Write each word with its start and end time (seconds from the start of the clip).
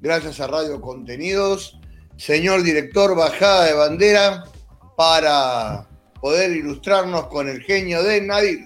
gracias 0.00 0.40
a 0.40 0.46
Radio 0.46 0.80
Contenidos, 0.80 1.78
señor 2.16 2.62
director, 2.62 3.16
bajada 3.16 3.66
de 3.66 3.74
bandera 3.74 4.44
para 4.96 5.86
poder 6.20 6.52
ilustrarnos 6.52 7.26
con 7.26 7.48
el 7.48 7.62
genio 7.62 8.02
de 8.02 8.20
Nadir. 8.20 8.60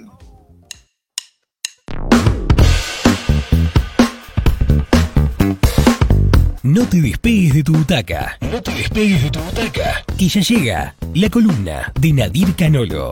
No 6.65 6.87
te 6.87 7.01
despegues 7.01 7.55
de 7.55 7.65
tu 7.65 7.73
butaca. 7.73 8.39
No 8.41 8.63
te 8.63 8.73
despegues 8.73 9.21
de 9.21 9.31
tu 9.33 9.41
butaca. 9.41 10.05
Que 10.17 10.29
ya 10.29 10.41
llega 10.43 10.95
la 11.13 11.29
columna 11.29 11.93
de 12.01 12.13
Nadir 12.13 12.55
Canolo. 12.55 13.11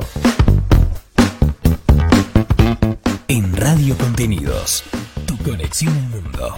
En 3.26 3.56
Radio 3.56 3.98
Contenidos. 3.98 4.84
Tu 5.26 5.36
conexión 5.38 5.92
al 5.92 6.08
mundo. 6.10 6.54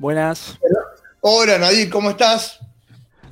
Buenas. 0.00 0.58
Hola 0.60 0.91
Nadir, 1.24 1.88
¿cómo 1.88 2.10
estás? 2.10 2.58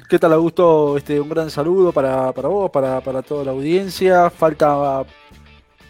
¿Qué 0.09 0.17
tal, 0.17 0.33
Augusto? 0.35 0.97
Este, 0.97 1.21
un 1.21 1.29
gran 1.29 1.51
saludo 1.51 1.91
para, 1.91 2.31
vos, 2.31 2.71
para, 2.71 3.23
toda 3.23 3.45
la 3.45 3.51
audiencia. 3.51 4.31
Falta 4.31 5.05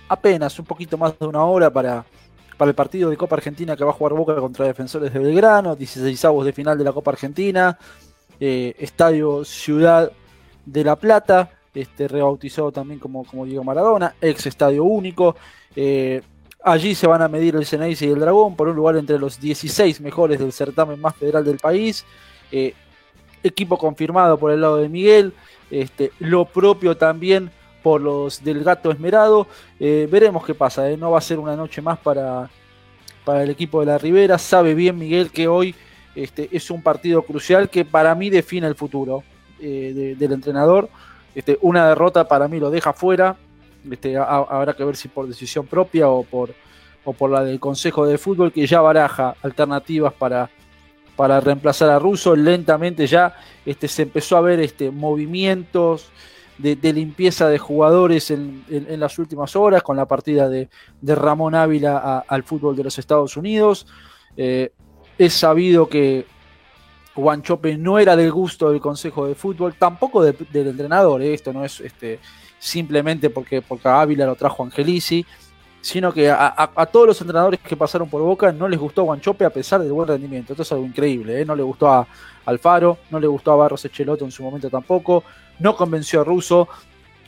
apenas 0.08 0.58
un 0.58 0.64
poquito 0.64 0.96
más 0.96 1.18
de 1.18 1.26
una 1.26 1.44
hora 1.44 1.70
para, 1.70 2.06
para 2.56 2.70
el 2.70 2.74
partido 2.74 3.10
de 3.10 3.18
Copa 3.18 3.36
Argentina 3.36 3.76
que 3.76 3.84
va 3.84 3.90
a 3.90 3.92
jugar 3.92 4.14
Boca 4.14 4.34
contra 4.36 4.64
Defensores 4.64 5.12
de 5.12 5.18
Belgrano, 5.18 5.76
16 5.76 6.24
avos 6.24 6.46
de 6.46 6.54
final 6.54 6.78
de 6.78 6.84
la 6.84 6.92
Copa 6.92 7.10
Argentina, 7.10 7.78
eh, 8.40 8.74
Estadio 8.78 9.44
Ciudad 9.44 10.10
de 10.64 10.84
La 10.84 10.96
Plata, 10.96 11.50
este, 11.74 12.08
rebautizado 12.08 12.72
también 12.72 12.98
como, 12.98 13.24
como 13.24 13.44
Diego 13.44 13.62
Maradona, 13.62 14.14
ex 14.22 14.46
Estadio 14.46 14.84
Único. 14.84 15.36
Eh, 15.76 16.22
Allí 16.62 16.94
se 16.94 17.06
van 17.06 17.22
a 17.22 17.28
medir 17.28 17.56
el 17.56 17.64
Ceneice 17.64 18.06
y 18.06 18.10
el 18.10 18.20
Dragón 18.20 18.54
por 18.54 18.68
un 18.68 18.76
lugar 18.76 18.96
entre 18.96 19.18
los 19.18 19.40
16 19.40 20.00
mejores 20.02 20.38
del 20.38 20.52
certamen 20.52 21.00
más 21.00 21.16
federal 21.16 21.42
del 21.42 21.56
país. 21.56 22.04
Eh, 22.52 22.74
equipo 23.42 23.78
confirmado 23.78 24.38
por 24.38 24.50
el 24.50 24.60
lado 24.60 24.76
de 24.76 24.88
Miguel. 24.90 25.32
Este, 25.70 26.12
lo 26.18 26.44
propio 26.44 26.96
también 26.98 27.50
por 27.82 28.02
los 28.02 28.44
del 28.44 28.62
Gato 28.62 28.90
Esmerado. 28.90 29.46
Eh, 29.78 30.06
veremos 30.10 30.44
qué 30.44 30.54
pasa. 30.54 30.90
Eh. 30.90 30.98
No 30.98 31.10
va 31.10 31.18
a 31.18 31.22
ser 31.22 31.38
una 31.38 31.56
noche 31.56 31.80
más 31.80 31.98
para, 31.98 32.50
para 33.24 33.42
el 33.42 33.48
equipo 33.48 33.80
de 33.80 33.86
la 33.86 33.96
Ribera. 33.96 34.36
Sabe 34.36 34.74
bien 34.74 34.98
Miguel 34.98 35.30
que 35.30 35.48
hoy 35.48 35.74
este, 36.14 36.50
es 36.52 36.70
un 36.70 36.82
partido 36.82 37.22
crucial 37.22 37.70
que 37.70 37.86
para 37.86 38.14
mí 38.14 38.28
define 38.28 38.66
el 38.66 38.74
futuro 38.74 39.22
del 39.58 40.32
entrenador. 40.32 40.90
Este, 41.34 41.58
una 41.62 41.88
derrota 41.88 42.28
para 42.28 42.48
mí 42.48 42.60
lo 42.60 42.70
deja 42.70 42.92
fuera. 42.92 43.36
Este, 43.90 44.16
habrá 44.16 44.74
que 44.74 44.84
ver 44.84 44.96
si 44.96 45.08
por 45.08 45.26
decisión 45.26 45.66
propia 45.66 46.08
o 46.08 46.22
por, 46.24 46.54
o 47.04 47.12
por 47.12 47.30
la 47.30 47.44
del 47.44 47.60
Consejo 47.60 48.06
de 48.06 48.18
Fútbol, 48.18 48.52
que 48.52 48.66
ya 48.66 48.80
baraja 48.80 49.34
alternativas 49.42 50.12
para, 50.12 50.50
para 51.16 51.40
reemplazar 51.40 51.90
a 51.90 51.98
Russo. 51.98 52.34
Lentamente 52.34 53.06
ya 53.06 53.36
este, 53.64 53.88
se 53.88 54.02
empezó 54.02 54.36
a 54.36 54.40
ver 54.40 54.60
este, 54.60 54.90
movimientos 54.90 56.10
de, 56.58 56.92
limpieza 56.92 57.48
de 57.48 57.58
jugadores 57.58 58.30
en, 58.30 58.64
las 59.00 59.18
últimas 59.18 59.56
horas, 59.56 59.82
con 59.82 59.96
la 59.96 60.06
partida 60.06 60.48
de, 60.48 60.68
Ramón 61.02 61.54
Ávila 61.54 62.24
al 62.26 62.42
fútbol 62.42 62.76
de 62.76 62.84
los 62.84 62.98
Estados 62.98 63.36
Unidos. 63.36 63.86
Eh, 64.36 64.72
es 65.18 65.34
sabido 65.34 65.88
que 65.88 66.26
Guanchope 67.14 67.76
no 67.76 67.98
era 67.98 68.16
del 68.16 68.30
gusto 68.30 68.70
del 68.70 68.80
Consejo 68.80 69.26
de 69.26 69.34
Fútbol, 69.34 69.74
tampoco 69.74 70.22
del 70.22 70.36
entrenador, 70.52 71.22
eh, 71.22 71.34
esto 71.34 71.52
no 71.52 71.64
es 71.64 71.80
este, 71.80 72.18
simplemente 72.60 73.30
porque, 73.30 73.62
porque 73.62 73.88
Ávila 73.88 74.26
lo 74.26 74.36
trajo 74.36 74.62
Angelici, 74.62 75.26
sino 75.80 76.12
que 76.12 76.30
a, 76.30 76.88
todos 76.92 77.06
los 77.06 77.20
entrenadores 77.22 77.58
que 77.60 77.74
pasaron 77.74 78.08
por 78.08 78.20
Boca 78.20 78.52
no 78.52 78.68
les 78.68 78.78
gustó 78.78 79.04
Guanchope 79.04 79.46
a 79.46 79.50
pesar 79.50 79.80
del 79.80 79.92
buen 79.92 80.06
rendimiento. 80.06 80.52
Esto 80.52 80.62
es 80.62 80.72
algo 80.72 80.84
increíble, 80.84 81.40
¿eh? 81.40 81.44
no 81.46 81.56
le 81.56 81.62
gustó 81.62 81.88
a 81.88 82.06
Alfaro, 82.44 82.98
no 83.10 83.18
le 83.18 83.26
gustó 83.26 83.52
a 83.52 83.56
Barros 83.56 83.84
Echeloto 83.86 84.26
en 84.26 84.30
su 84.30 84.42
momento 84.42 84.68
tampoco, 84.68 85.24
no 85.58 85.74
convenció 85.74 86.20
a 86.20 86.24
Russo. 86.24 86.68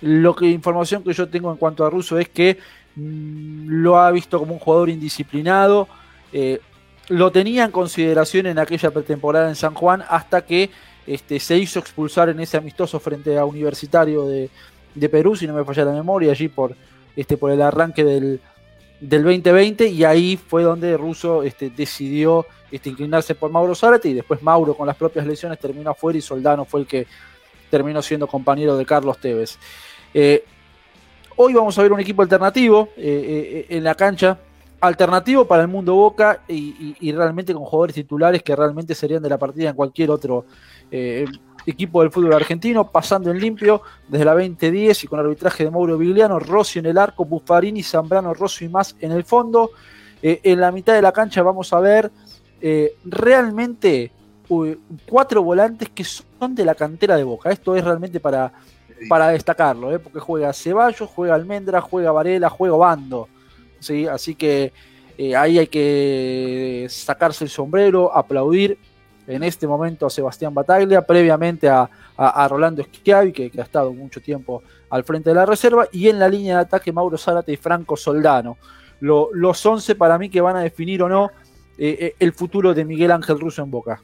Lo 0.02 0.36
que 0.36 0.46
información 0.46 1.02
que 1.02 1.14
yo 1.14 1.28
tengo 1.28 1.50
en 1.50 1.56
cuanto 1.56 1.86
a 1.86 1.90
Russo 1.90 2.18
es 2.18 2.28
que 2.28 2.58
mm, 2.96 3.68
lo 3.68 3.98
ha 3.98 4.10
visto 4.10 4.38
como 4.38 4.52
un 4.52 4.58
jugador 4.58 4.90
indisciplinado. 4.90 5.88
Eh, 6.34 6.60
lo 7.08 7.32
tenía 7.32 7.64
en 7.64 7.70
consideración 7.70 8.46
en 8.46 8.58
aquella 8.58 8.90
pretemporada 8.90 9.48
en 9.48 9.56
San 9.56 9.72
Juan 9.72 10.04
hasta 10.08 10.44
que 10.44 10.70
este, 11.06 11.40
se 11.40 11.56
hizo 11.56 11.78
expulsar 11.78 12.28
en 12.28 12.40
ese 12.40 12.58
amistoso 12.58 13.00
frente 13.00 13.38
a 13.38 13.44
Universitario 13.44 14.26
de, 14.26 14.50
de 14.94 15.08
Perú, 15.08 15.36
si 15.36 15.46
no 15.46 15.54
me 15.54 15.64
falla 15.64 15.84
la 15.84 15.92
memoria, 15.92 16.32
allí 16.32 16.48
por, 16.48 16.74
este, 17.16 17.36
por 17.36 17.50
el 17.50 17.62
arranque 17.62 18.04
del, 18.04 18.40
del 19.02 19.24
2020 19.24 19.88
y 19.88 20.04
ahí 20.04 20.36
fue 20.36 20.62
donde 20.62 20.96
Russo 20.96 21.42
este, 21.42 21.70
decidió 21.70 22.46
este, 22.70 22.88
inclinarse 22.88 23.34
por 23.34 23.50
Mauro 23.50 23.74
Zárate 23.74 24.08
y 24.08 24.14
después 24.14 24.42
Mauro 24.42 24.74
con 24.74 24.86
las 24.86 24.96
propias 24.96 25.26
lesiones 25.26 25.58
terminó 25.58 25.90
afuera 25.90 26.18
y 26.18 26.22
Soldano 26.22 26.64
fue 26.64 26.80
el 26.80 26.86
que 26.86 27.06
terminó 27.68 28.00
siendo 28.00 28.28
compañero 28.28 28.76
de 28.76 28.86
Carlos 28.86 29.18
Tevez. 29.18 29.58
Eh, 30.14 30.44
hoy 31.36 31.52
vamos 31.52 31.76
a 31.78 31.82
ver 31.82 31.92
un 31.92 31.98
equipo 32.00 32.22
alternativo 32.22 32.90
eh, 32.96 33.66
eh, 33.68 33.76
en 33.76 33.82
la 33.82 33.94
cancha, 33.96 34.38
alternativo 34.80 35.46
para 35.46 35.62
el 35.62 35.68
mundo 35.68 35.94
Boca 35.94 36.42
y, 36.46 36.96
y, 37.00 37.12
realmente 37.12 37.54
con 37.54 37.64
jugadores 37.64 37.94
titulares 37.94 38.42
que 38.42 38.54
realmente 38.54 38.94
serían 38.94 39.22
de 39.22 39.28
la 39.28 39.38
partida 39.38 39.70
en 39.70 39.76
cualquier 39.76 40.10
otro 40.10 40.44
equipo 41.66 42.02
del 42.02 42.10
fútbol 42.10 42.34
argentino, 42.34 42.90
pasando 42.90 43.30
en 43.30 43.38
limpio 43.38 43.82
desde 44.08 44.24
la 44.24 44.34
2010 44.34 45.04
y 45.04 45.06
con 45.06 45.20
arbitraje 45.20 45.64
de 45.64 45.70
Mauro 45.70 45.98
Vigliano, 45.98 46.38
Rossi 46.38 46.78
en 46.78 46.86
el 46.86 46.98
arco, 46.98 47.24
Buffarini, 47.24 47.82
Zambrano, 47.82 48.34
Rossi 48.34 48.66
y 48.66 48.68
más 48.68 48.96
en 49.00 49.12
el 49.12 49.24
fondo. 49.24 49.70
Eh, 50.22 50.40
en 50.44 50.60
la 50.60 50.70
mitad 50.70 50.94
de 50.94 51.02
la 51.02 51.12
cancha 51.12 51.42
vamos 51.42 51.72
a 51.72 51.80
ver 51.80 52.10
eh, 52.60 52.96
realmente 53.04 54.12
cuatro 55.08 55.42
volantes 55.42 55.88
que 55.88 56.04
son 56.04 56.54
de 56.54 56.64
la 56.64 56.74
cantera 56.74 57.16
de 57.16 57.24
Boca. 57.24 57.50
Esto 57.50 57.74
es 57.74 57.84
realmente 57.84 58.20
para, 58.20 58.52
para 59.08 59.28
destacarlo, 59.28 59.94
eh, 59.94 59.98
porque 59.98 60.20
juega 60.20 60.52
Ceballos, 60.52 61.08
juega 61.08 61.34
Almendra, 61.34 61.80
juega 61.80 62.12
Varela, 62.12 62.50
juega 62.50 62.76
Bando. 62.76 63.28
¿sí? 63.80 64.06
Así 64.06 64.34
que 64.34 64.72
ahí 65.36 65.58
hay 65.58 65.68
que 65.68 66.86
sacarse 66.90 67.44
el 67.44 67.50
sombrero, 67.50 68.14
aplaudir 68.14 68.78
en 69.26 69.42
este 69.42 69.66
momento 69.66 70.06
a 70.06 70.10
Sebastián 70.10 70.54
Bataglia, 70.54 71.02
previamente 71.02 71.68
a, 71.68 71.88
Rolando 72.48 72.82
Schiavi, 72.82 73.32
que, 73.32 73.50
ha 73.58 73.62
estado 73.62 73.92
mucho 73.92 74.20
tiempo 74.20 74.62
al 74.90 75.04
frente 75.04 75.30
de 75.30 75.34
la 75.34 75.46
reserva, 75.46 75.88
y 75.92 76.08
en 76.08 76.18
la 76.18 76.28
línea 76.28 76.56
de 76.56 76.62
ataque 76.62 76.92
Mauro 76.92 77.16
Zárate 77.16 77.52
y 77.52 77.56
Franco 77.56 77.96
Soldano. 77.96 78.56
los 79.00 79.66
11 79.66 79.94
para 79.94 80.18
mí 80.18 80.28
que 80.28 80.40
van 80.40 80.56
a 80.56 80.60
definir 80.60 81.02
o 81.02 81.08
no 81.08 81.30
eh, 81.78 81.96
eh, 82.00 82.14
el 82.18 82.32
futuro 82.32 82.74
de 82.74 82.84
Miguel 82.84 83.10
Ángel 83.10 83.40
Russo 83.40 83.62
en 83.62 83.70
Boca. 83.70 84.00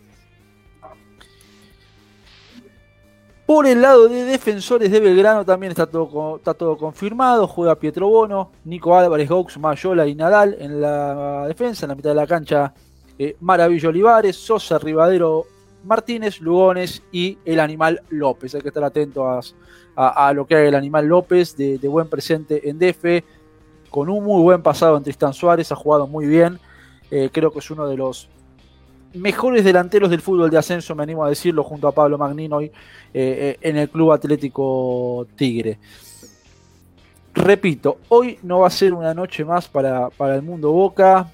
Por 3.49 3.67
el 3.67 3.81
lado 3.81 4.09
de 4.09 4.25
defensores 4.25 4.91
de 4.91 5.01
Belgrano 5.01 5.43
también 5.43 5.73
está 5.73 5.87
todo, 5.87 6.37
está 6.37 6.53
todo 6.53 6.77
confirmado. 6.77 7.47
Juega 7.47 7.77
Pietro 7.77 8.09
Bono, 8.09 8.51
Nico 8.65 8.95
Álvarez, 8.95 9.27
Gaux, 9.27 9.57
Mayola 9.59 10.07
y 10.07 10.15
Nadal 10.15 10.57
en 10.59 10.83
la 10.83 11.47
defensa. 11.47 11.87
En 11.87 11.89
la 11.89 11.95
mitad 11.95 12.11
de 12.11 12.17
la 12.17 12.27
cancha, 12.27 12.75
eh, 13.19 13.37
Maravillo 13.41 13.89
Olivares, 13.89 14.37
Sosa, 14.37 14.79
Rivadero, 14.79 15.47
Martínez, 15.85 16.41
Lugones 16.41 17.03
y 17.13 17.39
el 17.45 17.61
Animal 17.61 18.03
López. 18.11 18.55
Hay 18.55 18.61
que 18.61 18.69
estar 18.69 18.85
atento 18.85 19.27
a, 19.97 20.33
lo 20.33 20.47
que 20.47 20.55
haga 20.55 20.69
el 20.69 20.75
Animal 20.75 21.07
López 21.07 21.57
de, 21.57 21.79
buen 21.89 22.09
presente 22.09 22.69
en 22.69 22.79
DF. 22.79 23.25
Con 23.91 24.09
un 24.09 24.23
muy 24.23 24.43
buen 24.43 24.63
pasado 24.63 24.97
en 24.97 25.03
Tristán 25.03 25.33
Suárez, 25.33 25.73
ha 25.73 25.77
jugado 25.77 26.07
muy 26.07 26.27
bien. 26.27 26.59
Eh, 27.11 27.31
creo 27.33 27.51
que 27.51 27.59
es 27.61 27.71
uno 27.71 27.89
de 27.89 27.97
los 27.97 28.29
mejores 29.15 29.65
delanteros 29.65 30.11
del 30.11 30.21
fútbol 30.21 30.51
de 30.51 30.59
ascenso, 30.59 30.95
me 30.95 31.03
animo 31.03 31.25
a 31.25 31.31
decirlo, 31.31 31.65
junto 31.65 31.89
a 31.89 31.93
Pablo 31.93 32.19
Magnino 32.19 32.57
hoy 32.57 32.71
eh, 33.15 33.57
en 33.63 33.79
el 33.79 33.89
Club 33.89 34.13
Atlético 34.13 35.27
Tigre. 35.35 35.79
Repito, 37.39 37.99
hoy 38.09 38.39
no 38.43 38.61
va 38.61 38.67
a 38.67 38.71
ser 38.71 38.93
una 38.93 39.15
noche 39.15 39.45
más 39.45 39.69
para, 39.69 40.11
el 40.19 40.43
mundo 40.43 40.73
Boca. 40.73 41.31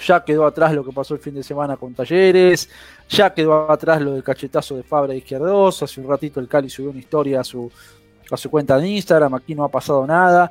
Ya 0.00 0.24
quedó 0.24 0.46
atrás 0.46 0.72
lo 0.74 0.84
que 0.84 0.92
pasó 0.92 1.14
el 1.14 1.20
fin 1.20 1.34
de 1.34 1.42
semana 1.42 1.76
con 1.76 1.94
Talleres. 1.94 2.68
Ya 3.08 3.32
quedó 3.32 3.70
atrás 3.70 4.00
lo 4.02 4.12
del 4.12 4.22
cachetazo 4.22 4.76
de 4.76 4.82
Fabra 4.82 5.14
Izquierdos. 5.14 5.82
Hace 5.82 6.00
un 6.00 6.08
ratito 6.08 6.40
el 6.40 6.48
Cali 6.48 6.68
subió 6.68 6.90
una 6.90 6.98
historia 6.98 7.40
a 7.40 7.44
su, 7.44 7.70
a 8.30 8.36
su 8.36 8.50
cuenta 8.50 8.78
de 8.78 8.88
Instagram. 8.88 9.34
Aquí 9.34 9.54
no 9.54 9.64
ha 9.64 9.68
pasado 9.68 10.06
nada. 10.06 10.50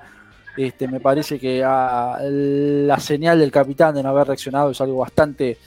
Este, 0.55 0.87
me 0.87 0.99
parece 0.99 1.39
que 1.39 1.59
la 1.61 2.99
señal 2.99 3.39
del 3.39 3.51
capitán 3.51 3.95
de 3.95 4.03
no 4.03 4.09
haber 4.09 4.27
reaccionado 4.27 4.69
es 4.69 4.79
algo 4.81 4.99
bastante, 4.99 5.57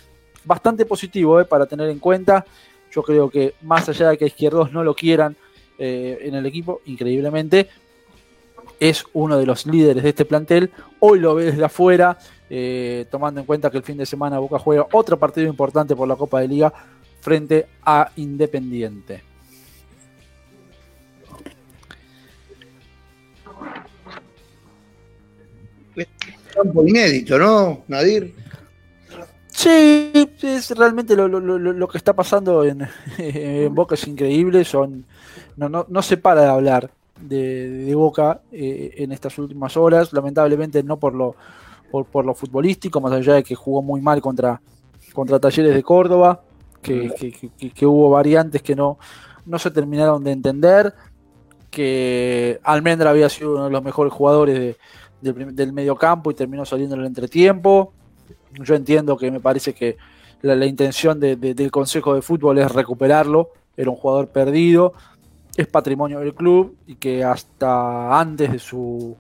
bastante 0.45 0.87
positivo 0.87 1.41
eh, 1.41 1.45
para 1.45 1.67
tener 1.67 1.91
en 1.91 1.99
cuenta. 1.99 2.45
Yo 2.93 3.03
creo 3.03 3.29
que 3.29 3.55
más 3.63 3.89
allá 3.89 4.11
de 4.11 4.19
que 4.19 4.27
Izquierdos 4.27 4.73
no 4.73 4.85
lo 4.85 4.95
quieran 4.95 5.37
eh, 5.79 6.19
en 6.23 6.35
el 6.35 6.47
equipo, 6.47 6.81
increíblemente, 6.87 7.69
es 8.79 9.05
uno 9.13 9.39
de 9.39 9.47
los 9.47 9.67
líderes 9.67 10.03
de 10.03 10.11
este 10.11 10.25
plantel. 10.25 10.71
Hoy 11.01 11.19
lo 11.19 11.35
ve 11.35 11.47
desde 11.47 11.65
afuera, 11.65 12.19
eh, 12.49 13.07
tomando 13.11 13.41
en 13.41 13.47
cuenta 13.47 13.71
que 13.71 13.79
el 13.79 13.83
fin 13.83 13.97
de 13.97 14.07
semana 14.07 14.39
Boca 14.39 14.59
juega 14.59 14.87
otro 14.93 15.19
partido 15.19 15.49
importante 15.49 15.97
por 15.97 16.07
la 16.07 16.17
Copa 16.17 16.41
de 16.41 16.49
Liga 16.49 16.73
frente 17.21 17.67
a 17.85 18.11
Independiente. 18.17 19.23
Campo 26.55 26.87
inédito, 26.87 27.39
¿no, 27.39 27.83
Nadir? 27.89 28.35
Sí, 29.49 30.13
es 30.43 30.71
realmente 30.71 31.17
lo, 31.17 31.89
que 31.89 31.99
está 31.99 32.15
pasando 32.15 32.65
en, 33.19 33.75
Boca 33.75 33.95
es 33.95 34.07
increíble. 34.07 34.65
Son, 34.65 35.05
no, 35.57 36.03
se 36.03 36.17
para 36.17 36.43
de 36.43 36.49
hablar 36.49 36.91
de, 37.21 37.93
Boca 37.95 38.41
eh, 38.53 38.95
en 38.99 39.13
estas 39.13 39.37
últimas 39.39 39.77
horas. 39.77 40.13
Lamentablemente 40.13 40.83
no 40.83 40.99
por 40.99 41.15
lo, 41.15 41.37
por, 42.05 42.25
lo 42.25 42.35
futbolístico, 42.35 43.01
más 43.01 43.13
allá 43.13 43.35
de 43.35 43.43
que 43.43 43.55
jugó 43.55 43.83
muy 43.83 44.01
mal 44.01 44.21
contra, 44.21 44.61
contra 45.13 45.41
Talleres 45.41 45.75
de 45.75 45.83
Córdoba, 45.83 46.43
que, 46.83 47.11
hubo 47.87 48.11
variantes 48.11 48.63
que 48.63 48.77
no, 48.77 48.99
no 49.45 49.59
se 49.59 49.71
terminaron 49.71 50.23
de 50.23 50.33
entender, 50.33 50.95
que 51.71 52.61
Almendra 52.63 53.11
había 53.11 53.29
sido 53.29 53.55
uno 53.55 53.65
de 53.65 53.71
los 53.71 53.83
mejores 53.83 54.13
jugadores 54.13 54.77
del, 55.21 55.55
del 55.57 55.73
medio 55.73 55.97
campo 55.97 56.31
y 56.31 56.35
terminó 56.35 56.65
saliendo 56.65 56.95
en 56.95 57.01
el 57.01 57.07
entretiempo 57.09 57.93
yo 58.65 58.75
entiendo 58.75 59.17
que 59.17 59.31
me 59.31 59.41
parece 59.41 59.75
que 59.75 59.97
la, 60.43 60.67
intención 60.67 61.19
del 61.19 61.71
Consejo 61.71 62.15
de 62.15 62.23
Fútbol 62.23 62.59
es 62.59 62.71
recuperarlo. 62.71 63.51
Era 63.77 63.91
un 63.91 63.97
jugador 63.97 64.29
perdido, 64.29 64.95
es 65.57 65.67
patrimonio 65.67 66.21
del 66.21 66.35
club 66.35 66.77
y 66.87 66.97
que 66.97 67.25
hasta 67.25 68.19
antes 68.19 68.53
de 68.53 68.59
su, 68.59 69.17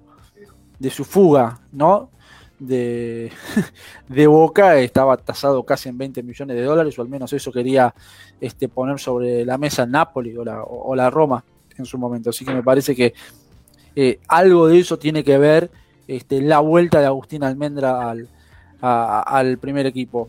de 0.78 0.90
su 0.90 1.04
fuga, 1.04 1.60
¿no? 1.72 2.10
De, 2.58 3.30
de, 4.08 4.26
Boca 4.26 4.78
estaba 4.78 5.16
tasado 5.18 5.62
casi 5.64 5.90
en 5.90 5.98
20 5.98 6.22
millones 6.22 6.56
de 6.56 6.62
dólares, 6.62 6.98
o 6.98 7.02
al 7.02 7.08
menos 7.08 7.32
eso 7.32 7.52
quería 7.52 7.94
este, 8.40 8.68
poner 8.68 8.98
sobre 8.98 9.44
la 9.44 9.58
mesa 9.58 9.82
el 9.82 9.90
Napoli 9.90 10.36
o 10.36 10.44
la, 10.44 10.62
o 10.62 10.94
la 10.94 11.10
Roma 11.10 11.44
en 11.76 11.84
su 11.84 11.98
momento. 11.98 12.30
Así 12.30 12.44
que 12.44 12.54
me 12.54 12.62
parece 12.62 12.94
que 12.94 13.12
eh, 13.94 14.20
algo 14.28 14.68
de 14.68 14.78
eso 14.78 14.98
tiene 14.98 15.24
que 15.24 15.38
ver 15.38 15.70
este, 16.06 16.40
la 16.40 16.60
vuelta 16.60 17.00
de 17.00 17.06
Agustín 17.06 17.44
Almendra 17.44 18.10
al, 18.10 18.28
al 18.80 19.58
primer 19.58 19.86
equipo. 19.86 20.28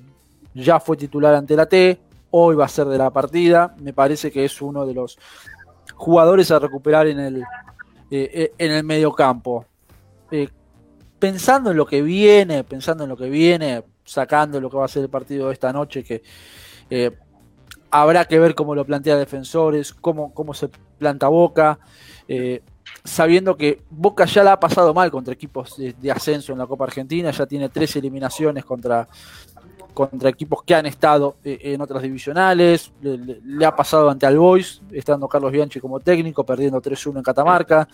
Ya 0.54 0.80
fue 0.80 0.98
titular 0.98 1.36
ante 1.36 1.56
la 1.56 1.68
T, 1.68 2.00
hoy 2.32 2.56
va 2.56 2.66
a 2.66 2.70
ser 2.70 2.88
de 2.88 2.98
la 2.98 3.10
partida. 3.12 3.76
Me 3.80 3.94
parece 3.94 4.32
que 4.32 4.46
es 4.46 4.62
uno 4.62 4.86
de 4.86 4.94
los 4.94 5.18
jugadores 5.96 6.52
a 6.52 6.60
recuperar 6.60 7.08
en 7.08 7.20
el, 7.20 7.38
eh, 8.10 8.30
eh, 8.34 8.52
en 8.58 8.72
el 8.72 8.84
medio 8.84 9.12
campo. 9.14 9.66
Pensando 11.20 11.72
en 11.72 11.78
lo 11.78 11.86
que 11.86 12.02
viene, 12.02 12.64
pensando 12.64 13.04
en 13.04 13.10
lo 13.10 13.18
que 13.18 13.30
viene, 13.30 13.84
sacando 14.04 14.62
lo 14.62 14.70
que 14.70 14.78
va 14.78 14.86
a 14.86 14.90
ser 14.90 15.04
el 15.04 15.10
partido 15.10 15.48
de 15.48 15.54
esta 15.54 15.74
noche, 15.74 16.04
que 16.04 16.24
habrá 17.92 18.26
que 18.26 18.40
ver 18.40 18.56
cómo 18.56 18.76
lo 18.76 18.86
plantea 18.86 19.18
Defensores, 19.18 19.94
cómo, 19.94 20.34
cómo 20.34 20.54
se 20.54 20.70
planta 20.98 21.28
Boca 21.28 21.80
sabiendo 23.04 23.56
que 23.56 23.82
Boca 23.90 24.26
ya 24.26 24.44
la 24.44 24.54
ha 24.54 24.60
pasado 24.60 24.94
mal 24.94 25.10
contra 25.12 25.34
equipos 25.34 25.76
de, 25.78 26.12
ascenso 26.12 26.52
en 26.52 26.60
la 26.60 26.68
Copa 26.68 26.86
Argentina, 26.86 27.32
ya 27.32 27.46
tiene 27.46 27.70
tres 27.70 27.96
eliminaciones 27.96 28.66
contra, 28.66 29.08
contra 29.94 30.30
equipos 30.30 30.64
que 30.64 30.76
han 30.76 30.86
estado 30.86 31.38
eh, 31.44 31.60
en 31.64 31.82
otras 31.82 32.04
divisionales, 32.04 32.92
le, 33.02 33.66
ha 33.66 33.76
pasado 33.76 34.10
ante 34.10 34.26
Albois, 34.26 34.82
estando 34.92 35.28
Carlos 35.28 35.52
Bianchi 35.52 35.80
como 35.80 36.00
técnico, 36.00 36.46
perdiendo 36.46 36.82
3-1 36.82 37.18
en 37.18 37.24
Catamarca. 37.24 37.88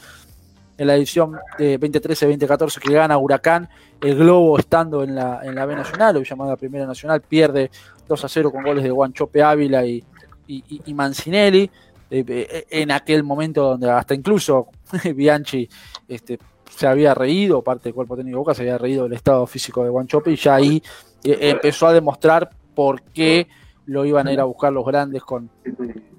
En 0.78 0.88
la 0.88 0.96
edición 0.96 1.38
de 1.58 1.80
2013-2014 1.80 2.80
que 2.80 2.94
gana 2.94 3.18
Huracán, 3.18 3.70
el 4.02 4.16
Globo 4.16 4.58
estando 4.58 5.04
en 5.04 5.16
la, 5.16 5.42
en 5.44 5.56
la 5.56 5.66
B 5.66 5.76
Nacional, 5.76 6.18
hoy 6.18 6.26
llamada 6.26 6.56
Primera 6.56 6.86
Nacional, 6.86 7.22
pierde 7.22 7.70
2 8.08 8.26
0 8.28 8.52
con 8.52 8.64
goles 8.64 8.84
de 8.84 8.90
Guanchope 8.90 9.44
Ávila 9.44 9.86
y, 9.86 10.04
y 10.48 10.94
Mancinelli. 10.94 11.70
Eh, 12.16 12.24
eh, 12.28 12.66
en 12.70 12.92
aquel 12.92 13.24
momento 13.24 13.64
donde 13.64 13.90
hasta 13.90 14.14
incluso 14.14 14.68
Bianchi 15.16 15.68
este, 16.08 16.38
se 16.70 16.86
había 16.86 17.16
reído, 17.16 17.64
parte 17.64 17.86
del 17.86 17.96
cuerpo 17.96 18.16
técnico 18.16 18.36
de 18.36 18.40
Boca 18.40 18.54
se 18.54 18.62
había 18.62 18.78
reído 18.78 19.06
del 19.06 19.14
estado 19.14 19.48
físico 19.48 19.84
de 19.84 19.90
Guanchope 19.90 20.32
y 20.32 20.36
ya 20.36 20.54
ahí 20.54 20.84
eh, 21.24 21.38
empezó 21.42 21.88
a 21.88 21.94
demostrar 21.94 22.52
por 22.76 23.02
qué 23.02 23.48
lo 23.86 24.06
iban 24.06 24.28
a 24.28 24.34
ir 24.34 24.40
a 24.40 24.44
buscar 24.44 24.72
los 24.72 24.86
grandes 24.86 25.24
con, 25.24 25.50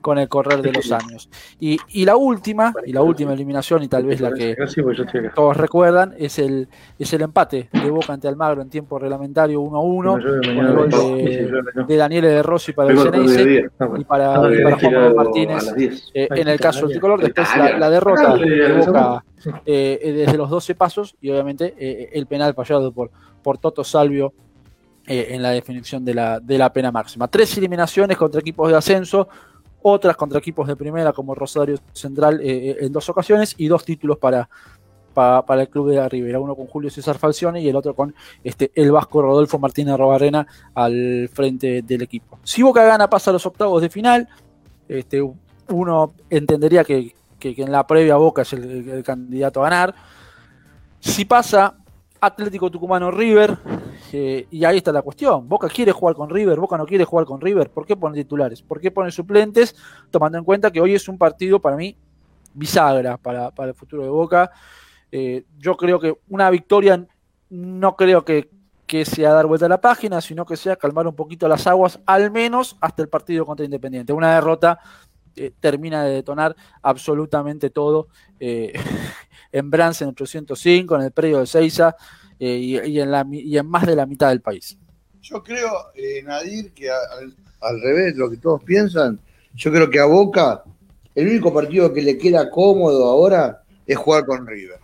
con 0.01 0.19
el 0.19 0.29
correr 0.29 0.61
de 0.61 0.73
los 0.73 0.93
años. 0.93 1.29
Y, 1.59 2.05
la 2.05 2.17
última, 2.17 2.75
y 2.85 2.93
la 2.93 3.03
última 3.03 3.33
eliminación, 3.33 3.83
y 3.83 3.89
tal 3.89 4.05
vez 4.05 4.21
la 4.21 4.33
que 4.33 4.55
todos 5.35 5.57
recuerdan, 5.57 6.15
es 6.19 6.39
el, 6.39 6.69
es 6.99 7.13
el 7.13 7.23
empate 7.23 7.69
de 7.73 7.91
Boca 7.91 8.13
ante 8.13 8.29
Almagro 8.29 8.63
en 8.63 8.69
tiempo 8.69 8.99
reglamentario 8.99 9.61
1 9.61 9.77
a 9.77 9.81
1, 9.81 10.13
con 10.13 10.23
el 10.45 10.75
gol 10.75 10.91
de, 10.91 11.85
de 11.87 11.97
Daniele 11.97 12.29
de 12.29 12.43
Rossi 12.43 12.73
para 12.73 12.91
el 12.91 12.99
Ceneice 12.99 13.71
y 13.97 14.05
para, 14.05 14.35
para 14.35 14.79
Juan 14.79 15.15
Martínez. 15.15 16.11
eh, 16.13 16.29
en 16.31 16.49
el 16.49 16.61
caso 16.61 16.81
del 16.81 16.91
tricolor. 16.91 17.23
Después 17.23 17.49
la, 17.57 17.91
derrota 17.91 18.37
de 18.37 18.85
Boca 18.85 19.25
eh, 19.65 20.13
desde 20.25 20.37
los 20.37 20.51
12 20.51 20.75
pasos 20.75 21.17
y 21.21 21.31
obviamente 21.31 21.75
eh, 21.79 22.11
el 22.13 22.27
penal 22.27 22.55
fallado 22.55 22.93
por, 22.93 23.11
por 23.43 23.59
Toto 23.59 23.85
Salvio 23.85 24.33
en 25.07 25.43
la 25.43 25.51
definición 25.51 26.05
de 26.05 26.15
la, 26.15 26.41
de 26.41 26.59
la 26.59 26.73
pena 26.73 26.91
máxima. 26.91 27.29
Tres 27.29 27.57
eliminaciones 27.59 28.17
contra 28.17 28.41
equipos 28.41 28.71
de 28.71 28.77
ascenso, 28.77 29.29
otras 29.83 30.17
contra 30.17 30.39
equipos 30.39 30.67
de 30.67 30.77
primera 30.77 31.13
como 31.13 31.35
Rosario 31.35 31.77
Central 31.93 32.41
eh, 32.41 32.71
eh, 32.71 32.77
en 32.81 32.93
dos 32.93 33.07
ocasiones 33.11 33.55
y 33.59 33.69
dos 33.69 33.85
títulos 33.85 34.17
para, 34.17 34.49
para, 35.13 35.61
el 35.61 35.69
club 35.69 35.91
de 35.91 35.97
la 35.97 36.09
Ribera, 36.09 36.41
uno 36.41 36.57
con 36.57 36.67
Julio 36.67 36.91
César 36.91 37.19
Falcione 37.19 37.61
y 37.61 37.69
el 37.69 37.77
otro 37.77 37.95
con 37.95 38.15
este, 38.43 38.73
el 38.75 38.91
vasco 38.91 39.21
Rodolfo 39.21 39.59
Martínez 39.59 39.97
Robarrena 39.99 40.47
al 40.75 41.29
frente 41.31 41.83
del 41.83 42.01
equipo. 42.01 42.39
Si 42.43 42.63
Boca 42.63 42.83
gana 42.85 43.11
pasa 43.11 43.31
a 43.31 43.35
los 43.35 43.45
octavos 43.45 43.83
de 43.83 43.91
final, 43.91 44.27
este, 44.89 45.21
uno 45.69 46.15
entendería 46.31 46.83
que, 46.83 47.15
en 47.41 47.71
la 47.71 47.87
previa 47.87 48.17
Boca 48.17 48.41
es 48.41 48.55
el 48.55 49.03
candidato 49.05 49.61
a 49.61 49.69
ganar. 49.69 49.95
Si 50.99 51.27
pasa, 51.27 51.77
Atlético 52.25 52.71
Tucumano 52.71 53.11
River, 53.11 53.59
eh, 54.13 54.47
y 54.51 54.65
ahí 54.65 54.79
está 54.79 54.93
la 54.93 55.03
cuestión. 55.03 55.49
Boca 55.49 55.69
quiere 55.69 55.93
jugar 55.93 56.15
con 56.15 56.31
River, 56.31 56.59
Boca 56.59 56.77
no 56.77 56.87
quiere 56.87 57.05
jugar 57.05 57.27
con 57.27 57.41
River. 57.41 57.71
¿Por 57.71 57.87
qué 57.87 57.97
pone 57.97 58.17
titulares? 58.17 58.63
¿Por 58.63 58.81
qué 58.81 58.91
pone 58.91 59.11
suplentes? 59.11 59.75
Tomando 60.11 60.39
en 60.39 60.45
cuenta 60.45 60.71
que 60.71 60.81
hoy 60.81 60.95
es 60.95 61.09
un 61.09 61.19
partido 61.19 61.61
para 61.61 61.77
mí 61.77 61.97
bisagra 62.55 63.17
para, 63.17 63.53
el 63.59 63.75
futuro 63.75 64.03
de 64.03 64.09
Boca. 64.09 64.51
Eh, 65.11 65.45
yo 65.59 65.77
creo 65.77 65.99
que 66.01 66.17
una 66.29 66.49
victoria 66.51 67.07
no 67.51 67.97
creo 67.97 68.25
que, 68.25 68.51
que 68.87 69.05
sea 69.05 69.33
dar 69.33 69.47
vuelta 69.47 69.67
a 69.67 69.69
la 69.69 69.81
página, 69.81 70.21
sino 70.21 70.47
que 70.47 70.57
sea 70.57 70.77
calmar 70.77 71.07
un 71.07 71.15
poquito 71.15 71.49
las 71.49 71.67
aguas, 71.67 72.01
al 72.07 72.31
menos 72.31 72.77
hasta 72.81 73.03
el 73.03 73.09
partido 73.09 73.45
contra 73.45 73.65
Independiente. 73.65 74.13
Una 74.13 74.35
derrota 74.35 74.79
eh, 75.37 75.51
termina 75.59 76.05
de 76.05 76.15
detonar 76.15 76.55
absolutamente 76.83 77.71
todo 77.71 78.09
eh, 78.39 78.73
en 79.53 79.71
Brance 79.71 80.05
en 80.05 80.11
805, 80.11 80.95
en 80.97 81.03
el 81.03 81.11
predio 81.11 81.41
de 81.41 81.47
Seiza 81.47 81.97
eh, 82.39 82.57
y, 82.57 83.01
en 83.01 83.67
más 83.67 83.87
de 83.87 83.97
la 83.97 84.07
mitad 84.07 84.29
del 84.29 84.41
país. 84.41 84.79
Yo 85.21 85.43
creo, 85.43 85.71
Nadir, 86.25 86.73
que 86.73 86.91
al, 86.91 87.35
al, 87.61 87.81
revés 87.81 88.13
de 88.13 88.19
lo 88.19 88.31
que 88.31 88.37
todos 88.37 88.63
piensan, 88.63 89.19
yo 89.55 89.73
creo 89.73 89.91
que 89.91 89.99
a 89.99 90.05
Boca 90.05 90.63
el 91.15 91.29
único 91.29 91.53
partido 91.53 91.93
que 91.93 92.03
le 92.03 92.19
queda 92.19 92.51
cómodo 92.51 93.07
ahora 93.07 93.63
es 93.87 93.97
jugar 93.97 94.27
con 94.27 94.47
River. 94.47 94.79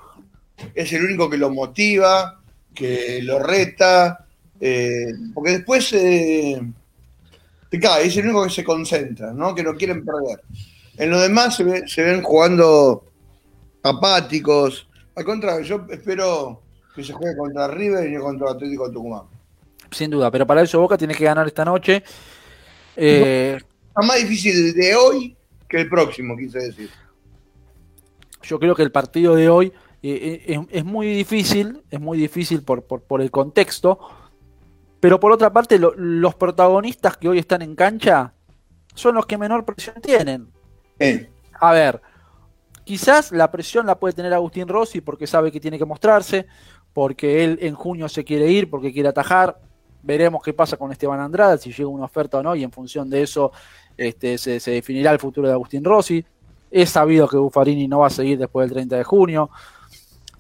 Es 0.75 0.93
el 0.93 1.05
único 1.05 1.29
que 1.29 1.37
lo 1.37 1.51
motiva, 1.51 2.41
que 2.75 3.21
lo 3.23 3.39
reta, 3.39 4.27
porque 5.35 5.51
después 5.53 5.93
es 7.71 8.17
el 8.17 8.25
único 8.25 8.45
que 8.45 8.51
se 8.51 8.65
concentra, 8.65 9.33
¿no? 9.33 9.55
que 9.55 9.63
no 9.63 9.75
quieren 9.75 10.05
perder. 10.05 10.43
En 10.97 11.11
lo 11.11 11.21
demás 11.21 11.57
se, 11.57 11.65
ven 12.03 12.23
jugando 12.23 13.05
apáticos. 13.83 14.89
Al 15.15 15.25
contrario, 15.25 15.65
yo 15.65 15.87
espero 15.91 16.63
que 16.95 17.05
se 17.05 17.13
juegue 17.13 17.37
contra 17.37 17.69
River 17.69 18.09
y 18.09 18.15
no 18.15 18.23
contra 18.23 18.51
Atlético 18.51 18.91
Tucumán. 18.91 19.23
Sin 19.91 20.11
duda, 20.11 20.31
pero 20.31 20.47
para 20.47 20.63
eso 20.63 20.81
Boca 20.81 20.99
tiene 20.99 21.15
que 21.15 21.25
ganar 21.25 21.47
esta 21.47 21.65
noche. 21.65 22.03
Eh, 22.97 23.59
es 23.59 24.07
más 24.07 24.17
difícil 24.19 24.75
de 24.75 24.95
hoy 24.95 25.37
que 25.69 25.81
el 25.81 25.89
próximo, 25.89 26.37
quise 26.37 26.59
decir. 26.59 26.91
Yo 28.43 28.59
creo 28.59 28.75
que 28.75 28.83
el 28.83 28.93
partido 28.93 29.37
de 29.37 29.49
hoy 29.49 29.73
eh, 30.03 30.45
eh, 30.47 30.67
es, 30.71 30.85
muy 30.85 31.07
difícil, 31.07 31.83
es 31.91 32.01
muy 32.01 32.19
difícil 32.19 32.63
por, 32.63 32.83
por 32.85 33.21
el 33.21 33.31
contexto, 33.31 33.99
pero 35.01 35.19
por 35.19 35.33
otra 35.33 35.51
parte, 35.53 35.79
los 35.79 36.35
protagonistas 36.35 37.17
que 37.17 37.29
hoy 37.29 37.39
están 37.39 37.63
en 37.63 37.75
cancha 37.75 38.35
son 38.95 39.15
los 39.15 39.27
que 39.27 39.39
menor 39.39 39.65
presión 39.65 39.97
tienen. 40.03 40.49
A 41.59 41.73
ver, 41.73 42.03
quizás 42.85 43.33
la 43.33 43.51
presión 43.51 43.87
la 43.87 43.99
puede 43.99 44.13
tener 44.13 44.35
Agustín 44.35 44.69
Rossi 44.69 45.01
porque 45.01 45.27
sabe 45.27 45.51
que 45.51 45.59
tiene 45.59 45.79
que 45.79 45.87
mostrarse, 45.87 46.47
porque 46.93 47.45
él 47.45 47.59
en 47.63 47.75
junio 47.75 48.09
se 48.09 48.25
quiere 48.25 48.49
ir, 48.51 48.69
porque 48.69 48.93
quiere 48.93 49.09
atajar. 49.09 49.59
Veremos 50.03 50.43
qué 50.43 50.53
pasa 50.53 50.77
con 50.77 50.93
Esteban 50.93 51.21
Andrade, 51.21 51.59
si 51.59 51.73
llega 51.73 51.89
una 51.89 52.05
oferta 52.05 52.39
o 52.39 52.43
no, 52.43 52.55
y 52.55 52.63
en 52.63 52.73
función 52.73 53.09
de 53.09 53.23
eso 53.23 53.53
este, 53.97 54.37
se, 54.37 54.61
se 54.61 54.71
definirá 54.71 55.13
el 55.13 55.19
futuro 55.19 55.49
de 55.49 55.55
Agustín 55.55 55.83
Rossi. 55.83 56.25
Es 56.71 56.91
sabido 56.91 57.27
que 57.27 57.39
Buffarini 57.39 57.89
no 57.89 58.01
va 58.01 58.09
a 58.09 58.11
seguir 58.11 58.39
después 58.39 58.69
del 58.69 58.75
30 58.75 58.97
de 58.97 59.05
junio. 59.05 59.51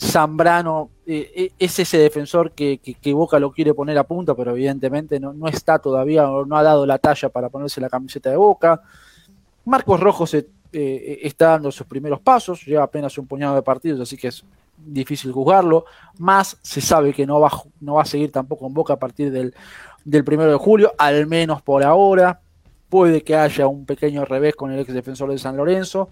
Zambrano 0.00 0.90
eh, 1.06 1.30
eh, 1.34 1.52
es 1.58 1.78
ese 1.78 1.98
defensor 1.98 2.52
que, 2.52 2.80
Boca 3.12 3.38
lo 3.38 3.52
quiere 3.52 3.74
poner 3.74 3.98
a 3.98 4.04
punto, 4.04 4.34
pero 4.34 4.52
evidentemente 4.52 5.20
no, 5.20 5.46
está 5.48 5.78
todavía, 5.78 6.22
no 6.22 6.56
ha 6.56 6.62
dado 6.62 6.86
la 6.86 6.98
talla 6.98 7.28
para 7.28 7.50
ponerse 7.50 7.80
la 7.80 7.90
camiseta 7.90 8.30
de 8.30 8.36
Boca. 8.36 8.80
Marcos 9.66 10.00
Rojo 10.00 10.26
se, 10.26 10.48
eh, 10.72 11.20
está 11.22 11.48
dando 11.48 11.70
sus 11.70 11.86
primeros 11.86 12.20
pasos, 12.20 12.64
lleva 12.64 12.84
apenas 12.84 13.18
un 13.18 13.26
puñado 13.26 13.54
de 13.54 13.62
partidos, 13.62 14.00
así 14.00 14.16
que 14.16 14.28
es 14.28 14.42
difícil 14.78 15.32
juzgarlo. 15.32 15.84
Más 16.18 16.56
se 16.62 16.80
sabe 16.80 17.12
que 17.12 17.26
no 17.26 17.38
va, 17.38 17.50
no 17.80 17.94
va 17.94 18.02
a 18.02 18.06
seguir 18.06 18.32
tampoco 18.32 18.66
en 18.66 18.72
Boca 18.72 18.94
a 18.94 18.98
partir 18.98 19.30
del, 19.30 19.54
del 20.04 20.24
primero 20.24 20.50
de 20.50 20.56
julio, 20.56 20.94
al 20.96 21.26
menos 21.26 21.60
por 21.60 21.84
ahora. 21.84 22.40
Puede 22.88 23.22
que 23.22 23.36
haya 23.36 23.66
un 23.66 23.84
pequeño 23.84 24.24
revés 24.24 24.56
con 24.56 24.72
el 24.72 24.80
ex 24.80 24.94
defensor 24.94 25.30
de 25.30 25.38
San 25.38 25.58
Lorenzo. 25.58 26.08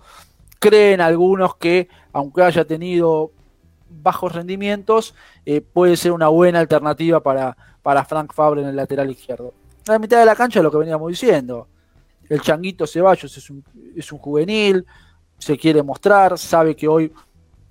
Creen 0.59 1.00
algunos 1.00 1.57
que, 1.57 1.88
aunque 2.12 2.42
haya 2.42 2.66
tenido 2.66 3.33
bajos 3.90 4.33
rendimientos, 4.33 5.14
eh, 5.45 5.61
puede 5.61 5.97
ser 5.97 6.12
una 6.12 6.28
buena 6.28 6.61
alternativa 6.61 7.21
para, 7.21 7.57
para 7.83 8.04
Frank 8.04 8.33
Fabre 8.33 8.62
en 8.62 8.68
el 8.68 8.76
lateral 8.76 9.11
izquierdo. 9.11 9.54
La 9.87 9.99
mitad 9.99 10.18
de 10.18 10.26
la 10.26 10.37
cancha 10.37 10.62
lo 10.62 10.71
que 10.71 10.78
veníamos 10.78 11.09
diciendo. 11.09 11.68
El 12.28 12.40
Changuito 12.42 12.87
Ceballos 12.87 13.37
es 13.37 13.50
un, 13.50 13.64
es 13.97 14.12
un 14.12 14.18
juvenil, 14.18 14.85
se 15.38 15.57
quiere 15.57 15.83
mostrar, 15.83 16.38
sabe 16.38 16.76
que 16.76 16.88
hoy, 16.88 17.12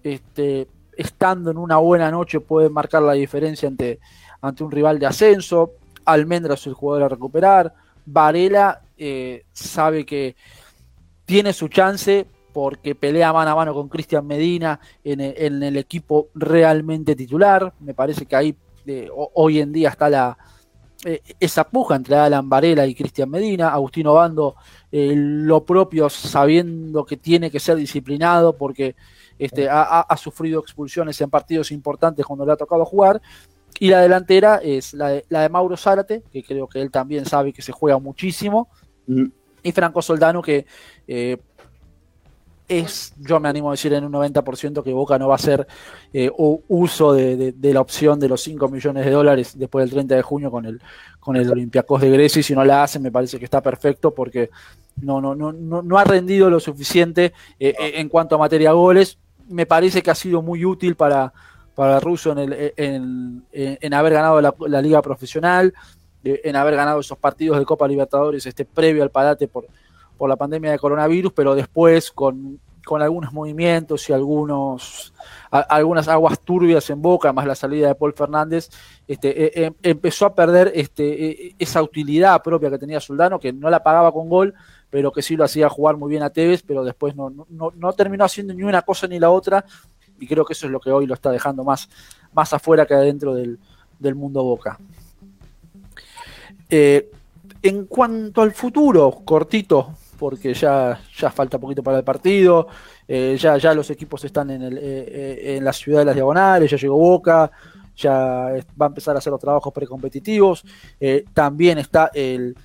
este, 0.03 0.67
estando 0.95 1.51
en 1.51 1.57
una 1.57 1.77
buena 1.77 2.09
noche, 2.09 2.39
puede 2.39 2.69
marcar 2.69 3.03
la 3.03 3.13
diferencia 3.13 3.67
ante, 3.67 3.99
ante 4.41 4.63
un 4.63 4.71
rival 4.71 4.97
de 4.97 5.05
ascenso. 5.05 5.73
Almendra 6.05 6.55
es 6.55 6.65
el 6.65 6.73
jugador 6.73 7.03
a 7.03 7.09
recuperar. 7.09 7.73
Varela 8.05 8.81
eh, 8.97 9.45
sabe 9.51 10.05
que 10.05 10.35
tiene 11.25 11.53
su 11.53 11.67
chance, 11.67 12.25
porque 12.57 12.95
pelea 12.95 13.31
mano 13.31 13.51
a 13.51 13.55
mano 13.55 13.71
con 13.71 13.87
Cristian 13.87 14.25
Medina 14.25 14.79
en 15.03 15.21
el, 15.21 15.77
equipo 15.77 16.29
realmente 16.33 17.15
titular. 17.15 17.71
Me 17.81 17.93
parece 17.93 18.25
que 18.25 18.35
ahí 18.35 18.55
eh, 18.87 19.07
hoy 19.11 19.59
en 19.59 19.71
día 19.71 19.89
está 19.89 20.09
la, 20.09 20.35
eh, 21.05 21.21
esa 21.39 21.65
puja 21.65 21.95
entre 21.95 22.15
Alan 22.15 22.49
Varela 22.49 22.87
y 22.87 22.95
Cristian 22.95 23.29
Medina. 23.29 23.69
Agustino 23.69 24.15
Bando 24.15 24.55
eh, 24.91 25.13
lo 25.15 25.65
propio 25.65 26.09
sabiendo 26.09 27.05
que 27.05 27.15
tiene 27.15 27.51
que 27.51 27.59
ser 27.59 27.75
disciplinado 27.75 28.57
porque 28.57 28.95
este, 29.37 29.67
ha, 29.69 30.17
sufrido 30.17 30.59
expulsiones 30.59 31.21
en 31.21 31.29
partidos 31.29 31.71
importantes 31.71 32.25
cuando 32.25 32.43
le 32.43 32.53
ha 32.53 32.57
tocado 32.57 32.85
jugar. 32.85 33.21
Y 33.79 33.89
la 33.89 34.01
delantera 34.01 34.55
es 34.63 34.95
la 34.95 35.09
de, 35.09 35.25
la 35.29 35.43
de 35.43 35.49
Mauro 35.49 35.77
Zárate, 35.77 36.23
que 36.33 36.41
creo 36.41 36.67
que 36.67 36.81
él 36.81 36.89
también 36.89 37.27
sabe 37.27 37.53
que 37.53 37.61
se 37.61 37.71
juega 37.71 37.99
muchísimo. 37.99 38.67
Mm. 39.05 39.25
Y 39.61 39.71
Franco 39.73 40.01
Soldano, 40.01 40.41
que 40.41 40.65
es, 42.67 43.13
yo 43.17 43.39
me 43.39 43.47
animo 43.47 43.69
a 43.69 43.73
decir 43.73 43.93
en 43.93 44.03
un 44.03 44.11
90% 44.11 44.83
que 44.83 44.91
Boca 44.91 45.17
no 45.17 45.27
va 45.27 45.35
a 45.35 45.37
hacer 45.37 45.65
eh, 46.11 46.29
uso 46.35 47.13
de, 47.13 47.53
la 47.61 47.81
opción 47.81 48.19
de 48.19 48.27
los 48.27 48.41
5 48.41 48.67
millones 48.67 49.05
de 49.05 49.11
dólares 49.11 49.57
después 49.57 49.83
del 49.83 49.91
30 49.91 50.15
de 50.15 50.21
junio 50.21 50.51
con 50.51 50.65
el, 50.65 50.81
con 51.19 51.37
el 51.37 51.49
Olympiacos 51.49 52.01
de 52.01 52.09
Grecia 52.09 52.41
y 52.41 52.43
si 52.43 52.53
no 52.53 52.65
la 52.65 52.83
hacen 52.83 53.01
me 53.01 53.11
parece 53.11 53.39
que 53.39 53.45
está 53.45 53.61
perfecto 53.61 54.13
porque 54.13 54.49
no, 55.01 55.21
no, 55.21 55.33
no, 55.35 55.53
no, 55.53 55.97
ha 55.97 56.03
rendido 56.03 56.49
lo 56.49 56.59
suficiente 56.59 57.33
eh, 57.59 57.73
eh, 57.79 57.91
en 57.95 58.09
cuanto 58.09 58.35
a 58.35 58.39
materia 58.39 58.71
goles. 58.73 59.17
Me 59.47 59.65
parece 59.65 60.01
que 60.01 60.11
ha 60.11 60.15
sido 60.15 60.41
muy 60.41 60.65
útil 60.65 60.95
para, 60.95 61.31
para 61.73 61.99
Russo 62.01 62.33
en, 62.33 62.39
el, 62.39 62.73
en, 62.75 63.45
en, 63.51 63.93
haber 63.93 64.13
ganado 64.13 64.41
la, 64.41 64.53
la, 64.67 64.81
liga 64.81 65.01
profesional, 65.01 65.73
en 66.23 66.55
haber 66.57 66.75
ganado 66.75 66.99
esos 66.99 67.17
partidos 67.17 67.57
de 67.59 67.63
Copa 67.63 67.87
Libertadores 67.87 68.45
este 68.45 68.65
previo 68.65 69.03
al 69.03 69.11
parate 69.11 69.47
por 69.47 69.67
por 70.17 70.29
la 70.29 70.35
pandemia 70.35 70.71
de 70.71 70.79
coronavirus, 70.79 71.33
pero 71.33 71.55
después 71.55 72.11
con, 72.11 72.59
algunos 72.99 73.33
movimientos 73.33 74.09
y 74.09 74.13
algunos 74.13 75.13
algunas 75.51 76.07
aguas 76.07 76.39
turbias 76.39 76.89
en 76.89 77.01
boca, 77.01 77.33
más 77.33 77.45
la 77.45 77.55
salida 77.55 77.89
de 77.89 77.95
Paul 77.95 78.13
Fernández, 78.13 78.69
este, 79.07 79.61
e, 79.61 79.65
e, 79.65 79.73
empezó 79.83 80.25
a 80.25 80.33
perder 80.33 80.71
este, 80.73 81.47
e, 81.47 81.55
esa 81.59 81.81
utilidad 81.81 82.41
propia 82.41 82.69
que 82.69 82.77
tenía 82.77 82.99
Soldano, 82.99 83.39
que 83.39 83.51
no 83.51 83.69
la 83.69 83.83
pagaba 83.83 84.11
con 84.11 84.29
gol, 84.29 84.53
pero 84.89 85.11
que 85.11 85.21
sí 85.21 85.35
lo 85.35 85.43
hacía 85.43 85.69
jugar 85.69 85.97
muy 85.97 86.09
bien 86.09 86.23
a 86.23 86.29
Tevez, 86.29 86.63
pero 86.63 86.83
después 86.83 87.15
no, 87.15 87.33
no, 87.49 87.93
terminó 87.93 88.25
haciendo 88.25 88.53
ni 88.53 88.63
una 88.63 88.81
cosa 88.81 89.07
ni 89.07 89.19
la 89.19 89.29
otra, 89.29 89.65
y 90.19 90.27
creo 90.27 90.45
que 90.45 90.53
eso 90.53 90.65
es 90.65 90.71
lo 90.71 90.79
que 90.79 90.91
hoy 90.91 91.05
lo 91.05 91.13
está 91.13 91.31
dejando 91.31 91.63
más, 91.63 91.89
más 92.33 92.53
afuera 92.53 92.85
que 92.85 92.93
adentro 92.93 93.33
del, 93.33 93.59
mundo 94.15 94.43
Boca. 94.43 94.79
Eh, 96.69 97.09
en 97.61 97.85
cuanto 97.85 98.41
al 98.41 98.51
futuro, 98.51 99.11
cortito, 99.25 99.93
porque 100.17 100.53
ya, 100.53 100.99
ya 101.17 101.29
falta 101.29 101.59
poquito 101.59 101.83
para 101.83 101.99
el 101.99 102.03
partido, 102.03 102.67
eh, 103.07 103.37
ya, 103.39 103.57
ya 103.57 103.73
los 103.73 103.89
equipos 103.89 104.23
están 104.25 104.49
en, 104.49 104.61
el, 104.63 104.77
eh, 104.77 104.81
eh, 104.83 105.55
en 105.57 105.63
la 105.63 105.71
ciudad 105.71 105.99
de 105.99 106.05
las 106.05 106.15
diagonales, 106.15 106.71
ya 106.71 106.77
llegó 106.77 106.97
Boca, 106.97 107.51
ya 107.95 108.13
va 108.79 108.85
a 108.85 108.87
empezar 108.87 109.15
a 109.15 109.19
hacer 109.19 109.31
los 109.31 109.39
trabajos 109.39 109.73
precompetitivos, 109.73 110.63
también 111.33 111.77
está 111.77 112.11
el, 112.13 112.55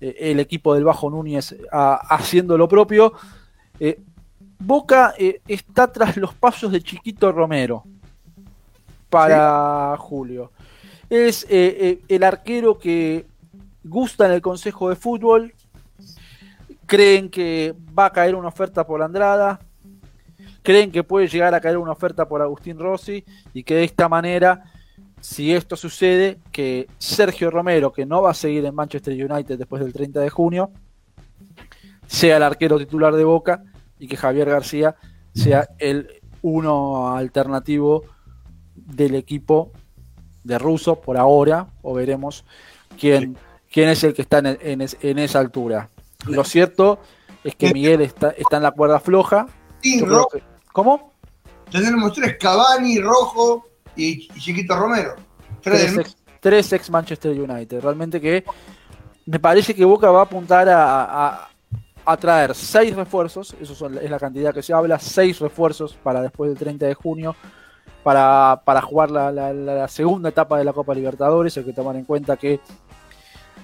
el, 0.00 0.40
equipo 0.40 0.74
del 0.74 0.84
Bajo 0.84 1.10
Núñez 1.10 1.54
haciendo 1.70 2.56
lo 2.56 2.68
propio. 2.68 3.12
Boca 4.58 5.14
está 5.46 5.92
tras 5.92 6.16
los 6.16 6.32
pasos 6.32 6.72
de 6.72 6.80
Chiquito 6.80 7.32
Romero 7.32 7.84
para 9.10 9.94
Julio. 9.98 10.52
Es 11.10 11.46
el 11.50 12.22
arquero 12.22 12.78
que 12.78 13.26
gusta 13.84 14.26
en 14.26 14.32
el 14.32 14.40
Consejo 14.40 14.88
de 14.88 14.96
Fútbol, 14.96 15.54
creen 16.88 17.28
que 17.28 17.74
va 17.96 18.06
a 18.06 18.12
caer 18.12 18.34
una 18.34 18.48
oferta 18.48 18.86
por 18.86 19.02
Andrada, 19.02 19.60
creen 20.62 20.90
que 20.90 21.04
puede 21.04 21.28
llegar 21.28 21.54
a 21.54 21.60
caer 21.60 21.76
una 21.76 21.92
oferta 21.92 22.26
por 22.26 22.40
Agustín 22.40 22.78
Rossi 22.78 23.24
y 23.52 23.62
que 23.62 23.74
de 23.74 23.84
esta 23.84 24.08
manera, 24.08 24.64
si 25.20 25.52
esto 25.52 25.76
sucede, 25.76 26.38
que 26.50 26.88
Sergio 26.96 27.50
Romero, 27.50 27.92
que 27.92 28.06
no 28.06 28.22
va 28.22 28.30
a 28.30 28.34
seguir 28.34 28.64
en 28.64 28.74
Manchester 28.74 29.12
United 29.12 29.58
después 29.58 29.82
del 29.82 29.92
30 29.92 30.20
de 30.20 30.30
junio, 30.30 30.70
sea 32.06 32.38
el 32.38 32.42
arquero 32.42 32.78
titular 32.78 33.14
de 33.14 33.24
Boca 33.24 33.64
y 33.98 34.08
que 34.08 34.16
Javier 34.16 34.48
García 34.48 34.96
sea 35.34 35.68
el 35.78 36.22
uno 36.40 37.14
alternativo 37.14 38.04
del 38.74 39.14
equipo 39.14 39.72
de 40.42 40.58
Russo 40.58 41.02
por 41.02 41.18
ahora, 41.18 41.66
o 41.82 41.92
veremos 41.92 42.46
quién, 42.98 43.36
quién 43.70 43.90
es 43.90 44.02
el 44.04 44.14
que 44.14 44.22
está 44.22 44.38
en, 44.38 44.80
en 45.02 45.18
esa 45.18 45.40
altura. 45.40 45.90
Lo 46.26 46.44
cierto 46.44 46.98
es 47.44 47.54
que 47.54 47.72
Miguel 47.72 48.00
está, 48.00 48.30
está 48.30 48.56
en 48.56 48.62
la 48.64 48.72
cuerda 48.72 49.00
floja. 49.00 49.46
¿Cómo? 50.72 51.12
Tenemos 51.70 52.12
tres, 52.12 52.36
Cavani, 52.38 52.98
Rojo 53.00 53.66
y, 53.94 54.28
Chiquito 54.28 54.76
Romero. 54.76 55.14
Tres, 55.62 56.16
tres 56.40 56.72
ex 56.72 56.90
Manchester 56.90 57.38
United. 57.38 57.80
Realmente 57.80 58.20
que 58.20 58.44
me 59.26 59.38
parece 59.38 59.74
que 59.74 59.84
Boca 59.84 60.10
va 60.10 60.20
a 60.20 60.24
apuntar 60.24 60.68
a, 60.68 61.48
a, 62.04 62.16
traer 62.16 62.54
seis 62.54 62.96
refuerzos, 62.96 63.54
eso 63.60 63.86
es 63.86 64.10
la 64.10 64.18
cantidad 64.18 64.54
que 64.54 64.62
se 64.62 64.72
habla, 64.72 64.98
seis 64.98 65.38
refuerzos 65.38 65.94
para 66.02 66.22
después 66.22 66.48
del 66.50 66.58
30 66.58 66.86
de 66.86 66.94
junio, 66.94 67.36
para, 68.02 68.82
jugar 68.82 69.10
la, 69.10 69.88
segunda 69.88 70.30
etapa 70.30 70.58
de 70.58 70.64
la 70.64 70.72
Copa 70.72 70.94
Libertadores. 70.94 71.56
Hay 71.58 71.64
que 71.64 71.72
tomar 71.72 71.96
en 71.96 72.04
cuenta 72.04 72.36
que 72.36 72.60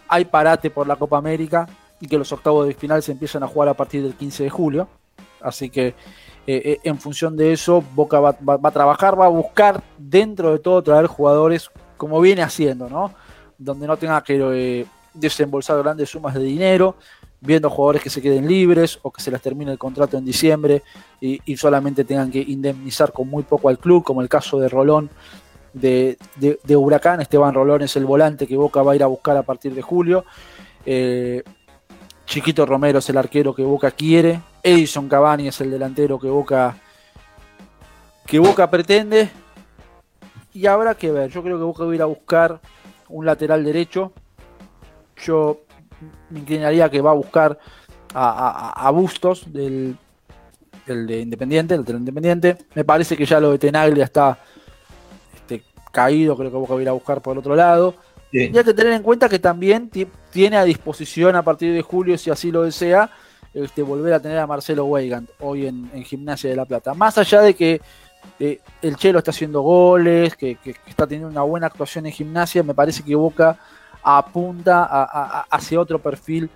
hay 0.08 0.26
parate 0.26 0.70
por 0.70 0.87
la 0.87 0.96
Copa 0.96 1.16
América 1.16 1.66
y 2.01 2.07
que 2.07 2.19
los 2.19 2.33
octavos 2.33 2.67
de 2.67 2.75
final 2.75 3.03
se 3.03 3.13
empiezan 3.13 3.43
a 3.43 3.49
jugar 3.49 3.69
a 3.69 3.75
partir 3.75 4.03
del 4.03 4.15
15 4.15 4.45
de 4.45 4.51
julio. 4.51 4.89
Así 5.41 5.71
que 5.71 5.95
eh, 6.47 6.63
eh, 6.65 6.81
en 6.85 6.99
función 6.99 7.37
de 7.37 7.53
eso, 7.53 7.83
Boca 7.95 8.21
va, 8.21 8.37
a 8.63 8.71
trabajar, 8.71 9.19
va 9.19 9.27
a 9.27 9.29
buscar 9.29 9.83
dentro 9.97 10.53
de 10.53 10.59
todo 10.59 10.83
traer 10.83 11.07
jugadores 11.07 11.71
como 11.97 12.21
viene 12.21 12.43
haciendo, 12.43 12.89
¿no? 12.89 13.15
Donde 13.57 13.87
no 13.87 13.97
tenga 13.97 14.23
que 14.23 14.39
eh, 14.39 14.87
desembolsar 15.15 15.83
grandes 15.83 16.11
sumas 16.11 16.35
de 16.35 16.43
dinero, 16.43 16.97
viendo 17.41 17.71
jugadores 17.71 18.03
que 18.03 18.11
se 18.11 18.21
queden 18.21 18.47
libres 18.47 18.99
o 19.03 19.11
que 19.11 19.23
se 19.23 19.31
les 19.31 19.41
termine 19.41 19.73
el 19.73 19.79
contrato 19.79 20.19
en 20.19 20.25
diciembre 20.25 20.83
y, 21.21 21.57
solamente 21.57 22.05
tengan 22.05 22.31
que 22.31 22.41
indemnizar 22.41 23.13
con 23.13 23.29
muy 23.29 23.43
poco 23.45 23.71
al 23.71 23.79
club, 23.79 24.05
como 24.05 24.21
el 24.21 24.29
caso 24.29 24.59
de 24.59 24.69
Rolón 24.69 25.09
de, 25.73 26.19
Huracán. 26.69 27.23
Esteban 27.23 27.55
Rolón 27.55 27.83
es 27.83 27.97
el 27.97 28.05
volante 28.05 28.47
que 28.47 28.57
Boca 28.57 28.83
va 28.83 28.93
a 28.93 28.97
ir 28.97 29.03
a 29.03 29.07
buscar 29.07 29.37
a 29.39 29.43
partir 29.43 29.75
de 29.75 29.81
julio. 29.81 30.27
Chiquito 32.26 32.66
Romero 32.66 32.99
es 32.99 33.09
el 33.11 33.16
arquero 33.16 33.54
que 33.54 33.62
Boca 33.62 33.90
quiere. 33.90 34.40
Edison 34.62 35.09
Cavani 35.09 35.49
es 35.49 35.61
el 35.61 35.71
delantero 35.71 36.19
que 36.19 36.28
Boca 36.28 36.76
que 38.26 38.38
Boca 38.38 38.71
pretende. 38.71 39.31
Y 40.52 40.66
habrá 40.66 40.95
que 40.95 41.11
ver. 41.11 41.31
Yo 41.31 41.43
creo 41.43 41.59
que 41.59 41.64
Boca 41.64 41.85
va 41.85 41.93
a 41.93 41.95
ir 41.95 42.02
a 42.02 42.07
buscar 42.07 42.61
un 43.09 43.26
lateral 43.26 43.64
derecho. 43.64 44.12
Yo 45.16 45.61
me 46.31 46.40
inclinaría 46.40 46.88
que 46.90 47.00
va 47.00 47.11
a 47.11 47.14
buscar 47.14 47.59
a, 48.14 48.90
Bustos 48.90 49.52
del, 49.52 49.97
de 50.87 51.21
Independiente, 51.21 51.75
el 51.75 51.85
Independiente. 51.88 52.59
Me 52.75 52.85
parece 52.85 53.16
que 53.16 53.26
ya 53.26 53.40
lo 53.40 53.50
de 53.50 53.59
Tenaglia 53.59 54.04
está 54.04 54.38
este, 55.35 55.64
caído, 55.93 56.37
creo 56.37 56.50
que 56.50 56.57
Boca 56.57 56.75
va 56.75 56.78
a 56.81 56.83
ir 56.83 56.88
a 56.88 56.93
buscar 56.93 57.21
por 57.21 57.33
el 57.33 57.38
otro 57.38 57.57
lado. 57.57 57.95
Y 58.35 58.59
hay 58.59 58.64
que 58.64 58.75
tener 58.75 58.93
en 58.93 59.03
cuenta 59.03 59.29
que 59.29 59.38
también 59.38 59.91
tiene 60.31 60.57
a 60.57 60.64
disposición 60.64 61.37
a 61.37 61.43
partir 61.43 61.73
de 61.73 61.83
julio, 61.83 62.19
si 62.19 62.31
así 62.31 62.50
lo 62.50 62.62
desea, 62.62 63.09
este, 63.55 63.83
volver 63.83 64.12
a 64.12 64.21
tener 64.21 64.38
a 64.38 64.47
Marcelo 64.47 64.87
Weigand 64.87 65.29
hoy 65.38 65.69
en, 65.69 65.88
Gimnasia 66.05 66.50
de 66.50 66.57
la 66.57 66.64
Plata. 66.64 66.95
Más 66.95 67.17
allá 67.17 67.41
de 67.41 67.55
que 67.55 67.81
eh, 68.41 68.61
el 68.83 68.97
Chelo 68.97 69.19
está 69.19 69.31
haciendo 69.31 69.61
goles, 69.61 70.35
que, 70.35 70.59
está 70.88 71.07
teniendo 71.07 71.29
una 71.29 71.43
buena 71.43 71.69
actuación 71.69 72.07
en 72.07 72.12
Gimnasia, 72.12 72.64
me 72.64 72.75
parece 72.75 73.05
que 73.05 73.14
Boca 73.14 73.57
apunta 74.03 75.45
hacia 75.49 75.81
otro 75.81 76.00
perfil 76.00 76.50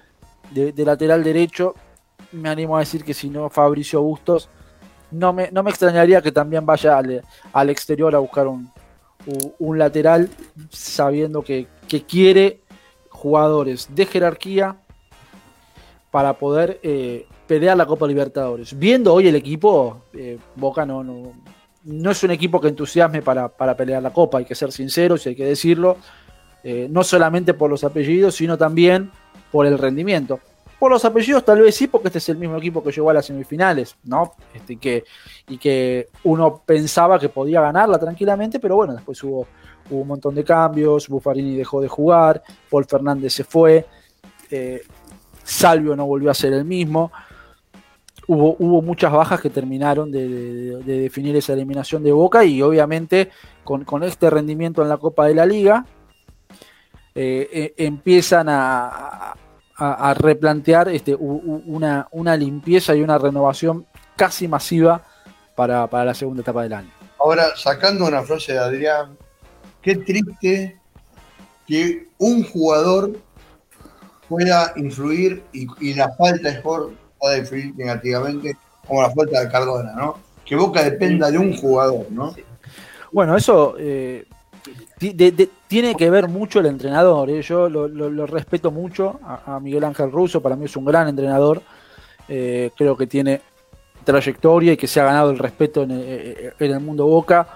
de, 0.50 0.72
lateral 0.84 1.22
derecho. 1.22 1.76
Me 2.32 2.48
animo 2.48 2.76
a 2.76 2.80
decir 2.80 3.04
que 3.04 3.14
si 3.14 3.30
no 3.30 3.48
Fabricio 3.50 4.02
Bustos, 4.02 4.48
no 5.12 5.32
me, 5.32 5.50
no 5.52 5.62
me 5.62 5.70
extrañaría 5.70 6.20
que 6.20 6.32
también 6.32 6.66
vaya 6.66 6.98
al, 6.98 7.70
exterior 7.70 8.14
a 8.16 8.18
buscar 8.18 8.48
un, 8.48 8.72
un 9.58 9.78
lateral, 9.78 10.28
sabiendo 10.70 11.42
que, 11.42 11.66
quiere 12.06 12.60
jugadores 13.08 13.88
de 13.94 14.06
jerarquía 14.06 14.76
para 16.10 16.34
poder 16.34 16.78
eh, 16.82 17.26
pelear 17.46 17.76
la 17.76 17.86
Copa 17.86 18.06
Libertadores. 18.06 18.78
Viendo 18.78 19.12
hoy 19.12 19.28
el 19.28 19.36
equipo, 19.36 20.02
eh, 20.12 20.38
Boca 20.54 20.84
no, 20.84 21.02
no, 21.02 22.10
es 22.10 22.22
un 22.22 22.30
equipo 22.30 22.60
que 22.60 22.68
entusiasme 22.68 23.22
para, 23.22 23.48
para, 23.48 23.76
pelear 23.76 24.02
la 24.02 24.12
Copa, 24.12 24.38
hay 24.38 24.44
que 24.44 24.54
ser 24.54 24.70
sinceros 24.70 25.24
y 25.24 25.30
hay 25.30 25.34
que 25.34 25.46
decirlo. 25.46 25.96
Eh, 26.64 26.88
no 26.90 27.04
solamente 27.04 27.54
por 27.54 27.70
los 27.70 27.84
apellidos, 27.84 28.34
sino 28.34 28.58
también 28.58 29.10
por 29.50 29.66
el 29.66 29.78
rendimiento. 29.78 30.40
Por 30.78 30.92
los 30.92 31.04
apellidos 31.04 31.44
tal 31.44 31.60
vez 31.60 31.74
sí, 31.74 31.88
porque 31.88 32.08
este 32.08 32.18
es 32.18 32.28
el 32.28 32.36
mismo 32.36 32.56
equipo 32.56 32.82
que 32.82 32.92
llegó 32.92 33.10
a 33.10 33.14
las 33.14 33.26
semifinales, 33.26 33.96
¿no? 34.04 34.34
Este, 34.54 34.76
que, 34.76 35.04
y 35.48 35.58
que 35.58 36.08
uno 36.24 36.62
pensaba 36.64 37.18
que 37.18 37.28
podía 37.28 37.60
ganarla 37.60 37.98
tranquilamente, 37.98 38.60
pero 38.60 38.76
bueno, 38.76 38.94
después 38.94 39.22
hubo, 39.24 39.46
un 39.90 40.06
montón 40.06 40.34
de 40.34 40.44
cambios, 40.44 41.08
Buffarini 41.08 41.56
dejó 41.56 41.80
de 41.80 41.88
jugar, 41.88 42.42
Paul 42.68 42.84
Fernández 42.84 43.32
se 43.32 43.42
fue, 43.44 43.86
eh, 44.50 44.82
Salvio 45.42 45.96
no 45.96 46.04
volvió 46.06 46.30
a 46.30 46.34
ser 46.34 46.52
el 46.52 46.66
mismo. 46.66 47.10
Hubo, 48.26 48.56
hubo 48.58 48.82
muchas 48.82 49.10
bajas 49.10 49.40
que 49.40 49.48
terminaron 49.48 50.12
de, 50.12 50.82
definir 50.84 51.34
esa 51.36 51.54
eliminación 51.54 52.02
de 52.02 52.12
Boca 52.12 52.44
y 52.44 52.60
obviamente 52.60 53.30
con, 53.64 53.84
con 53.84 54.02
este 54.02 54.28
rendimiento 54.28 54.82
en 54.82 54.90
la 54.90 54.98
Copa 54.98 55.26
de 55.26 55.34
la 55.34 55.46
Liga, 55.46 55.86
eh, 57.14 57.48
eh, 57.50 57.74
empiezan 57.78 58.48
a, 58.50 59.34
replantear 60.14 60.88
este, 60.88 61.14
una, 61.14 62.08
una, 62.10 62.36
limpieza 62.36 62.94
y 62.96 63.02
una 63.02 63.16
renovación 63.16 63.86
casi 64.16 64.48
masiva 64.48 65.02
para, 65.54 65.86
la 66.04 66.14
segunda 66.14 66.42
etapa 66.42 66.62
del 66.62 66.72
año. 66.72 66.90
Ahora, 67.18 67.56
sacando 67.56 68.06
una 68.06 68.22
frase 68.22 68.52
de 68.52 68.58
Adrián, 68.58 69.16
qué 69.82 69.96
triste 69.96 70.78
que 71.66 72.08
un 72.18 72.44
jugador 72.44 73.18
pueda 74.28 74.72
influir 74.76 75.42
y, 75.52 75.94
la 75.94 76.12
falta 76.14 76.48
de 76.48 76.56
sport 76.56 76.92
pueda 77.18 77.38
influir 77.38 77.74
negativamente 77.76 78.56
como 78.86 79.02
la 79.02 79.10
falta 79.10 79.40
de 79.40 79.48
Cardona, 79.48 79.92
¿no? 79.94 80.18
Que 80.44 80.56
Boca 80.56 80.82
dependa 80.82 81.30
de 81.30 81.38
un 81.38 81.56
jugador, 81.56 82.06
¿no? 82.10 82.34
Bueno, 83.12 83.36
eso 83.36 83.74
eh, 83.78 84.26
tiene 84.98 85.94
que 85.94 86.10
ver 86.10 86.28
mucho 86.28 86.60
el 86.60 86.66
entrenador. 86.66 87.30
¿eh? 87.30 87.42
Yo 87.42 87.68
lo, 87.68 88.26
respeto 88.26 88.70
mucho 88.70 89.20
a, 89.22 89.58
Miguel 89.60 89.84
Ángel 89.84 90.10
Russo, 90.10 90.40
para 90.42 90.56
mí 90.56 90.64
es 90.64 90.76
un 90.76 90.84
gran 90.84 91.08
entrenador. 91.08 91.62
Eh, 92.28 92.70
creo 92.76 92.96
que 92.96 93.06
tiene 93.06 93.40
trayectoria 94.04 94.72
y 94.72 94.76
que 94.76 94.86
se 94.86 95.00
ha 95.00 95.04
ganado 95.04 95.30
el 95.30 95.38
respeto 95.38 95.82
en, 95.82 95.90
eh, 95.92 96.52
el 96.58 96.80
mundo 96.80 97.06
Boca 97.06 97.46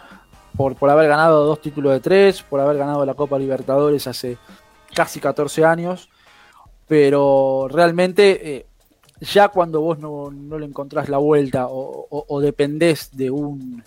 por, 0.57 0.77
por 0.77 0.89
haber 0.91 1.09
ganado 1.09 1.45
dos 1.45 1.61
títulos 1.61 1.93
de 1.93 2.01
tres, 2.01 2.43
por 2.43 2.61
haber 2.61 2.79
ganado 2.79 3.05
la 3.05 3.15
Copa 3.15 3.39
Libertadores 3.39 4.07
hace 4.07 4.39
casi 4.95 5.21
14 5.21 5.65
años. 5.65 6.09
Pero 6.87 7.69
realmente, 7.71 8.67
ya 9.21 9.49
cuando 9.49 9.81
vos 9.81 9.99
no, 9.99 10.31
le 10.31 10.67
encontrás 10.67 11.09
la 11.09 11.19
vuelta 11.19 11.67
o 11.69 12.41
dependés 12.41 13.17
de 13.17 13.31
un 13.31 13.83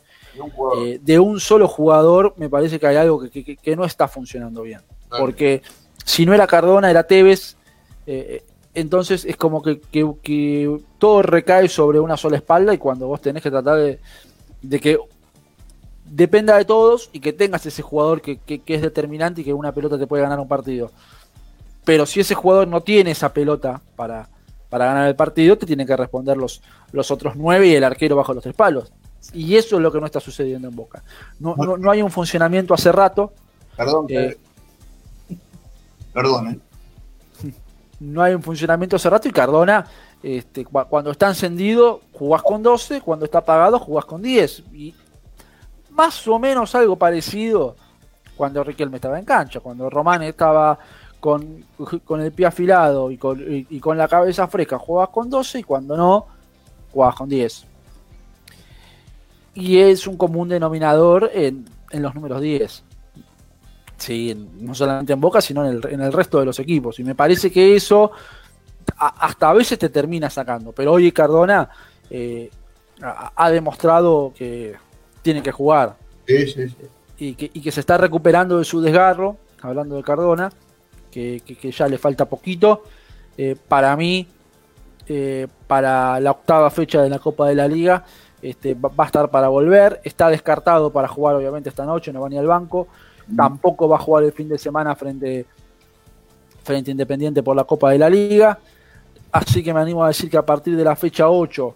eh, 0.77 0.99
de 1.01 1.19
un 1.19 1.39
solo 1.39 1.67
jugador, 1.67 2.33
me 2.37 2.49
parece 2.49 2.79
que 2.79 2.87
hay 2.87 2.95
algo 2.95 3.21
que, 3.21 3.75
no 3.75 3.85
está 3.85 4.07
funcionando 4.07 4.61
bien. 4.63 4.81
Porque 5.09 5.61
si 6.03 6.25
no 6.25 6.33
era 6.33 6.47
Cardona, 6.47 6.89
era 6.89 7.03
Tevez. 7.03 7.55
Eh, 8.07 8.43
entonces 8.73 9.25
es 9.25 9.37
como 9.37 9.61
que, 9.63 9.79
todo 10.99 11.21
recae 11.21 11.69
sobre 11.69 11.99
una 11.99 12.17
sola 12.17 12.35
espalda 12.35 12.73
y 12.73 12.77
cuando 12.77 13.07
vos 13.07 13.21
tenés 13.21 13.41
que 13.41 13.49
tratar 13.49 13.77
de, 13.77 14.79
que 14.79 14.99
dependa 16.05 16.57
de 16.57 16.65
todos 16.65 17.09
y 17.13 17.21
que 17.21 17.33
tengas 17.33 17.65
ese 17.65 17.81
jugador 17.81 18.21
que, 18.21 18.39
es 18.65 18.81
determinante 18.81 19.41
y 19.41 19.43
que 19.43 19.53
una 19.53 19.71
pelota 19.71 19.97
te 19.97 20.07
puede 20.07 20.23
ganar 20.23 20.39
un 20.39 20.47
partido. 20.47 20.91
Pero 21.85 22.05
si 22.05 22.19
ese 22.19 22.35
jugador 22.35 22.67
no 22.67 22.81
tiene 22.81 23.11
esa 23.11 23.31
pelota 23.31 23.81
para, 23.95 24.27
para 24.69 24.85
ganar 24.85 25.07
el 25.07 25.15
partido, 25.15 25.57
te 25.57 25.65
tienen 25.65 25.87
que 25.87 25.95
responder 25.95 26.35
los, 26.35 26.61
los 26.91 27.11
otros 27.11 27.35
nueve 27.35 27.67
y 27.67 27.75
el 27.75 27.83
arquero 27.83 28.15
bajo 28.15 28.33
los 28.33 28.43
tres 28.43 28.55
palos. 28.55 28.91
Y 29.33 29.55
eso 29.55 29.77
es 29.77 29.81
lo 29.81 29.91
que 29.91 29.99
no 29.99 30.05
está 30.05 30.19
sucediendo 30.19 30.67
en 30.67 30.75
Boca. 30.75 31.03
No, 31.39 31.55
no, 31.55 31.91
hay 31.91 32.01
un 32.01 32.11
funcionamiento 32.11 32.73
hace 32.73 32.91
rato. 32.91 33.33
Perdón. 33.75 34.05
Eh, 34.09 34.37
perdón. 36.13 36.61
Eh. 37.43 37.53
No 37.99 38.21
hay 38.21 38.33
un 38.33 38.43
funcionamiento 38.43 38.97
hace 38.97 39.09
rato 39.09 39.27
y 39.27 39.31
Cardona, 39.31 39.85
este, 40.21 40.65
cuando 40.65 41.11
está 41.11 41.27
encendido, 41.29 42.01
jugás 42.11 42.43
con 42.43 42.61
12, 42.61 43.01
cuando 43.01 43.25
está 43.25 43.39
apagado, 43.39 43.79
jugás 43.79 44.05
con 44.05 44.21
10. 44.21 44.63
Y 44.73 44.93
más 45.91 46.27
o 46.27 46.37
menos 46.39 46.75
algo 46.75 46.97
parecido 46.97 47.75
cuando 48.35 48.63
Riquelme 48.63 48.97
estaba 48.97 49.17
en 49.17 49.25
cancha, 49.25 49.61
cuando 49.61 49.89
Román 49.89 50.23
estaba 50.23 50.77
con, 51.21 51.65
con 52.03 52.21
el 52.21 52.33
pie 52.33 52.47
afilado 52.47 53.09
y 53.11 53.17
con, 53.17 53.41
y 53.47 53.79
con 53.79 53.97
la 53.97 54.07
cabeza 54.09 54.47
fresca, 54.47 54.77
jugabas 54.77 55.09
con 55.09 55.29
12 55.29 55.59
y 55.59 55.63
cuando 55.63 55.95
no, 55.95 56.25
jugabas 56.91 57.15
con 57.15 57.29
10 57.29 57.74
y 59.55 59.79
es 59.79 60.05
un 60.05 60.17
común 60.17 60.49
denominador 60.49 61.31
en, 61.33 61.65
los 61.91 62.13
números 62.13 62.41
10. 62.41 62.83
Sí, 63.97 64.49
no 64.59 64.75
solamente 64.75 65.13
en 65.13 65.21
Boca, 65.21 65.39
sino 65.39 65.65
en 65.65 66.01
el, 66.01 66.13
resto 66.13 66.39
de 66.39 66.45
los 66.45 66.59
equipos. 66.59 66.99
Y 66.99 67.03
me 67.05 67.15
parece 67.15 67.49
que 67.49 67.75
eso 67.75 68.11
hasta 68.97 69.49
a 69.49 69.53
veces 69.53 69.79
te 69.79 69.89
termina 69.89 70.29
sacando. 70.29 70.73
Pero 70.73 70.91
hoy 70.91 71.11
Cardona 71.13 71.69
eh, 72.09 72.51
ha, 73.01 73.49
demostrado 73.49 74.33
que 74.35 74.75
tiene 75.21 75.41
que 75.41 75.53
jugar. 75.53 75.95
Sí, 76.27 76.47
sí, 76.47 76.67
sí. 76.67 76.75
Y, 77.17 77.33
que, 77.35 77.71
se 77.71 77.79
está 77.79 77.97
recuperando 77.97 78.59
de 78.59 78.65
su 78.65 78.81
desgarro, 78.81 79.37
hablando 79.61 79.95
de 79.95 80.03
Cardona, 80.03 80.51
que, 81.09 81.41
ya 81.71 81.87
le 81.87 81.97
falta 81.97 82.25
poquito. 82.25 82.83
Eh, 83.37 83.55
para 83.69 83.95
mí, 83.95 84.27
eh, 85.07 85.47
para 85.67 86.19
la 86.19 86.31
octava 86.31 86.69
fecha 86.69 87.01
de 87.01 87.09
la 87.09 87.19
Copa 87.19 87.47
de 87.47 87.55
la 87.55 87.69
Liga, 87.69 88.03
este, 88.41 88.73
va 88.73 88.91
a 88.97 89.05
estar 89.05 89.29
para 89.29 89.47
volver, 89.47 90.01
está 90.03 90.29
descartado 90.29 90.91
para 90.91 91.07
jugar 91.07 91.35
obviamente 91.35 91.69
esta 91.69 91.85
noche, 91.85 92.13
no 92.13 92.21
va 92.21 92.29
ni 92.29 92.37
al 92.37 92.47
banco. 92.47 92.87
tampoco 93.35 93.89
va 93.89 93.97
a 93.97 93.99
jugar 93.99 94.23
el 94.23 94.31
fin 94.31 94.47
de 94.49 94.57
semana 94.57 94.95
frente, 94.95 95.45
frente 96.63 96.91
a 96.91 96.93
Independiente 96.93 97.41
por 97.41 97.55
la 97.55 97.63
Copa 97.63 97.91
de 97.91 97.99
la 97.99 98.09
Liga. 98.09 98.59
Así 99.31 99.63
que 99.63 99.73
me 99.73 99.79
animo 99.79 100.03
a 100.03 100.07
decir 100.07 100.29
que 100.29 100.37
a 100.37 100.45
partir 100.45 100.77
de 100.77 100.83
la 100.83 100.95
fecha 100.95 101.29
8, 101.29 101.75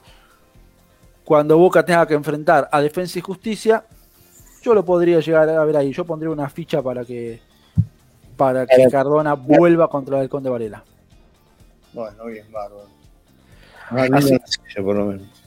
cuando 1.25 1.57
Boca 1.57 1.83
tenga 1.83 2.07
que 2.07 2.13
enfrentar 2.13 2.69
a 2.71 2.81
Defensa 2.81 3.19
y 3.19 3.21
Justicia, 3.21 3.83
yo 4.61 4.73
lo 4.73 4.83
podría 4.85 5.19
llegar 5.19 5.49
a 5.49 5.65
ver 5.65 5.77
ahí. 5.77 5.91
Yo 5.91 6.05
pondría 6.05 6.29
una 6.29 6.49
ficha 6.49 6.81
para 6.81 7.03
que 7.03 7.41
para 8.39 8.65
que 8.65 8.87
Cardona 8.89 9.33
vuelva 9.33 9.89
contra 9.89 10.21
el 10.21 10.29
Conde 10.29 10.49
Varela. 10.49 10.81
Bueno, 11.91 12.25
bien, 12.25 12.49
bárbaro. 12.51 12.87
Así, 14.13 14.37
por 14.81 14.95
lo 14.95 15.05
menos. 15.07 15.38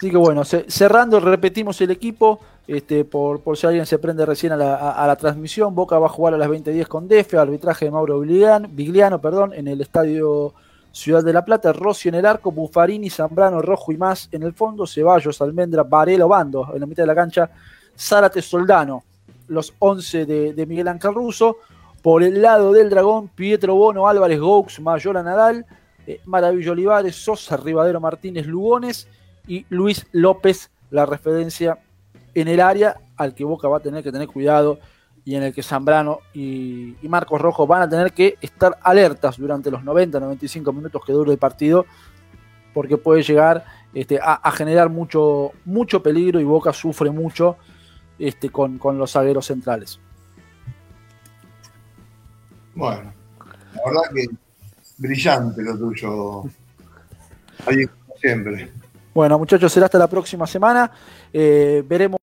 Así 0.00 0.10
que 0.10 0.16
bueno, 0.16 0.44
cerrando, 0.44 1.20
repetimos 1.20 1.78
el 1.82 1.90
equipo. 1.90 2.40
Este, 2.66 3.04
por, 3.04 3.42
por 3.42 3.58
si 3.58 3.66
alguien 3.66 3.84
se 3.84 3.98
prende 3.98 4.24
recién 4.24 4.50
a 4.50 4.56
la, 4.56 5.16
transmisión, 5.16 5.74
Boca 5.74 5.98
va 5.98 6.06
a 6.06 6.08
jugar 6.08 6.32
a 6.32 6.38
las 6.38 6.48
20.10 6.48 6.86
con 6.86 7.06
Defe, 7.06 7.36
arbitraje 7.36 7.84
de 7.84 7.90
Mauro 7.90 8.18
Vigliano, 8.20 9.20
perdón, 9.20 9.52
en 9.52 9.68
el 9.68 9.82
estadio 9.82 10.54
Ciudad 10.90 11.22
de 11.22 11.34
la 11.34 11.44
Plata, 11.44 11.74
Rossi 11.74 12.08
en 12.08 12.14
el 12.14 12.24
arco, 12.24 12.50
Buffarini, 12.50 13.10
Zambrano, 13.10 13.60
Rojo 13.60 13.92
y 13.92 13.98
más 13.98 14.30
en 14.32 14.42
el 14.42 14.54
fondo, 14.54 14.86
Ceballos, 14.86 15.42
Almendra, 15.42 15.82
Varelo, 15.82 16.28
Bando 16.28 16.70
en 16.72 16.80
la 16.80 16.86
mitad 16.86 17.02
de 17.02 17.08
la 17.08 17.14
cancha, 17.14 17.50
Zárate, 17.94 18.40
Soldano, 18.40 19.04
los 19.48 19.74
11 19.78 20.24
de, 20.24 20.66
Miguel 20.66 20.88
Ángel 20.88 21.12
Russo, 21.12 21.58
por 22.00 22.22
el 22.22 22.40
lado 22.40 22.72
del 22.72 22.88
Dragón, 22.88 23.28
Pietro 23.28 23.74
Bono, 23.74 24.08
Álvarez, 24.08 24.40
Gaux, 24.40 24.80
Mayola 24.80 25.22
Nadal, 25.22 25.66
eh, 26.06 26.22
Maravillo 26.24 26.72
Olivares, 26.72 27.16
Sosa, 27.16 27.58
Rivadero 27.58 28.00
Martínez, 28.00 28.46
Lugones 28.46 29.06
y 29.46 29.66
Luis 29.68 30.06
López, 30.12 30.70
la 30.90 31.06
referencia 31.06 31.78
en 32.34 32.48
el 32.48 32.60
área 32.60 32.96
al 33.16 33.34
que 33.34 33.44
Boca 33.44 33.68
va 33.68 33.78
a 33.78 33.80
tener 33.80 34.02
que 34.02 34.12
tener 34.12 34.28
cuidado 34.28 34.78
y 35.24 35.34
en 35.34 35.42
el 35.42 35.54
que 35.54 35.62
Zambrano 35.62 36.20
y, 36.32 36.96
Marcos 37.02 37.40
Rojo 37.40 37.66
van 37.66 37.82
a 37.82 37.88
tener 37.88 38.12
que 38.12 38.36
estar 38.40 38.78
alertas 38.82 39.36
durante 39.36 39.70
los 39.70 39.82
90-95 39.82 40.74
minutos 40.74 41.02
que 41.04 41.12
dure 41.12 41.32
el 41.32 41.38
partido, 41.38 41.86
porque 42.72 42.96
puede 42.96 43.22
llegar 43.22 43.64
este, 43.92 44.18
a, 44.22 44.50
generar 44.52 44.88
mucho, 44.88 45.52
mucho 45.64 46.02
peligro 46.02 46.40
y 46.40 46.44
Boca 46.44 46.72
sufre 46.72 47.10
mucho 47.10 47.56
este, 48.18 48.50
con, 48.50 48.78
los 48.98 49.12
zagueros 49.12 49.46
centrales. 49.46 50.00
Bueno, 52.74 53.12
la 53.74 53.82
verdad 53.84 54.02
que 54.14 54.26
brillante 54.98 55.62
lo 55.62 55.76
tuyo. 55.76 56.42
Ahí 57.66 57.84
siempre. 58.20 58.70
Bueno, 59.12 59.38
muchachos, 59.38 59.72
será 59.72 59.86
hasta 59.86 59.98
la 59.98 60.08
próxima 60.08 60.46
semana. 60.46 60.90
Eh, 61.32 61.82
veremos. 61.86 62.19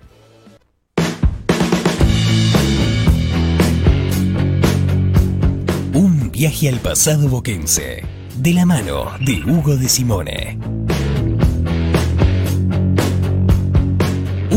Un 5.96 6.30
viaje 6.32 6.70
al 6.70 6.80
pasado 6.80 7.28
boquense 7.28 8.04
de 8.36 8.54
la 8.54 8.68
mano 8.68 9.14
de 9.20 9.42
Hugo 9.44 9.78
de 9.78 9.90
Simone. 9.90 10.81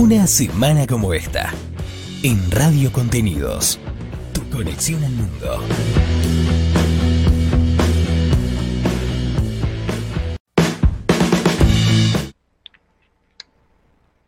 Una 0.04 0.26
semana 0.26 0.86
como 0.86 1.14
esta, 1.14 1.50
en 2.22 2.50
Radio 2.50 2.92
Contenidos, 2.92 3.80
tu 4.34 4.42
conexión 4.50 5.02
al 5.02 5.12
mundo. 5.12 5.64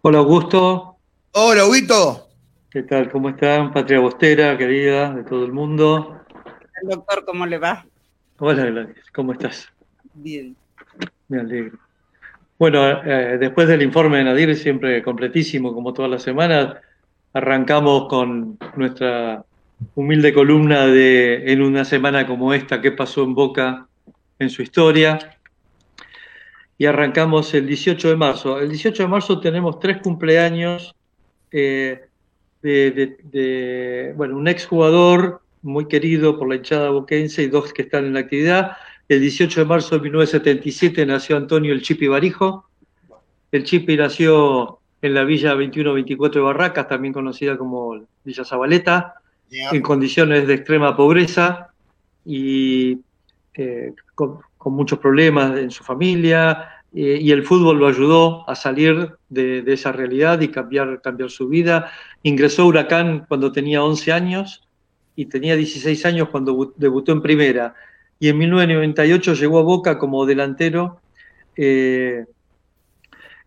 Hola 0.00 0.16
Augusto. 0.16 0.96
Hola 1.32 1.66
Huguito. 1.66 2.26
¿Qué 2.70 2.82
tal? 2.84 3.10
¿Cómo 3.10 3.28
están? 3.28 3.70
Patria 3.74 4.00
Bostera, 4.00 4.56
querida, 4.56 5.12
de 5.12 5.24
todo 5.24 5.44
el 5.44 5.52
mundo. 5.52 6.24
Doctor, 6.84 7.26
¿cómo 7.26 7.44
le 7.44 7.58
va? 7.58 7.84
Hola 8.38 8.64
Gladys, 8.64 9.10
¿cómo 9.14 9.34
estás? 9.34 9.68
Bien. 10.14 10.56
Me 11.28 11.40
alegro. 11.40 11.85
Bueno, 12.58 13.04
eh, 13.04 13.36
después 13.38 13.68
del 13.68 13.82
informe 13.82 14.18
de 14.18 14.24
Nadir, 14.24 14.56
siempre 14.56 15.02
completísimo 15.02 15.74
como 15.74 15.92
todas 15.92 16.10
las 16.10 16.22
semanas, 16.22 16.76
arrancamos 17.34 18.08
con 18.08 18.58
nuestra 18.76 19.44
humilde 19.94 20.32
columna 20.32 20.86
de 20.86 21.52
en 21.52 21.60
una 21.60 21.84
semana 21.84 22.26
como 22.26 22.54
esta, 22.54 22.80
qué 22.80 22.92
pasó 22.92 23.24
en 23.24 23.34
Boca 23.34 23.86
en 24.38 24.48
su 24.48 24.62
historia. 24.62 25.38
Y 26.78 26.86
arrancamos 26.86 27.52
el 27.52 27.66
18 27.66 28.08
de 28.08 28.16
marzo. 28.16 28.58
El 28.58 28.70
18 28.70 29.02
de 29.02 29.08
marzo 29.08 29.40
tenemos 29.40 29.78
tres 29.78 29.98
cumpleaños 30.02 30.94
eh, 31.50 32.06
de, 32.62 33.18
de, 33.22 34.14
bueno, 34.16 34.36
un 34.36 34.48
exjugador 34.48 35.42
muy 35.62 35.88
querido 35.88 36.38
por 36.38 36.48
la 36.48 36.56
hinchada 36.56 36.90
boquense 36.90 37.42
y 37.42 37.48
dos 37.48 37.72
que 37.72 37.82
están 37.82 38.06
en 38.06 38.14
la 38.14 38.20
actividad. 38.20 38.72
El 39.08 39.20
18 39.20 39.60
de 39.60 39.66
marzo 39.66 39.96
de 39.96 40.02
1977 40.02 41.06
nació 41.06 41.36
Antonio 41.36 41.72
El 41.72 41.82
Chipi 41.82 42.08
Barijo. 42.08 42.68
El 43.52 43.62
Chipi 43.62 43.96
nació 43.96 44.80
en 45.00 45.14
la 45.14 45.22
Villa 45.22 45.50
2124 45.50 46.40
de 46.40 46.44
Barracas, 46.44 46.88
también 46.88 47.14
conocida 47.14 47.56
como 47.56 48.04
Villa 48.24 48.44
Zabaleta, 48.44 49.14
en 49.50 49.80
condiciones 49.80 50.48
de 50.48 50.54
extrema 50.54 50.96
pobreza 50.96 51.68
y 52.24 52.98
eh, 53.54 53.94
con, 54.16 54.40
muchos 54.64 54.98
problemas 54.98 55.56
en 55.56 55.70
su 55.70 55.84
familia. 55.84 56.70
Eh, 56.92 57.18
y 57.20 57.30
el 57.30 57.44
fútbol 57.44 57.78
lo 57.78 57.86
ayudó 57.86 58.48
a 58.50 58.56
salir 58.56 59.12
de, 59.28 59.62
de, 59.62 59.72
esa 59.72 59.92
realidad 59.92 60.40
y 60.40 60.48
cambiar, 60.48 61.00
cambiar 61.00 61.30
su 61.30 61.46
vida. 61.46 61.92
Ingresó 62.24 62.62
a 62.62 62.66
Huracán 62.66 63.24
cuando 63.28 63.52
tenía 63.52 63.84
11 63.84 64.12
años 64.12 64.66
y 65.14 65.26
tenía 65.26 65.54
16 65.54 66.04
años 66.06 66.28
cuando 66.30 66.74
debutó 66.76 67.12
en 67.12 67.22
primera. 67.22 67.76
Y 68.18 68.28
en 68.28 68.38
1998 68.38 69.34
llegó 69.34 69.58
a 69.58 69.62
Boca 69.62 69.98
como 69.98 70.26
delantero, 70.26 71.00
eh, 71.56 72.24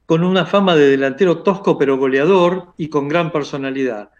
con 0.05 0.23
una 0.23 0.45
fama 0.45 0.75
de 0.75 0.89
delantero 0.89 1.43
tosco 1.43 1.77
pero 1.77 1.97
goleador 1.97 2.73
y 2.77 2.89
con 2.89 3.07
gran 3.07 3.31
personalidad. 3.31 4.11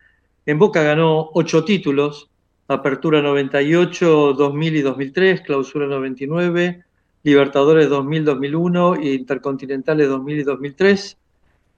En 0.45 0.59
Boca 0.59 0.83
ganó 0.83 1.29
ocho 1.33 1.63
títulos, 1.63 2.29
Apertura 2.67 3.21
98, 3.21 4.33
2000 4.33 4.75
y 4.75 4.81
2003, 4.81 5.41
Clausura 5.41 5.87
99, 5.87 6.83
Libertadores 7.23 7.89
2000-2001 7.89 8.99
e 9.01 9.13
Intercontinentales 9.13 10.07
2000 10.07 10.39
y 10.39 10.43
2003. 10.43 11.17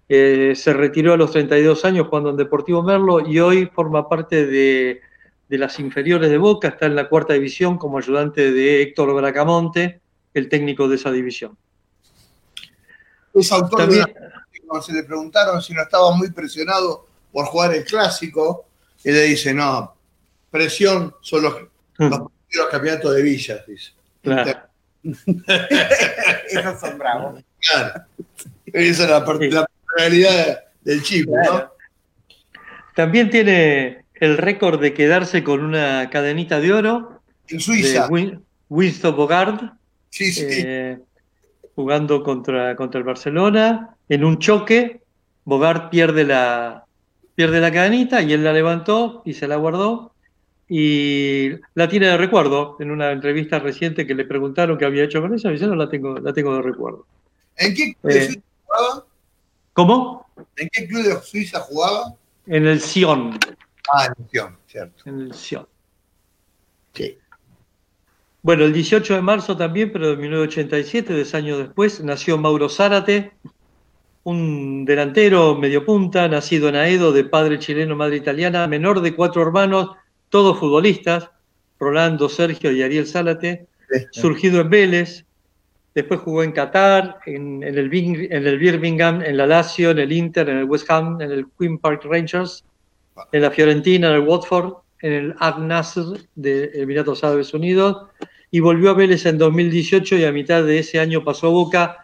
Eh, 0.10 0.54
se 0.56 0.74
retiró 0.74 1.14
a 1.14 1.18
los 1.18 1.32
32 1.32 1.86
años 1.86 2.08
jugando 2.08 2.32
en 2.32 2.38
Deportivo 2.38 2.84
Merlo 2.84 3.26
y 3.26 3.40
hoy 3.40 3.68
forma 3.74 4.10
parte 4.10 4.46
de 4.46 5.02
de 5.52 5.58
las 5.58 5.78
inferiores 5.82 6.30
de 6.30 6.38
Boca, 6.38 6.70
está 6.70 6.86
en 6.86 6.96
la 6.96 7.10
cuarta 7.10 7.34
división 7.34 7.78
como 7.78 7.98
ayudante 7.98 8.54
de 8.54 8.82
Héctor 8.84 9.14
Bracamonte, 9.14 10.00
el 10.34 10.48
técnico 10.48 10.88
de 10.88 10.96
esa 10.96 11.12
división. 11.12 11.58
Es 13.34 13.52
autor 13.52 13.80
También- 13.82 14.06
de 14.06 14.12
una- 14.14 14.48
cuando 14.66 14.82
se 14.82 14.94
le 14.94 15.04
preguntaron 15.04 15.62
si 15.62 15.74
no 15.74 15.82
estaba 15.84 16.16
muy 16.16 16.32
presionado 16.32 17.06
por 17.34 17.46
jugar 17.48 17.76
el 17.76 17.84
clásico, 17.84 18.66
y 19.04 19.12
le 19.12 19.24
dice, 19.24 19.54
no, 19.54 19.94
presión 20.50 21.14
son 21.20 21.44
los, 21.44 21.56
los, 21.98 22.20
los 22.54 22.68
campeonatos 22.70 23.14
de 23.14 23.22
villas, 23.22 23.66
dice. 23.68 23.92
Claro. 24.24 24.62
Esos 25.04 26.80
son 26.80 26.98
bravos. 26.98 27.44
Claro. 27.60 28.06
Esa 28.68 29.04
es 29.04 29.10
la, 29.10 29.20
la 29.20 29.66
personalidad 29.86 30.64
del 30.82 31.04
chico, 31.04 31.34
¿no? 31.44 31.72
También 32.96 33.30
tiene 33.30 34.06
el 34.22 34.38
récord 34.38 34.80
de 34.80 34.94
quedarse 34.94 35.44
con 35.44 35.62
una 35.66 36.10
cadenita 36.10 36.62
de 36.62 36.72
oro 36.72 37.20
En 37.50 37.58
de 37.58 37.64
Suiza. 37.64 38.08
Win- 38.08 38.40
Winston 38.70 39.16
Bogard, 39.18 39.60
Sí, 40.10 40.32
sí. 40.32 40.46
eh, 40.48 41.00
jugando 41.76 42.24
contra, 42.24 42.76
contra 42.76 43.00
el 43.00 43.04
Barcelona. 43.04 43.96
En 44.08 44.24
un 44.24 44.40
choque, 44.40 45.02
Bogart 45.44 45.90
pierde 45.90 46.24
la, 46.24 46.86
pierde 47.36 47.60
la 47.60 47.72
cadenita 47.72 48.22
y 48.22 48.32
él 48.34 48.44
la 48.44 48.54
levantó 48.54 49.22
y 49.26 49.34
se 49.34 49.48
la 49.48 49.56
guardó. 49.58 50.14
Y 50.70 51.50
la 51.74 51.90
tiene 51.90 52.06
de 52.08 52.18
recuerdo. 52.18 52.78
En 52.80 52.92
una 52.92 53.12
entrevista 53.12 53.60
reciente 53.60 54.08
que 54.08 54.16
le 54.16 54.24
preguntaron 54.24 54.78
qué 54.78 54.86
había 54.86 55.04
hecho 55.04 55.20
con 55.22 55.34
esa, 55.34 55.50
dice, 55.50 55.68
no, 55.68 55.76
la 55.76 55.90
tengo, 55.90 56.18
la 56.20 56.32
tengo 56.32 56.56
de 56.56 56.62
recuerdo. 56.62 57.06
¿En 57.58 57.74
qué 57.74 57.94
club 58.00 58.14
de 58.14 58.20
eh. 58.20 58.26
Suiza 58.28 58.42
jugaba? 58.66 59.06
¿Cómo? 59.74 60.26
¿En 60.56 60.70
qué 60.72 60.88
club 60.88 61.04
de 61.04 61.22
Suiza 61.22 61.60
jugaba? 61.60 62.14
En 62.48 62.68
el 62.68 62.80
Sion. 62.80 63.38
Ah, 63.92 64.08
en 64.18 64.30
Sion, 64.30 64.58
cierto. 64.68 65.04
En 65.06 65.20
el 65.22 65.34
Sion. 65.34 65.68
Sí. 66.94 67.18
Bueno, 68.44 68.66
el 68.66 68.74
18 68.74 69.16
de 69.16 69.22
marzo 69.22 69.56
también, 69.56 69.92
pero 69.92 70.10
de 70.10 70.18
1987, 70.18 71.18
dos 71.18 71.34
años 71.36 71.60
después, 71.60 72.04
nació 72.04 72.38
Mauro 72.38 72.70
Zárate, 72.70 73.34
un 74.24 74.86
delantero 74.86 75.56
medio 75.56 75.86
punta, 75.86 76.28
nacido 76.28 76.70
en 76.70 76.76
Aedo, 76.76 77.12
de 77.12 77.24
padre 77.24 77.60
chileno, 77.60 77.96
madre 77.96 78.18
italiana, 78.18 78.68
menor 78.68 79.02
de 79.02 79.16
cuatro 79.16 79.42
hermanos, 79.42 79.92
todos 80.30 80.60
futbolistas, 80.60 81.30
Rolando, 81.80 82.30
Sergio 82.30 82.72
y 82.72 82.82
Ariel 82.82 83.08
Zárate, 83.08 83.68
surgido 84.12 84.62
en 84.62 84.70
Vélez, 84.70 85.26
después 85.94 86.20
jugó 86.22 86.44
en 86.44 86.52
Qatar, 86.52 87.20
en, 87.26 87.64
en 87.64 87.78
el, 87.78 87.94
en 87.94 88.48
el 88.48 88.58
Birmingham, 88.58 89.22
en 89.22 89.38
la 89.38 89.46
Lazio, 89.46 89.92
en 89.92 90.00
el 90.00 90.12
Inter, 90.12 90.50
en 90.50 90.58
el 90.58 90.66
West 90.66 90.90
Ham, 90.90 91.22
en 91.22 91.32
el 91.32 91.46
Queen 91.58 91.78
Park 91.78 92.06
Rangers, 92.06 92.64
en 93.32 93.42
la 93.42 93.52
Fiorentina, 93.52 94.10
en 94.10 94.16
el 94.16 94.28
Watford, 94.28 94.74
en 95.02 95.14
el 95.14 95.36
Al 95.40 95.68
Nassr 95.68 96.20
de 96.36 96.72
Emiratos 96.76 97.24
Árabes 97.24 97.54
Unidos 97.54 98.08
y 98.52 98.60
volvió 98.60 98.92
a 98.92 98.94
Vélez 98.94 99.26
en 99.26 99.38
2018 99.38 100.18
y 100.18 100.26
a 100.26 100.32
mitad 100.32 100.64
de 100.64 100.80
ese 100.80 101.00
año 101.00 101.24
pasó 101.24 101.48
a 101.48 101.52
Boca. 101.52 101.98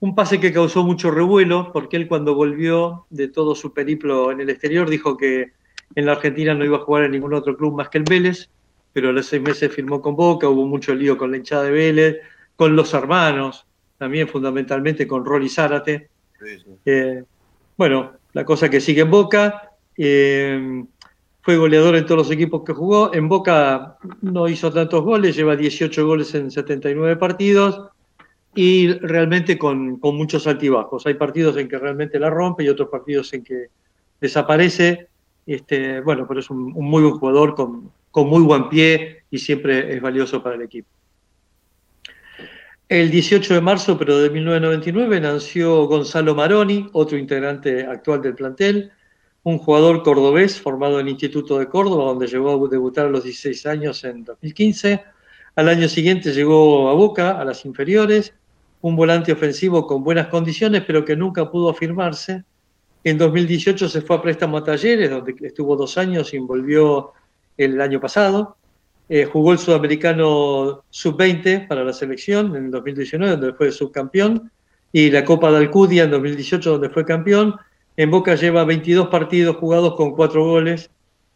Un 0.00 0.14
pase 0.14 0.40
que 0.40 0.52
causó 0.52 0.84
mucho 0.84 1.10
revuelo 1.10 1.72
porque 1.72 1.96
él 1.96 2.08
cuando 2.08 2.34
volvió 2.34 3.06
de 3.10 3.28
todo 3.28 3.54
su 3.54 3.72
periplo 3.72 4.30
en 4.30 4.40
el 4.40 4.50
exterior 4.50 4.88
dijo 4.88 5.16
que 5.16 5.52
en 5.94 6.06
la 6.06 6.12
Argentina 6.12 6.54
no 6.54 6.64
iba 6.64 6.78
a 6.78 6.80
jugar 6.80 7.04
en 7.04 7.12
ningún 7.12 7.34
otro 7.34 7.56
club 7.56 7.74
más 7.76 7.88
que 7.88 7.98
el 7.98 8.04
Vélez, 8.04 8.48
pero 8.92 9.10
a 9.10 9.12
los 9.12 9.26
seis 9.26 9.42
meses 9.42 9.72
firmó 9.72 10.00
con 10.00 10.16
Boca, 10.16 10.48
hubo 10.48 10.66
mucho 10.66 10.94
lío 10.94 11.18
con 11.18 11.30
la 11.30 11.36
hinchada 11.36 11.64
de 11.64 11.70
Vélez, 11.70 12.16
con 12.56 12.74
los 12.74 12.94
hermanos, 12.94 13.66
también 13.98 14.28
fundamentalmente 14.28 15.06
con 15.06 15.24
Rolly 15.24 15.48
Zárate. 15.48 16.08
Eh, 16.84 17.22
bueno, 17.76 18.12
la 18.32 18.44
cosa 18.44 18.68
que 18.70 18.80
sigue 18.80 19.02
en 19.02 19.10
Boca. 19.10 19.71
Eh, 19.96 20.84
fue 21.42 21.56
goleador 21.56 21.96
en 21.96 22.06
todos 22.06 22.18
los 22.18 22.30
equipos 22.30 22.62
que 22.64 22.72
jugó. 22.72 23.12
En 23.12 23.28
Boca 23.28 23.98
no 24.20 24.48
hizo 24.48 24.72
tantos 24.72 25.02
goles, 25.02 25.36
lleva 25.36 25.56
18 25.56 26.06
goles 26.06 26.34
en 26.34 26.50
79 26.50 27.16
partidos 27.16 27.88
y 28.54 28.92
realmente 28.92 29.58
con, 29.58 29.98
muchos 30.00 30.46
altibajos. 30.46 31.06
Hay 31.06 31.14
partidos 31.14 31.56
en 31.56 31.68
que 31.68 31.78
realmente 31.78 32.18
la 32.18 32.30
rompe 32.30 32.64
y 32.64 32.68
otros 32.68 32.88
partidos 32.88 33.32
en 33.32 33.42
que 33.42 33.66
desaparece. 34.20 35.08
Este, 35.44 36.00
bueno, 36.00 36.26
pero 36.28 36.40
es 36.40 36.50
un, 36.50 36.72
un 36.74 36.84
muy 36.84 37.02
buen 37.02 37.18
jugador 37.18 37.54
con, 37.54 37.90
con 38.12 38.28
muy 38.28 38.42
buen 38.42 38.68
pie 38.68 39.24
y 39.30 39.38
siempre 39.38 39.92
es 39.94 40.00
valioso 40.00 40.42
para 40.42 40.54
el 40.54 40.62
equipo. 40.62 40.88
El 42.88 43.10
18 43.10 43.54
de 43.54 43.60
marzo, 43.62 43.98
pero 43.98 44.18
de 44.18 44.28
1999, 44.28 45.18
nació 45.18 45.86
Gonzalo 45.86 46.34
Maroni, 46.34 46.90
otro 46.92 47.16
integrante 47.16 47.86
actual 47.86 48.20
del 48.20 48.34
plantel, 48.34 48.92
un 49.44 49.58
jugador 49.58 50.02
cordobés 50.02 50.60
formado 50.60 51.00
en 51.00 51.06
el 51.06 51.12
Instituto 51.12 51.58
de 51.58 51.68
Córdoba, 51.68 52.04
donde 52.04 52.26
llegó 52.26 52.64
a 52.64 52.68
debutar 52.68 53.06
a 53.06 53.10
los 53.10 53.24
16 53.24 53.66
años 53.66 54.04
en 54.04 54.24
2015. 54.24 55.02
Al 55.56 55.68
año 55.68 55.88
siguiente 55.88 56.32
llegó 56.32 56.88
a 56.88 56.94
Boca, 56.94 57.40
a 57.40 57.44
las 57.44 57.64
inferiores, 57.64 58.34
un 58.80 58.96
volante 58.96 59.32
ofensivo 59.32 59.86
con 59.86 60.04
buenas 60.04 60.28
condiciones, 60.28 60.82
pero 60.86 61.04
que 61.04 61.16
nunca 61.16 61.50
pudo 61.50 61.70
afirmarse. 61.70 62.44
En 63.04 63.18
2018 63.18 63.88
se 63.88 64.00
fue 64.00 64.16
a 64.16 64.22
préstamo 64.22 64.58
a 64.58 64.64
Talleres, 64.64 65.10
donde 65.10 65.34
estuvo 65.40 65.74
dos 65.76 65.98
años 65.98 66.32
y 66.34 66.38
volvió 66.38 67.12
el 67.56 67.80
año 67.80 68.00
pasado. 68.00 68.56
Eh, 69.08 69.24
jugó 69.24 69.52
el 69.52 69.58
sudamericano 69.58 70.84
sub-20 70.88 71.66
para 71.66 71.84
la 71.84 71.92
selección 71.92 72.54
en 72.54 72.70
2019, 72.70 73.36
donde 73.36 73.52
fue 73.54 73.72
subcampeón, 73.72 74.50
y 74.92 75.10
la 75.10 75.24
Copa 75.24 75.50
de 75.50 75.58
Alcudia 75.58 76.04
en 76.04 76.12
2018, 76.12 76.70
donde 76.70 76.90
fue 76.90 77.04
campeón. 77.04 77.56
En 77.96 78.10
Boca 78.10 78.34
lleva 78.34 78.64
22 78.64 79.08
partidos 79.08 79.56
jugados 79.56 79.94
con 79.94 80.12
4 80.12 80.44
goles 80.44 80.90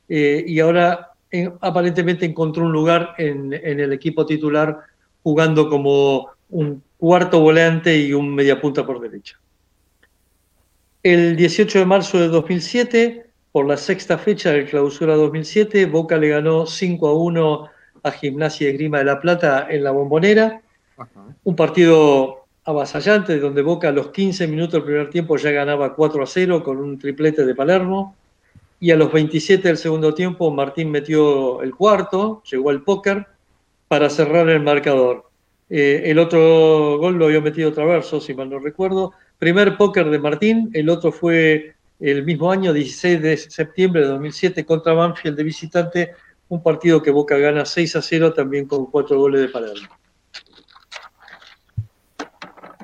eh, 0.09 0.45
y 0.47 0.61
ahora 0.61 1.13
eh, 1.31 1.51
aparentemente 1.61 2.25
encontró 2.25 2.65
un 2.65 2.73
lugar 2.73 3.15
en, 3.19 3.53
en, 3.53 3.81
el 3.81 3.93
equipo 3.93 4.25
titular 4.25 4.81
jugando 5.23 5.69
como 5.69 6.29
un 6.51 6.83
cuarto 6.97 7.41
volante 7.41 7.97
y 7.99 8.13
un 8.13 8.35
mediapunta 8.35 8.87
por 8.87 9.01
derecha. 9.01 9.39
El 11.03 11.37
18 11.37 11.81
de 11.81 11.85
marzo 11.85 12.19
de 12.19 12.29
2007, 12.29 13.27
por 13.53 13.67
la 13.67 13.77
sexta 13.77 14.19
fecha 14.19 14.51
del 14.51 14.67
clausura 14.67 15.15
2007, 15.15 15.87
Boca 15.87 16.17
le 16.17 16.29
ganó 16.29 16.67
5 16.67 17.09
a 17.09 17.15
1 17.15 17.69
a 18.03 18.11
Gimnasia 18.13 18.71
y 18.71 18.73
Grima 18.73 18.99
de 18.99 19.05
la 19.05 19.21
Plata 19.21 19.67
en 19.71 19.85
la 19.85 19.91
Bombonera. 19.91 20.63
Un 21.45 21.57
partido 21.57 22.36
avasallante, 22.67 23.39
donde 23.39 23.63
Boca 23.63 23.89
a 23.89 23.93
los 23.93 24.09
15 24.09 24.49
minutos 24.49 24.73
del 24.75 24.83
primer 24.83 25.11
tiempo 25.11 25.37
ya 25.37 25.53
ganaba 25.53 25.95
4 25.95 26.23
a 26.23 26.27
0 26.27 26.63
con 26.65 26.79
un 26.79 26.99
triplete 26.99 27.47
de 27.47 27.55
Palermo. 27.55 28.17
Y 28.79 28.91
a 28.91 28.97
los 28.97 29.11
27 29.11 29.69
del 29.69 29.79
segundo 29.79 30.13
tiempo 30.13 30.51
Martín 30.51 30.91
metió 30.91 31.63
el 31.63 31.75
cuarto, 31.75 32.43
llegó 32.51 32.71
al 32.71 32.83
póker 32.83 33.27
para 33.89 34.11
cerrar 34.11 34.49
el 34.51 34.61
marcador. 34.61 35.31
Eh, 35.71 36.03
el 36.07 36.19
otro 36.19 36.99
gol 36.99 37.15
lo 37.17 37.27
había 37.27 37.41
metido 37.41 37.73
Traverso, 37.73 38.21
si 38.21 38.35
mal 38.35 38.51
no 38.51 38.59
recuerdo. 38.59 39.13
Primer 39.39 39.77
póker 39.77 40.11
de 40.11 40.19
Martín, 40.19 40.71
el 40.75 40.91
otro 40.91 41.13
fue 41.13 41.75
el 42.01 42.25
mismo 42.25 42.51
año, 42.51 42.73
16 42.73 43.23
de 43.23 43.37
septiembre 43.37 44.03
de 44.03 44.09
2007, 44.09 44.67
contra 44.67 44.93
Banfield 44.93 45.37
de 45.37 45.45
visitante, 45.45 46.11
un 46.49 46.63
partido 46.63 47.01
que 47.01 47.11
Boca 47.11 47.39
gana 47.39 47.65
6 47.65 47.97
a 47.97 48.03
0 48.03 48.33
también 48.35 48.67
con 48.67 48.87
cuatro 48.87 49.19
goles 49.19 49.41
de 49.41 49.49
Palermo. 49.49 49.89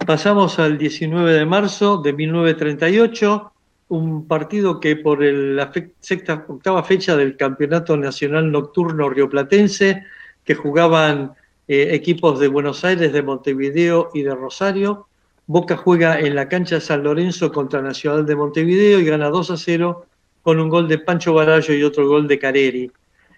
Pasamos 0.06 0.58
al 0.58 0.78
19 0.78 1.32
de 1.32 1.46
marzo 1.46 1.98
de 1.98 2.12
1938, 2.12 3.52
un 3.88 4.26
partido 4.26 4.80
que 4.80 4.96
por 4.96 5.22
la 5.22 5.70
sexta, 6.00 6.44
octava 6.48 6.82
fecha 6.82 7.16
del 7.16 7.36
Campeonato 7.36 7.96
Nacional 7.96 8.50
Nocturno 8.50 9.08
Rioplatense, 9.10 10.02
que 10.44 10.54
jugaban 10.54 11.34
eh, 11.68 11.90
equipos 11.92 12.40
de 12.40 12.48
Buenos 12.48 12.84
Aires, 12.84 13.12
de 13.12 13.22
Montevideo 13.22 14.10
y 14.12 14.22
de 14.22 14.34
Rosario, 14.34 15.06
Boca 15.46 15.76
juega 15.76 16.18
en 16.18 16.34
la 16.34 16.48
cancha 16.48 16.76
de 16.76 16.80
San 16.80 17.04
Lorenzo 17.04 17.52
contra 17.52 17.80
Nacional 17.80 18.26
de 18.26 18.36
Montevideo 18.36 18.98
y 18.98 19.04
gana 19.04 19.28
2 19.28 19.50
a 19.52 19.56
0 19.56 20.06
con 20.42 20.58
un 20.58 20.68
gol 20.68 20.88
de 20.88 20.98
Pancho 20.98 21.34
Barallo 21.34 21.74
y 21.74 21.82
otro 21.82 22.08
gol 22.08 22.26
de 22.26 22.38
Careri. 22.38 22.90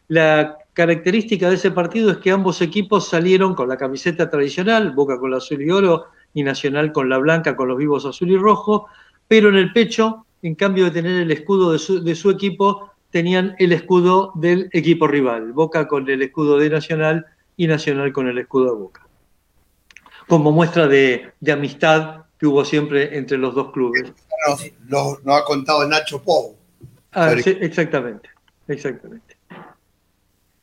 La 0.08 0.56
característica 0.72 1.48
de 1.48 1.56
ese 1.56 1.70
partido 1.70 2.10
es 2.10 2.18
que 2.18 2.30
ambos 2.30 2.62
equipos 2.62 3.08
salieron 3.08 3.54
con 3.54 3.68
la 3.68 3.76
camiseta 3.76 4.30
tradicional, 4.30 4.92
Boca 4.92 5.18
con 5.18 5.30
la 5.30 5.38
azul 5.38 5.60
y 5.60 5.70
oro 5.70 6.06
y 6.34 6.42
Nacional 6.42 6.92
con 6.92 7.08
la 7.08 7.18
blanca 7.18 7.56
con 7.56 7.68
los 7.68 7.78
vivos 7.78 8.04
azul 8.04 8.30
y 8.30 8.36
rojo, 8.36 8.88
pero 9.28 9.48
en 9.48 9.54
el 9.54 9.72
pecho, 9.72 10.26
en 10.42 10.54
cambio 10.54 10.84
de 10.84 10.90
tener 10.90 11.22
el 11.22 11.30
escudo 11.30 11.72
de 11.72 11.78
su, 11.78 12.02
de 12.02 12.14
su 12.14 12.30
equipo, 12.30 12.90
tenían 13.10 13.54
el 13.58 13.72
escudo 13.72 14.32
del 14.34 14.68
equipo 14.72 15.06
rival, 15.06 15.52
Boca 15.52 15.86
con 15.86 16.08
el 16.10 16.20
escudo 16.20 16.58
de 16.58 16.68
Nacional 16.68 17.26
y 17.56 17.68
Nacional 17.68 18.12
con 18.12 18.28
el 18.28 18.36
escudo 18.38 18.74
de 18.74 18.80
Boca. 18.80 19.06
Como 20.26 20.50
muestra 20.50 20.88
de, 20.88 21.32
de 21.38 21.52
amistad 21.52 22.24
que 22.38 22.46
hubo 22.46 22.64
siempre 22.64 23.16
entre 23.16 23.38
los 23.38 23.54
dos 23.54 23.70
clubes. 23.72 24.12
Nos, 24.48 24.72
nos, 24.88 25.24
nos 25.24 25.40
ha 25.40 25.44
contado 25.44 25.86
Nacho 25.86 26.20
Pou. 26.20 26.56
Ah, 27.12 27.34
sí, 27.40 27.56
exactamente, 27.60 28.28
exactamente. 28.66 29.36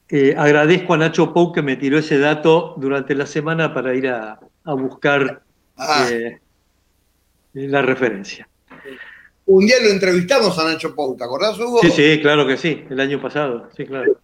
Eh, 0.09 0.35
agradezco 0.37 0.93
a 0.93 0.97
Nacho 0.97 1.31
Pou 1.33 1.53
que 1.53 1.61
me 1.61 1.77
tiró 1.77 1.97
ese 1.97 2.19
dato 2.19 2.75
durante 2.75 3.15
la 3.15 3.25
semana 3.25 3.73
para 3.73 3.95
ir 3.95 4.09
a, 4.09 4.37
a 4.65 4.73
buscar 4.73 5.41
ah. 5.81 6.07
eh, 6.09 6.39
la 7.53 7.81
referencia. 7.81 8.47
Un 9.45 9.65
día 9.65 9.75
lo 9.83 9.89
entrevistamos 9.89 10.57
a 10.57 10.63
Nacho 10.63 10.95
Pou, 10.95 11.17
¿te 11.17 11.23
acordás, 11.23 11.59
Hugo? 11.59 11.79
Sí, 11.81 11.91
sí, 11.91 12.19
claro 12.21 12.47
que 12.47 12.57
sí, 12.57 12.85
el 12.89 12.99
año 12.99 13.21
pasado, 13.21 13.69
sí, 13.75 13.85
claro. 13.85 14.17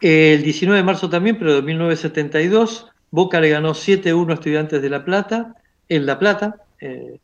El 0.00 0.42
19 0.42 0.78
de 0.78 0.84
marzo 0.84 1.10
también, 1.10 1.38
pero 1.38 1.56
de 1.56 1.62
1972, 1.62 2.86
Boca 3.10 3.40
le 3.40 3.50
ganó 3.50 3.74
7-1 3.74 4.30
a 4.30 4.34
Estudiantes 4.34 4.80
de 4.80 4.90
La 4.90 5.04
Plata, 5.04 5.56
en 5.88 6.06
La 6.06 6.18
Plata, 6.18 6.62
eh, 6.80 7.18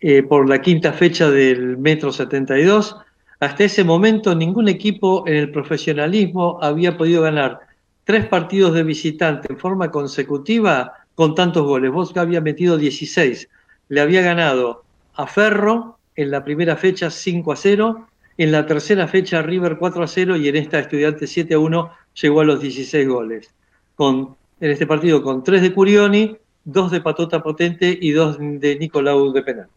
eh, 0.00 0.22
por 0.22 0.48
la 0.48 0.62
quinta 0.62 0.92
fecha 0.92 1.30
del 1.30 1.76
Metro 1.76 2.12
72. 2.12 2.96
Hasta 3.40 3.64
ese 3.64 3.84
momento 3.84 4.34
ningún 4.34 4.68
equipo 4.68 5.26
en 5.26 5.36
el 5.36 5.50
profesionalismo 5.50 6.58
había 6.62 6.96
podido 6.96 7.22
ganar 7.22 7.60
tres 8.04 8.26
partidos 8.26 8.74
de 8.74 8.82
visitante 8.82 9.48
en 9.50 9.58
forma 9.58 9.90
consecutiva 9.90 10.99
con 11.20 11.34
tantos 11.34 11.66
goles. 11.66 11.90
Boca 11.90 12.22
había 12.22 12.40
metido 12.40 12.78
16. 12.78 13.50
Le 13.90 14.00
había 14.00 14.22
ganado 14.22 14.84
a 15.12 15.26
Ferro 15.26 15.98
en 16.16 16.30
la 16.30 16.42
primera 16.42 16.78
fecha 16.78 17.10
5 17.10 17.52
a 17.52 17.56
0, 17.56 18.08
en 18.38 18.50
la 18.50 18.64
tercera 18.64 19.06
fecha 19.06 19.42
River 19.42 19.76
4 19.78 20.02
a 20.02 20.06
0 20.06 20.36
y 20.36 20.48
en 20.48 20.56
esta 20.56 20.78
Estudiante 20.78 21.26
7 21.26 21.52
a 21.52 21.58
1 21.58 21.92
llegó 22.22 22.40
a 22.40 22.44
los 22.44 22.62
16 22.62 23.06
goles. 23.06 23.54
Con, 23.96 24.34
en 24.60 24.70
este 24.70 24.86
partido 24.86 25.22
con 25.22 25.44
tres 25.44 25.60
de 25.60 25.74
Curioni, 25.74 26.38
dos 26.64 26.90
de 26.90 27.02
Patota 27.02 27.42
Potente 27.42 27.98
y 28.00 28.12
dos 28.12 28.38
de 28.38 28.78
Nicolau 28.78 29.30
de 29.30 29.42
penal. 29.42 29.68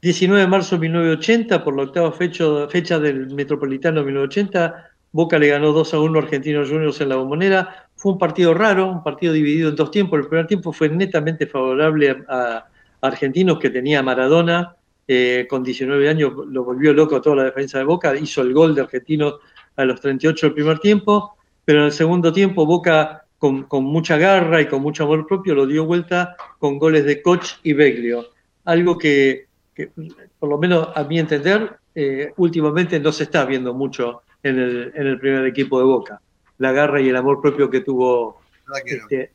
19 0.00 0.40
de 0.40 0.48
marzo 0.48 0.76
de 0.76 0.80
1980, 0.80 1.62
por 1.62 1.76
la 1.76 1.82
octava 1.82 2.12
fecha, 2.12 2.66
fecha 2.70 2.98
del 2.98 3.26
Metropolitano 3.34 4.02
1980, 4.02 4.90
Boca 5.12 5.38
le 5.38 5.48
ganó 5.48 5.72
2 5.72 5.94
a 5.94 6.00
1 6.00 6.18
a 6.18 6.22
Argentinos 6.22 6.70
Juniors 6.70 7.00
en 7.00 7.08
la 7.10 7.16
bombonera. 7.16 7.85
Fue 8.06 8.12
un 8.12 8.20
partido 8.20 8.54
raro, 8.54 8.88
un 8.88 9.02
partido 9.02 9.32
dividido 9.32 9.68
en 9.68 9.74
dos 9.74 9.90
tiempos. 9.90 10.20
El 10.20 10.28
primer 10.28 10.46
tiempo 10.46 10.72
fue 10.72 10.88
netamente 10.88 11.44
favorable 11.48 12.24
a, 12.28 12.64
Argentinos, 13.00 13.58
que 13.58 13.68
tenía 13.68 14.00
Maradona, 14.00 14.76
eh, 15.08 15.44
con 15.50 15.64
19 15.64 16.08
años, 16.08 16.32
lo 16.46 16.62
volvió 16.62 16.92
loco 16.92 17.16
a 17.16 17.20
toda 17.20 17.34
la 17.34 17.42
defensa 17.42 17.78
de 17.78 17.84
Boca. 17.84 18.14
Hizo 18.16 18.42
el 18.42 18.54
gol 18.54 18.76
de 18.76 18.82
Argentinos 18.82 19.40
a 19.74 19.84
los 19.84 20.00
38 20.00 20.46
del 20.46 20.54
primer 20.54 20.78
tiempo, 20.78 21.36
pero 21.64 21.80
en 21.80 21.86
el 21.86 21.90
segundo 21.90 22.32
tiempo 22.32 22.64
Boca, 22.64 23.24
con, 23.38 23.66
mucha 23.82 24.16
garra 24.16 24.60
y 24.60 24.68
con 24.68 24.82
mucho 24.82 25.02
amor 25.02 25.26
propio, 25.26 25.56
lo 25.56 25.66
dio 25.66 25.84
vuelta 25.84 26.36
con 26.60 26.78
goles 26.78 27.06
de 27.06 27.20
Koch 27.22 27.58
y 27.64 27.72
Beglio. 27.72 28.26
Algo 28.66 28.96
que, 28.96 29.46
que 29.74 29.90
por 30.38 30.48
lo 30.48 30.58
menos 30.58 30.90
a 30.94 31.02
mi 31.02 31.18
entender, 31.18 31.76
eh, 31.92 32.32
últimamente 32.36 33.00
no 33.00 33.10
se 33.10 33.24
está 33.24 33.44
viendo 33.46 33.74
mucho 33.74 34.22
en 34.44 34.60
el, 34.60 34.92
en 34.94 35.06
el, 35.08 35.18
primer 35.18 35.44
equipo 35.44 35.80
de 35.80 35.86
Boca. 35.86 36.20
La 36.58 36.72
garra 36.72 37.00
y 37.00 37.08
el 37.08 37.16
amor 37.16 37.40
propio 37.40 37.70
que 37.70 37.80
tuvo 37.80 38.40
este, 38.84 39.30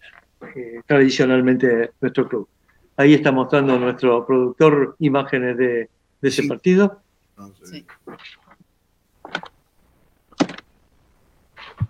eh, 0.55 0.81
tradicionalmente 0.85 1.91
nuestro 2.01 2.27
club. 2.27 2.47
Ahí 2.97 3.13
está 3.13 3.31
mostrando 3.31 3.77
nuestro 3.79 4.25
productor 4.25 4.95
imágenes 4.99 5.57
de, 5.57 5.89
de 6.21 6.29
ese 6.29 6.43
sí. 6.43 6.47
partido. 6.47 7.01
Sí. 7.63 7.85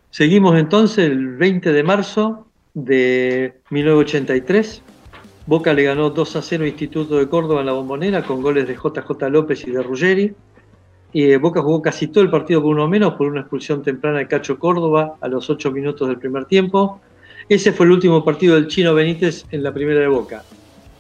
Seguimos 0.10 0.60
entonces 0.60 1.10
el 1.10 1.38
20 1.38 1.72
de 1.72 1.84
marzo 1.84 2.48
de 2.74 3.62
1983. 3.70 4.84
Boca 5.48 5.74
le 5.74 5.84
ganó 5.84 6.10
2 6.10 6.36
a 6.36 6.42
0 6.42 6.66
Instituto 6.68 7.18
de 7.18 7.28
Córdoba 7.28 7.62
en 7.62 7.66
la 7.66 7.72
bombonera 7.72 8.24
con 8.24 8.42
goles 8.42 8.68
de 8.68 8.76
JJ 8.76 9.30
López 9.30 9.66
y 9.66 9.72
de 9.72 9.82
Ruggeri. 9.82 10.36
Y 11.14 11.36
Boca 11.36 11.62
jugó 11.62 11.82
casi 11.82 12.08
todo 12.08 12.24
el 12.24 12.30
partido 12.30 12.62
con 12.62 12.72
uno 12.72 12.88
menos 12.88 13.16
por 13.16 13.28
una 13.28 13.42
expulsión 13.42 13.84
temprana 13.84 14.20
de 14.20 14.28
Cacho 14.28 14.58
Córdoba 14.58 15.16
a 15.20 15.28
los 15.28 15.50
8 15.50 15.72
minutos 15.72 16.08
del 16.08 16.18
primer 16.18 16.46
tiempo. 16.46 17.02
Ese 17.50 17.74
fue 17.74 17.86
el 17.86 17.92
último 17.92 18.24
partido 18.24 18.56
del 18.56 18.68
chino 18.68 18.94
Benítez 18.94 19.46
en 19.52 19.64
la 19.64 19.74
primera 19.74 20.00
de 20.00 20.08
Boca. 20.08 20.44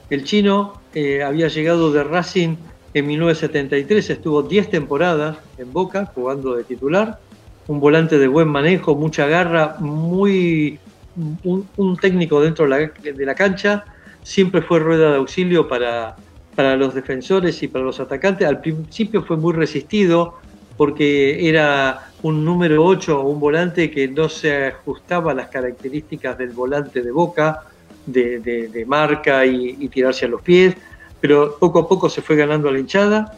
El 0.10 0.26
chino 0.26 0.74
eh, 0.94 1.24
había 1.24 1.48
llegado 1.48 1.94
de 1.94 2.04
Racing 2.04 2.58
en 2.94 3.08
1973, 3.08 4.10
estuvo 4.10 4.44
10 4.44 4.70
temporadas 4.70 5.38
en 5.58 5.72
Boca 5.72 6.12
jugando 6.14 6.56
de 6.56 6.66
titular. 6.66 7.20
Un 7.68 7.80
volante 7.80 8.18
de 8.18 8.28
buen 8.28 8.50
manejo, 8.50 8.96
mucha 8.96 9.28
garra, 9.28 9.78
muy 9.80 10.78
un, 11.16 11.98
técnico 12.02 12.42
dentro 12.42 12.68
de 12.68 13.26
la 13.26 13.36
cancha. 13.36 13.86
Siempre 14.24 14.62
fue 14.62 14.80
rueda 14.80 15.12
de 15.12 15.18
auxilio 15.18 15.70
para, 15.70 16.18
para 16.62 16.78
los 16.78 16.94
defensores 16.94 17.64
y 17.64 17.68
para 17.68 17.84
los 17.84 18.00
atacantes. 18.00 18.48
Al 18.48 18.62
principio 18.62 19.24
fue 19.24 19.36
muy 19.36 19.52
resistido 19.52 20.36
porque 20.78 21.50
era 21.50 22.12
un 22.22 22.46
número 22.46 22.86
8 22.86 23.20
o 23.20 23.28
un 23.28 23.40
volante 23.40 23.90
que 23.90 24.08
no 24.08 24.30
se 24.30 24.68
ajustaba 24.68 25.32
a 25.32 25.34
las 25.34 25.48
características 25.48 26.38
del 26.38 26.52
volante 26.52 27.02
de 27.02 27.10
Boca, 27.10 27.64
de, 28.06 28.86
marca 28.86 29.44
y, 29.44 29.88
tirarse 29.88 30.26
a 30.26 30.28
los 30.28 30.44
pies, 30.44 30.76
pero 31.20 31.58
poco 31.60 31.80
a 31.80 31.90
poco 31.90 32.10
se 32.10 32.22
fue 32.22 32.36
ganando 32.36 32.70
a 32.70 32.72
la 32.74 32.78
hinchada. 32.78 33.36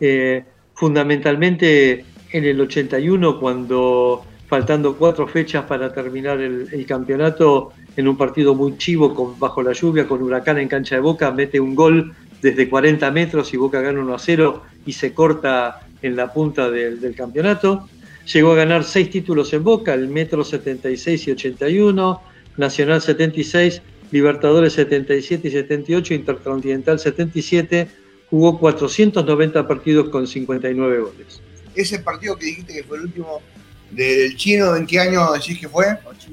Eh, 0.00 0.44
fundamentalmente 0.74 2.04
en 2.30 2.44
el 2.44 2.60
81, 2.60 3.40
cuando 3.40 4.22
faltando 4.46 4.96
cuatro 4.96 5.26
fechas 5.26 5.64
para 5.64 5.92
terminar 5.92 6.40
el, 6.40 6.86
campeonato, 6.86 7.72
en 7.96 8.06
un 8.06 8.16
partido 8.16 8.54
muy 8.54 8.78
chivo 8.78 9.34
bajo 9.40 9.60
la 9.60 9.72
lluvia, 9.72 10.06
con 10.06 10.22
Huracán 10.22 10.58
en 10.58 10.68
cancha 10.68 10.94
de 10.94 11.00
Boca, 11.00 11.32
mete 11.32 11.58
un 11.58 11.74
gol 11.74 12.14
desde 12.42 12.68
40 12.68 13.10
metros 13.10 13.52
y 13.52 13.56
Boca 13.56 13.80
gana 13.80 14.00
1 14.00 14.14
a 14.14 14.18
0 14.18 14.62
y 14.86 14.92
se 14.92 15.12
corta 15.12 15.80
en 16.02 16.16
la 16.16 16.32
punta 16.32 16.70
del, 16.70 17.00
del 17.00 17.14
campeonato. 17.14 17.88
Llegó 18.32 18.52
a 18.52 18.56
ganar 18.56 18.84
seis 18.84 19.10
títulos 19.10 19.52
en 19.52 19.64
Boca, 19.64 19.94
el 19.94 20.08
Metro 20.08 20.44
76 20.44 21.28
y 21.28 21.30
81, 21.32 22.22
Nacional 22.58 23.00
76, 23.00 23.80
Libertadores 24.10 24.74
77 24.74 25.48
y 25.48 25.50
78, 25.50 26.14
Intercontinental 26.14 26.98
77, 26.98 27.88
jugó 28.30 28.58
490 28.58 29.66
partidos 29.66 30.08
con 30.10 30.26
59 30.26 30.98
goles. 31.00 31.40
Ese 31.74 32.00
partido 32.00 32.36
que 32.36 32.46
dijiste 32.46 32.74
que 32.74 32.84
fue 32.84 32.98
el 32.98 33.04
último 33.04 33.40
del 33.90 34.36
chino, 34.36 34.76
¿en 34.76 34.86
qué 34.86 35.00
año 35.00 35.32
decís 35.32 35.58
que 35.58 35.68
fue? 35.68 35.86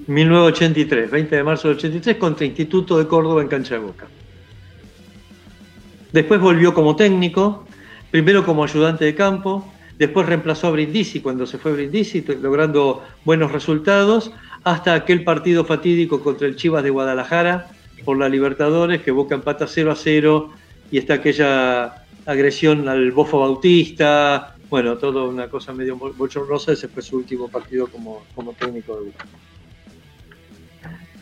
1983, 0.08 1.10
20 1.10 1.36
de 1.36 1.44
marzo 1.44 1.70
del 1.70 1.78
83, 1.78 2.18
contra 2.18 2.46
Instituto 2.46 2.98
de 2.98 3.08
Córdoba 3.08 3.41
en 3.41 3.48
cancha 3.48 3.76
de 3.76 3.82
Boca. 3.82 4.08
Después 6.15 6.39
volvió 6.39 6.73
como 6.73 6.95
técnico, 6.95 7.65
primero 8.10 8.45
como 8.45 8.63
ayudante 8.63 9.04
de 9.04 9.15
campo, 9.15 9.69
después 9.99 10.25
reemplazó 10.25 10.67
a 10.67 10.71
Brindisi 10.71 11.19
cuando 11.19 11.45
se 11.45 11.58
fue 11.58 11.73
Brindisi, 11.73 12.23
logrando 12.41 13.04
buenos 13.25 13.51
resultados, 13.51 14.32
hasta 14.63 14.93
aquel 14.93 15.25
partido 15.25 15.65
fatídico 15.65 16.21
contra 16.21 16.47
el 16.47 16.56
Chivas 16.56 16.86
de 16.86 16.89
Guadalajara 16.89 17.67
por 18.06 18.17
la 18.17 18.30
Libertadores, 18.30 19.01
que 19.01 19.12
Boca 19.12 19.36
empata 19.36 19.67
0 19.67 19.91
a 19.91 19.95
0, 19.97 20.51
y 20.89 20.99
está 20.99 21.15
aquella 21.15 22.06
agresión 22.25 22.88
al 22.88 23.12
Bofo 23.12 23.41
Bautista, 23.41 24.56
bueno, 24.69 24.95
todo 24.97 25.28
una 25.28 25.49
cosa 25.49 25.73
medio 25.73 25.97
bochornosa, 25.97 26.71
ese 26.71 26.88
fue 26.88 27.04
su 27.04 27.17
último 27.17 27.49
partido 27.49 27.88
como, 27.88 28.23
como 28.34 28.54
técnico 28.54 28.95
de 28.95 29.08
Boca. 29.08 29.25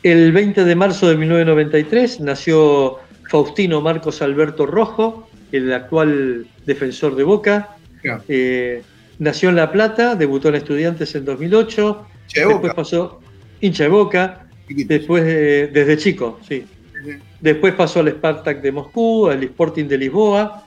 El 0.04 0.32
20 0.32 0.64
de 0.64 0.76
marzo 0.76 1.08
de 1.08 1.16
1993 1.16 2.20
nació 2.20 3.00
Faustino 3.30 3.82
Marcos 3.82 4.22
Alberto 4.22 4.66
Rojo, 4.66 5.28
el 5.52 5.72
actual 5.74 6.46
defensor 6.66 7.16
de 7.16 7.24
Boca. 7.24 7.78
Yeah. 8.04 8.22
Eh, 8.28 8.82
nació 9.20 9.50
en 9.50 9.56
La 9.56 9.72
Plata, 9.72 10.16
debutó 10.16 10.50
en 10.50 10.56
Estudiantes 10.56 11.16
en 11.16 11.26
2008, 11.26 12.08
de 12.34 12.42
después 12.42 12.62
Boca. 12.62 12.74
pasó 12.76 13.20
hincha 13.62 13.84
de 13.84 13.90
Boca, 13.90 14.48
después 14.68 15.24
eh, 15.26 15.70
desde 15.72 15.98
chico, 15.98 16.40
sí. 16.48 16.66
Uh 16.66 17.08
-huh. 17.08 17.20
Después 17.42 17.74
pasó 17.74 18.00
al 18.00 18.10
Spartak 18.10 18.62
de 18.62 18.72
Moscú, 18.72 19.28
al 19.28 19.44
Sporting 19.44 19.86
de 19.86 19.98
Lisboa, 19.98 20.66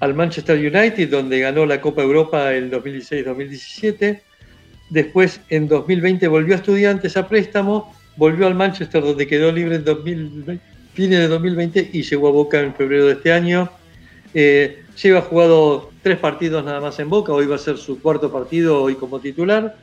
al 0.00 0.14
Manchester 0.14 0.58
United, 0.58 1.08
donde 1.10 1.40
ganó 1.40 1.66
la 1.66 1.80
Copa 1.80 2.02
Europa 2.02 2.52
el 2.52 2.70
2016-2017. 2.70 4.20
Después, 4.90 5.40
en 5.48 5.68
2020, 5.68 6.28
volvió 6.28 6.54
a 6.54 6.58
Estudiantes 6.58 7.16
a 7.16 7.28
préstamo, 7.28 7.94
volvió 8.16 8.46
al 8.46 8.54
Manchester, 8.54 9.02
donde 9.02 9.26
quedó 9.26 9.50
libre 9.50 9.76
en 9.76 9.84
2020, 9.84 10.60
fines 10.94 11.18
de 11.18 11.28
2020 11.28 11.90
y 11.92 12.02
llegó 12.02 12.28
a 12.28 12.30
Boca 12.30 12.60
en 12.60 12.74
febrero 12.74 13.06
de 13.06 13.12
este 13.12 13.32
año. 13.32 13.68
Eh, 14.32 14.82
lleva 15.02 15.20
jugado 15.20 15.90
tres 16.02 16.18
partidos 16.18 16.64
nada 16.64 16.80
más 16.80 16.98
en 17.00 17.10
Boca, 17.10 17.32
hoy 17.32 17.46
va 17.46 17.56
a 17.56 17.58
ser 17.58 17.76
su 17.76 18.00
cuarto 18.00 18.32
partido 18.32 18.82
hoy 18.82 18.94
como 18.94 19.20
titular. 19.20 19.76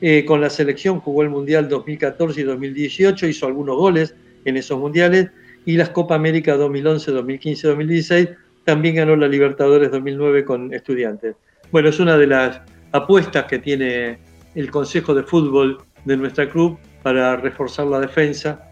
Eh, 0.00 0.24
con 0.26 0.40
la 0.40 0.50
selección 0.50 1.00
jugó 1.00 1.22
el 1.22 1.30
Mundial 1.30 1.68
2014 1.68 2.40
y 2.40 2.44
2018, 2.44 3.26
hizo 3.26 3.46
algunos 3.46 3.76
goles 3.76 4.14
en 4.44 4.56
esos 4.56 4.78
mundiales 4.78 5.30
y 5.64 5.76
las 5.76 5.88
Copa 5.90 6.14
América 6.14 6.56
2011, 6.56 7.10
2015, 7.12 7.68
2016 7.68 8.28
también 8.64 8.96
ganó 8.96 9.16
la 9.16 9.28
Libertadores 9.28 9.90
2009 9.90 10.44
con 10.44 10.74
estudiantes. 10.74 11.36
Bueno, 11.70 11.88
es 11.88 11.98
una 12.00 12.18
de 12.18 12.26
las 12.26 12.60
apuestas 12.92 13.44
que 13.44 13.58
tiene 13.58 14.18
el 14.54 14.70
Consejo 14.70 15.14
de 15.14 15.22
Fútbol 15.22 15.78
de 16.04 16.16
nuestra 16.16 16.48
club 16.48 16.78
para 17.02 17.36
reforzar 17.36 17.86
la 17.86 18.00
defensa 18.00 18.70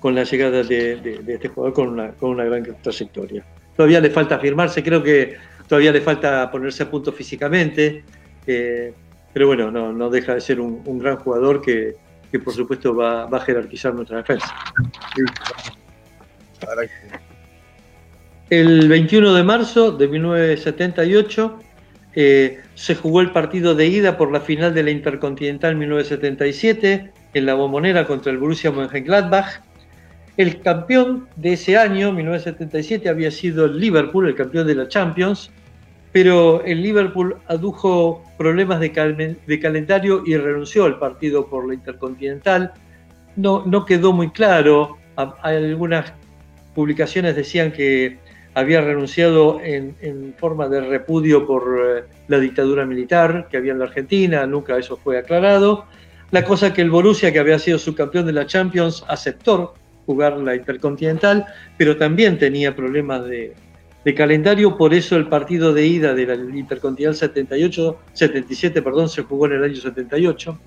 con 0.00 0.14
la 0.14 0.24
llegada 0.24 0.62
de, 0.62 0.96
de, 0.96 1.34
este 1.34 1.48
jugador 1.48 1.74
con 1.74 1.88
una, 1.88 2.10
con 2.12 2.30
una 2.30 2.44
gran 2.44 2.64
trayectoria. 2.82 3.44
Todavía 3.76 4.00
le 4.00 4.10
falta 4.10 4.38
firmarse, 4.38 4.82
creo 4.82 5.02
que 5.02 5.36
todavía 5.68 5.92
le 5.92 6.00
falta 6.00 6.50
ponerse 6.50 6.82
a 6.82 6.90
punto 6.90 7.12
físicamente, 7.12 8.02
eh, 8.46 8.92
pero 9.32 9.46
bueno, 9.46 9.70
no, 9.70 10.10
deja 10.10 10.34
de 10.34 10.40
ser 10.40 10.60
un, 10.60 10.98
gran 10.98 11.16
jugador 11.16 11.62
que, 11.62 11.94
por 12.42 12.52
supuesto 12.52 12.94
va, 12.94 13.26
va, 13.26 13.38
a 13.38 13.40
jerarquizar 13.42 13.94
nuestra 13.94 14.18
defensa. 14.18 14.54
El 18.48 18.88
21 18.88 19.34
de 19.34 19.44
marzo 19.44 19.92
de 19.92 20.08
1978 20.08 21.60
Eh, 22.14 22.58
se 22.74 22.96
jugó 22.96 23.20
el 23.20 23.30
partido 23.30 23.74
de 23.74 23.86
ida 23.86 24.16
por 24.16 24.32
la 24.32 24.40
final 24.40 24.74
de 24.74 24.82
la 24.82 24.90
Intercontinental 24.90 25.76
1977 25.76 27.12
en 27.34 27.46
la 27.46 27.54
Bombonera 27.54 28.06
contra 28.06 28.32
el 28.32 28.38
Borussia 28.38 28.72
Mönchengladbach. 28.72 29.62
El 30.40 30.62
campeón 30.62 31.28
de 31.36 31.52
ese 31.52 31.76
año, 31.76 32.14
1977, 32.14 33.10
había 33.10 33.30
sido 33.30 33.66
el 33.66 33.78
Liverpool, 33.78 34.26
el 34.26 34.34
campeón 34.34 34.66
de 34.66 34.74
la 34.74 34.88
Champions, 34.88 35.50
pero 36.12 36.64
el 36.64 36.82
Liverpool 36.82 37.36
adujo 37.46 38.24
problemas 38.38 38.80
de, 38.80 38.90
calendario 38.90 40.22
y 40.24 40.38
renunció 40.38 40.86
al 40.86 40.98
partido 40.98 41.46
por 41.46 41.68
la 41.68 41.74
Intercontinental. 41.74 42.72
No, 43.36 43.84
quedó 43.84 44.14
muy 44.14 44.30
claro. 44.30 44.96
Algunas 45.42 46.10
publicaciones 46.74 47.36
decían 47.36 47.70
que 47.70 48.16
había 48.54 48.80
renunciado 48.80 49.60
en, 49.62 50.34
forma 50.38 50.68
de 50.68 50.80
repudio 50.80 51.46
por 51.46 51.64
eh, 51.84 52.04
la 52.28 52.38
dictadura 52.38 52.86
militar 52.86 53.46
que 53.50 53.58
había 53.58 53.72
en 53.72 53.78
la 53.78 53.84
Argentina, 53.84 54.46
nunca 54.46 54.78
eso 54.78 54.96
fue 54.96 55.18
aclarado. 55.18 55.84
La 56.30 56.44
cosa 56.44 56.72
que 56.72 56.80
el 56.80 56.90
Borussia, 56.90 57.30
que 57.30 57.40
había 57.40 57.58
sido 57.58 57.78
subcampeón 57.78 58.24
de 58.24 58.32
la 58.32 58.46
Champions, 58.46 59.04
aceptó 59.06 59.74
jugar 60.06 60.36
la 60.38 60.54
Intercontinental, 60.54 61.46
pero 61.78 61.96
también 61.96 62.38
tenía 62.38 62.74
problemas 62.74 63.24
de, 63.26 63.54
calendario, 64.16 64.76
por 64.76 64.92
eso 64.92 65.16
el 65.16 65.28
partido 65.28 65.72
de 65.72 65.86
ida 65.86 66.14
de 66.14 66.26
la 66.26 66.34
Intercontinental 66.34 67.14
78, 67.14 67.98
77 68.12 68.82
perdón, 68.82 69.08
se 69.08 69.22
jugó 69.22 69.46
en 69.46 69.52
el 69.52 69.64
año 69.64 69.76
78. 69.76 70.58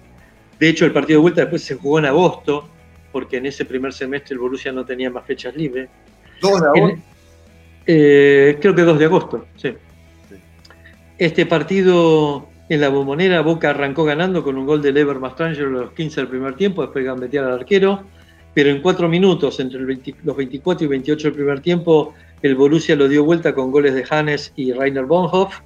De 0.60 0.70
hecho, 0.70 0.86
el 0.86 0.94
partido 0.94 1.20
de 1.20 1.22
vuelta 1.24 1.42
después 1.42 1.64
se 1.64 1.76
jugó 1.76 2.00
en 2.00 2.06
agosto, 2.06 2.70
porque 3.12 3.38
en 3.38 3.48
ese 3.48 3.66
primer 3.66 3.92
semestre 3.92 4.34
el 4.34 4.40
Borussia 4.40 4.72
no 4.72 4.86
tenía 4.86 5.10
más 5.10 5.26
fechas 5.26 5.56
libres. 5.56 5.90
¿Dos 6.42 6.62
de 6.62 6.68
agosto? 6.68 7.02
Eh, 7.86 8.58
creo 8.62 8.74
que 8.74 8.82
2 8.82 9.00
de 9.00 9.06
agosto, 9.06 9.46
sí. 9.58 9.74
Este 11.18 11.46
partido 11.46 12.48
en 12.70 12.82
la 12.82 12.90
bombonera, 12.90 13.42
Boca 13.42 13.70
arrancó 13.70 14.04
ganando 14.04 14.44
con 14.44 14.58
un 14.58 14.66
gol 14.66 14.82
de 14.82 14.92
Lever 14.92 15.20
Mastrangelo 15.20 15.80
a 15.80 15.84
los 15.84 15.92
15 15.94 16.22
del 16.22 16.30
primer 16.30 16.56
tiempo, 16.56 16.82
después 16.82 17.06
gambetear 17.06 17.46
al 17.46 17.54
arquero, 17.54 18.04
pero 18.54 18.70
en 18.70 18.82
cuatro 18.82 19.08
minutos, 19.08 19.60
entre 19.60 19.80
los 19.80 20.38
24 20.38 20.86
y 20.86 20.88
28 20.88 21.28
del 21.28 21.36
primer 21.36 21.60
tiempo, 21.62 22.14
el 22.42 22.56
Borussia 22.56 22.96
lo 22.96 23.08
dio 23.08 23.24
vuelta 23.24 23.54
con 23.56 23.72
goles 23.72 23.94
de 23.94 24.06
Hannes 24.10 24.54
y 24.56 24.74
Rainer 24.74 25.06
Bonhoff, 25.06 25.60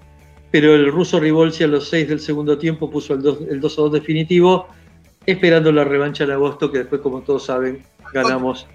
pero 0.51 0.73
el 0.73 0.91
ruso 0.91 1.19
Rivolsi 1.19 1.63
a 1.63 1.67
los 1.67 1.89
6 1.89 2.09
del 2.09 2.19
segundo 2.19 2.57
tiempo 2.57 2.89
puso 2.89 3.13
el 3.13 3.21
2, 3.21 3.39
el 3.49 3.59
2 3.59 3.77
a 3.77 3.81
2 3.81 3.91
definitivo, 3.93 4.67
esperando 5.25 5.71
la 5.71 5.83
revancha 5.83 6.23
en 6.23 6.31
agosto, 6.31 6.71
que 6.71 6.79
después, 6.79 7.01
como 7.01 7.21
todos 7.21 7.45
saben, 7.45 7.83
ganamos 8.13 8.65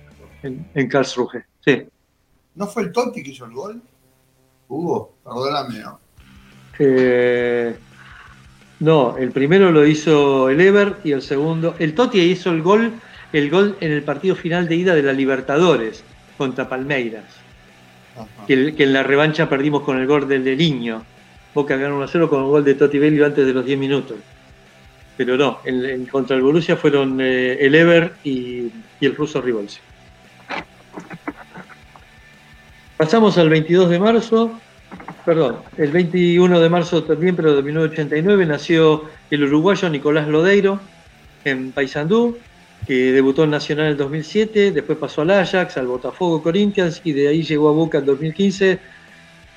en, 0.42 0.68
en 0.74 0.88
Karlsruhe. 0.88 1.44
Sí. 1.64 1.82
¿No 2.54 2.66
fue 2.66 2.82
el 2.82 2.92
Totti 2.92 3.22
que 3.22 3.30
hizo 3.30 3.46
el 3.46 3.52
gol? 3.52 3.80
Hugo, 4.68 5.14
perdóname, 5.24 5.78
¿no? 5.80 6.00
Eh, 6.78 7.76
no, 8.80 9.16
el 9.16 9.30
primero 9.30 9.70
lo 9.70 9.86
hizo 9.86 10.48
el 10.48 10.60
Ever 10.60 10.96
y 11.04 11.12
el 11.12 11.22
segundo. 11.22 11.74
El 11.78 11.94
Totti 11.94 12.20
hizo 12.20 12.50
el 12.50 12.62
gol, 12.62 12.92
el 13.32 13.50
gol 13.50 13.76
en 13.80 13.92
el 13.92 14.02
partido 14.02 14.36
final 14.36 14.68
de 14.68 14.76
ida 14.76 14.94
de 14.94 15.02
la 15.02 15.12
Libertadores 15.12 16.04
contra 16.36 16.68
Palmeiras. 16.68 17.24
Que, 18.46 18.74
en 18.76 18.92
la 18.92 19.02
revancha 19.02 19.48
perdimos 19.48 19.82
con 19.82 19.98
el 19.98 20.06
gol 20.06 20.28
del 20.28 20.44
Deliño. 20.44 21.04
Boca 21.54 21.76
ganó 21.76 21.96
1 21.96 22.08
0 22.08 22.28
con 22.28 22.42
el 22.42 22.48
gol 22.48 22.64
de 22.64 22.74
Totti 22.74 22.98
Bello 22.98 23.24
antes 23.24 23.46
de 23.46 23.52
los 23.52 23.64
10 23.64 23.78
minutos. 23.78 24.16
Pero 25.16 25.36
no, 25.36 25.60
en, 25.64 26.06
contra 26.06 26.36
el 26.36 26.42
Borussia 26.42 26.76
fueron 26.76 27.20
eh, 27.20 27.58
el 27.60 27.74
Ever 27.74 28.14
y, 28.24 28.70
el 29.00 29.14
ruso 29.16 29.40
Rivolsi. 29.40 29.80
Pasamos 32.96 33.36
al 33.36 33.48
22 33.48 33.90
de 33.90 33.98
marzo, 33.98 34.60
perdón, 35.24 35.56
el 35.76 35.90
21 35.90 36.60
de 36.60 36.68
marzo 36.68 37.02
también, 37.02 37.34
pero 37.34 37.56
de 37.56 37.62
1989, 37.62 38.46
nació 38.46 39.04
el 39.30 39.44
uruguayo 39.44 39.88
Nicolás 39.88 40.28
Lodeiro 40.28 40.80
en 41.44 41.72
Paysandú, 41.72 42.38
que 42.86 43.12
debutó 43.12 43.44
en 43.44 43.50
Nacional 43.50 43.86
en 43.86 43.92
el 43.92 43.96
2007, 43.96 44.72
después 44.72 44.98
pasó 44.98 45.22
al 45.22 45.30
Ajax, 45.30 45.76
al 45.76 45.86
Botafogo 45.86 46.42
Corinthians 46.42 47.00
y 47.04 47.12
de 47.12 47.28
ahí 47.28 47.42
llegó 47.42 47.68
a 47.68 47.72
Boca 47.72 47.98
en 47.98 48.06
2015. 48.06 48.78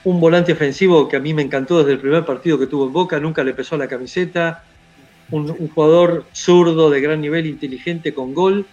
Un 0.03 0.19
volante 0.19 0.53
ofensivo 0.53 1.07
que 1.07 1.17
a 1.17 1.19
mí 1.19 1.33
me 1.33 1.41
encantó 1.41 1.79
desde 1.79 1.93
el 1.93 1.99
primer 1.99 2.25
partido 2.25 2.59
que 2.59 2.67
tuvo 2.67 2.85
en 2.85 2.93
Boca, 2.93 3.19
nunca 3.19 3.43
le 3.43 3.53
pesó 3.53 3.77
la 3.77 3.87
camiseta. 3.87 4.63
Un, 5.31 5.47
jugador 5.69 6.25
zurdo 6.33 6.91
de 6.91 7.01
gran 7.01 7.19
nivel, 7.19 7.47
inteligente, 7.47 8.13
con 8.13 8.35
gol 8.35 8.65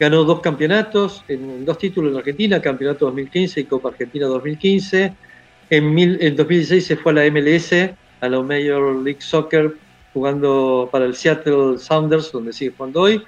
ganó 0.00 0.24
dos 0.24 0.40
campeonatos, 0.40 1.24
dos 1.60 1.78
títulos 1.78 2.10
en 2.10 2.18
Argentina, 2.18 2.60
Campeonato 2.60 3.04
2015 3.06 3.60
y 3.60 3.64
Copa 3.64 3.90
Argentina 3.90 4.26
2015. 4.26 5.14
En, 5.70 5.96
en 5.96 6.36
2016 6.36 6.84
se 6.84 6.96
fue 6.96 7.12
a 7.12 7.14
la 7.14 7.30
MLS, 7.30 7.72
a 8.20 8.28
la 8.28 8.42
Major 8.42 8.96
League 8.96 9.20
Soccer, 9.20 9.76
jugando 10.12 10.88
para 10.90 11.04
el 11.04 11.14
Seattle 11.14 11.78
Sounders, 11.78 12.32
donde 12.32 12.52
sigue 12.52 12.72
jugando 12.76 13.02
hoy. 13.02 13.22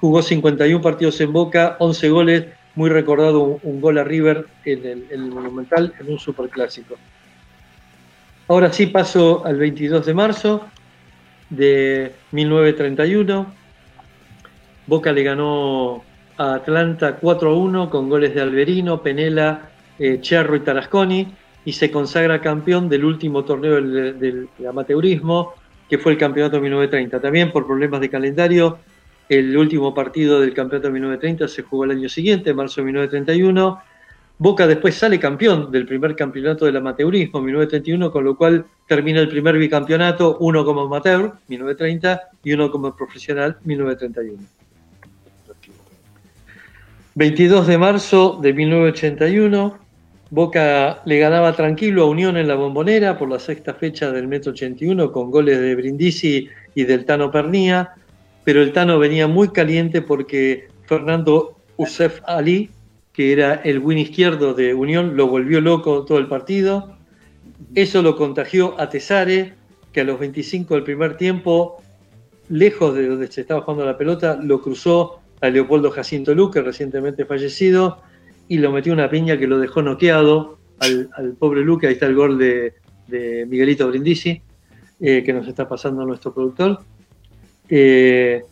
Jugó 0.00 0.22
51 0.22 0.80
partidos 0.80 1.20
en 1.20 1.32
Boca, 1.32 1.76
11 1.78 2.08
goles, 2.10 2.46
muy 2.74 2.90
recordado 2.90 3.58
un, 3.62 3.80
gol 3.80 3.98
a 3.98 4.04
River 4.04 4.46
en 4.64 4.86
el, 4.86 5.06
en 5.10 5.24
el, 5.24 5.30
Monumental, 5.30 5.92
en 5.98 6.12
un 6.12 6.18
superclásico. 6.18 6.96
Ahora 8.46 8.72
sí 8.72 8.86
paso 8.86 9.44
al 9.44 9.56
22 9.56 10.06
de 10.06 10.14
marzo 10.14 10.66
de 11.50 12.12
1931. 12.32 13.46
Boca 14.86 15.12
le 15.12 15.22
ganó 15.22 16.02
a 16.36 16.54
Atlanta 16.54 17.16
4 17.16 17.50
a 17.50 17.54
1 17.54 17.90
con 17.90 18.08
goles 18.08 18.34
de 18.34 18.40
Alberino, 18.40 19.02
Penela, 19.02 19.70
eh, 19.98 20.18
Cherro 20.20 20.56
y 20.56 20.60
Tarasconi 20.60 21.26
y 21.64 21.72
se 21.72 21.90
consagra 21.90 22.40
campeón 22.40 22.88
del 22.88 23.04
último 23.04 23.44
torneo 23.44 23.74
del, 23.74 24.48
amateurismo, 24.66 25.54
que 25.88 25.98
fue 25.98 26.12
el 26.12 26.18
campeonato 26.18 26.56
de 26.56 26.62
1930. 26.62 27.20
También 27.20 27.52
por 27.52 27.66
problemas 27.66 28.00
de 28.00 28.08
calendario, 28.08 28.78
el 29.28 29.56
último 29.56 29.94
partido 29.94 30.40
del 30.40 30.54
campeonato 30.54 30.88
de 30.88 30.94
1930 30.94 31.48
se 31.48 31.62
jugó 31.62 31.84
el 31.84 31.92
año 31.92 32.08
siguiente, 32.08 32.54
marzo 32.54 32.80
de 32.80 32.86
1931. 32.86 33.78
Boca 34.38 34.66
después 34.66 34.94
sale 34.94 35.18
campeón 35.18 35.70
del 35.72 35.84
primer 35.84 36.14
campeonato 36.14 36.64
del 36.64 36.76
amateurismo, 36.76 37.40
1931, 37.40 38.10
con 38.10 38.24
lo 38.24 38.36
cual 38.36 38.64
termina 38.86 39.20
el 39.20 39.28
primer 39.28 39.58
bicampeonato, 39.58 40.38
uno 40.38 40.64
como 40.64 40.82
amateur, 40.82 41.32
1930, 41.48 42.20
y 42.44 42.52
uno 42.52 42.70
como 42.70 42.94
profesional, 42.94 43.56
1931. 43.64 44.38
22 47.16 47.66
de 47.66 47.78
marzo 47.78 48.38
de 48.40 48.52
1981, 48.52 49.78
Boca 50.30 51.00
le 51.04 51.18
ganaba 51.18 51.54
tranquilo 51.54 52.02
a 52.02 52.06
Unión 52.06 52.36
en 52.36 52.46
la 52.46 52.54
Bombonera 52.54 53.18
por 53.18 53.28
la 53.28 53.38
sexta 53.38 53.74
fecha 53.74 54.12
del 54.12 54.28
Metro 54.28 54.52
81 54.52 55.10
con 55.10 55.30
goles 55.30 55.58
de 55.58 55.74
Brindisi 55.74 56.48
y 56.74 56.84
del 56.84 57.06
Tano 57.06 57.30
Pernía, 57.30 57.94
pero 58.44 58.62
el 58.62 58.72
Tano 58.72 58.98
venía 58.98 59.26
muy 59.26 59.48
caliente 59.48 60.02
porque 60.02 60.68
Fernando 60.86 61.56
Usef 61.76 62.20
Ali, 62.26 62.70
que 63.12 63.32
era 63.32 63.54
el 63.54 63.78
win 63.78 63.98
izquierdo 63.98 64.54
de 64.54 64.74
Unión, 64.74 65.16
lo 65.16 65.26
volvió 65.26 65.60
loco 65.60 66.04
todo 66.04 66.18
el 66.18 66.28
partido. 66.28 66.96
Eso 67.74 68.02
lo 68.02 68.16
contagió 68.16 68.78
a 68.80 68.88
Tesare, 68.88 69.54
que 69.92 70.00
a 70.00 70.04
los 70.04 70.18
25 70.18 70.74
del 70.74 70.84
primer 70.84 71.16
tiempo, 71.16 71.82
lejos 72.48 72.94
de 72.94 73.08
donde 73.08 73.26
se 73.26 73.42
estaba 73.42 73.62
jugando 73.62 73.84
la 73.84 73.98
pelota, 73.98 74.38
lo 74.42 74.60
cruzó 74.60 75.20
a 75.40 75.48
Leopoldo 75.50 75.90
Jacinto 75.90 76.34
Luque, 76.34 76.62
recientemente 76.62 77.24
fallecido, 77.24 78.02
y 78.48 78.58
lo 78.58 78.72
metió 78.72 78.92
una 78.92 79.10
piña 79.10 79.38
que 79.38 79.46
lo 79.46 79.58
dejó 79.58 79.82
noqueado 79.82 80.58
al, 80.80 81.10
pobre 81.38 81.62
Luque. 81.62 81.86
Ahí 81.86 81.94
está 81.94 82.06
el 82.06 82.14
gol 82.14 82.38
de, 82.38 82.74
Miguelito 83.48 83.88
Brindisi, 83.88 84.40
eh, 85.00 85.22
que 85.24 85.32
nos 85.32 85.46
está 85.46 85.68
pasando 85.68 86.04
nuestro 86.04 86.32
productor. 86.32 86.80
Eh, 87.68 88.42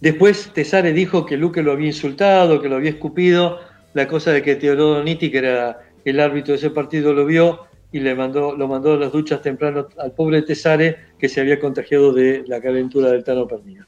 después 0.00 0.50
Tesare 0.52 0.92
dijo 0.92 1.26
que 1.26 1.36
Luque 1.36 1.62
lo 1.62 1.72
había 1.72 1.88
insultado, 1.88 2.60
que 2.60 2.68
lo 2.68 2.76
había 2.76 2.90
escupido. 2.90 3.60
La 3.94 4.08
cosa 4.08 4.32
de 4.32 4.42
que 4.42 4.56
Teodoro 4.56 5.02
Nitti, 5.02 5.30
que 5.30 5.38
era 5.38 5.80
el 6.04 6.20
árbitro 6.20 6.52
de 6.52 6.58
ese 6.58 6.70
partido, 6.70 7.12
lo 7.12 7.24
vio 7.24 7.66
y 7.92 8.00
le 8.00 8.14
mandó, 8.14 8.56
lo 8.56 8.68
mandó 8.68 8.94
a 8.94 8.96
las 8.96 9.12
duchas 9.12 9.40
temprano 9.42 9.88
al 9.98 10.12
pobre 10.12 10.42
Tesare, 10.42 10.96
que 11.18 11.28
se 11.28 11.40
había 11.40 11.58
contagiado 11.58 12.12
de 12.12 12.44
la 12.46 12.60
calentura 12.60 13.10
del 13.10 13.24
Tano 13.24 13.46
Pernilla. 13.46 13.86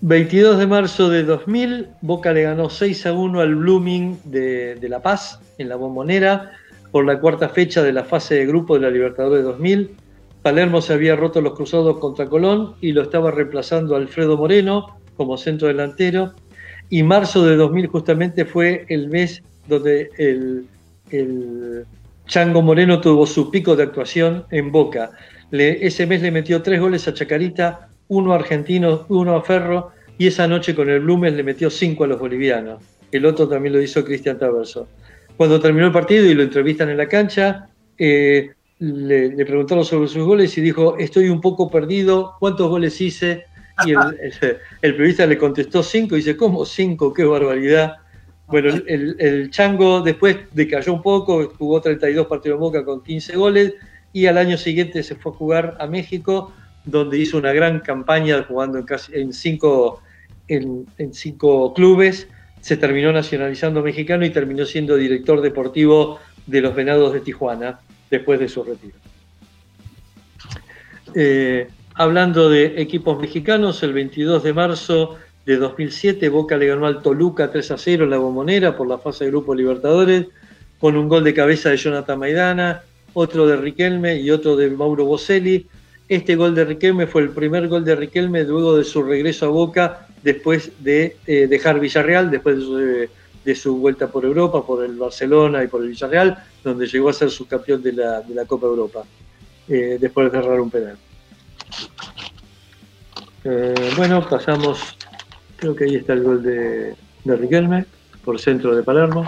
22 0.00 0.58
de 0.58 0.66
marzo 0.66 1.08
de 1.08 1.24
2000, 1.24 1.88
Boca 2.02 2.32
le 2.32 2.42
ganó 2.42 2.70
6 2.70 3.06
a 3.06 3.12
1 3.12 3.40
al 3.40 3.56
Blooming 3.56 4.18
de, 4.24 4.78
La 4.88 5.02
Paz 5.02 5.40
en 5.58 5.68
la 5.68 5.76
Bombonera 5.76 6.52
por 6.92 7.04
la 7.04 7.18
cuarta 7.18 7.48
fecha 7.48 7.82
de 7.82 7.92
la 7.92 8.04
fase 8.04 8.36
de 8.36 8.46
grupo 8.46 8.74
de 8.74 8.80
la 8.80 8.90
Libertadores 8.90 9.44
2000. 9.44 9.90
Palermo 10.48 10.80
se 10.80 10.94
había 10.94 11.14
roto 11.14 11.42
los 11.42 11.52
cruzados 11.52 11.98
contra 11.98 12.24
Colón 12.24 12.76
y 12.80 12.92
lo 12.92 13.02
estaba 13.02 13.30
reemplazando 13.30 13.96
Alfredo 13.96 14.38
Moreno 14.38 14.98
como 15.14 15.36
centro 15.36 15.68
delantero. 15.68 16.32
Y 16.88 17.02
marzo 17.02 17.44
de 17.44 17.54
2000 17.54 17.86
justamente 17.88 18.46
fue 18.46 18.86
el 18.88 19.10
mes 19.10 19.42
donde 19.66 20.08
el, 20.16 21.84
Chango 22.26 22.62
Moreno 22.62 22.98
tuvo 22.98 23.26
su 23.26 23.50
pico 23.50 23.76
de 23.76 23.82
actuación 23.82 24.46
en 24.50 24.72
Boca. 24.72 25.10
ese 25.50 26.06
mes 26.06 26.22
le 26.22 26.30
metió 26.30 26.62
tres 26.62 26.80
goles 26.80 27.06
a 27.08 27.12
Chacarita, 27.12 27.90
uno 28.08 28.32
argentino, 28.32 29.04
uno 29.10 29.36
a 29.36 29.42
Ferro, 29.42 29.90
y 30.16 30.28
esa 30.28 30.48
noche 30.48 30.74
con 30.74 30.88
el 30.88 31.00
Blumen 31.00 31.36
le 31.36 31.42
metió 31.42 31.68
cinco 31.68 32.04
a 32.04 32.06
los 32.06 32.18
bolivianos. 32.18 32.82
El 33.12 33.26
otro 33.26 33.46
también 33.46 33.74
lo 33.74 33.82
hizo 33.82 34.02
Cristian 34.02 34.38
Taverso. 34.38 34.88
Cuando 35.36 35.60
terminó 35.60 35.84
el 35.84 35.92
partido 35.92 36.24
y 36.24 36.32
lo 36.32 36.42
entrevistan 36.42 36.88
en 36.88 36.96
la 36.96 37.06
cancha, 37.06 37.68
eh, 37.98 38.52
le, 38.80 39.44
preguntaron 39.44 39.84
sobre 39.84 40.08
sus 40.08 40.24
goles 40.24 40.56
y 40.56 40.60
dijo, 40.60 40.96
estoy 40.98 41.28
un 41.28 41.40
poco 41.40 41.70
perdido, 41.70 42.36
¿cuántos 42.38 42.68
goles 42.68 43.00
hice? 43.00 43.46
Y 43.86 43.92
el, 43.92 44.94
periodista 44.94 45.26
le 45.26 45.38
contestó 45.38 45.82
cinco 45.82 46.14
y 46.14 46.18
dice, 46.18 46.36
¿cómo 46.36 46.64
cinco? 46.64 47.12
¡Qué 47.12 47.24
barbaridad! 47.24 47.96
Bueno, 48.46 48.74
el, 48.86 49.50
Chango 49.50 50.00
después 50.00 50.36
decayó 50.52 50.94
un 50.94 51.02
poco, 51.02 51.52
jugó 51.58 51.80
32 51.80 52.26
partidos 52.26 52.56
en 52.56 52.60
Boca 52.60 52.84
con 52.84 53.02
15 53.02 53.36
goles 53.36 53.74
y 54.12 54.26
al 54.26 54.38
año 54.38 54.56
siguiente 54.56 55.02
se 55.02 55.14
fue 55.16 55.32
a 55.32 55.34
jugar 55.34 55.76
a 55.80 55.86
México, 55.86 56.52
donde 56.84 57.18
hizo 57.18 57.36
una 57.36 57.52
gran 57.52 57.80
campaña 57.80 58.42
jugando 58.44 58.78
en, 58.78 58.84
casi, 58.84 59.12
en, 59.14 59.32
cinco, 59.32 60.00
en 60.48 60.86
cinco 61.12 61.74
clubes. 61.74 62.26
Se 62.60 62.76
terminó 62.76 63.12
nacionalizando 63.12 63.82
mexicano 63.82 64.24
y 64.24 64.30
terminó 64.30 64.64
siendo 64.64 64.96
director 64.96 65.40
deportivo 65.40 66.18
de 66.46 66.62
los 66.62 66.74
Venados 66.74 67.12
de 67.12 67.20
Tijuana 67.20 67.80
después 68.10 68.40
de 68.40 68.48
su 68.48 68.64
retiro. 68.64 68.96
Eh, 71.14 71.68
hablando 71.94 72.48
de 72.48 72.80
equipos 72.80 73.18
mexicanos, 73.18 73.82
el 73.82 73.92
22 73.92 74.42
de 74.42 74.52
marzo 74.52 75.16
de 75.46 75.56
2007 75.56 76.28
Boca 76.28 76.56
le 76.56 76.66
ganó 76.66 76.86
al 76.86 77.02
Toluca 77.02 77.50
3 77.50 77.70
a 77.70 77.78
0 77.78 78.04
en 78.04 78.10
la 78.10 78.18
Bombonera 78.18 78.76
por 78.76 78.86
la 78.86 78.98
fase 78.98 79.24
de 79.24 79.30
Grupo 79.30 79.54
Libertadores, 79.54 80.26
con 80.78 80.96
un 80.96 81.08
gol 81.08 81.24
de 81.24 81.34
cabeza 81.34 81.70
de 81.70 81.76
Jonathan 81.76 82.18
Maidana, 82.18 82.82
otro 83.14 83.46
de 83.46 83.56
Riquelme 83.56 84.20
y 84.20 84.30
otro 84.30 84.56
de 84.56 84.70
Mauro 84.70 85.06
Boselli. 85.06 85.66
Este 86.08 86.36
gol 86.36 86.54
de 86.54 86.64
Riquelme 86.64 87.06
fue 87.06 87.22
el 87.22 87.30
primer 87.30 87.68
gol 87.68 87.84
de 87.84 87.96
Riquelme 87.96 88.44
luego 88.44 88.76
de 88.76 88.84
su 88.84 89.02
regreso 89.02 89.46
a 89.46 89.48
Boca 89.48 90.06
después 90.22 90.70
de 90.80 91.16
eh, 91.26 91.46
dejar 91.48 91.80
Villarreal, 91.80 92.30
después 92.30 92.58
de 92.58 92.62
su, 92.62 92.76
de, 92.76 93.10
de 93.48 93.54
su, 93.54 93.78
vuelta 93.78 94.08
por 94.08 94.26
Europa, 94.26 94.62
por 94.62 94.84
el 94.84 94.94
Barcelona 94.96 95.64
y 95.64 95.68
por 95.68 95.82
el 95.82 95.88
Villarreal, 95.88 96.36
donde 96.62 96.86
llegó 96.86 97.08
a 97.08 97.14
ser 97.14 97.30
subcampeón 97.30 97.82
de 97.82 97.94
la, 97.94 98.20
de 98.20 98.34
la 98.34 98.44
Copa 98.44 98.66
Europa, 98.66 99.04
eh, 99.66 99.96
después 99.98 100.30
de 100.30 100.38
cerrar 100.38 100.60
un 100.60 100.68
penal. 100.68 100.98
Eh, 103.44 103.90
bueno, 103.96 104.28
pasamos, 104.28 104.98
creo 105.56 105.74
que 105.74 105.84
ahí 105.84 105.96
está 105.96 106.12
el 106.12 106.24
gol 106.24 106.42
de, 106.42 106.94
de 107.24 107.36
Riquelme, 107.36 107.86
por 108.22 108.38
centro 108.38 108.76
de 108.76 108.82
Palermo. 108.82 109.26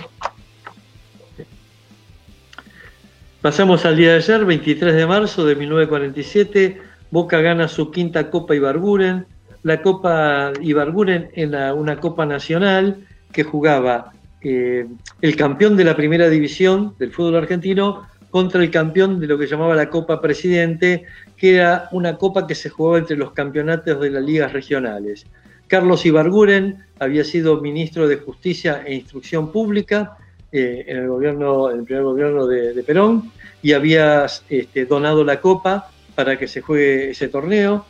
Pasamos 3.41 3.87
al 3.87 3.97
día 3.97 4.11
de 4.11 4.17
ayer, 4.17 4.45
23 4.45 4.97
de 4.97 5.07
marzo 5.07 5.47
de 5.47 5.57
1947, 5.57 6.83
Boca 7.11 7.41
gana 7.41 7.69
su 7.69 7.91
quinta 7.91 8.29
Copa 8.29 8.55
Ibarguren, 8.55 9.25
la 9.63 9.81
Copa 9.81 10.53
Ibarguren 10.61 11.31
era 11.33 11.73
una 11.73 11.99
Copa 12.01 12.27
Nacional 12.27 13.07
que 13.33 13.45
jugaba 13.45 14.13
eh, 14.43 14.87
el 15.21 15.37
campeón 15.37 15.77
de 15.77 15.85
la 15.85 15.97
primera 15.97 16.29
división 16.29 16.95
del 16.99 17.13
fútbol 17.13 17.37
argentino 17.37 18.07
contra 18.31 18.63
el 18.63 18.71
campeón 18.71 19.21
de 19.21 19.27
lo 19.27 19.39
que 19.39 19.47
llamaba 19.47 19.75
la 19.75 19.91
Copa 19.91 20.21
Presidente, 20.21 21.05
que 21.37 21.57
era 21.57 21.89
una 21.93 22.17
copa 22.17 22.47
que 22.47 22.55
se 22.55 22.71
jugaba 22.71 22.99
entre 22.99 23.17
los 23.17 23.33
campeonatos 23.33 24.01
de 24.01 24.11
las 24.11 24.23
ligas 24.23 24.53
regionales. 24.53 25.27
Carlos 25.67 26.07
Ibarguren 26.07 26.79
había 26.99 27.25
sido 27.25 27.61
ministro 27.61 28.09
de 28.09 28.17
Justicia 28.17 28.83
e 28.87 28.95
Instrucción 28.95 29.53
Pública 29.53 30.17
eh, 30.53 30.85
en, 30.89 30.99
el 30.99 31.09
gobierno, 31.09 31.71
en 31.71 31.81
el 31.81 31.85
primer 31.85 32.03
gobierno 32.05 32.47
de, 32.47 32.83
Perón 32.83 33.31
y 33.63 33.73
había 33.73 34.27
este, 34.49 34.87
donado 34.87 35.23
la 35.23 35.41
copa 35.41 35.91
para 36.15 36.39
que 36.39 36.49
se 36.49 36.61
juegue 36.61 37.11
ese 37.11 37.29
torneo. 37.29 37.85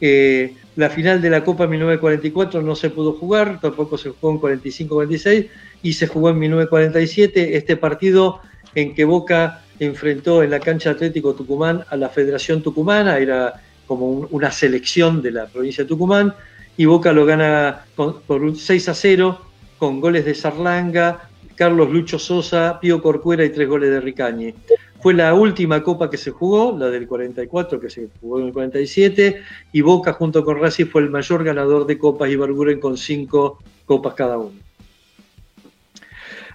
Eh, 0.00 0.54
la 0.76 0.88
final 0.88 1.20
de 1.20 1.30
la 1.30 1.44
Copa 1.44 1.66
1944 1.66 2.62
no 2.62 2.74
se 2.74 2.90
pudo 2.90 3.12
jugar, 3.12 3.60
tampoco 3.60 3.98
se 3.98 4.10
jugó 4.10 4.32
en 4.32 4.60
45-46 4.60 5.48
y 5.82 5.92
se 5.92 6.06
jugó 6.06 6.30
en 6.30 6.38
1947 6.38 7.56
este 7.56 7.76
partido 7.76 8.40
en 8.74 8.94
que 8.94 9.04
Boca 9.04 9.62
enfrentó 9.78 10.42
en 10.42 10.50
la 10.50 10.60
cancha 10.60 10.90
Atlético 10.90 11.34
Tucumán 11.34 11.84
a 11.90 11.96
la 11.96 12.08
Federación 12.08 12.62
Tucumana, 12.62 13.18
era 13.18 13.60
como 13.86 14.08
un, 14.08 14.28
una 14.30 14.50
selección 14.50 15.20
de 15.20 15.32
la 15.32 15.46
provincia 15.46 15.84
de 15.84 15.88
Tucumán, 15.88 16.34
y 16.76 16.86
Boca 16.86 17.12
lo 17.12 17.26
gana 17.26 17.84
con, 17.94 18.22
por 18.22 18.42
un 18.42 18.56
6 18.56 18.88
a 18.88 18.94
0 18.94 19.40
con 19.78 20.00
goles 20.00 20.24
de 20.24 20.34
Sarlanga, 20.34 21.28
Carlos 21.54 21.90
Lucho 21.90 22.18
Sosa, 22.18 22.78
Pío 22.80 23.02
Corcuera 23.02 23.44
y 23.44 23.50
tres 23.50 23.68
goles 23.68 23.90
de 23.90 24.00
Ricañi. 24.00 24.54
Fue 25.02 25.14
la 25.14 25.34
última 25.34 25.82
copa 25.82 26.08
que 26.08 26.16
se 26.16 26.30
jugó, 26.30 26.76
la 26.78 26.88
del 26.88 27.08
44, 27.08 27.80
que 27.80 27.90
se 27.90 28.08
jugó 28.20 28.38
en 28.38 28.46
el 28.46 28.52
47, 28.52 29.42
y 29.72 29.80
Boca 29.80 30.12
junto 30.12 30.44
con 30.44 30.60
Racing 30.60 30.86
fue 30.86 31.02
el 31.02 31.10
mayor 31.10 31.42
ganador 31.42 31.86
de 31.86 31.98
copas 31.98 32.30
y 32.30 32.36
Barguren 32.36 32.78
con 32.78 32.96
cinco 32.96 33.58
copas 33.84 34.14
cada 34.14 34.38
uno. 34.38 34.52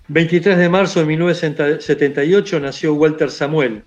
23 0.07 0.57
de 0.57 0.69
marzo 0.69 1.01
de 1.01 1.07
1978 1.07 2.59
nació 2.61 2.93
Walter 2.93 3.29
Samuel. 3.29 3.83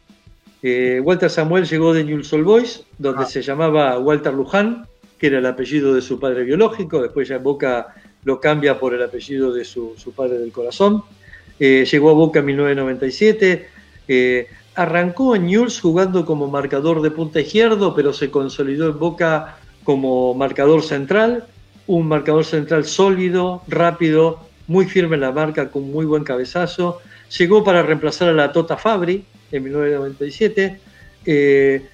Eh, 0.63 1.01
Walter 1.03 1.31
Samuel 1.31 1.65
llegó 1.67 1.95
de 1.95 2.05
Newell's 2.05 2.31
Old 2.35 2.45
Boys, 2.45 2.85
donde 2.99 3.23
ah. 3.23 3.27
se 3.27 3.41
llamaba 3.41 3.99
Walter 3.99 4.35
Luján, 4.35 4.87
que 5.19 5.29
era 5.29 5.39
el 5.39 5.47
apellido 5.47 5.95
de 5.95 6.03
su 6.03 6.21
padre 6.21 6.45
biológico, 6.45 7.01
después 7.01 7.29
ya 7.29 7.37
en 7.37 7.43
Boca 7.43 7.95
lo 8.25 8.39
cambia 8.39 8.79
por 8.79 8.93
el 8.93 9.03
apellido 9.03 9.55
de 9.55 9.65
su, 9.65 9.95
su 9.97 10.13
padre 10.13 10.37
del 10.37 10.53
corazón. 10.53 11.03
Eh, 11.59 11.87
llegó 11.91 12.11
a 12.11 12.15
Boca 12.15 12.41
en 12.41 12.47
1997, 12.47 13.80
arrancó 14.75 15.37
en 15.37 15.47
Newell's 15.47 15.81
jugando 15.81 16.25
como 16.25 16.49
marcador 16.49 17.03
de 17.03 17.11
punta 17.11 17.41
izquierdo, 17.41 17.95
pero 17.95 18.13
se 18.13 18.31
consolidó 18.31 18.89
en 18.89 18.99
Boca 18.99 19.59
como 19.85 20.35
marcador 20.35 20.83
central, 20.83 21.45
un 21.87 22.07
marcador 22.09 22.45
central 22.45 22.85
sólido, 22.85 23.63
rápido, 23.69 24.41
muy 24.67 24.87
firme 24.87 25.17
en 25.17 25.23
la 25.23 25.33
marca, 25.33 25.71
con 25.71 25.91
muy 25.91 26.07
buen 26.07 26.25
cabezazo. 26.25 27.01
Llegó 27.39 27.65
para 27.65 27.83
reemplazar 27.83 28.29
a 28.29 28.33
la 28.33 28.53
Tota 28.53 28.77
Fabri 28.77 29.25
en 29.51 29.65
1997. 29.65 30.81
Eh, 31.27 31.87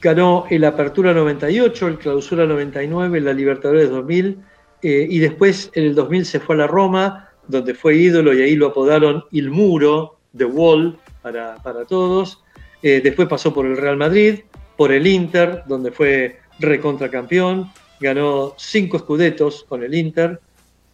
ganó 0.00 0.46
el 0.50 0.64
Apertura 0.64 1.14
98, 1.14 1.88
el 1.88 1.98
Clausura 1.98 2.46
99, 2.46 3.20
la 3.20 3.32
Libertadores 3.32 3.90
2000 3.90 4.38
eh, 4.82 5.06
y 5.08 5.18
después 5.18 5.70
en 5.74 5.84
el 5.84 5.94
2000 5.94 6.26
se 6.26 6.40
fue 6.40 6.54
a 6.56 6.58
la 6.58 6.66
Roma, 6.66 7.30
donde 7.48 7.74
fue 7.74 7.96
ídolo 7.96 8.34
y 8.34 8.42
ahí 8.42 8.56
lo 8.56 8.68
apodaron 8.68 9.24
Il 9.30 9.50
Muro, 9.50 10.18
The 10.36 10.44
Wall, 10.44 10.98
para, 11.26 11.56
para 11.56 11.84
todos. 11.84 12.40
Eh, 12.84 13.00
después 13.02 13.26
pasó 13.26 13.52
por 13.52 13.66
el 13.66 13.76
Real 13.76 13.96
Madrid, 13.96 14.42
por 14.76 14.92
el 14.92 15.08
Inter, 15.08 15.64
donde 15.66 15.90
fue 15.90 16.38
recontracampeón, 16.60 17.72
ganó 17.98 18.54
cinco 18.56 18.98
escudetos 18.98 19.66
con 19.68 19.82
el 19.82 19.92
Inter, 19.92 20.38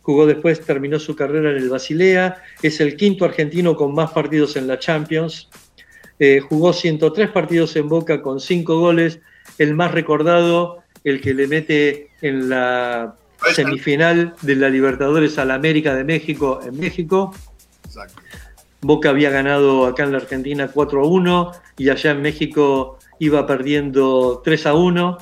jugó 0.01 0.24
después, 0.24 0.62
terminó 0.62 0.99
su 0.99 1.14
carrera 1.14 1.51
en 1.51 1.57
el 1.57 1.68
Basilea, 1.68 2.43
es 2.62 2.80
el 2.80 2.97
quinto 2.97 3.26
argentino 3.26 3.76
con 3.76 3.95
más 3.95 4.12
partidos 4.12 4.57
en 4.57 4.68
la 4.68 4.78
Champions, 4.78 5.51
eh, 6.18 6.41
jugó 6.41 6.72
103 6.72 7.28
partidos 7.28 7.76
en 7.76 7.91
Boca 7.91 8.22
con 8.22 8.41
5 8.41 8.80
goles, 8.80 9.20
el 9.59 9.74
más 9.74 9.93
recordado, 9.93 10.83
el 11.05 11.20
que 11.20 11.35
le 11.35 11.47
mete 11.47 12.09
en 12.22 12.49
la 12.49 13.16
semifinal 13.55 14.35
de 14.41 14.57
la 14.57 14.70
Libertadores 14.70 15.37
a 15.39 15.45
la 15.45 15.57
América 15.57 15.95
de 15.95 16.05
México 16.05 16.61
en 16.64 16.80
México. 16.80 17.35
Exacto. 17.85 18.22
Boca 18.83 19.11
había 19.11 19.30
ganado 19.30 19.87
acá 19.87 20.03
en 20.03 20.12
la 20.12 20.18
Argentina 20.18 20.68
4 20.68 21.03
a 21.03 21.07
1 21.07 21.53
y 21.78 21.89
allá 21.89 22.11
en 22.11 22.20
México 22.20 22.99
iba 23.20 23.47
perdiendo 23.47 24.43
3 24.45 24.66
a 24.66 24.74
1. 24.74 25.18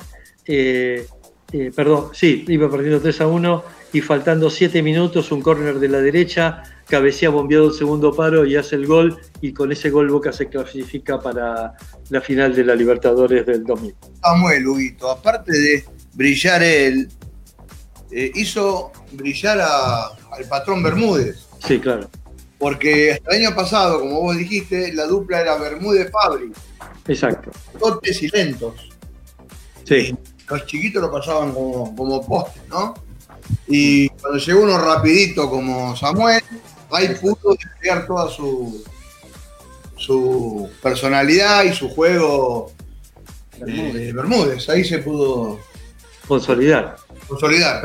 Eh, 0.47 1.05
eh, 1.53 1.71
perdón, 1.75 2.09
sí, 2.11 2.43
iba 2.47 2.69
perdiendo 2.71 2.99
3 2.99 3.21
a 3.21 3.27
1 3.27 3.63
y 3.93 4.01
faltando 4.01 4.49
7 4.49 4.81
minutos, 4.81 5.31
un 5.31 5.43
córner 5.43 5.77
de 5.77 5.89
la 5.89 5.99
derecha, 5.99 6.63
cabecea 6.87 7.29
bombeado 7.29 7.67
el 7.67 7.73
segundo 7.73 8.15
paro 8.15 8.45
y 8.47 8.55
hace 8.55 8.77
el 8.77 8.87
gol 8.87 9.19
y 9.41 9.53
con 9.53 9.71
ese 9.71 9.91
gol 9.91 10.09
Boca 10.09 10.33
se 10.33 10.47
clasifica 10.47 11.19
para 11.19 11.73
la 12.09 12.21
final 12.21 12.55
de 12.55 12.63
la 12.63 12.73
Libertadores 12.73 13.45
del 13.45 13.63
2000. 13.63 13.95
Samuel, 14.23 14.67
Huguito, 14.67 15.11
aparte 15.11 15.51
de 15.51 15.85
brillar 16.13 16.63
él, 16.63 17.09
eh, 18.09 18.31
hizo 18.33 18.91
brillar 19.11 19.59
a, 19.61 20.05
al 20.31 20.45
patrón 20.49 20.81
Bermúdez. 20.81 21.47
Sí, 21.67 21.79
claro. 21.79 22.09
Porque 22.61 23.13
hasta 23.13 23.35
el 23.35 23.43
año 23.43 23.55
pasado, 23.55 23.99
como 24.01 24.21
vos 24.21 24.37
dijiste, 24.37 24.93
la 24.93 25.07
dupla 25.07 25.41
era 25.41 25.57
Bermúdez-Fabri. 25.57 26.53
Exacto. 27.07 27.49
Totes 27.79 28.21
y 28.21 28.27
lentos. 28.29 28.87
Sí. 29.83 30.15
Los 30.47 30.67
chiquitos 30.67 31.01
lo 31.01 31.11
pasaban 31.11 31.53
como, 31.53 31.95
como 31.95 32.23
postes, 32.23 32.61
¿no? 32.69 32.93
Y 33.67 34.09
cuando 34.09 34.37
llegó 34.37 34.61
uno 34.61 34.77
rapidito 34.77 35.49
como 35.49 35.95
Samuel, 35.95 36.43
ahí 36.91 37.15
pudo 37.19 37.55
desplegar 37.55 38.05
toda 38.05 38.29
su, 38.29 38.83
su 39.97 40.69
personalidad 40.83 41.63
y 41.63 41.73
su 41.73 41.89
juego 41.89 42.71
Bermúdez. 43.57 44.09
Eh, 44.09 44.13
Bermúdez. 44.13 44.69
Ahí 44.69 44.85
se 44.85 44.99
pudo 44.99 45.59
consolidar. 46.27 46.95
Consolidar. 47.27 47.81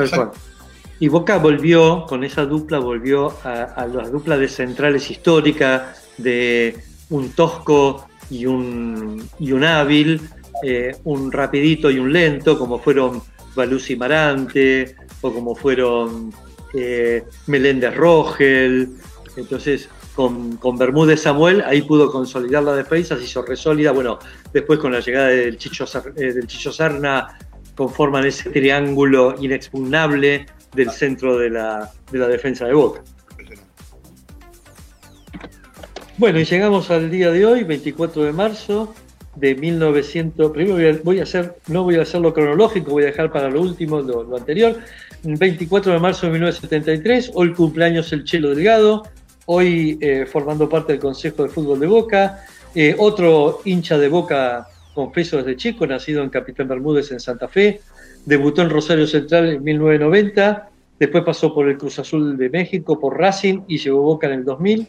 Y 0.99 1.09
Boca 1.09 1.39
volvió, 1.39 2.07
con 2.07 2.25
esa 2.25 2.47
dupla, 2.47 2.79
volvió 2.79 3.33
a, 3.45 3.65
a 3.65 3.87
las 3.87 4.11
duplas 4.11 4.39
de 4.39 4.49
centrales 4.49 5.11
históricas, 5.11 6.09
de 6.17 6.77
un 7.11 7.31
tosco 7.31 8.09
y 8.31 8.47
un, 8.47 9.29
un 9.39 9.65
hábil, 9.65 10.21
eh, 10.63 10.97
un 11.05 11.31
rapidito 11.31 11.91
y 11.91 11.99
un 11.99 12.13
lento, 12.13 12.59
como 12.59 12.79
fueron 12.79 13.23
Baluz 13.55 13.91
y 13.91 13.97
Marante, 13.97 14.97
o 15.21 15.33
como 15.33 15.55
fueron 15.55 16.33
eh, 16.75 17.25
Meléndez 17.47 17.95
Rogel. 17.95 18.89
Entonces 19.37 19.89
con, 20.15 20.57
con 20.57 20.79
Bermúdez 20.79 21.21
Samuel, 21.21 21.63
ahí 21.67 21.83
pudo 21.83 22.11
consolidar 22.11 22.63
la 22.63 22.75
defensa, 22.75 23.19
se 23.19 23.25
hizo 23.25 23.43
resólida. 23.43 23.93
Bueno, 23.93 24.19
después 24.53 24.79
con 24.79 24.93
la 24.93 25.01
llegada 25.01 25.29
del 25.29 25.59
Chicho, 25.59 25.85
eh, 26.17 26.33
del 26.33 26.47
Chicho 26.47 26.73
Serna, 26.73 27.39
conforman 27.75 28.25
ese 28.25 28.49
triángulo 28.49 29.35
inexpugnable 29.39 30.47
del 30.75 30.91
centro 30.91 31.39
de 31.39 31.51
la, 31.51 31.91
de 32.11 32.19
la 32.19 32.29
defensa 32.29 32.67
de 32.67 32.75
Boca. 32.75 33.03
Bueno, 36.19 36.41
y 36.41 36.45
llegamos 36.45 36.91
al 36.91 37.11
día 37.11 37.31
de 37.31 37.45
hoy, 37.45 37.65
24 37.65 38.25
de 38.25 38.33
marzo 38.33 38.95
de 39.35 39.55
1900. 39.55 40.51
Primero 40.51 40.77
voy 40.77 40.87
a, 40.87 40.99
voy 41.05 41.21
a 41.21 41.25
hacer, 41.25 41.57
no 41.69 41.83
voy 41.83 41.97
a 41.97 42.03
hacerlo 42.03 42.33
cronológico, 42.33 42.91
voy 42.91 43.03
a 43.03 43.07
dejar 43.07 43.31
para 43.31 43.51
lo 43.51 43.61
último 43.61 44.01
lo, 44.01 44.23
lo 44.25 44.37
anterior. 44.37 44.77
24 45.23 45.93
de 45.93 45.99
marzo 45.99 46.27
de 46.27 46.33
1973, 46.33 47.33
hoy 47.35 47.53
cumpleaños 47.53 48.13
el 48.13 48.25
Chelo 48.25 48.55
Delgado, 48.55 49.03
hoy 49.47 49.99
eh, 50.01 50.27
formando 50.27 50.69
parte 50.69 50.93
del 50.93 51.01
Consejo 51.01 51.43
de 51.43 51.49
Fútbol 51.49 51.81
de 51.81 51.87
Boca, 51.87 52.45
eh, 52.75 52.95
otro 52.99 53.61
hincha 53.65 53.99
de 53.99 54.09
Boca, 54.09 54.69
confeso 54.95 55.39
desde 55.39 55.57
chico, 55.57 55.87
nacido 55.87 56.23
en 56.23 56.31
Capitán 56.31 56.69
Bermúdez 56.69 57.11
en 57.11 57.21
Santa 57.21 57.49
Fe, 57.49 57.81
debutó 58.27 58.61
en 58.61 58.71
Rosario 58.71 59.07
Central 59.07 59.49
en 59.49 59.65
1990, 59.65 60.69
después 60.99 61.25
pasó 61.25 61.55
por 61.55 61.69
el 61.69 61.79
Cruz 61.79 61.99
Azul 61.99 62.37
de 62.37 62.51
México, 62.51 63.01
por 63.01 63.19
Racing 63.19 63.63
y 63.67 63.79
llegó 63.79 64.03
Boca 64.03 64.27
en 64.27 64.35
el 64.35 64.45
2000 64.45 64.89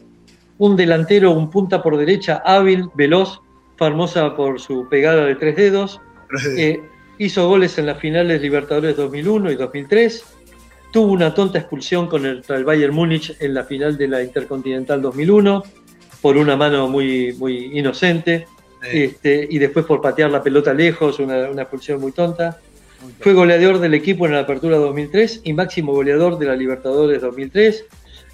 un 0.58 0.76
delantero, 0.76 1.32
un 1.32 1.50
punta 1.50 1.82
por 1.84 1.98
derecha, 1.98 2.42
hábil, 2.46 2.90
veloz, 2.96 3.42
famosa 3.78 4.36
por 4.36 4.60
su 4.60 4.88
pegada 4.90 5.26
de 5.26 5.36
tres 5.36 5.56
dedos. 5.56 6.02
Eh, 6.58 6.82
hizo 7.20 7.48
goles 7.48 7.78
en 7.78 7.86
las 7.86 8.00
finales 8.00 8.42
Libertadores 8.42 8.96
2001 8.98 9.52
y 9.52 9.56
2003. 9.56 10.26
Tuvo 10.92 11.12
una 11.12 11.34
tonta 11.34 11.60
expulsión 11.60 12.08
con 12.08 12.26
el, 12.26 12.44
el 12.48 12.66
Bayern 12.66 12.94
Múnich 12.94 13.36
en 13.40 13.54
la 13.54 13.64
final 13.64 13.98
de 13.98 14.08
la 14.08 14.24
Intercontinental 14.24 15.02
2001 15.02 15.64
por 16.22 16.38
una 16.38 16.56
mano 16.56 16.88
muy, 16.88 17.34
muy 17.34 17.78
inocente. 17.78 18.48
Este, 18.92 19.48
y 19.50 19.58
después 19.58 19.86
por 19.86 20.02
patear 20.02 20.32
la 20.32 20.42
pelota 20.42 20.74
lejos, 20.74 21.20
una, 21.20 21.50
una 21.50 21.64
expulsión 21.64 22.00
muy 22.00 22.12
tonta. 22.12 22.60
Fue 23.20 23.34
goleador 23.34 23.80
del 23.80 23.94
equipo 23.94 24.26
en 24.26 24.34
la 24.34 24.40
Apertura 24.42 24.78
2003 24.78 25.42
y 25.44 25.54
máximo 25.54 25.94
goleador 25.94 26.38
de 26.40 26.46
la 26.48 26.56
Libertadores 26.56 27.22
2003. 27.22 27.86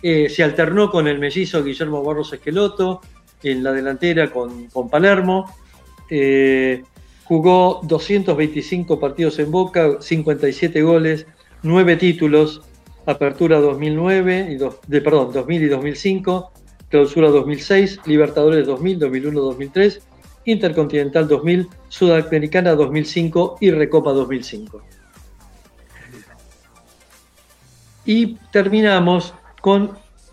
Eh, 0.01 0.29
se 0.29 0.43
alternó 0.43 0.89
con 0.91 1.07
el 1.07 1.19
mellizo 1.19 1.63
Guillermo 1.63 2.03
Barros 2.03 2.33
Esqueloto 2.33 3.01
en 3.43 3.63
la 3.63 3.71
delantera 3.71 4.31
con, 4.31 4.67
Palermo. 4.89 5.53
Eh, 6.09 6.83
jugó 7.23 7.81
225 7.83 8.99
partidos 8.99 9.39
en 9.39 9.51
Boca, 9.51 9.97
57 10.01 10.81
goles, 10.81 11.25
9 11.63 11.95
títulos, 11.97 12.61
Apertura 13.05 13.59
2009, 13.59 14.47
y 14.51 14.55
do- 14.55 14.79
de, 14.87 15.01
perdón, 15.01 15.31
2000 15.33 15.63
y 15.63 15.67
2005, 15.67 16.51
Clausura 16.89 17.29
2006, 17.29 17.99
Libertadores 18.05 18.65
2000, 18.67 18.99
2001, 18.99 19.39
2003, 19.41 20.01
Intercontinental 20.45 21.27
2000, 21.27 21.67
Sudamericana 21.89 22.75
2005 22.75 23.57
y 23.61 23.71
Recopa 23.71 24.11
2005. 24.11 24.81
Y 28.05 28.35
terminamos 28.51 29.33
con 29.61 29.91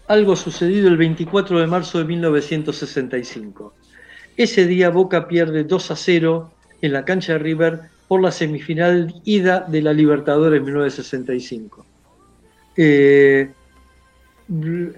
algo 0.09 0.35
sucedido 0.35 0.89
el 0.89 0.97
24 0.97 1.61
de 1.61 1.67
marzo 1.67 1.99
de 1.99 2.05
1965. 2.05 3.73
Ese 4.37 4.67
día 4.67 4.91
Boca 4.91 5.29
pierde 5.29 5.65
2 5.65 5.91
a 5.91 5.97
0 5.97 6.51
en 6.83 6.93
la 6.93 7.05
cancha 7.05 7.35
de 7.35 7.39
River 7.39 7.81
por 8.09 8.21
la 8.21 8.33
semifinal 8.33 9.15
ida 9.25 9.61
de 9.61 9.83
la 9.83 9.93
Libertadores 9.93 10.61
1965. 10.61 11.87
Eh, 12.77 13.51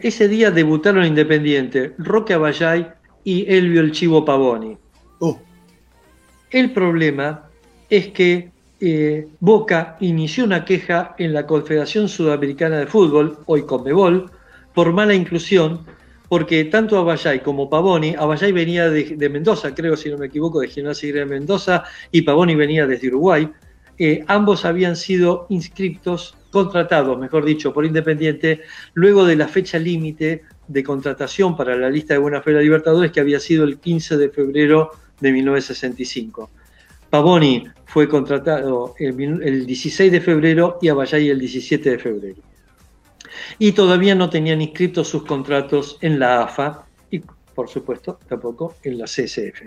ese 0.00 0.28
día 0.28 0.50
debutaron 0.50 1.04
Independiente 1.04 1.94
Roque 1.98 2.32
Abayay 2.32 2.88
y 3.22 3.52
Elvio 3.52 3.82
el 3.82 3.92
Chivo 3.92 4.24
Pavoni. 4.24 4.78
Uh, 5.22 5.36
El 6.50 6.72
problema 6.72 7.48
es 7.88 8.08
que 8.08 8.50
eh, 8.80 9.28
Boca 9.38 9.96
inició 10.00 10.44
una 10.44 10.64
queja 10.64 11.14
en 11.16 11.32
la 11.32 11.46
Confederación 11.46 12.08
Sudamericana 12.08 12.78
de 12.78 12.88
Fútbol, 12.88 13.38
hoy 13.46 13.62
Conmebol, 13.62 14.32
por 14.74 14.92
mala 14.92 15.14
inclusión, 15.14 15.86
porque 16.28 16.64
tanto 16.64 16.98
Abayay 16.98 17.38
como 17.38 17.70
Pavoni, 17.70 18.16
Abayay 18.18 18.50
venía 18.50 18.90
de, 18.90 19.28
Mendoza, 19.28 19.72
creo 19.72 19.96
si 19.96 20.10
no 20.10 20.18
me 20.18 20.26
equivoco, 20.26 20.58
de 20.58 20.66
Gimnasia 20.66 21.14
de 21.14 21.24
Mendoza, 21.24 21.84
y 22.10 22.22
Pavoni 22.22 22.56
venía 22.56 22.88
desde 22.88 23.06
Uruguay, 23.06 23.48
eh, 23.98 24.24
ambos 24.26 24.64
habían 24.64 24.96
sido 24.96 25.46
inscriptos, 25.50 26.36
contratados, 26.50 27.16
mejor 27.16 27.44
dicho, 27.44 27.72
por 27.72 27.86
Independiente, 27.86 28.62
luego 28.94 29.24
de 29.24 29.36
la 29.36 29.46
fecha 29.46 29.78
límite 29.78 30.42
de 30.66 30.82
contratación 30.82 31.56
para 31.56 31.76
la 31.76 31.88
lista 31.88 32.14
de 32.14 32.18
Buena 32.18 32.42
Fe 32.42 32.60
Libertadores, 32.60 33.12
que 33.12 33.20
había 33.20 33.38
sido 33.38 33.62
el 33.62 33.78
15 33.78 34.16
de 34.16 34.28
febrero 34.28 34.90
de 35.22 35.32
1965. 35.32 36.50
Pavoni 37.08 37.64
fue 37.86 38.08
contratado 38.08 38.94
el, 38.98 39.12
min- 39.14 39.40
el 39.42 39.66
16 39.66 40.10
de 40.10 40.20
febrero 40.20 40.78
y 40.82 40.88
Abayay 40.88 41.28
el 41.30 41.38
17 41.38 41.90
de 41.90 41.98
febrero. 41.98 42.42
Y 43.58 43.72
todavía 43.72 44.14
no 44.14 44.28
tenían 44.28 44.60
inscritos 44.60 45.08
sus 45.08 45.24
contratos 45.24 45.98
en 46.00 46.18
la 46.18 46.42
AFA 46.42 46.84
y, 47.10 47.20
por 47.54 47.68
supuesto, 47.68 48.18
tampoco 48.28 48.74
en 48.82 48.98
la 48.98 49.04
CSF. 49.04 49.62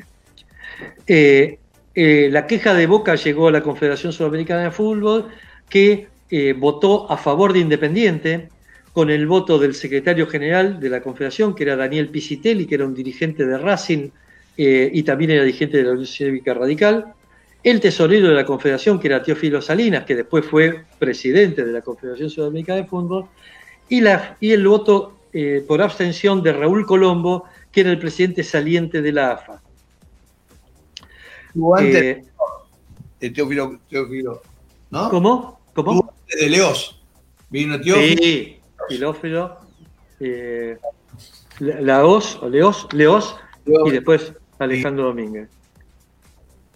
Eh, 1.07 1.59
eh, 1.93 2.29
la 2.31 2.45
queja 2.45 2.73
de 2.73 2.87
Boca 2.87 3.15
llegó 3.15 3.47
a 3.47 3.51
la 3.51 3.61
Confederación 3.63 4.11
Sudamericana 4.11 4.63
de 4.63 4.71
Fútbol, 4.71 5.29
que 5.69 6.09
eh, 6.29 6.53
votó 6.57 7.09
a 7.11 7.17
favor 7.17 7.53
de 7.53 7.59
Independiente, 7.59 8.49
con 8.91 9.09
el 9.09 9.27
voto 9.27 9.59
del 9.59 9.75
secretario 9.75 10.25
general 10.25 10.79
de 10.79 10.89
la 10.89 11.01
Confederación, 11.01 11.53
que 11.53 11.63
era 11.63 11.75
Daniel 11.75 12.09
Pisitelli, 12.09 12.65
que 12.65 12.75
era 12.75 12.85
un 12.85 12.93
dirigente 12.93 13.45
de 13.45 13.57
Racing 13.57 14.09
eh, 14.57 14.89
y 14.93 15.03
también 15.03 15.31
era 15.31 15.43
dirigente 15.43 15.77
de 15.77 15.83
la 15.83 15.91
Unión 15.91 16.07
Cívica 16.07 16.53
Radical, 16.53 17.13
el 17.63 17.79
tesorero 17.79 18.27
de 18.27 18.35
la 18.35 18.45
Confederación, 18.45 18.99
que 18.99 19.07
era 19.07 19.23
Teófilo 19.23 19.61
Salinas, 19.61 20.05
que 20.05 20.15
después 20.15 20.45
fue 20.45 20.85
presidente 20.99 21.65
de 21.65 21.71
la 21.71 21.81
Confederación 21.81 22.29
Sudamericana 22.29 22.81
de 22.81 22.87
Fútbol, 22.87 23.25
y, 23.89 24.01
la, 24.01 24.37
y 24.39 24.51
el 24.51 24.67
voto 24.67 25.17
eh, 25.33 25.65
por 25.67 25.81
abstención 25.81 26.43
de 26.43 26.53
Raúl 26.53 26.85
Colombo, 26.85 27.45
que 27.71 27.81
era 27.81 27.91
el 27.91 27.99
presidente 27.99 28.43
saliente 28.43 29.01
de 29.01 29.11
la 29.11 29.31
AFA. 29.31 29.61
Eh, 31.81 32.23
Teófilo, 33.33 33.79
Teófilo, 33.89 34.41
¿no? 34.91 35.09
¿Cómo? 35.09 35.59
¿Cómo? 35.73 36.13
De 36.39 36.49
Leos. 36.49 37.01
Vino 37.49 37.81
Teófilo. 37.81 38.21
Sí, 38.21 38.59
Filófilo, 38.89 39.57
eh, 40.19 40.77
Laos, 41.59 42.37
o 42.41 42.49
Leos, 42.49 42.87
Leos, 42.93 43.35
y 43.65 43.91
después 43.91 44.33
Alejandro 44.59 45.05
Domínguez. 45.05 45.49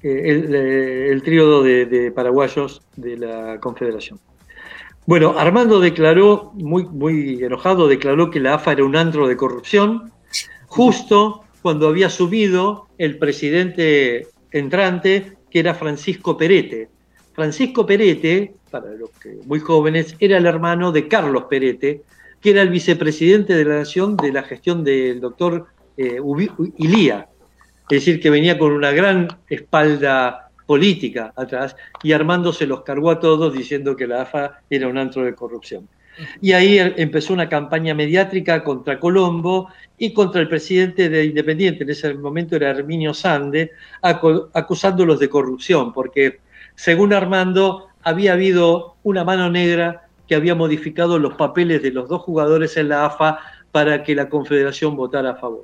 Eh, 0.02 0.22
el, 0.26 0.56
eh, 0.56 1.12
el 1.12 1.22
tríodo 1.24 1.64
de, 1.64 2.12
paraguayos 2.16 2.82
de 2.96 3.18
la 3.18 3.60
Confederación. 3.60 4.20
Bueno, 5.06 5.36
Armando 5.38 5.80
declaró, 5.80 6.52
muy, 6.54 6.86
muy 6.86 7.44
enojado, 7.44 7.88
declaró 7.88 8.30
que 8.30 8.40
la 8.40 8.56
AFA 8.56 8.74
era 8.74 8.86
un 8.86 8.96
antro 8.96 9.28
de 9.28 9.36
corrupción, 9.36 10.12
justo 10.68 11.44
cuando 11.62 11.88
había 11.88 12.10
subido 12.10 12.88
el 12.98 13.18
presidente 13.18 14.28
entrante, 14.52 15.38
que 15.50 15.60
era 15.60 15.74
Francisco 15.74 16.38
Perete. 16.38 16.90
Francisco 17.34 17.86
Perete, 17.86 18.54
para 18.70 18.92
los 18.92 19.10
muy 19.46 19.60
jóvenes, 19.60 20.16
era 20.20 20.38
el 20.38 20.46
hermano 20.46 20.92
de 20.92 21.08
Carlos 21.08 21.46
Perete, 21.50 22.04
que 22.40 22.52
era 22.52 22.62
el 22.62 22.70
vicepresidente 22.70 23.56
de 23.56 23.66
la 23.66 23.80
Nación 23.80 24.16
de 24.16 24.32
la 24.32 24.44
gestión 24.44 24.84
del 24.84 25.20
doctor 25.20 25.68
eh, 25.98 26.20
Ilía. 26.78 27.28
Es 27.90 28.06
decir, 28.06 28.20
que 28.20 28.30
venía 28.30 28.58
con 28.58 28.72
una 28.72 28.92
gran 28.92 29.28
espalda 29.50 30.50
política 30.68 31.34
atrás 31.36 31.76
y 32.04 32.12
Armando 32.12 32.54
se 32.54 32.68
los 32.68 32.84
cargó 32.84 33.10
a 33.10 33.20
todos 33.20 33.52
diciendo 33.54 33.96
que 33.96 34.06
la 34.06 34.22
AFA 34.22 34.62
era 34.70 34.88
un 34.88 34.98
antro 35.00 35.24
de 35.24 35.34
corrupción. 35.34 35.88
Y 36.42 36.52
ahí 36.52 36.78
eh, 36.78 36.94
empezó 36.98 37.34
una 37.34 37.50
campaña 37.50 37.96
mediátrica 37.96 38.64
contra 38.64 39.00
Colombo 39.00 39.70
y 39.98 40.14
contra 40.14 40.42
el 40.42 40.48
presidente 40.50 41.10
de 41.10 41.26
Independiente, 41.26 41.84
en 41.84 41.90
ese 41.90 42.14
momento 42.14 42.56
era 42.56 42.70
Herminio 42.72 43.14
Sande, 43.14 43.72
acu- 44.04 44.50
acusándolos 44.54 45.20
de 45.20 45.30
corrupción, 45.30 45.92
porque 45.94 46.40
según 46.76 47.14
Armando 47.14 47.88
había 48.04 48.34
habido 48.34 48.96
una 49.04 49.24
mano 49.24 49.50
negra 49.50 50.08
que 50.28 50.36
había 50.36 50.54
modificado 50.56 51.18
los 51.18 51.34
papeles 51.34 51.82
de 51.82 51.92
los 51.92 52.08
dos 52.08 52.22
jugadores 52.22 52.78
en 52.78 52.90
la 52.90 53.06
AFA 53.06 53.40
para 53.72 54.04
que 54.04 54.14
la 54.14 54.30
Confederación 54.30 54.96
votara 54.96 55.32
a 55.32 55.36
favor. 55.36 55.64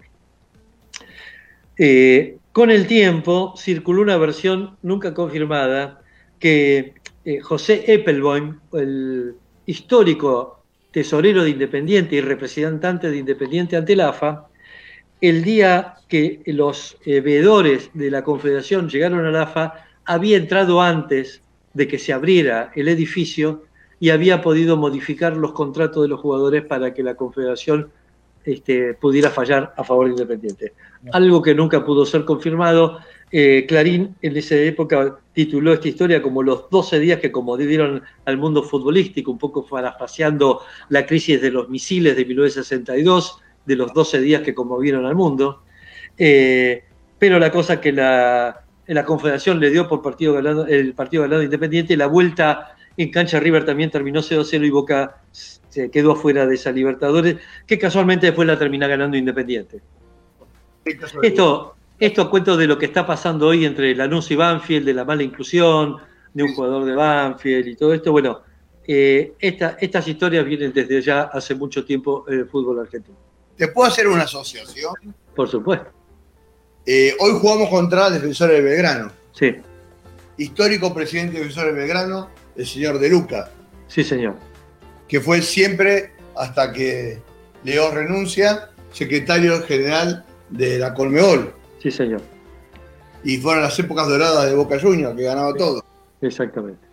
Eh, 1.77 2.37
con 2.51 2.71
el 2.71 2.87
tiempo 2.87 3.53
circuló 3.57 4.01
una 4.01 4.17
versión 4.17 4.77
nunca 4.81 5.13
confirmada 5.13 6.01
que 6.39 6.93
eh, 7.25 7.39
José 7.39 7.83
Eppelboim, 7.87 8.59
el 8.73 9.35
histórico 9.65 10.63
tesorero 10.91 11.43
de 11.43 11.49
Independiente 11.49 12.15
y 12.15 12.21
representante 12.21 13.11
de 13.11 13.17
Independiente 13.17 13.75
ante 13.75 13.95
la 13.95 14.09
AFA, 14.09 14.47
el 15.19 15.43
día 15.43 15.95
que 16.07 16.41
los 16.45 16.97
eh, 17.05 17.19
veedores 17.19 17.89
de 17.93 18.11
la 18.11 18.23
Confederación 18.23 18.87
llegaron 18.87 19.25
a 19.25 19.31
la 19.31 19.43
AFA, 19.43 19.85
había 20.05 20.37
entrado 20.37 20.81
antes 20.81 21.41
de 21.73 21.87
que 21.87 21.99
se 21.99 22.13
abriera 22.13 22.71
el 22.75 22.87
edificio 22.87 23.63
y 23.99 24.11
había 24.11 24.41
podido 24.41 24.77
modificar 24.77 25.35
los 25.35 25.51
contratos 25.53 26.03
de 26.03 26.09
los 26.09 26.21
jugadores 26.21 26.63
para 26.63 26.93
que 26.93 27.03
la 27.03 27.15
Confederación 27.15 27.91
este, 28.45 28.93
pudiera 28.93 29.29
fallar 29.29 29.73
a 29.75 29.83
favor 29.83 30.05
de 30.05 30.11
Independiente. 30.11 30.73
Algo 31.11 31.41
que 31.41 31.55
nunca 31.55 31.83
pudo 31.83 32.05
ser 32.05 32.25
confirmado. 32.25 32.99
Eh, 33.31 33.65
Clarín 33.67 34.15
en 34.21 34.37
esa 34.37 34.55
época 34.55 35.17
tituló 35.33 35.73
esta 35.73 35.87
historia 35.87 36.21
como 36.21 36.43
los 36.43 36.69
12 36.69 36.99
días 36.99 37.19
que 37.19 37.31
como 37.31 37.57
dieron 37.57 38.03
al 38.25 38.37
mundo 38.37 38.63
futbolístico, 38.63 39.31
un 39.31 39.39
poco 39.39 39.65
parafraseando 39.65 40.61
la 40.89 41.05
crisis 41.05 41.41
de 41.41 41.51
los 41.51 41.69
misiles 41.69 42.15
de 42.15 42.25
1962, 42.25 43.41
de 43.65 43.75
los 43.75 43.93
12 43.93 44.21
días 44.21 44.41
que 44.43 44.53
conmovieron 44.53 45.05
al 45.05 45.15
mundo. 45.15 45.63
Eh, 46.17 46.83
pero 47.17 47.39
la 47.39 47.51
cosa 47.51 47.81
que 47.81 47.91
la, 47.91 48.63
la 48.85 49.05
Confederación 49.05 49.59
le 49.59 49.71
dio 49.71 49.87
por 49.87 50.01
partido 50.01 50.33
ganado, 50.33 50.67
el 50.67 50.93
partido 50.93 51.23
ganado 51.23 51.41
Independiente, 51.41 51.97
la 51.97 52.07
vuelta 52.07 52.75
en 52.97 53.11
cancha 53.11 53.39
River 53.39 53.65
también 53.65 53.89
terminó 53.89 54.21
0-0 54.21 54.65
y 54.65 54.69
Boca 54.69 55.21
se 55.75 55.91
quedó 55.91 56.13
afuera 56.13 56.47
de 56.47 56.55
esa 56.55 56.71
Libertadores, 56.71 57.35
que 57.67 57.77
casualmente 57.77 58.27
después 58.27 58.47
la 58.47 58.57
termina 58.57 58.87
ganando 58.87 59.17
Independiente. 59.17 59.81
Esto, 61.21 61.75
esto 61.99 62.29
cuento 62.29 62.55
de 62.55 62.65
lo 62.65 62.77
que 62.77 62.85
está 62.85 63.05
pasando 63.05 63.47
hoy 63.47 63.65
entre 63.65 63.93
Lanús 63.93 64.31
y 64.31 64.35
Banfield, 64.35 64.85
de 64.85 64.93
la 64.93 65.03
mala 65.03 65.23
inclusión, 65.23 65.97
de 66.33 66.43
un 66.43 66.53
jugador 66.53 66.85
de 66.85 66.95
Banfield 66.95 67.67
y 67.67 67.75
todo 67.75 67.93
esto. 67.93 68.13
Bueno, 68.13 68.41
eh, 68.87 69.33
esta, 69.37 69.75
estas 69.81 70.07
historias 70.07 70.45
vienen 70.45 70.71
desde 70.71 71.01
ya 71.01 71.23
hace 71.23 71.53
mucho 71.55 71.83
tiempo 71.83 72.23
en 72.29 72.39
el 72.39 72.47
fútbol 72.47 72.79
argentino. 72.79 73.17
¿Te 73.57 73.67
puedo 73.67 73.89
hacer 73.89 74.07
una 74.07 74.23
asociación? 74.23 74.93
Por 75.35 75.49
supuesto. 75.49 75.89
Eh, 76.85 77.13
hoy 77.19 77.31
jugamos 77.41 77.67
contra 77.69 78.07
el 78.07 78.13
defensor 78.13 78.49
de 78.49 78.61
Belgrano. 78.61 79.11
Sí, 79.33 79.55
Histórico 80.37 80.93
presidente 80.93 81.33
del 81.33 81.49
defensor 81.49 81.73
de 81.73 81.79
Belgrano, 81.79 82.29
el 82.55 82.65
señor 82.65 82.99
De 82.99 83.09
Luca, 83.09 83.49
sí, 83.87 84.03
señor. 84.03 84.35
Que 85.07 85.19
fue 85.21 85.41
siempre, 85.41 86.13
hasta 86.35 86.71
que 86.71 87.21
Leo 87.63 87.91
renuncia, 87.91 88.69
secretario 88.91 89.61
general 89.63 90.25
de 90.49 90.79
la 90.79 90.93
Colmeol. 90.93 91.53
Sí, 91.81 91.91
señor. 91.91 92.21
Y 93.23 93.37
fueron 93.37 93.63
las 93.63 93.77
épocas 93.79 94.07
doradas 94.07 94.45
de 94.45 94.55
Boca 94.55 94.79
Juniors, 94.79 95.15
que 95.15 95.23
ganaba 95.23 95.53
todo. 95.53 95.83
Exactamente. 96.21 96.85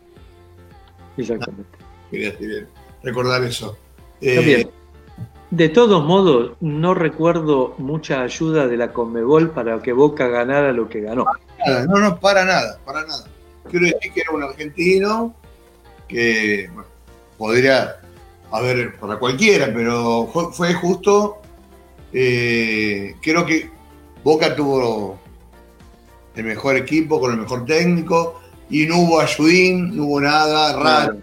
Exactamente. 1.17 1.79
Quería 2.11 2.31
decir, 2.31 2.67
recordar 3.03 3.43
eso. 3.45 3.77
Eh, 4.21 4.45
bien. 4.45 4.71
De 5.51 5.69
todos 5.69 6.03
modos, 6.03 6.53
no 6.61 6.95
recuerdo 6.95 7.75
mucha 7.77 8.23
ayuda 8.23 8.67
de 8.67 8.79
la 8.79 8.93
Conmebol 8.93 9.51
para 9.51 9.83
que 9.83 9.93
Boca 9.93 10.27
ganara 10.27 10.73
lo 10.73 10.89
que 10.89 11.03
ganó. 11.03 11.27
nada, 11.67 11.87
no, 11.87 11.99
no, 11.99 12.19
para 12.19 12.45
nada, 12.45 12.79
para 12.87 13.05
nada. 13.05 13.25
Quiero 13.71 13.87
decir 13.87 14.13
que 14.13 14.21
era 14.23 14.33
un 14.33 14.43
argentino 14.43 15.35
que 16.09 16.71
bueno, 16.73 16.89
podría 17.37 17.97
haber 18.53 18.97
para 18.97 19.19
cualquiera, 19.19 19.71
pero 19.75 20.29
fue, 20.53 20.75
justo. 20.75 21.39
eh, 22.13 23.15
creo 23.23 23.47
que 23.47 23.71
Boca 24.23 24.55
tuvo 24.55 25.19
el 26.37 26.45
mejor 26.45 26.77
equipo, 26.77 27.19
con 27.21 27.33
el 27.33 27.39
mejor 27.41 27.65
técnico, 27.65 28.41
y 28.71 28.87
no 28.87 28.99
hubo 28.99 29.21
ayudín, 29.21 29.97
no 29.97 30.05
hubo 30.05 30.21
nada 30.21 30.75
raro. 30.77 31.19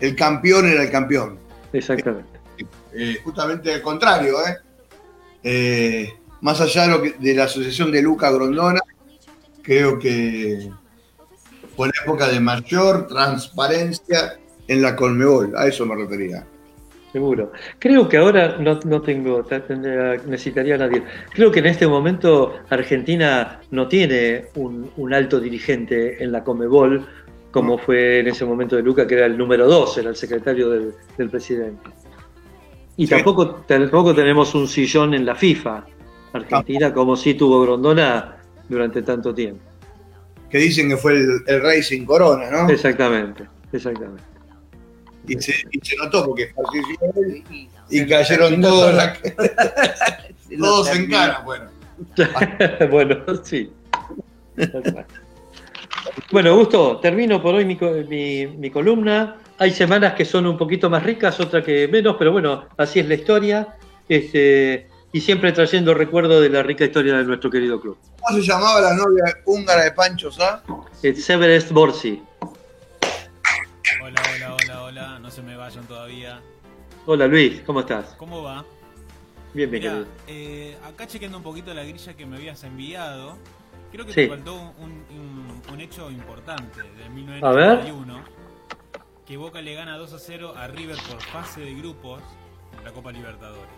El 0.00 0.16
campeón 0.16 0.66
era 0.66 0.82
el 0.82 0.90
campeón. 0.90 1.38
Exactamente. 1.72 2.28
Eh, 2.94 3.18
justamente 3.24 3.72
al 3.74 3.82
contrario, 3.82 4.36
¿eh? 4.46 4.56
Eh, 5.42 6.12
más 6.40 6.60
allá 6.60 6.82
de, 6.82 6.88
lo 6.88 7.02
que- 7.02 7.14
de 7.18 7.34
la 7.34 7.44
asociación 7.44 7.90
de 7.92 8.02
Luca 8.02 8.30
Grondona, 8.30 8.80
creo 9.62 9.98
que 9.98 10.70
fue 11.76 11.88
la 11.88 11.94
época 12.04 12.28
de 12.28 12.40
mayor 12.40 13.06
transparencia 13.06 14.38
en 14.68 14.82
la 14.82 14.94
Colmebol, 14.96 15.54
a 15.56 15.66
eso 15.66 15.86
me 15.86 15.94
refería. 15.96 16.46
Seguro. 17.12 17.52
Creo 17.78 18.08
que 18.08 18.16
ahora 18.16 18.56
no, 18.58 18.80
no 18.86 19.02
tengo, 19.02 19.44
tendría- 19.44 20.16
necesitaría 20.26 20.76
a 20.76 20.78
nadie. 20.78 21.02
Creo 21.34 21.50
que 21.50 21.58
en 21.58 21.66
este 21.66 21.86
momento 21.86 22.54
Argentina 22.70 23.60
no 23.70 23.86
tiene 23.86 24.46
un, 24.54 24.90
un 24.96 25.12
alto 25.12 25.38
dirigente 25.38 26.22
en 26.24 26.32
la 26.32 26.42
Comebol, 26.42 27.06
como 27.50 27.76
fue 27.76 28.20
en 28.20 28.28
ese 28.28 28.46
momento 28.46 28.76
de 28.76 28.82
Luca, 28.82 29.06
que 29.06 29.14
era 29.14 29.26
el 29.26 29.36
número 29.36 29.66
dos, 29.68 29.98
era 29.98 30.08
el 30.08 30.16
secretario 30.16 30.70
del, 30.70 30.94
del 31.18 31.28
presidente. 31.28 31.90
Y 32.96 33.06
Sí. 33.06 33.10
tampoco, 33.14 33.56
tampoco 33.66 34.14
tenemos 34.14 34.54
un 34.54 34.66
sillón 34.66 35.12
en 35.12 35.26
la 35.26 35.34
FIFA, 35.34 35.84
Argentina, 36.32 36.94
como 36.94 37.14
sí 37.14 37.34
tuvo 37.34 37.60
Grondona 37.60 38.38
durante 38.70 39.02
tanto 39.02 39.34
tiempo. 39.34 39.60
Que 40.48 40.56
dicen 40.58 40.88
que 40.88 40.96
fue 40.96 41.12
el, 41.12 41.28
el 41.46 41.62
rey 41.62 41.82
sin 41.82 42.06
corona, 42.06 42.50
¿no? 42.50 42.70
Exactamente, 42.70 43.44
exactamente. 43.70 44.22
Y 45.28 45.40
se, 45.40 45.54
y 45.70 45.78
se 45.82 45.96
notó 45.96 46.24
porque 46.26 46.52
falleció 46.54 46.96
él 47.16 47.44
y 47.90 48.06
cayeron 48.06 48.60
todos, 48.60 48.94
la- 48.94 49.16
todos 50.58 50.88
en 50.90 51.10
cara, 51.10 51.40
bueno. 51.44 51.70
bueno, 52.90 53.16
sí. 53.44 53.70
Bueno, 56.30 56.56
Gusto, 56.56 56.98
termino 57.00 57.40
por 57.40 57.54
hoy 57.54 57.64
mi- 57.64 58.46
mi 58.46 58.70
columna. 58.70 59.36
Hay 59.58 59.70
semanas 59.70 60.14
que 60.14 60.24
son 60.24 60.46
un 60.46 60.58
poquito 60.58 60.90
más 60.90 61.02
ricas, 61.04 61.38
otras 61.38 61.64
que 61.64 61.86
menos, 61.86 62.16
pero 62.18 62.32
bueno, 62.32 62.66
así 62.76 62.98
es 63.00 63.06
la 63.06 63.14
historia. 63.14 63.76
Este, 64.08 64.88
y 65.12 65.20
siempre 65.20 65.52
trayendo 65.52 65.94
recuerdo 65.94 66.40
de 66.40 66.48
la 66.48 66.62
rica 66.62 66.84
historia 66.84 67.16
de 67.16 67.24
nuestro 67.24 67.50
querido 67.50 67.80
club. 67.80 67.96
¿Cómo 68.20 68.38
se 68.40 68.44
llamaba 68.46 68.80
la 68.80 68.94
novia 68.94 69.24
húngara 69.44 69.84
de 69.84 69.92
Pancho 69.92 70.32
Sá? 70.32 70.62
Eh, 71.02 71.14
Severest 71.14 71.70
Borsi. 71.70 72.20
Hola, 74.02 74.20
hola, 74.34 74.54
hola, 74.54 74.56
hola, 75.06 75.18
no 75.18 75.30
se 75.30 75.42
me 75.42 75.56
vayan 75.56 75.84
todavía. 75.86 76.40
Hola 77.06 77.26
Luis, 77.26 77.60
¿cómo 77.62 77.80
estás? 77.80 78.14
¿Cómo 78.16 78.42
va? 78.42 78.64
Bien, 79.54 79.70
bien, 79.70 79.82
Mira, 79.82 79.92
querido. 79.94 80.06
eh, 80.28 80.76
acá 80.86 81.06
chequeando 81.06 81.38
un 81.38 81.44
poquito 81.44 81.74
la 81.74 81.84
grilla 81.84 82.14
que 82.14 82.24
me 82.26 82.36
habías 82.36 82.62
enviado, 82.64 83.36
creo 83.90 84.06
que 84.06 84.12
Sí. 84.12 84.20
te 84.22 84.28
faltó 84.28 84.54
un, 84.54 85.04
un- 85.10 85.62
un 85.72 85.80
hecho 85.80 86.10
importante 86.10 86.80
de 86.82 87.04
A 87.04 87.08
1991, 87.10 88.22
que 89.26 89.36
Boca 89.36 89.60
le 89.60 89.74
gana 89.74 89.96
2 89.98 90.12
a 90.12 90.18
0 90.18 90.54
a 90.56 90.68
River 90.68 90.96
por 91.08 91.20
fase 91.20 91.60
de 91.60 91.74
grupos 91.74 92.22
en 92.78 92.84
la 92.84 92.92
Copa 92.92 93.12
Libertadores. 93.12 93.68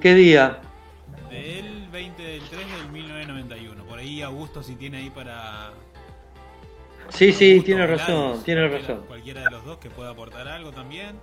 ¿Qué 0.00 0.14
día? 0.14 0.60
Del 1.28 1.88
20 1.88 2.22
del 2.22 2.42
3 2.48 2.60
del 2.76 2.92
1991. 2.92 3.84
Por 3.84 3.98
ahí 3.98 4.22
Augusto 4.22 4.62
si 4.62 4.76
tiene 4.76 4.98
ahí 4.98 5.10
para... 5.10 5.72
Sí, 7.10 7.32
sí, 7.32 7.60
tiene 7.64 7.86
razón, 7.86 8.42
tiene 8.44 8.68
razón. 8.68 9.00
Cualquiera 9.06 9.42
de 9.44 9.50
los 9.50 9.64
dos 9.64 9.78
que 9.78 9.90
pueda 9.90 10.10
aportar 10.10 10.48
algo 10.48 10.70
también. 10.70 11.16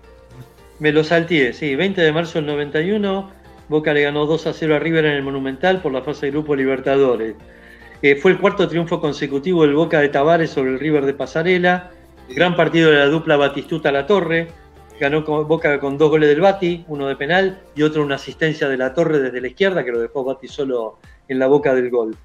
Me 0.79 0.91
lo 0.91 1.03
salteé, 1.03 1.53
sí, 1.53 1.75
20 1.75 2.01
de 2.01 2.11
marzo 2.11 2.37
del 2.39 2.45
91, 2.45 3.31
Boca 3.69 3.93
le 3.93 4.03
ganó 4.03 4.25
2 4.25 4.47
a 4.47 4.53
0 4.53 4.75
a 4.75 4.79
River 4.79 5.05
en 5.05 5.13
el 5.13 5.23
Monumental 5.23 5.81
por 5.81 5.91
la 5.91 6.01
fase 6.01 6.27
de 6.27 6.31
grupo 6.33 6.55
Libertadores. 6.55 7.35
Eh, 8.01 8.15
fue 8.15 8.31
el 8.31 8.37
cuarto 8.37 8.67
triunfo 8.67 9.01
consecutivo 9.01 9.63
del 9.63 9.73
Boca 9.73 9.99
de 9.99 10.09
Tavares 10.09 10.51
sobre 10.51 10.71
el 10.71 10.79
River 10.79 11.05
de 11.05 11.13
Pasarela, 11.15 11.89
gran 12.29 12.55
partido 12.55 12.91
de 12.91 12.97
la 12.97 13.07
dupla 13.07 13.37
Batistuta 13.37 13.91
La 13.91 14.05
Torre, 14.05 14.49
ganó 14.99 15.23
con- 15.25 15.47
Boca 15.47 15.79
con 15.79 15.97
dos 15.97 16.09
goles 16.11 16.29
del 16.29 16.41
Bati, 16.41 16.85
uno 16.87 17.07
de 17.07 17.15
penal 17.15 17.59
y 17.75 17.81
otro 17.81 18.03
una 18.03 18.15
asistencia 18.15 18.67
de 18.69 18.77
La 18.77 18.93
Torre 18.93 19.19
desde 19.19 19.41
la 19.41 19.47
izquierda 19.47 19.83
que 19.83 19.91
lo 19.91 19.99
dejó 19.99 20.23
Bati 20.23 20.47
solo 20.47 20.99
en 21.27 21.39
la 21.39 21.47
boca 21.47 21.73
del 21.73 21.89
gol. 21.89 22.15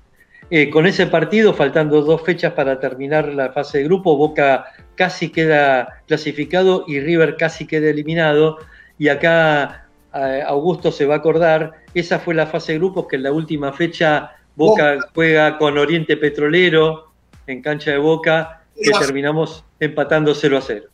Eh, 0.51 0.69
con 0.71 0.87
ese 0.87 1.07
partido, 1.07 1.55
faltando 1.55 2.03
dos 2.03 2.23
fechas 2.23 2.53
para 2.53 2.79
terminar 2.79 3.29
la 3.29 3.53
fase 3.53 3.79
de 3.79 3.85
grupo, 3.85 4.17
Boca 4.17 4.67
casi 4.97 5.31
queda 5.31 6.03
clasificado 6.07 6.85
y 6.87 7.01
River 7.01 7.37
casi 7.39 7.67
queda 7.67 7.89
eliminado. 7.89 8.59
Y 8.99 9.09
acá 9.09 9.89
eh, 10.15 10.43
Augusto 10.47 10.93
se 10.93 11.07
va 11.07 11.15
a 11.15 11.19
acordar, 11.19 11.73
esa 11.95 12.19
fue 12.19 12.35
la 12.35 12.47
fase 12.47 12.73
de 12.73 12.79
grupos 12.79 13.07
que 13.09 13.17
en 13.17 13.23
la 13.23 13.33
última 13.33 13.73
fecha 13.73 14.33
Boca 14.55 14.99
juega 15.15 15.57
con 15.57 15.79
Oriente 15.79 16.19
Petrolero 16.19 17.11
en 17.47 17.63
cancha 17.63 17.93
de 17.93 17.99
Boca, 17.99 18.63
que 18.75 18.91
Era- 18.91 18.99
terminamos 19.01 19.65
empatando 19.81 20.35
0 20.35 20.59
a 20.59 20.61
0. 20.61 20.85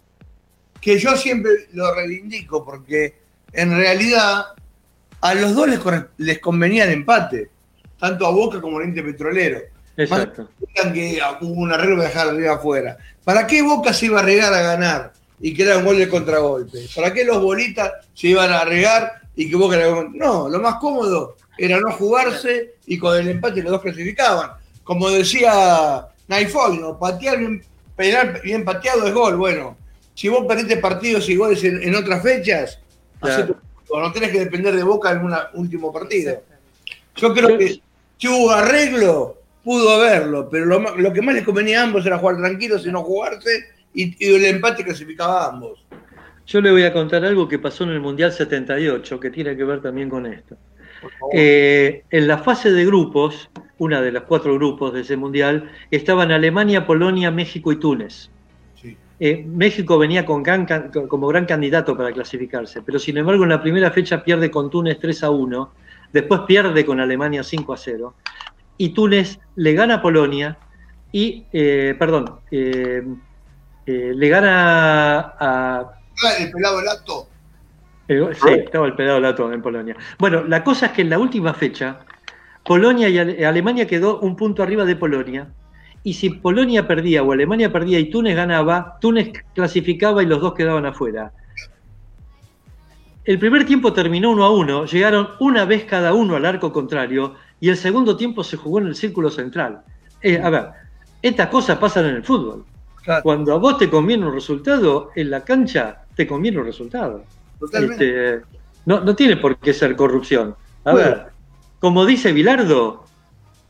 que 0.80 0.96
yo 1.00 1.16
siempre 1.16 1.50
lo 1.72 1.92
reivindico 1.92 2.64
porque 2.64 3.16
en 3.52 3.76
realidad 3.76 4.44
a 5.20 5.34
los 5.34 5.56
dos 5.56 5.68
les 6.18 6.38
convenía 6.38 6.84
el 6.84 6.92
empate, 6.92 7.50
tanto 7.98 8.26
a 8.26 8.30
Boca 8.30 8.60
como 8.60 8.76
a 8.76 8.80
Oriente 8.80 9.02
Petrolero. 9.02 9.60
Exacto. 9.96 10.48
Digan 10.60 10.92
que 10.92 11.20
hubo 11.40 11.60
un 11.60 11.72
arreglo 11.72 11.96
para 11.96 12.08
dejar 12.08 12.28
arriba 12.28 12.54
afuera. 12.54 12.96
¿Para 13.24 13.46
qué 13.46 13.62
Boca 13.62 13.92
se 13.92 14.06
iba 14.06 14.20
a 14.20 14.22
regar 14.22 14.52
a 14.54 14.62
ganar 14.62 15.12
y 15.40 15.52
que 15.54 15.64
era 15.64 15.78
un 15.78 15.84
gol 15.84 15.98
de 15.98 16.08
contragolpe? 16.08 16.86
¿Para 16.94 17.12
qué 17.12 17.24
los 17.24 17.42
bolitas 17.42 17.92
se 18.14 18.28
iban 18.28 18.50
a 18.52 18.64
regar 18.64 19.20
y 19.34 19.50
que 19.50 19.56
Boca 19.56 19.76
era 19.76 20.04
No, 20.14 20.48
lo 20.48 20.60
más 20.60 20.76
cómodo 20.76 21.36
era 21.58 21.80
no 21.80 21.90
jugarse 21.92 22.74
y 22.86 22.96
con 22.98 23.16
el 23.18 23.28
empate 23.28 23.62
los 23.62 23.72
dos 23.72 23.82
clasificaban. 23.82 24.52
Como 24.84 25.10
decía 25.10 26.06
Naifoy, 26.28 26.78
¿no? 26.78 26.96
Patear 26.98 27.38
bien, 27.38 27.62
penal 27.96 28.40
bien 28.44 28.64
pateado 28.64 29.06
es 29.06 29.12
gol. 29.12 29.36
Bueno, 29.36 29.76
si 30.14 30.28
vos 30.28 30.46
perdiste 30.46 30.76
partidos 30.76 31.28
y 31.28 31.34
goles 31.36 31.62
en, 31.64 31.82
en 31.82 31.94
otras 31.96 32.22
fechas, 32.22 32.78
Claro. 33.20 33.56
tu- 33.88 33.98
no 33.98 34.12
tenés 34.12 34.30
que 34.30 34.38
depender 34.40 34.76
de 34.76 34.82
Boca 34.84 35.10
en 35.10 35.24
un 35.24 35.34
último 35.54 35.92
partido. 35.92 36.40
Yo 37.16 37.34
creo 37.34 37.58
que 37.58 37.80
si 38.18 38.28
hubo 38.28 38.50
arreglo, 38.50 39.38
pudo 39.64 39.90
haberlo, 39.90 40.48
pero 40.50 40.66
lo, 40.66 40.96
lo 40.96 41.12
que 41.12 41.22
más 41.22 41.34
les 41.34 41.44
convenía 41.44 41.80
a 41.80 41.84
ambos 41.84 42.04
era 42.04 42.18
jugar 42.18 42.36
tranquilos 42.36 42.86
y 42.86 42.92
no 42.92 43.02
jugarse, 43.02 43.50
y, 43.94 44.14
y 44.18 44.34
el 44.34 44.44
empate 44.44 44.84
clasificaba 44.84 45.44
a 45.44 45.48
ambos. 45.48 45.84
Yo 46.46 46.60
le 46.60 46.70
voy 46.70 46.82
a 46.82 46.92
contar 46.92 47.24
algo 47.24 47.46
que 47.46 47.58
pasó 47.58 47.84
en 47.84 47.90
el 47.90 48.00
Mundial 48.00 48.32
78, 48.32 49.20
que 49.20 49.30
tiene 49.30 49.56
que 49.56 49.64
ver 49.64 49.82
también 49.82 50.08
con 50.08 50.24
esto. 50.26 50.56
Eh, 51.32 52.04
en 52.10 52.26
la 52.26 52.38
fase 52.38 52.72
de 52.72 52.84
grupos, 52.86 53.50
una 53.78 54.00
de 54.00 54.12
los 54.12 54.24
cuatro 54.24 54.54
grupos 54.54 54.94
de 54.94 55.02
ese 55.02 55.16
Mundial, 55.16 55.70
estaban 55.90 56.32
Alemania, 56.32 56.86
Polonia, 56.86 57.30
México 57.30 57.70
y 57.70 57.76
Túnez. 57.76 58.30
Sí. 58.80 58.96
Eh, 59.20 59.44
México 59.46 59.98
venía 59.98 60.24
con 60.24 60.42
gran 60.42 60.66
como 61.08 61.28
gran 61.28 61.44
candidato 61.44 61.96
para 61.96 62.12
clasificarse, 62.12 62.82
pero 62.82 62.98
sin 62.98 63.18
embargo 63.18 63.44
en 63.44 63.50
la 63.50 63.62
primera 63.62 63.90
fecha 63.90 64.24
pierde 64.24 64.50
con 64.50 64.70
Túnez 64.70 64.98
3 65.00 65.24
a 65.24 65.30
1, 65.30 65.72
después 66.12 66.42
pierde 66.46 66.84
con 66.84 67.00
Alemania 67.00 67.42
5 67.42 67.72
a 67.72 67.76
0, 67.76 68.14
y 68.76 68.90
Túnez 68.90 69.38
le 69.56 69.72
gana 69.74 69.94
a 69.94 70.02
Polonia 70.02 70.58
y, 71.12 71.46
eh, 71.52 71.94
perdón, 71.98 72.40
eh, 72.50 73.02
eh, 73.86 74.12
le 74.14 74.28
gana 74.28 75.20
a, 75.38 75.92
Ah, 76.20 76.32
El 76.38 76.50
pelado 76.50 76.82
lato. 76.82 77.28
eh, 78.08 78.30
Sí, 78.34 78.48
estaba 78.50 78.86
el 78.86 78.94
pedado 78.94 79.20
lato 79.20 79.52
en 79.52 79.62
Polonia. 79.62 79.96
Bueno, 80.18 80.42
la 80.44 80.64
cosa 80.64 80.86
es 80.86 80.92
que 80.92 81.02
en 81.02 81.10
la 81.10 81.18
última 81.18 81.54
fecha, 81.54 82.00
Polonia 82.64 83.08
y 83.08 83.18
Ale- 83.18 83.46
Alemania 83.46 83.86
quedó 83.86 84.18
un 84.20 84.34
punto 84.36 84.62
arriba 84.62 84.84
de 84.84 84.96
Polonia. 84.96 85.48
Y 86.02 86.14
si 86.14 86.30
Polonia 86.30 86.86
perdía 86.86 87.22
o 87.22 87.32
Alemania 87.32 87.72
perdía 87.72 87.98
y 87.98 88.10
Túnez 88.10 88.34
ganaba, 88.36 88.96
Túnez 89.00 89.32
clasificaba 89.54 90.22
y 90.22 90.26
los 90.26 90.40
dos 90.40 90.54
quedaban 90.54 90.86
afuera. 90.86 91.32
El 93.28 93.38
primer 93.38 93.66
tiempo 93.66 93.92
terminó 93.92 94.30
uno 94.30 94.42
a 94.42 94.50
uno, 94.50 94.86
llegaron 94.86 95.28
una 95.38 95.66
vez 95.66 95.84
cada 95.84 96.14
uno 96.14 96.34
al 96.34 96.46
arco 96.46 96.72
contrario 96.72 97.34
y 97.60 97.68
el 97.68 97.76
segundo 97.76 98.16
tiempo 98.16 98.42
se 98.42 98.56
jugó 98.56 98.78
en 98.78 98.86
el 98.86 98.94
círculo 98.94 99.30
central. 99.30 99.82
Eh, 100.22 100.40
a 100.42 100.48
ver, 100.48 100.68
estas 101.20 101.48
cosas 101.48 101.76
pasan 101.76 102.06
en 102.06 102.14
el 102.14 102.24
fútbol. 102.24 102.64
Claro. 103.04 103.22
Cuando 103.22 103.52
a 103.52 103.58
vos 103.58 103.76
te 103.76 103.90
conviene 103.90 104.26
un 104.26 104.32
resultado, 104.32 105.10
en 105.14 105.28
la 105.28 105.44
cancha 105.44 106.06
te 106.16 106.26
conviene 106.26 106.58
un 106.58 106.64
resultado. 106.64 107.22
Totalmente. 107.60 108.36
Este, 108.36 108.46
no, 108.86 109.00
no 109.00 109.14
tiene 109.14 109.36
por 109.36 109.58
qué 109.58 109.74
ser 109.74 109.94
corrupción. 109.94 110.56
A 110.86 110.92
Bueno. 110.92 111.06
ver, 111.06 111.26
como 111.80 112.06
dice 112.06 112.32
Bilardo, 112.32 113.04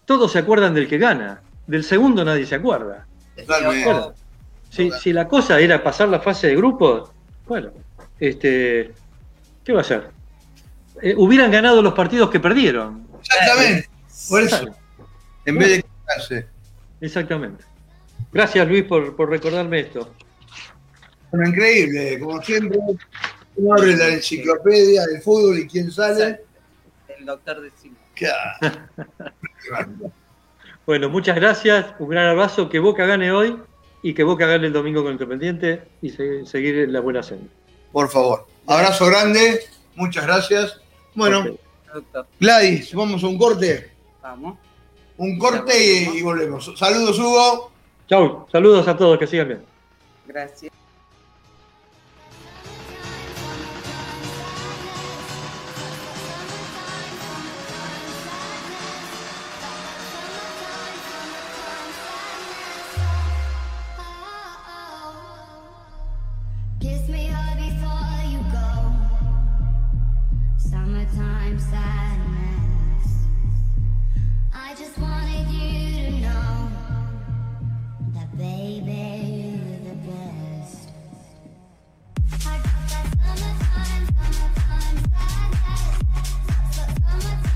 todos 0.05 0.31
se 0.31 0.39
acuerdan 0.39 0.73
del 0.73 0.87
que 0.87 0.99
gana, 0.99 1.43
del 1.67 1.83
segundo 1.83 2.25
nadie 2.25 2.47
se 2.47 2.55
acuerda. 2.55 3.09
Bueno, 3.49 4.13
si, 4.71 4.93
si 4.93 5.13
la 5.13 5.27
cosa 5.27 5.59
era 5.59 5.83
pasar 5.83 6.09
la 6.11 6.21
fase 6.21 6.47
de 6.47 6.55
grupos, 6.55 7.11
bueno, 7.49 7.71
este, 8.21 8.95
¿qué 9.69 9.75
va 9.75 9.81
a 9.81 9.83
hacer? 9.83 10.09
Eh, 11.03 11.13
hubieran 11.15 11.51
ganado 11.51 11.83
los 11.83 11.93
partidos 11.93 12.31
que 12.31 12.41
perdieron. 12.41 13.07
Exactamente. 13.21 13.91
Por 14.31 14.43
eso, 14.43 14.67
en 15.45 15.59
vez 15.59 15.69
de 15.69 15.83
quejarse. 15.83 16.47
exactamente. 17.03 17.65
Gracias 18.33 18.67
Luis 18.67 18.85
por, 18.85 19.15
por 19.15 19.29
recordarme 19.29 19.81
esto. 19.81 20.11
Bueno, 21.31 21.51
increíble, 21.51 22.19
como 22.19 22.41
siempre, 22.41 22.79
uno 23.57 23.75
abre 23.75 23.95
la 23.95 24.09
enciclopedia 24.09 25.05
del 25.05 25.21
fútbol 25.21 25.59
y 25.59 25.67
quién 25.69 25.91
sale. 25.93 26.41
El 27.19 27.27
doctor 27.27 27.61
de. 27.61 27.71
Queda. 28.15 28.57
Bueno, 30.87 31.11
muchas 31.11 31.37
gracias, 31.37 31.85
un 31.99 32.09
gran 32.09 32.29
abrazo, 32.29 32.71
que 32.71 32.79
Boca 32.79 33.05
gane 33.05 33.31
hoy 33.31 33.59
y 34.03 34.15
que 34.15 34.23
Boca 34.25 34.47
gane 34.47 34.69
el 34.69 34.73
domingo 34.73 35.03
con 35.03 35.13
Independiente 35.13 35.83
y 36.01 36.09
se- 36.09 36.47
seguir 36.47 36.79
en 36.79 36.95
la 36.95 37.01
buena 37.01 37.23
senda. 37.23 37.47
Por 37.93 38.09
favor. 38.09 38.47
Abrazo 38.69 39.07
grande, 39.07 39.65
muchas 39.97 40.27
gracias. 40.27 40.81
Bueno, 41.15 41.57
Gladys, 42.39 42.95
vamos 42.95 43.25
a 43.25 43.27
un 43.27 43.39
corte. 43.39 43.91
vamos. 44.23 44.59
Un 45.17 45.39
corte 45.39 45.73
y, 45.77 46.19
y 46.19 46.23
volvemos. 46.23 46.73
Saludos, 46.77 47.19
Hugo. 47.19 47.73
Chau, 48.09 48.47
saludos 48.53 48.87
a 48.87 48.97
todos, 48.97 49.19
que 49.19 49.27
sigan 49.27 49.49
bien. 49.49 49.65
Gracias. 50.27 50.73
Sadness. 71.15 73.07
I 74.55 74.75
just 74.77 74.97
wanted 74.99 75.49
you 75.49 76.05
to 76.05 76.11
know 76.21 76.69
that, 78.15 78.37
baby, 78.37 79.61
you're 79.65 79.83
the 79.91 79.97
best. 80.07 80.91
I 82.47 82.59
got 82.59 82.83
that 82.91 83.07
summertime, 83.25 84.05
summertime 84.15 84.99
sadness. 85.11 85.83
Summertime, 86.77 87.48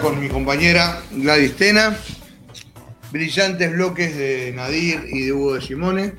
acá 0.00 0.08
con 0.08 0.20
mi 0.20 0.28
compañera 0.28 1.02
Gladys 1.12 1.56
Tena. 1.56 1.96
Brillantes 3.12 3.72
bloques 3.72 4.16
de 4.16 4.52
Nadir 4.54 5.04
y 5.08 5.26
de 5.26 5.32
Hugo 5.32 5.54
de 5.54 5.60
Simone. 5.60 6.14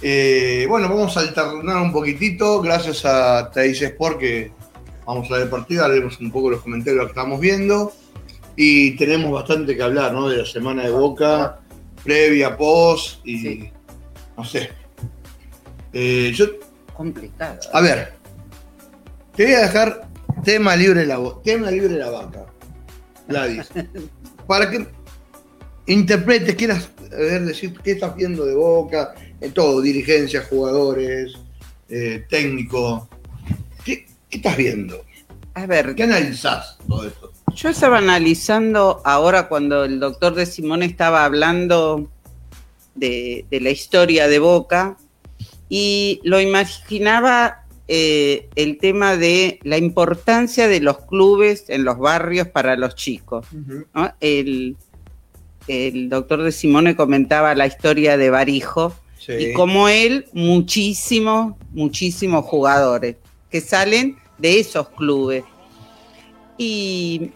Eh, 0.00 0.66
bueno, 0.68 0.88
vamos 0.88 1.16
a 1.16 1.20
alternar 1.20 1.76
un 1.82 1.92
poquitito, 1.92 2.60
gracias 2.62 3.04
a 3.04 3.50
Teis 3.52 3.82
Sport 3.82 4.18
que 4.18 4.52
vamos 5.04 5.30
a 5.30 5.38
ver 5.38 5.50
partido, 5.50 5.84
haremos 5.84 6.18
un 6.20 6.30
poco 6.30 6.50
los 6.50 6.62
comentarios 6.62 7.04
que 7.04 7.10
estamos 7.10 7.40
viendo. 7.40 7.92
Y 8.56 8.96
tenemos 8.96 9.30
bastante 9.30 9.76
que 9.76 9.82
hablar, 9.82 10.12
¿no? 10.12 10.28
De 10.28 10.38
la 10.38 10.46
semana 10.46 10.82
de 10.84 10.90
Boca, 10.90 11.60
previa, 12.02 12.56
post 12.56 13.20
y 13.24 13.38
Sí. 13.38 13.70
no 14.36 14.44
sé. 14.44 14.70
Eh, 15.92 16.32
yo 16.34 16.46
Complicado. 16.94 17.60
a 17.72 17.80
ver, 17.80 18.14
te 19.36 19.44
voy 19.44 19.54
a 19.54 19.60
dejar 19.60 20.07
tema 20.48 20.74
libre 20.74 21.04
la 21.04 21.20
tema 21.44 21.70
libre 21.70 21.98
la 21.98 22.08
vaca, 22.08 22.46
Gladys, 23.28 23.68
para 24.46 24.70
que 24.70 24.86
interpretes, 25.86 26.54
quieras 26.54 26.88
ver, 27.10 27.44
decir 27.44 27.78
qué 27.84 27.90
estás 27.90 28.16
viendo 28.16 28.46
de 28.46 28.54
Boca, 28.54 29.14
en 29.42 29.52
todo, 29.52 29.82
dirigencia, 29.82 30.42
jugadores, 30.48 31.34
eh, 31.90 32.24
técnico, 32.30 33.06
¿Qué, 33.84 34.06
qué 34.30 34.38
estás 34.38 34.56
viendo? 34.56 35.04
A 35.52 35.66
ver, 35.66 35.94
¿Qué 35.94 36.04
analizás 36.04 36.78
todo 36.88 37.06
esto? 37.06 37.30
yo 37.54 37.68
estaba 37.68 37.98
analizando 37.98 39.02
ahora 39.04 39.48
cuando 39.48 39.84
el 39.84 40.00
doctor 40.00 40.34
de 40.34 40.46
Simón 40.46 40.82
estaba 40.82 41.26
hablando 41.26 42.10
de, 42.94 43.44
de 43.50 43.60
la 43.60 43.68
historia 43.68 44.28
de 44.28 44.38
Boca 44.38 44.96
y 45.68 46.22
lo 46.24 46.40
imaginaba 46.40 47.67
eh, 47.88 48.48
el 48.54 48.78
tema 48.78 49.16
de 49.16 49.58
la 49.62 49.78
importancia 49.78 50.68
de 50.68 50.80
los 50.80 50.98
clubes 51.06 51.64
en 51.68 51.84
los 51.84 51.98
barrios 51.98 52.46
para 52.48 52.76
los 52.76 52.94
chicos. 52.94 53.46
¿no? 53.94 54.12
El, 54.20 54.76
el 55.68 56.08
doctor 56.08 56.42
de 56.42 56.52
Simone 56.52 56.94
comentaba 56.96 57.54
la 57.54 57.66
historia 57.66 58.16
de 58.16 58.30
Barijo 58.30 58.94
Sí. 59.18 59.32
y 59.32 59.52
como 59.52 59.88
él, 59.88 60.26
muchísimos, 60.32 61.54
muchísimos 61.72 62.44
jugadores 62.44 63.16
que 63.50 63.60
salen 63.60 64.16
de 64.38 64.60
esos 64.60 64.88
clubes. 64.90 65.44
Y 66.56 67.32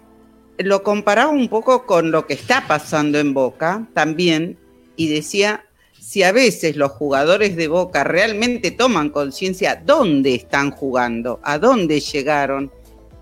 lo 0.59 0.83
comparaba 0.83 1.31
un 1.31 1.49
poco 1.49 1.85
con 1.87 2.11
lo 2.11 2.27
que 2.27 2.35
está 2.35 2.67
pasando 2.69 3.19
en 3.19 3.35
Boca 3.35 3.87
también 3.95 4.59
y 4.97 5.09
decía, 5.09 5.65
si 6.13 6.23
a 6.23 6.31
veces 6.31 6.77
los 6.77 6.93
jugadores 6.93 7.57
de 7.57 7.69
Boca 7.69 8.05
realmente 8.05 8.71
toman 8.71 9.09
conciencia 9.09 9.83
dónde 9.83 10.35
están 10.35 10.71
jugando, 10.71 11.41
a 11.43 11.57
dónde 11.57 12.01
llegaron 12.01 12.71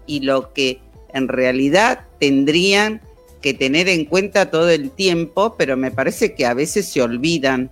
y 0.07 0.23
lo 0.23 0.53
que 0.53 0.81
en 1.15 1.29
realidad 1.29 2.01
tendrían 2.19 3.01
que 3.41 3.55
tener 3.55 3.89
en 3.89 4.07
cuenta 4.07 4.51
todo 4.51 4.69
el 4.71 4.91
tiempo, 4.91 5.55
pero 5.57 5.77
me 5.77 5.93
parece 5.93 6.35
que 6.35 6.47
a 6.47 6.53
veces 6.53 6.89
se 6.89 7.01
olvidan, 7.01 7.71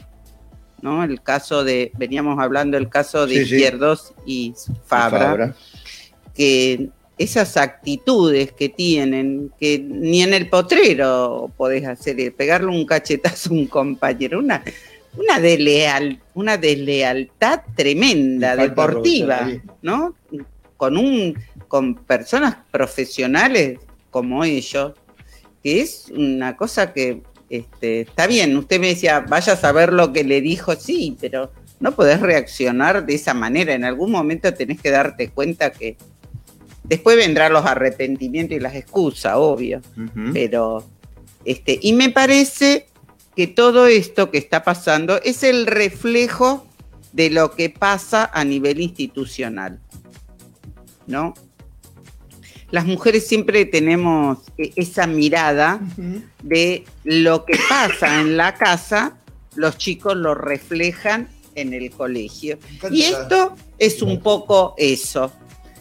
¿no? 0.83 1.03
El 1.03 1.21
caso 1.21 1.65
de, 1.65 1.91
veníamos 1.99 2.39
hablando 2.39 2.77
del 2.77 2.89
caso 2.89 3.27
de 3.27 3.39
Sí, 3.39 3.45
sí. 3.45 3.55
Izquierdos 3.57 4.15
y 4.25 4.55
Fabra, 4.87 5.53
que 6.33 6.91
esas 7.19 7.57
actitudes 7.57 8.53
que 8.53 8.69
tienen, 8.69 9.51
que 9.59 9.81
ni 9.81 10.23
en 10.23 10.33
el 10.33 10.49
potrero 10.49 11.51
podés 11.57 11.89
hacer, 11.89 12.33
pegarle 12.37 12.69
un 12.69 12.87
cachetazo 12.87 13.51
a 13.51 13.55
un 13.55 13.67
compañero, 13.67 14.39
una, 14.39 14.63
una, 15.17 15.41
desleal, 15.41 16.21
una 16.35 16.57
deslealtad 16.57 17.63
tremenda, 17.75 18.57
de 18.57 18.69
deportiva. 18.69 19.49
¿no? 19.83 20.15
Con, 20.77 20.97
un, 20.97 21.39
con 21.67 21.95
personas 21.95 22.57
profesionales 22.71 23.81
como 24.11 24.45
ellos, 24.45 24.93
que 25.63 25.81
es 25.81 26.07
una 26.15 26.57
cosa 26.57 26.93
que 26.93 27.23
este, 27.51 28.03
está 28.03 28.27
bien, 28.27 28.57
usted 28.57 28.81
me 28.81 28.89
decía, 28.89 29.21
vaya 29.21 29.55
a 29.55 29.57
saber 29.57 29.93
lo 29.93 30.13
que 30.13 30.25
le 30.25 30.41
dijo, 30.41 30.75
sí, 30.77 31.17
pero 31.21 31.51
no 31.81 31.93
podés 31.93 32.21
reaccionar 32.21 33.07
de 33.07 33.15
esa 33.15 33.35
manera, 33.35 33.75
en 33.75 33.85
algún 33.85 34.11
momento 34.11 34.53
tenés 34.53 34.81
que 34.81 34.91
darte 34.91 35.31
cuenta 35.31 35.71
que 35.71 35.97
después 36.85 37.17
vendrán 37.17 37.53
los 37.53 37.65
arrepentimientos 37.65 38.57
y 38.57 38.61
las 38.61 38.75
excusas, 38.75 39.35
obvio, 39.37 39.81
pero 40.33 40.85
este, 41.45 41.79
y 41.81 41.93
me 41.93 42.11
parece 42.11 42.87
que 43.39 43.47
todo 43.47 43.87
esto 43.87 44.33
que 44.33 44.39
está 44.39 44.65
pasando 44.65 45.23
es 45.23 45.45
el 45.45 45.69
reflejo 45.69 46.67
de 47.13 47.31
lo 47.31 47.53
que 47.53 47.71
pasa 47.71 48.29
a 48.35 48.43
nivel 48.43 48.81
institucional, 48.81 49.79
¿no? 51.07 51.35
Las 52.73 52.85
mujeres 52.85 53.29
siempre 53.29 53.65
tenemos 53.65 54.39
e- 54.59 54.73
esa 54.75 55.07
mirada 55.07 55.79
de 56.43 56.85
lo 57.05 57.45
que 57.45 57.57
pasa 57.69 58.21
en 58.21 58.37
la 58.37 58.57
casa, 58.57 59.17
los 59.55 59.79
chicos 59.79 60.17
lo 60.17 60.35
reflejan 60.35 61.29
en 61.55 61.75
el 61.75 61.93
colegio. 61.93 62.59
Y 62.91 63.03
esto 63.03 63.55
es 63.79 64.03
un 64.03 64.21
poco 64.21 64.75
eso. 64.79 65.31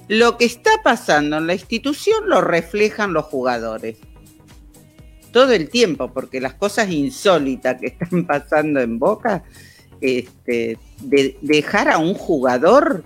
Lo 0.08 0.38
que 0.38 0.46
está 0.46 0.70
pasando 0.84 1.38
en 1.38 1.48
la 1.48 1.54
institución 1.56 2.30
lo 2.30 2.40
reflejan 2.40 3.14
los 3.14 3.26
jugadores. 3.26 3.98
Todo 5.32 5.52
el 5.54 5.70
tiempo, 5.70 6.12
porque 6.14 6.40
las 6.42 6.54
cosas 6.54 6.90
insólitas 6.90 7.80
que 7.80 7.88
están 7.88 8.26
pasando 8.26 8.80
en 8.80 8.98
Boca, 9.00 9.44
este, 10.02 10.78
de 11.02 11.38
dejar 11.42 11.90
a 11.90 11.98
un 11.98 12.14
jugador 12.14 13.04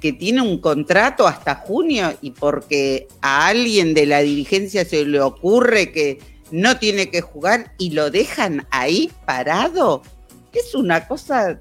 que 0.00 0.12
tiene 0.12 0.42
un 0.42 0.58
contrato 0.58 1.28
hasta 1.28 1.54
junio 1.54 2.12
y 2.20 2.32
porque 2.32 3.06
a 3.20 3.46
alguien 3.46 3.94
de 3.94 4.06
la 4.06 4.20
dirigencia 4.20 4.84
se 4.84 5.04
le 5.04 5.20
ocurre 5.20 5.92
que 5.92 6.18
no 6.50 6.78
tiene 6.78 7.08
que 7.08 7.20
jugar 7.20 7.72
y 7.78 7.90
lo 7.90 8.10
dejan 8.10 8.66
ahí 8.70 9.10
parado, 9.24 10.02
es 10.52 10.74
una 10.74 11.06
cosa, 11.06 11.60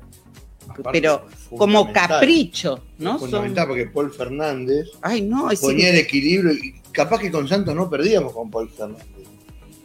Aparte, 0.67 0.89
pero 0.91 1.25
como 1.55 1.93
capricho, 1.93 2.83
¿no? 2.97 3.11
Son- 3.11 3.29
Fundamental 3.29 3.67
porque 3.67 3.85
Paul 3.85 4.11
Fernández 4.11 4.87
Ay, 5.01 5.21
no, 5.21 5.51
es 5.51 5.59
ponía 5.59 5.89
el 5.91 5.97
equilibrio 5.97 6.51
y 6.53 6.81
capaz 6.91 7.19
que 7.19 7.31
con 7.31 7.47
Santos 7.47 7.75
no 7.75 7.89
perdíamos 7.89 8.33
con 8.33 8.49
Paul 8.49 8.69
Fernández. 8.69 9.05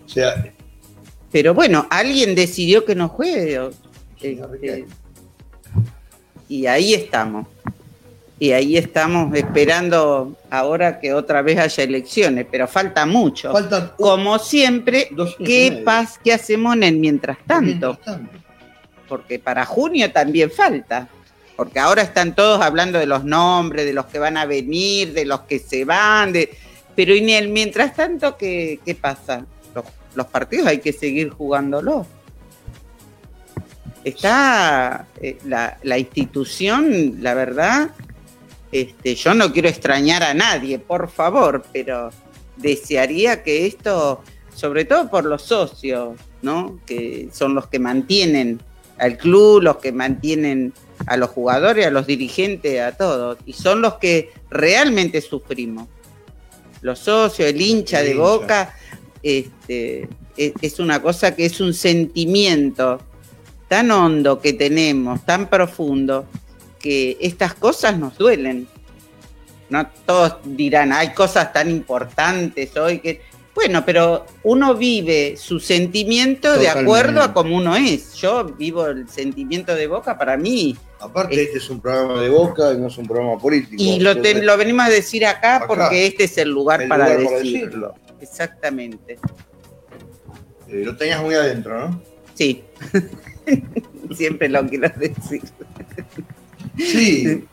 O 0.07 0.09
sea, 0.09 0.53
Pero 1.31 1.53
bueno, 1.53 1.87
alguien 1.91 2.35
decidió 2.35 2.85
que 2.85 2.95
no 2.95 3.09
juegue. 3.09 3.61
este, 4.21 4.87
y 6.49 6.67
ahí 6.67 6.95
estamos. 6.95 7.47
Y 8.39 8.53
ahí 8.53 8.77
estamos 8.77 9.35
esperando 9.35 10.37
ahora 10.51 11.01
que 11.01 11.15
otra 11.15 11.41
vez 11.41 11.59
haya 11.59 11.85
elecciones, 11.85 12.47
pero 12.51 12.69
falta 12.69 13.07
mucho. 13.07 13.51
faltan 13.51 13.93
Como 13.97 14.39
siempre, 14.39 15.09
¿qué, 15.45 15.83
pas 15.85 16.21
¿qué 16.23 16.35
hacemos 16.35 16.75
en 16.77 16.83
el 16.83 16.97
mientras 16.99 17.39
tanto? 17.47 17.65
Mientras 17.65 18.01
tanto. 18.01 18.39
Porque 19.09 19.39
para 19.39 19.65
junio 19.65 20.13
también 20.13 20.51
falta. 20.51 21.09
Porque 21.57 21.79
ahora 21.79 22.03
están 22.03 22.35
todos 22.35 22.61
hablando 22.61 22.99
de 22.99 23.07
los 23.07 23.25
nombres, 23.25 23.87
de 23.87 23.95
los 23.95 24.05
que 24.07 24.19
van 24.19 24.37
a 24.37 24.45
venir, 24.45 25.15
de 25.15 25.25
los 25.25 25.41
que 25.43 25.59
se 25.59 25.87
van, 25.87 26.31
de... 26.35 26.51
pero 26.95 27.15
y 27.15 27.19
en 27.19 27.31
el 27.31 27.49
mientras 27.49 27.95
tanto, 27.95 28.37
¿qué, 28.37 28.79
qué 28.85 28.95
pasa? 28.95 29.47
Los, 30.17 30.27
partidos 30.27 30.67
hay 30.67 30.79
que 30.79 30.93
seguir 30.93 31.31
jugándolos. 31.31 32.07
Está 34.03 35.07
eh, 35.21 35.39
la, 35.45 35.79
la 35.83 35.99
institución, 35.99 37.17
la 37.21 37.35
verdad, 37.35 37.91
este, 38.73 39.15
yo 39.15 39.35
no 39.35 39.53
quiero 39.53 39.69
extrañar 39.69 40.23
a 40.23 40.35
nadie, 40.35 40.79
por 40.79 41.09
favor, 41.09 41.65
pero 41.73 42.11
desearía 42.57 43.43
que 43.43 43.67
esto, 43.67 44.23
sobre 44.55 44.85
todo 44.85 45.09
por 45.09 45.25
los 45.25 45.43
socios, 45.43 46.19
¿no? 46.43 46.79
Que 46.85 47.29
son 47.33 47.55
los 47.55 47.69
que 47.69 47.79
mantienen 47.79 48.61
al 48.99 49.17
club, 49.17 49.63
los 49.63 49.77
que 49.77 49.93
mantienen 49.93 50.73
a 51.07 51.17
los 51.17 51.31
jugadores, 51.31 51.87
a 51.87 51.91
los 51.91 52.07
dirigentes, 52.07 52.81
a 52.81 52.93
todos, 52.93 53.39
y 53.47 53.53
son 53.53 53.83
los 53.83 53.95
que 53.95 54.33
realmente 54.51 55.21
sufrimos. 55.21 55.89
Los 56.83 56.99
socios, 56.99 57.49
el 57.49 57.61
hincha 57.61 58.01
El 58.01 58.07
de 58.07 58.13
hincha. 58.13 58.23
boca, 58.23 58.75
este, 59.27 60.09
es, 60.37 60.53
es 60.61 60.79
una 60.79 61.01
cosa 61.03 61.35
que 61.35 61.47
es 61.47 61.61
un 61.61 61.75
sentimiento 61.75 63.01
tan 63.69 63.91
hondo 63.91 64.41
que 64.41 64.53
tenemos, 64.53 65.25
tan 65.25 65.49
profundo, 65.49 66.27
que 66.79 67.17
estas 67.21 67.55
cosas 67.55 67.99
nos 67.99 68.17
duelen. 68.17 68.69
No 69.69 69.85
todos 70.07 70.37
dirán, 70.45 70.93
hay 70.93 71.13
cosas 71.13 71.53
tan 71.53 71.71
importantes 71.71 72.77
hoy 72.77 73.01
que. 73.01 73.21
Bueno, 73.55 73.85
pero 73.87 74.27
uno 74.43 74.75
vive 74.75 75.35
su 75.39 75.59
sentimiento 75.59 76.59
de 76.59 76.69
acuerdo 76.69 77.23
a 77.23 77.33
como 77.33 77.57
uno 77.57 77.75
es. 77.75 78.13
Yo 78.15 78.45
vivo 78.45 78.87
el 78.87 79.09
sentimiento 79.09 79.75
de 79.75 79.87
Boca 79.87 80.19
para 80.19 80.37
mí. 80.37 80.77
Aparte, 81.01 81.43
este 81.43 81.57
es 81.59 81.71
un 81.71 81.81
programa 81.81 82.21
de 82.21 82.29
boca 82.29 82.73
y 82.75 82.79
no 82.79 82.89
es 82.89 82.99
un 82.99 83.07
programa 83.07 83.39
político. 83.39 83.77
Y 83.79 83.99
lo, 84.01 84.13
te- 84.13 84.19
Entonces, 84.29 84.45
lo 84.45 84.57
venimos 84.59 84.85
a 84.87 84.91
decir 84.91 85.25
acá, 85.27 85.57
Acá. 85.57 85.67
porque 85.67 86.07
este 86.07 86.25
es 86.25 86.37
el 86.39 86.51
lugar, 86.51 86.83
el 86.83 86.89
para, 86.89 87.15
lugar 87.15 87.25
para 87.25 87.39
decirlo. 87.39 87.95
Exactamente. 88.21 89.19
eh, 90.69 90.83
lo 90.85 90.97
tenías 90.97 91.23
muy 91.23 91.35
adentro, 91.35 91.89
¿no? 91.89 92.03
Sí. 92.35 92.65
Siempre 94.15 94.49
lo 94.49 94.67
quiero 94.67 94.89
decir. 94.97 95.43
Sí. 96.79 97.45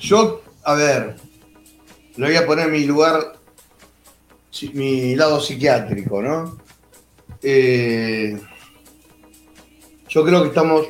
Yo, 0.00 0.42
a 0.64 0.74
ver, 0.74 1.16
lo 2.16 2.26
voy 2.26 2.36
a 2.36 2.46
poner 2.46 2.70
mi 2.70 2.84
lugar 2.84 3.40
mi 4.74 5.14
lado 5.14 5.40
psiquiátrico, 5.40 6.22
¿no? 6.22 6.58
Eh, 7.42 8.38
yo 10.08 10.24
creo 10.24 10.42
que 10.42 10.48
estamos 10.48 10.86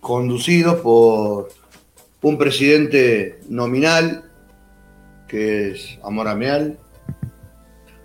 conducidos 0.00 0.80
por 0.80 1.48
un 2.20 2.38
presidente 2.38 3.40
nominal, 3.48 4.30
que 5.28 5.70
es 5.70 5.98
Amor 6.02 6.28
Ameal, 6.28 6.78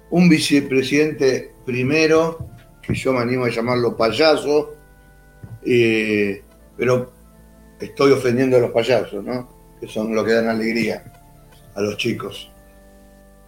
un 0.10 0.30
vicepresidente 0.30 1.54
primero, 1.66 2.48
que 2.82 2.94
yo 2.94 3.14
me 3.14 3.20
animo 3.20 3.46
a 3.46 3.50
llamarlo 3.50 3.96
payaso, 3.98 4.74
eh, 5.66 6.42
pero 6.78 7.12
estoy 7.80 8.12
ofendiendo 8.12 8.58
a 8.58 8.60
los 8.62 8.72
payasos, 8.72 9.24
¿no? 9.24 9.50
Que 9.80 9.88
son 9.88 10.14
los 10.16 10.26
que 10.26 10.34
dan 10.34 10.48
alegría 10.50 11.04
a 11.76 11.82
los 11.82 11.98
chicos. 11.98 12.50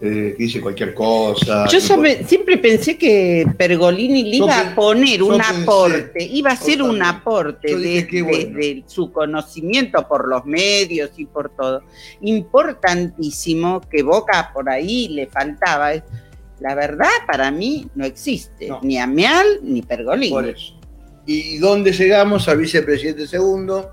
Eh, 0.01 0.33
que 0.37 0.43
dice 0.43 0.61
cualquier 0.61 0.93
cosa. 0.93 1.67
Yo 1.67 1.81
sabe- 1.81 2.23
siempre 2.25 2.57
pensé 2.57 2.97
que 2.97 3.45
Pergolini 3.57 4.23
le 4.23 4.37
iba 4.37 4.57
a 4.57 4.73
poner 4.73 5.21
un 5.21 5.37
pensé- 5.37 5.61
aporte, 5.63 6.23
iba 6.23 6.51
a 6.51 6.55
ser 6.55 6.81
un 6.81 7.01
aporte 7.03 7.69
Yo 7.71 7.77
de, 7.79 7.83
dije, 7.85 8.07
qué 8.07 8.15
de- 8.17 8.23
bueno. 8.23 8.57
de 8.59 8.83
su 8.87 9.11
conocimiento 9.11 10.07
por 10.07 10.29
los 10.29 10.45
medios 10.45 11.11
y 11.17 11.25
por 11.25 11.49
todo. 11.49 11.83
Importantísimo 12.21 13.81
que 13.89 14.01
Boca 14.03 14.51
por 14.53 14.69
ahí 14.69 15.09
le 15.09 15.27
faltaba. 15.27 15.91
La 16.59 16.75
verdad, 16.75 17.07
para 17.25 17.51
mí 17.51 17.87
no 17.95 18.05
existe, 18.05 18.67
No. 18.67 18.79
ni 18.83 18.97
Ameal 18.97 19.59
ni 19.63 19.81
Pergolini. 19.81 20.29
Por 20.29 20.47
eso. 20.47 20.79
¿Y 21.25 21.57
dónde 21.57 21.91
llegamos? 21.91 22.47
Al 22.47 22.57
vicepresidente 22.57 23.27
segundo, 23.27 23.91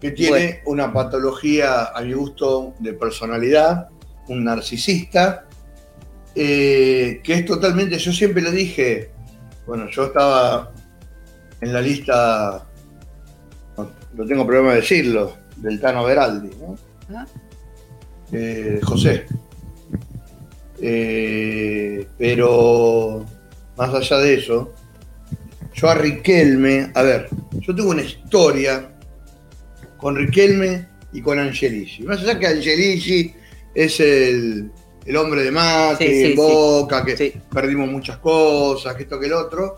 que 0.00 0.10
tiene 0.12 0.62
una 0.66 0.92
patología, 0.92 1.86
a 1.94 2.00
mi 2.02 2.12
gusto, 2.14 2.74
de 2.78 2.94
personalidad, 2.94 3.88
un 4.28 4.44
narcisista, 4.44 5.46
eh, 6.34 7.20
que 7.22 7.34
es 7.34 7.44
totalmente, 7.44 7.98
yo 7.98 8.12
siempre 8.12 8.42
lo 8.42 8.50
dije, 8.50 9.10
bueno, 9.66 9.88
yo 9.90 10.04
estaba 10.06 10.72
en 11.60 11.72
la 11.72 11.80
lista, 11.80 12.66
no, 13.76 13.90
no 14.14 14.24
tengo 14.26 14.46
problema 14.46 14.70
de 14.70 14.76
decirlo, 14.80 15.36
del 15.56 15.80
Tano 15.80 16.04
Veraldi, 16.04 16.50
¿no? 16.60 16.76
Ah. 17.14 17.26
Eh, 18.32 18.80
José. 18.82 19.26
Eh, 20.80 22.06
pero 22.16 23.24
más 23.76 23.94
allá 23.94 24.18
de 24.18 24.34
eso, 24.34 24.74
yo 25.74 25.88
a 25.88 25.94
Riquelme, 25.94 26.90
a 26.94 27.02
ver, 27.02 27.28
yo 27.60 27.74
tengo 27.74 27.90
una 27.90 28.02
historia 28.02 28.90
con 29.96 30.16
Riquelme 30.16 30.86
y 31.12 31.20
con 31.20 31.38
Angelici. 31.38 32.02
Más 32.02 32.20
allá 32.20 32.38
que 32.38 32.46
Angelici 32.46 33.32
es 33.74 34.00
el, 34.00 34.70
el 35.04 35.16
hombre 35.16 35.42
de 35.42 35.50
Macri, 35.50 36.06
Sí, 36.06 36.12
sí, 36.12 36.24
en 36.24 36.30
sí. 36.30 36.36
Boca, 36.36 37.04
que 37.04 37.40
perdimos 37.52 37.88
muchas 37.88 38.18
cosas, 38.18 38.94
que 38.94 39.04
esto 39.04 39.18
que 39.18 39.26
el 39.26 39.32
otro. 39.32 39.76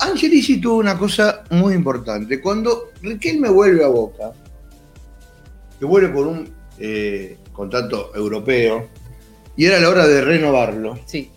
Angelici 0.00 0.60
tuvo 0.60 0.76
una 0.78 0.98
cosa 0.98 1.44
muy 1.50 1.74
importante. 1.74 2.40
Cuando 2.40 2.90
Riquelme 3.02 3.48
vuelve 3.48 3.84
a 3.84 3.88
Boca, 3.88 4.32
que 5.78 5.84
vuelve 5.84 6.08
por 6.08 6.26
un 6.26 6.52
eh, 6.78 7.38
contrato 7.52 8.10
europeo, 8.14 8.88
y 9.56 9.66
era 9.66 9.78
la 9.80 9.88
hora 9.88 10.06
de 10.06 10.20
renovarlo, 10.22 10.98
Sí, 11.06 11.30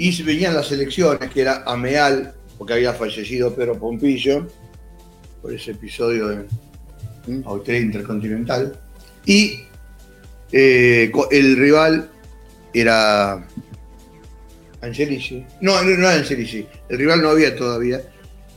y 0.00 0.14
se 0.14 0.22
venían 0.22 0.54
las 0.54 0.72
elecciones, 0.72 1.30
que 1.30 1.42
era 1.42 1.62
Ameal, 1.66 2.32
porque 2.56 2.72
había 2.72 2.94
fallecido 2.94 3.54
Pedro 3.54 3.78
Pompillo, 3.78 4.46
por 5.42 5.52
ese 5.52 5.72
episodio 5.72 6.28
de 6.28 6.46
Austria 7.44 7.80
Intercontinental, 7.80 8.80
y 9.26 9.60
eh, 10.52 11.12
el 11.30 11.56
rival 11.58 12.10
era 12.72 13.46
Angelici. 14.80 15.44
No, 15.60 15.82
no, 15.82 15.90
no 15.90 16.08
era 16.08 16.14
Angelici, 16.14 16.66
el 16.88 16.98
rival 16.98 17.20
no 17.20 17.28
había 17.28 17.54
todavía. 17.54 18.00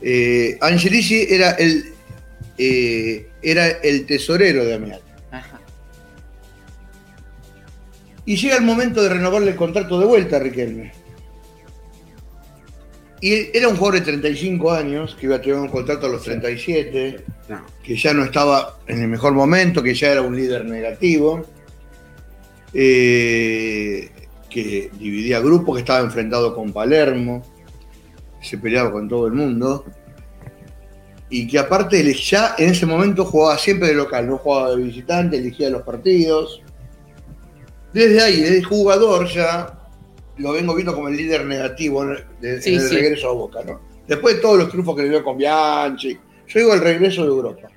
Eh, 0.00 0.56
Angelici 0.62 1.26
era 1.28 1.50
el, 1.52 1.92
eh, 2.56 3.28
era 3.42 3.68
el 3.68 4.06
tesorero 4.06 4.64
de 4.64 4.74
Ameal. 4.74 5.03
Y 8.26 8.36
llega 8.36 8.56
el 8.56 8.62
momento 8.62 9.02
de 9.02 9.10
renovarle 9.10 9.50
el 9.50 9.56
contrato 9.56 9.98
de 9.98 10.06
vuelta 10.06 10.36
a 10.36 10.38
Riquelme. 10.40 10.92
Y 13.20 13.56
era 13.56 13.68
un 13.68 13.76
jugador 13.76 14.00
de 14.00 14.06
35 14.06 14.72
años, 14.72 15.16
que 15.18 15.26
iba 15.26 15.36
a 15.36 15.40
tener 15.40 15.58
un 15.58 15.68
contrato 15.68 16.06
a 16.06 16.10
los 16.10 16.22
37, 16.22 17.24
No. 17.48 17.64
que 17.82 17.96
ya 17.96 18.12
no 18.12 18.24
estaba 18.24 18.78
en 18.86 19.00
el 19.02 19.08
mejor 19.08 19.32
momento, 19.32 19.82
que 19.82 19.94
ya 19.94 20.12
era 20.12 20.22
un 20.22 20.36
líder 20.36 20.64
negativo, 20.64 21.42
eh, 22.74 24.10
que 24.50 24.90
dividía 24.98 25.40
grupos, 25.40 25.76
que 25.76 25.80
estaba 25.80 26.00
enfrentado 26.00 26.54
con 26.54 26.72
Palermo, 26.72 27.42
se 28.42 28.58
peleaba 28.58 28.92
con 28.92 29.08
todo 29.08 29.26
el 29.26 29.32
mundo, 29.32 29.84
y 31.30 31.46
que 31.46 31.58
aparte 31.58 32.14
ya 32.14 32.54
en 32.58 32.70
ese 32.70 32.84
momento 32.84 33.24
jugaba 33.24 33.56
siempre 33.58 33.88
de 33.88 33.94
local, 33.94 34.28
no 34.28 34.36
jugaba 34.38 34.70
de 34.70 34.82
visitante, 34.82 35.38
elegía 35.38 35.70
los 35.70 35.82
partidos. 35.82 36.60
Desde 37.94 38.20
ahí, 38.20 38.40
desde 38.40 38.62
jugador 38.62 39.26
ya 39.28 39.78
lo 40.36 40.52
vengo 40.52 40.74
viendo 40.74 40.94
como 40.94 41.08
el 41.08 41.16
líder 41.16 41.44
negativo 41.46 42.02
en 42.02 42.18
de- 42.40 42.60
Sí, 42.60 42.74
en 42.74 42.80
el 42.80 42.88
sí. 42.88 42.94
regreso 42.96 43.30
a 43.30 43.32
Boca, 43.32 43.60
¿no? 43.64 43.80
Después 44.06 44.34
de 44.36 44.42
todos 44.42 44.58
los 44.58 44.68
triunfos 44.68 44.96
que 44.96 45.02
le 45.04 45.08
dio 45.10 45.24
con 45.24 45.38
Bianchi, 45.38 46.18
yo 46.48 46.60
digo 46.60 46.74
el 46.74 46.80
regreso 46.80 47.22
de 47.22 47.28
Europa. 47.28 47.68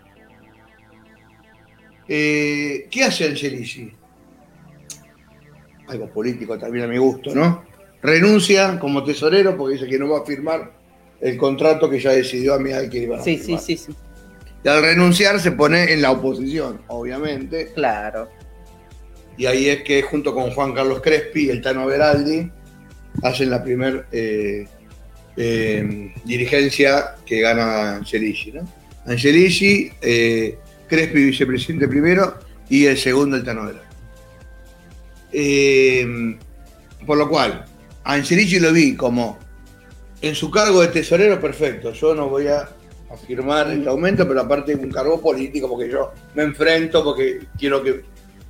Eh, 2.08 2.88
¿Qué 2.90 3.04
hace 3.04 3.26
Angelici? 3.28 3.92
Algo 5.88 6.08
político 6.12 6.58
también 6.58 6.86
a 6.86 6.88
mi 6.88 6.98
gusto, 6.98 7.34
¿no? 7.34 7.64
Renuncia 8.02 8.80
como 8.80 9.04
tesorero 9.04 9.56
porque 9.58 9.76
dice 9.76 9.88
que 9.88 9.98
no 10.00 10.10
va 10.10 10.20
a 10.20 10.26
firmar 10.26 10.72
el 11.22 11.38
contrato 11.38 11.90
que 11.90 12.00
ya 12.00 12.12
decidió 12.12 12.54
a 12.54 12.60
mí 12.60 12.72
que 12.90 12.98
iban 13.00 13.20
a 13.20 13.24
Sí, 13.24 13.38
sí, 13.38 13.44
firmar. 13.44 13.62
sí, 13.62 13.78
sí, 13.78 13.92
Y 14.64 14.68
al 14.68 14.82
renunciar 14.82 15.40
se 15.40 15.52
pone 15.52 15.92
en 15.94 16.02
la 16.02 16.12
oposición, 16.12 16.82
obviamente. 16.88 17.72
claro. 17.74 18.30
Y 19.38 19.46
ahí 19.46 19.70
es 19.70 19.84
que 19.84 20.02
junto 20.02 20.34
con 20.34 20.52
Juan 20.52 20.74
Carlos 20.74 21.02
Crespi 21.02 21.46
y 21.46 21.50
el 21.50 21.62
Tano 21.62 21.86
Beraldi 21.86 22.52
hacen 23.24 23.50
la 23.50 23.64
primer 23.64 24.08
eh, 24.12 24.68
eh, 25.36 26.14
dirigencia 26.26 27.16
que 27.26 27.42
gana 27.42 27.96
Angelici. 27.98 28.52
¿no? 28.52 28.68
Angelici, 29.06 29.92
eh, 30.02 30.58
Crespi 30.88 31.24
vicepresidente 31.26 31.88
primero 31.88 32.36
y 32.70 32.86
el 32.86 32.98
segundo 32.98 33.38
el 33.38 33.44
Tano 33.44 33.66
Beraldi. 33.66 33.88
Eh, 35.32 36.38
por 37.06 37.18
lo 37.18 37.30
cual, 37.30 37.66
Angelici 38.04 38.60
lo 38.60 38.74
vi 38.74 38.96
como 38.96 39.38
en 40.22 40.36
su 40.36 40.50
cargo 40.50 40.82
de 40.82 40.88
tesorero 40.88 41.40
perfecto. 41.40 41.94
Yo 41.94 42.16
no 42.16 42.30
voy 42.30 42.48
a 42.48 42.70
afirmar 43.12 43.72
este 43.72 43.88
aumento, 43.88 44.28
pero 44.28 44.42
aparte 44.42 44.76
un 44.76 44.92
cargo 44.92 45.22
político 45.22 45.70
porque 45.70 45.90
yo 45.90 46.12
me 46.36 46.44
enfrento 46.44 47.04
porque 47.04 47.40
quiero 47.58 47.84
que 47.84 48.04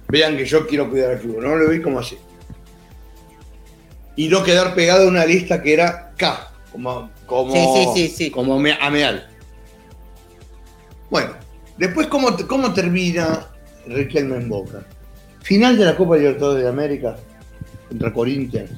vean 0.09 0.37
que 0.37 0.45
yo 0.45 0.65
quiero 0.67 0.89
cuidar 0.89 1.11
al 1.11 1.19
club. 1.19 1.41
No 1.41 1.55
lo 1.55 1.69
vi 1.69 1.81
como 1.81 1.99
así. 1.99 2.17
Y 4.15 4.29
no 4.29 4.43
quedar 4.43 4.73
pegado 4.73 5.05
a 5.05 5.07
una 5.09 5.25
lista 5.25 5.61
que 5.61 5.73
era 5.73 6.13
K, 6.17 6.51
como, 6.71 7.11
como, 7.25 7.53
Sí, 7.53 7.59
sí, 7.93 8.07
sí, 8.09 8.15
sí. 8.15 8.31
como 8.31 8.59
me- 8.59 8.77
Ameal. 8.81 9.27
Bueno, 11.09 11.31
después, 11.77 12.07
¿cómo, 12.07 12.35
cómo 12.47 12.73
termina 12.73 13.47
Riquelme 13.85 14.37
en 14.37 14.49
Boca? 14.49 14.85
Final 15.43 15.77
de 15.77 15.85
la 15.85 15.95
Copa 15.95 16.17
Libertadores 16.17 16.63
de 16.63 16.69
América 16.69 17.15
contra 17.89 18.11
Corinthians. 18.11 18.71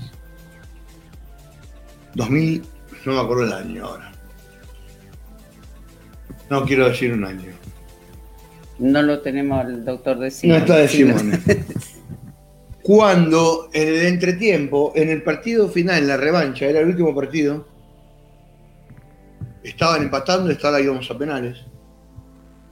2000, 2.16 2.64
no 3.06 3.14
me 3.14 3.20
acuerdo 3.20 3.44
el 3.46 3.54
año 3.54 3.86
ahora. 3.86 4.12
No 6.50 6.66
quiero 6.66 6.90
decir 6.90 7.14
un 7.14 7.24
año. 7.26 7.52
No 8.80 9.02
lo 9.02 9.20
tenemos 9.22 9.66
el 9.66 9.84
doctor 9.86 10.18
de 10.20 10.28
No 10.28 10.32
Simón. 10.32 10.58
está 10.58 10.78
de 10.78 10.88
Simone. 10.88 11.40
Cuando 12.82 13.70
en 13.74 13.88
el 13.88 14.06
entretiempo, 14.08 14.94
en 14.96 15.10
el 15.10 15.22
partido 15.22 15.70
final, 15.70 16.00
en 16.00 16.08
la 16.08 16.18
revancha, 16.18 16.66
era 16.66 16.80
el 16.80 16.88
último 16.88 17.14
partido, 17.14 17.68
estaban 19.64 20.04
empatando 20.04 20.50
ahora 20.68 20.82
íbamos 20.82 21.10
a 21.12 21.18
penales. 21.18 21.60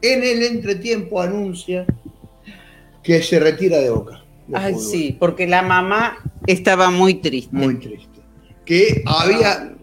En 0.01 0.23
el 0.23 0.43
entretiempo 0.43 1.21
anuncia 1.21 1.85
que 3.03 3.21
se 3.21 3.39
retira 3.39 3.77
de 3.77 3.89
Boca. 3.89 4.23
de 4.47 4.57
Ay, 4.57 4.73
fútbol. 4.73 4.85
sí, 4.91 5.17
porque 5.19 5.45
la 5.45 5.61
mamá 5.61 6.17
estaba 6.47 6.89
muy 6.89 7.15
triste. 7.15 7.55
Muy 7.55 7.75
triste. 7.75 8.21
Que 8.65 9.03
había 9.05 9.73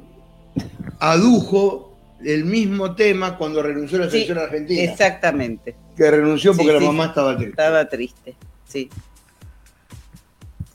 adujo 0.98 1.93
el 2.24 2.44
mismo 2.44 2.94
tema 2.94 3.36
cuando 3.36 3.62
renunció 3.62 3.98
a 3.98 4.02
la 4.02 4.06
Sí, 4.06 4.12
selección 4.12 4.38
argentina. 4.38 4.82
Exactamente. 4.82 5.74
Que 5.96 6.10
renunció 6.10 6.52
porque 6.52 6.72
Sí, 6.72 6.78
la 6.80 6.80
mamá 6.86 7.06
estaba 7.06 7.34
triste. 7.36 7.50
Estaba 7.50 7.88
triste. 7.88 8.36
Sí. 8.66 8.88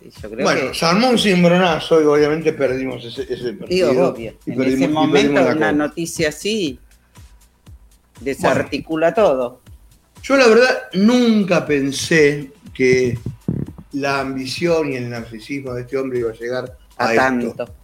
Sí, 0.01 0.09
yo 0.21 0.29
creo 0.31 0.43
Bueno, 0.45 0.71
que. 0.71 1.17
cimbronazo 1.17 2.01
y 2.01 2.05
obviamente 2.05 2.53
perdimos 2.53 3.03
ese, 3.03 3.23
ese 3.33 3.53
partido. 3.53 3.89
Digo, 3.91 4.07
obvio. 4.07 4.33
Y 4.45 4.51
En 4.51 4.57
perdimos- 4.57 4.73
ese 4.81 4.87
momento, 4.87 5.41
una 5.57 5.71
noticia 5.71 6.29
así 6.29 6.79
desarticula 8.21 9.13
todo. 9.13 9.61
Yo 10.21 10.35
la 10.37 10.47
verdad 10.47 10.83
nunca 10.93 11.65
pensé 11.65 12.51
que 12.73 13.17
la 13.93 14.19
ambición 14.19 14.91
y 14.91 14.95
el 14.97 15.09
narcisismo 15.09 15.73
de 15.73 15.81
este 15.81 15.97
hombre 15.97 16.19
iba 16.19 16.29
a 16.31 16.33
llegar 16.33 16.77
a, 16.97 17.05
A 17.07 17.13
esto. 17.13 17.21
tanto. 17.55 17.75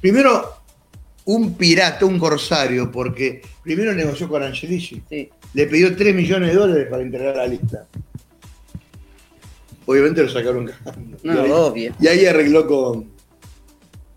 Primero, 0.00 0.56
un 1.26 1.54
pirata, 1.54 2.06
un 2.06 2.18
corsario, 2.18 2.90
porque 2.90 3.42
primero 3.62 3.92
negoció 3.92 4.28
con 4.28 4.42
Angelici. 4.42 5.02
Sí. 5.10 5.28
Le 5.54 5.66
pidió 5.66 5.94
3 5.94 6.14
millones 6.14 6.50
de 6.50 6.54
dólares 6.54 6.86
para 6.88 7.02
integrar 7.02 7.36
la 7.36 7.46
lista. 7.46 7.86
Obviamente 9.86 10.22
lo 10.22 10.28
sacaron 10.28 10.66
cagando. 10.66 11.18
No, 11.22 11.34
y, 11.34 11.38
ahí, 11.38 11.50
obvio. 11.50 11.94
y 12.00 12.06
ahí 12.08 12.26
arregló 12.26 12.66
con, 12.66 13.10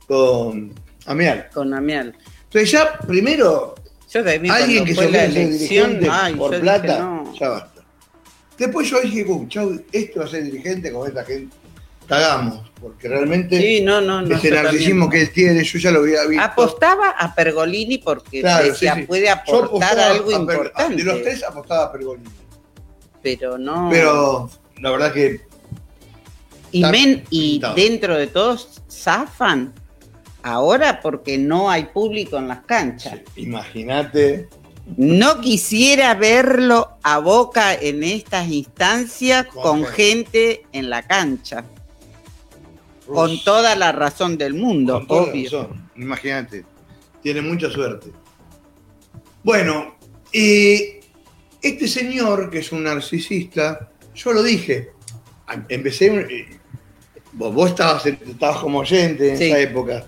con 0.07 0.73
Amial. 1.05 1.47
Con 1.53 1.73
Amial. 1.73 2.15
Entonces 2.45 2.71
ya, 2.71 2.97
primero, 2.99 3.75
Yo 4.11 4.23
también 4.23 4.51
alguien 4.53 4.85
que 4.85 4.95
se 4.95 5.09
la 5.11 5.25
elección, 5.25 5.99
ay, 6.09 6.35
por 6.35 6.51
dije, 6.51 6.61
plata, 6.61 6.99
no. 6.99 7.33
ya 7.39 7.49
basta. 7.49 7.81
Después 8.57 8.89
yo 8.89 8.99
dije, 9.01 9.23
"Uh, 9.27 9.47
chau, 9.47 9.81
este 9.91 10.19
va 10.19 10.25
a 10.25 10.27
ser 10.27 10.43
dirigente 10.43 10.91
con 10.91 11.07
esta 11.07 11.23
gente. 11.23 11.55
Cagamos, 12.07 12.68
porque 12.81 13.07
realmente 13.07 13.59
Sí, 13.59 13.81
no, 13.81 14.01
no, 14.01 14.21
no. 14.21 14.35
ese 14.35 14.51
narcisismo 14.51 15.09
que 15.09 15.21
él 15.21 15.31
tiene, 15.31 15.63
yo 15.63 15.79
ya 15.79 15.91
lo 15.91 15.99
había 15.99 16.25
visto. 16.25 16.43
Apostaba 16.43 17.09
a 17.11 17.33
Pergolini 17.35 17.97
porque 17.97 18.41
Claro, 18.41 18.65
decía, 18.65 18.95
sí, 18.95 19.01
sí. 19.01 19.07
puede 19.07 19.29
aportar 19.29 19.99
algo 19.99 20.29
a 20.31 20.33
importante. 20.33 20.95
De 20.95 21.03
los 21.03 21.21
tres 21.21 21.43
apostaba 21.43 21.85
a 21.85 21.91
Pergolini. 21.91 22.29
Pero 23.21 23.57
no. 23.57 23.89
Pero 23.91 24.49
la 24.79 24.91
verdad 24.91 25.13
que 25.13 25.41
y, 26.71 26.83
men, 26.85 27.23
dentro 27.75 28.15
de 28.15 28.27
todos 28.27 28.81
zafan 28.89 29.73
ahora 30.43 31.01
porque 31.01 31.37
no 31.37 31.69
hay 31.69 31.85
público 31.85 32.37
en 32.37 32.47
las 32.47 32.61
canchas. 32.61 33.19
imagínate. 33.35 34.47
No 34.97 35.39
quisiera 35.39 36.15
verlo 36.15 36.97
a 37.03 37.19
Boca 37.19 37.75
en 37.75 38.03
estas 38.03 38.47
instancias 38.47 39.45
Con 39.45 39.85
gente 39.85 40.63
en 40.71 40.89
la 40.89 41.03
cancha. 41.03 41.63
Con 43.13 43.43
toda 43.43 43.75
la 43.75 43.91
razón 43.91 44.37
del 44.37 44.53
mundo, 44.53 45.05
con 45.07 45.29
obvio. 45.29 45.69
Imagínate. 45.95 46.65
Tiene 47.21 47.41
mucha 47.41 47.69
suerte. 47.69 48.11
Bueno, 49.43 49.95
y 50.31 50.99
este 51.61 51.87
señor, 51.87 52.49
que 52.49 52.59
es 52.59 52.71
un 52.71 52.83
narcisista, 52.83 53.89
yo 54.15 54.33
lo 54.33 54.43
dije. 54.43 54.91
Empecé. 55.69 56.07
eh, 56.07 56.47
Vos, 57.33 57.53
vos 57.53 57.69
estabas, 57.69 58.05
estabas 58.07 58.57
como 58.57 58.79
oyente 58.79 59.31
en 59.31 59.37
Sí. 59.37 59.45
esa 59.45 59.59
época, 59.59 60.05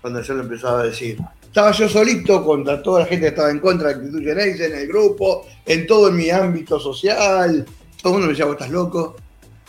cuando 0.00 0.22
yo 0.22 0.34
lo 0.34 0.42
empezaba 0.44 0.80
a 0.80 0.84
decir. 0.84 1.18
Estaba 1.42 1.72
yo 1.72 1.88
solito 1.88 2.44
contra 2.44 2.80
toda 2.80 3.00
la 3.00 3.06
gente 3.06 3.22
que 3.22 3.28
estaba 3.30 3.50
en 3.50 3.58
contra 3.58 3.88
de 3.88 3.94
la 3.94 4.00
actitud 4.00 4.22
Geneise, 4.24 4.66
en 4.66 4.76
el 4.76 4.86
grupo, 4.86 5.46
en 5.66 5.84
todo 5.86 6.12
mi 6.12 6.30
ámbito 6.30 6.78
social. 6.78 7.66
Todo 8.00 8.12
el 8.12 8.12
mundo 8.12 8.26
me 8.28 8.32
decía, 8.32 8.44
vos 8.44 8.54
estás 8.54 8.70
loco. 8.70 9.16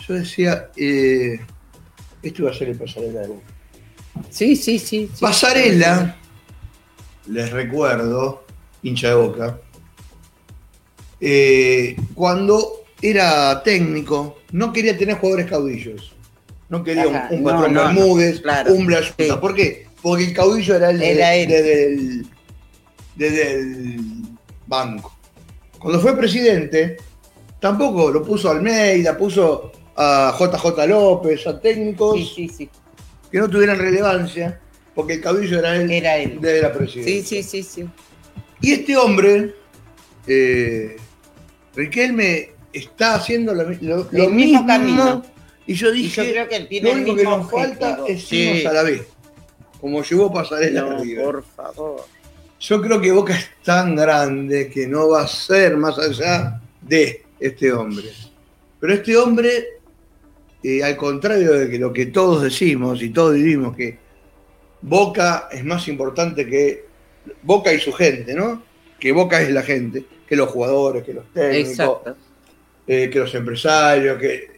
Yo 0.08 0.14
decía, 0.14 0.70
eh, 0.78 1.40
esto 2.24 2.42
iba 2.44 2.52
a 2.52 2.54
ser 2.54 2.70
el 2.70 2.78
pasarela 2.78 3.22
de 3.22 3.28
Boca. 3.28 3.46
Sí, 4.30 4.56
sí, 4.56 4.78
sí. 4.80 5.10
sí. 5.14 5.22
Pasarela, 5.22 6.18
les 7.28 7.50
recuerdo, 7.52 8.44
hincha 8.84 9.10
de 9.10 9.14
boca, 9.16 9.60
eh, 11.20 11.96
cuando 12.14 12.84
era 13.02 13.62
técnico, 13.64 14.38
no 14.52 14.72
quería 14.74 14.98
tener 14.98 15.16
jugadores 15.18 15.48
caudillos. 15.50 16.14
No 16.70 16.84
quería 16.84 17.08
un- 17.08 17.16
Ajá, 17.16 17.28
un, 17.32 17.44
patrón 17.44 17.74
no, 17.74 17.82
no, 17.84 17.88
Bermúdez, 17.96 18.42
claro. 18.42 18.74
un 18.74 18.86
Blayuta. 18.86 19.16
Sí. 19.24 19.30
¿Por 19.40 19.56
qué? 19.56 19.88
Porque 20.02 20.24
el 20.26 20.34
caudillo 20.34 20.76
era 20.76 20.88
desde, 20.90 21.12
Era 21.12 21.36
él. 21.36 21.48
desde 21.50 21.86
el, 21.88 22.28
desde 23.16 23.52
el 23.60 23.98
banco. 24.68 25.16
Cuando 25.80 26.00
fue 26.00 26.16
presidente, 26.18 26.98
tampoco 27.60 28.10
lo 28.12 28.24
puso 28.24 28.50
Almeida, 28.50 29.18
puso 29.18 29.72
a 30.04 30.36
JJ 30.38 30.88
López, 30.88 31.46
a 31.48 31.60
técnicos 31.60 32.18
Sí, 32.18 32.26
sí, 32.36 32.50
sí. 32.50 32.70
que 33.32 33.38
no 33.40 33.48
tuvieran 33.50 33.78
relevancia, 33.78 34.60
porque 34.96 35.14
el 35.14 35.22
caudillo 35.22 35.60
era 35.60 35.76
él, 35.76 35.92
Era 35.92 36.18
él. 36.18 36.40
desde 36.42 36.62
la 36.64 36.74
presidencia. 36.74 37.22
Sí, 37.24 37.44
sí, 37.44 37.64
sí, 37.64 37.64
sí. 37.64 37.90
Y 38.62 38.72
este 38.74 38.98
hombre, 38.98 39.54
eh, 40.28 40.98
Riquelme, 41.76 42.52
está 42.74 43.16
haciendo 43.16 43.54
lo, 43.54 43.64
lo- 43.64 44.08
lo 44.12 44.24
El 44.26 44.32
mismo 44.34 44.36
mismo. 44.64 44.68
camino. 44.68 45.24
Y 45.68 45.74
yo 45.74 45.90
Y 45.94 46.04
dije, 46.04 46.26
yo 46.26 46.32
creo 46.32 46.48
que 46.50 46.56
él 46.58 46.68
tiene 46.68 46.90
lo 46.90 46.96
el 46.98 47.02
único 47.04 47.16
que 47.16 47.24
nos 47.24 47.50
falta 47.52 48.00
es 48.08 48.24
Sí. 48.28 48.38
irnos 48.38 48.66
a 48.66 48.74
la 48.74 48.84
B, 48.84 49.04
como 49.80 50.04
llevó 50.04 50.34
Pasarela 50.34 50.82
No, 50.82 50.92
a 50.98 51.00
River. 51.02 51.24
por 51.24 51.44
favor. 51.46 52.06
Yo 52.60 52.82
creo 52.82 53.00
que 53.02 53.12
Boca 53.12 53.36
es 53.38 53.48
tan 53.64 53.96
grande 53.96 54.70
que 54.70 54.86
no 54.88 55.10
va 55.10 55.22
a 55.22 55.28
ser 55.28 55.78
más 55.78 55.98
allá 55.98 56.60
de 56.82 57.24
este 57.40 57.72
hombre. 57.72 58.10
Pero 58.80 58.94
este 58.94 59.16
hombre, 59.16 59.66
eh, 60.64 60.84
al 60.84 60.96
contrario 60.98 61.54
de 61.54 61.70
que 61.70 61.80
lo 61.80 61.92
que 61.92 62.08
todos 62.08 62.44
decimos 62.44 63.02
y 63.02 63.10
todos 63.10 63.34
vivimos, 63.34 63.76
que 63.76 63.98
Boca 64.82 65.48
es 65.52 65.64
más 65.64 65.88
importante 65.88 66.46
que 66.46 66.86
Boca 67.44 67.72
y 67.74 67.80
su 67.80 67.92
gente, 67.94 68.34
¿no? 68.34 68.64
Que 69.00 69.12
Boca 69.12 69.42
es 69.42 69.52
la 69.52 69.64
gente, 69.64 70.06
que 70.28 70.36
los 70.36 70.50
jugadores, 70.50 71.04
que 71.04 71.14
los 71.14 71.26
técnicos, 71.34 72.00
eh, 72.88 73.10
que 73.12 73.20
los 73.20 73.34
empresarios, 73.36 74.18
que 74.20 74.52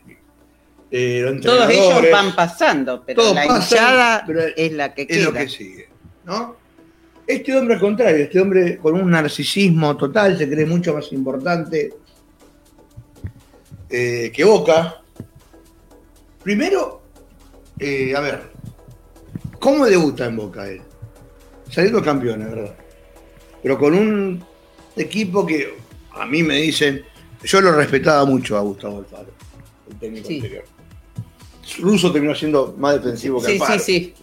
eh, 0.91 1.21
los 1.21 1.41
Todos 1.41 1.69
entrenadores. 1.69 1.77
ellos 1.77 2.11
van 2.11 2.35
pasando, 2.35 3.03
pero 3.05 3.21
Todos 3.21 3.35
la 3.35 3.47
pasan, 3.47 3.61
hinchada 3.61 4.23
pero 4.27 4.41
es 4.55 4.71
la 4.73 4.93
que 4.93 5.01
es 5.03 5.07
queda. 5.07 5.25
lo 5.25 5.33
que 5.33 5.49
sigue, 5.49 5.89
¿no? 6.25 6.55
Este 7.25 7.57
hombre 7.57 7.75
al 7.75 7.79
contrario, 7.79 8.23
este 8.25 8.39
hombre 8.39 8.77
con 8.77 8.95
un 8.95 9.09
narcisismo 9.09 9.95
total, 9.95 10.37
se 10.37 10.49
cree 10.49 10.65
mucho 10.65 10.93
más 10.93 11.11
importante 11.13 11.93
eh, 13.89 14.31
que 14.33 14.43
Boca. 14.43 15.02
Primero, 16.43 17.01
eh, 17.79 18.13
a 18.15 18.19
ver, 18.19 18.41
¿cómo 19.59 19.85
debuta 19.85 20.25
en 20.25 20.35
Boca 20.35 20.67
él? 20.67 20.81
Saliendo 21.69 22.01
campeón, 22.03 22.41
es 22.41 22.49
verdad. 22.49 22.75
Pero 23.61 23.77
con 23.79 23.93
un 23.93 24.43
equipo 24.95 25.45
que 25.45 25.73
a 26.11 26.25
mí 26.25 26.43
me 26.43 26.57
dicen, 26.57 27.03
yo 27.43 27.61
lo 27.61 27.71
respetaba 27.71 28.25
mucho 28.25 28.57
a 28.57 28.61
Gustavo 28.61 28.99
Alfaro, 28.99 29.31
el 29.89 29.97
técnico 29.97 30.27
Sí. 30.27 30.35
anterior. 30.35 30.63
Russo 31.79 32.11
terminó 32.11 32.35
siendo 32.35 32.75
más 32.77 32.95
defensivo 32.95 33.39
que 33.41 33.47
Sí, 33.47 33.53
sí, 33.53 33.61
Alfaro. 33.61 33.79
sí. 33.79 34.13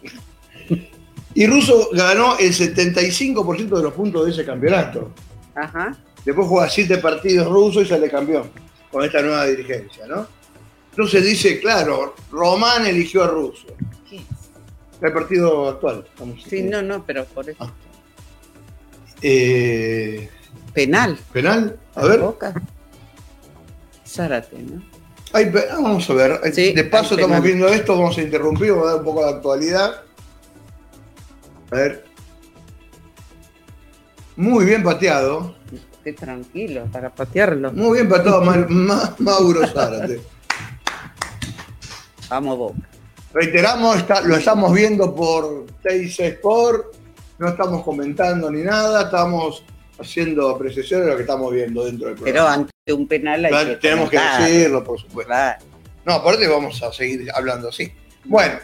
Y 1.34 1.47
Russo 1.47 1.88
ganó 1.92 2.36
el 2.38 2.52
75% 2.52 3.76
de 3.76 3.82
los 3.82 3.94
puntos 3.94 4.26
de 4.26 4.32
ese 4.32 4.44
campeonato. 4.44 5.10
Ajá. 5.55 5.97
Después 6.24 6.47
juega 6.48 6.68
siete 6.68 6.98
partidos 6.98 7.48
ruso 7.48 7.80
y 7.80 7.86
sale 7.86 8.10
campeón 8.10 8.51
con 8.92 9.05
esta 9.05 9.22
nueva 9.22 9.47
dirigencia, 9.47 10.06
¿no? 10.06 10.26
Entonces 11.01 11.24
dice, 11.24 11.59
claro, 11.60 12.14
Román 12.31 12.85
eligió 12.85 13.24
a 13.24 13.28
Russo. 13.28 13.68
¿Qué? 14.10 14.20
El 15.01 15.12
partido 15.14 15.70
actual. 15.70 16.05
estamos- 16.06 16.43
Sí, 16.43 16.62
no, 16.62 16.82
no, 16.82 17.06
pero 17.06 17.24
por 17.24 17.48
eso. 17.48 17.56
Ah. 17.59 17.72
Eh, 19.22 20.28
Penal. 20.74 21.18
¿Penal? 21.32 21.78
A 21.94 22.05
ver. 22.05 22.20
Boca. 22.20 22.52
Zárate, 24.06 24.59
¿no? 24.59 24.82
Pe- 25.32 25.68
ah, 25.70 25.77
vamos 25.81 26.10
a 26.10 26.12
ver. 26.12 26.39
Sí, 26.52 26.74
de 26.74 26.85
paso 26.85 27.14
estamos 27.14 27.43
viendo 27.43 27.66
esto, 27.68 27.97
vamos 27.97 28.18
a 28.18 28.20
interrumpir, 28.20 28.72
vamos 28.72 28.85
a 28.85 28.90
dar 28.90 28.98
un 28.98 29.05
poco 29.06 29.24
de 29.24 29.31
actualidad. 29.31 30.02
A 31.70 31.77
ver. 31.77 32.05
Muy 34.36 34.66
bien 34.66 34.82
pateado. 34.82 35.55
Qué 36.05 36.12
tranquilo, 36.12 36.85
para 36.93 37.09
patearlo. 37.09 37.72
Muy 37.72 37.94
bien 38.01 38.09
pateado 38.10 38.43
Ma- 38.43 38.66
Ma- 38.68 39.14
Mauro 39.18 39.66
Zárate. 39.66 40.20
Vamos, 42.31 42.57
Boca. 42.57 42.78
Reiteramos, 43.35 43.97
está- 43.98 44.23
lo 44.23 44.36
estamos 44.36 44.73
viendo 44.73 45.15
por 45.15 45.66
TIC 45.82 46.19
Sport, 46.20 46.94
no 47.39 47.48
estamos 47.48 47.82
comentando 47.85 48.51
ni 48.51 48.62
nada, 48.62 49.02
estamos 49.02 49.62
haciendo 49.98 50.48
apreciación 50.48 51.02
de 51.02 51.09
lo 51.09 51.16
que 51.16 51.23
estamos 51.23 51.52
viendo 51.52 51.85
dentro 51.85 52.07
del 52.09 52.15
Pero 52.16 52.24
programa. 52.24 52.55
ante 52.55 52.93
un 52.93 53.07
penal 53.07 53.44
hay 53.44 53.66
que 53.66 53.77
tenemos 53.77 54.11
que 54.11 54.19
decirlo, 54.19 54.82
por 54.82 54.98
supuesto. 54.98 55.28
Claro. 55.28 55.65
No, 56.07 56.15
aparte 56.15 56.48
vamos 56.48 56.82
a 56.82 56.93
seguir 56.93 57.28
hablando 57.35 57.69
así. 57.69 57.93
Bueno, 58.24 58.55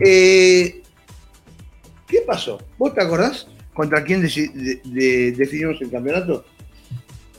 eh, 0.00 0.82
¿qué 2.06 2.20
pasó? 2.26 2.60
¿Vos 2.76 2.92
te 2.94 3.00
acordás 3.02 3.46
contra 3.72 4.02
quién 4.04 4.20
de- 4.22 5.32
definimos 5.36 5.80
el 5.80 5.90
campeonato? 5.90 6.44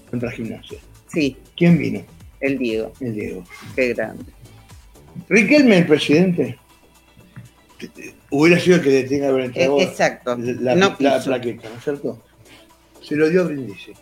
Contra 0.09 0.31
Gimnasia. 0.31 0.79
Sí, 1.07 1.37
¿Quién 1.55 1.77
vino? 1.77 2.01
el 2.39 2.57
Diego. 2.57 2.91
El 2.99 3.13
Diego. 3.13 3.43
Qué 3.75 3.93
grande. 3.93 4.25
Riquelme, 5.29 5.77
el 5.79 5.87
presidente, 5.87 6.59
hubiera 8.29 8.59
sido 8.59 8.77
el 8.77 8.81
que 8.83 8.89
le 8.89 9.03
tenga 9.03 9.25
que 9.25 9.29
haber 9.31 9.45
entregado 9.45 9.79
Eh, 9.79 9.83
Exacto. 9.83 10.37
la, 10.37 10.75
no 10.75 10.95
la 10.99 11.19
plaqueta, 11.23 11.69
¿no 11.69 11.75
es 11.77 11.83
cierto? 11.83 12.21
Se 13.01 13.15
lo 13.15 13.29
dio 13.29 13.41
a 13.41 13.45
Brindisi. 13.45 13.93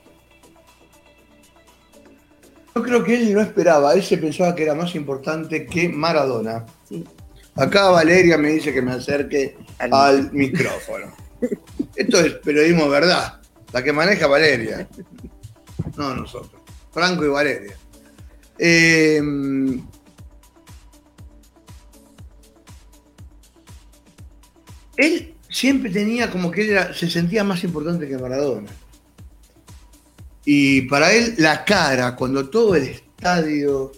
Yo 2.75 2.81
creo 2.81 3.03
que 3.03 3.15
él 3.15 3.33
no 3.33 3.41
esperaba, 3.41 3.93
él 3.93 4.01
se 4.03 4.17
pensaba 4.17 4.55
que 4.55 4.63
era 4.63 4.73
más 4.73 4.95
importante 4.95 5.65
que 5.65 5.87
Maradona. 5.89 6.65
Sí. 6.89 7.03
Acá 7.55 7.89
Valeria 7.91 8.37
me 8.37 8.49
dice 8.49 8.73
que 8.73 8.81
me 8.81 8.93
acerque 8.93 9.55
Al- 9.77 9.93
al 9.93 10.31
micrófono. 10.33 11.13
Esto 11.95 12.19
es 12.21 12.33
periodismo 12.35 12.89
verdad, 12.89 13.39
la 13.71 13.83
que 13.83 13.93
maneja 13.93 14.25
Valeria. 14.25 14.87
No 15.97 16.15
nosotros. 16.15 16.61
Franco 16.91 17.23
y 17.25 17.27
Valeria. 17.27 17.75
Eh, 18.57 19.21
él 24.97 25.33
siempre 25.49 25.89
tenía 25.91 26.29
como 26.31 26.51
que 26.51 26.61
él 26.63 26.69
era- 26.71 26.93
se 26.93 27.09
sentía 27.09 27.43
más 27.43 27.63
importante 27.63 28.07
que 28.07 28.17
Maradona. 28.17 28.69
Y 30.45 30.81
para 30.83 31.11
él 31.13 31.35
la 31.37 31.63
cara, 31.63 32.15
cuando 32.15 32.49
todo 32.49 32.75
el 32.75 32.83
estadio 32.83 33.91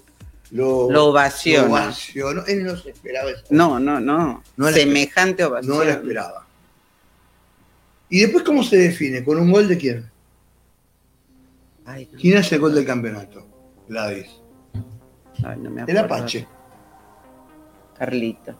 lo, 0.52 0.90
Lo 0.92 1.06
ovacionó, 1.08 2.46
él 2.48 2.64
no 2.64 2.78
se 2.78 2.92
esperaba 2.92 3.32
eso. 3.32 3.44
No, 3.50 3.80
no, 3.80 4.00
no. 4.00 4.44
No 4.56 4.68
Semejante 4.70 5.44
ovación. 5.44 5.76
No 5.78 5.84
lo 5.84 5.90
esperaba. 5.90 6.46
¿Y 8.10 8.22
después 8.22 8.44
cómo 8.44 8.64
se 8.64 8.78
define? 8.78 9.24
¿Con 9.24 9.40
un 9.40 9.52
gol 9.52 9.68
de 9.68 9.78
quién? 9.78 10.10
Ay, 11.86 12.08
no, 12.12 12.20
¿Quién 12.20 12.38
hace 12.38 12.56
el 12.56 12.62
gol 12.62 12.76
del 12.76 12.86
campeonato? 12.86 13.46
Gladys. 13.90 14.28
ay, 15.44 15.58
no 15.60 15.70
me 15.72 15.84
El. 15.84 15.98
Apache. 15.98 16.48
Carlito. 17.98 18.58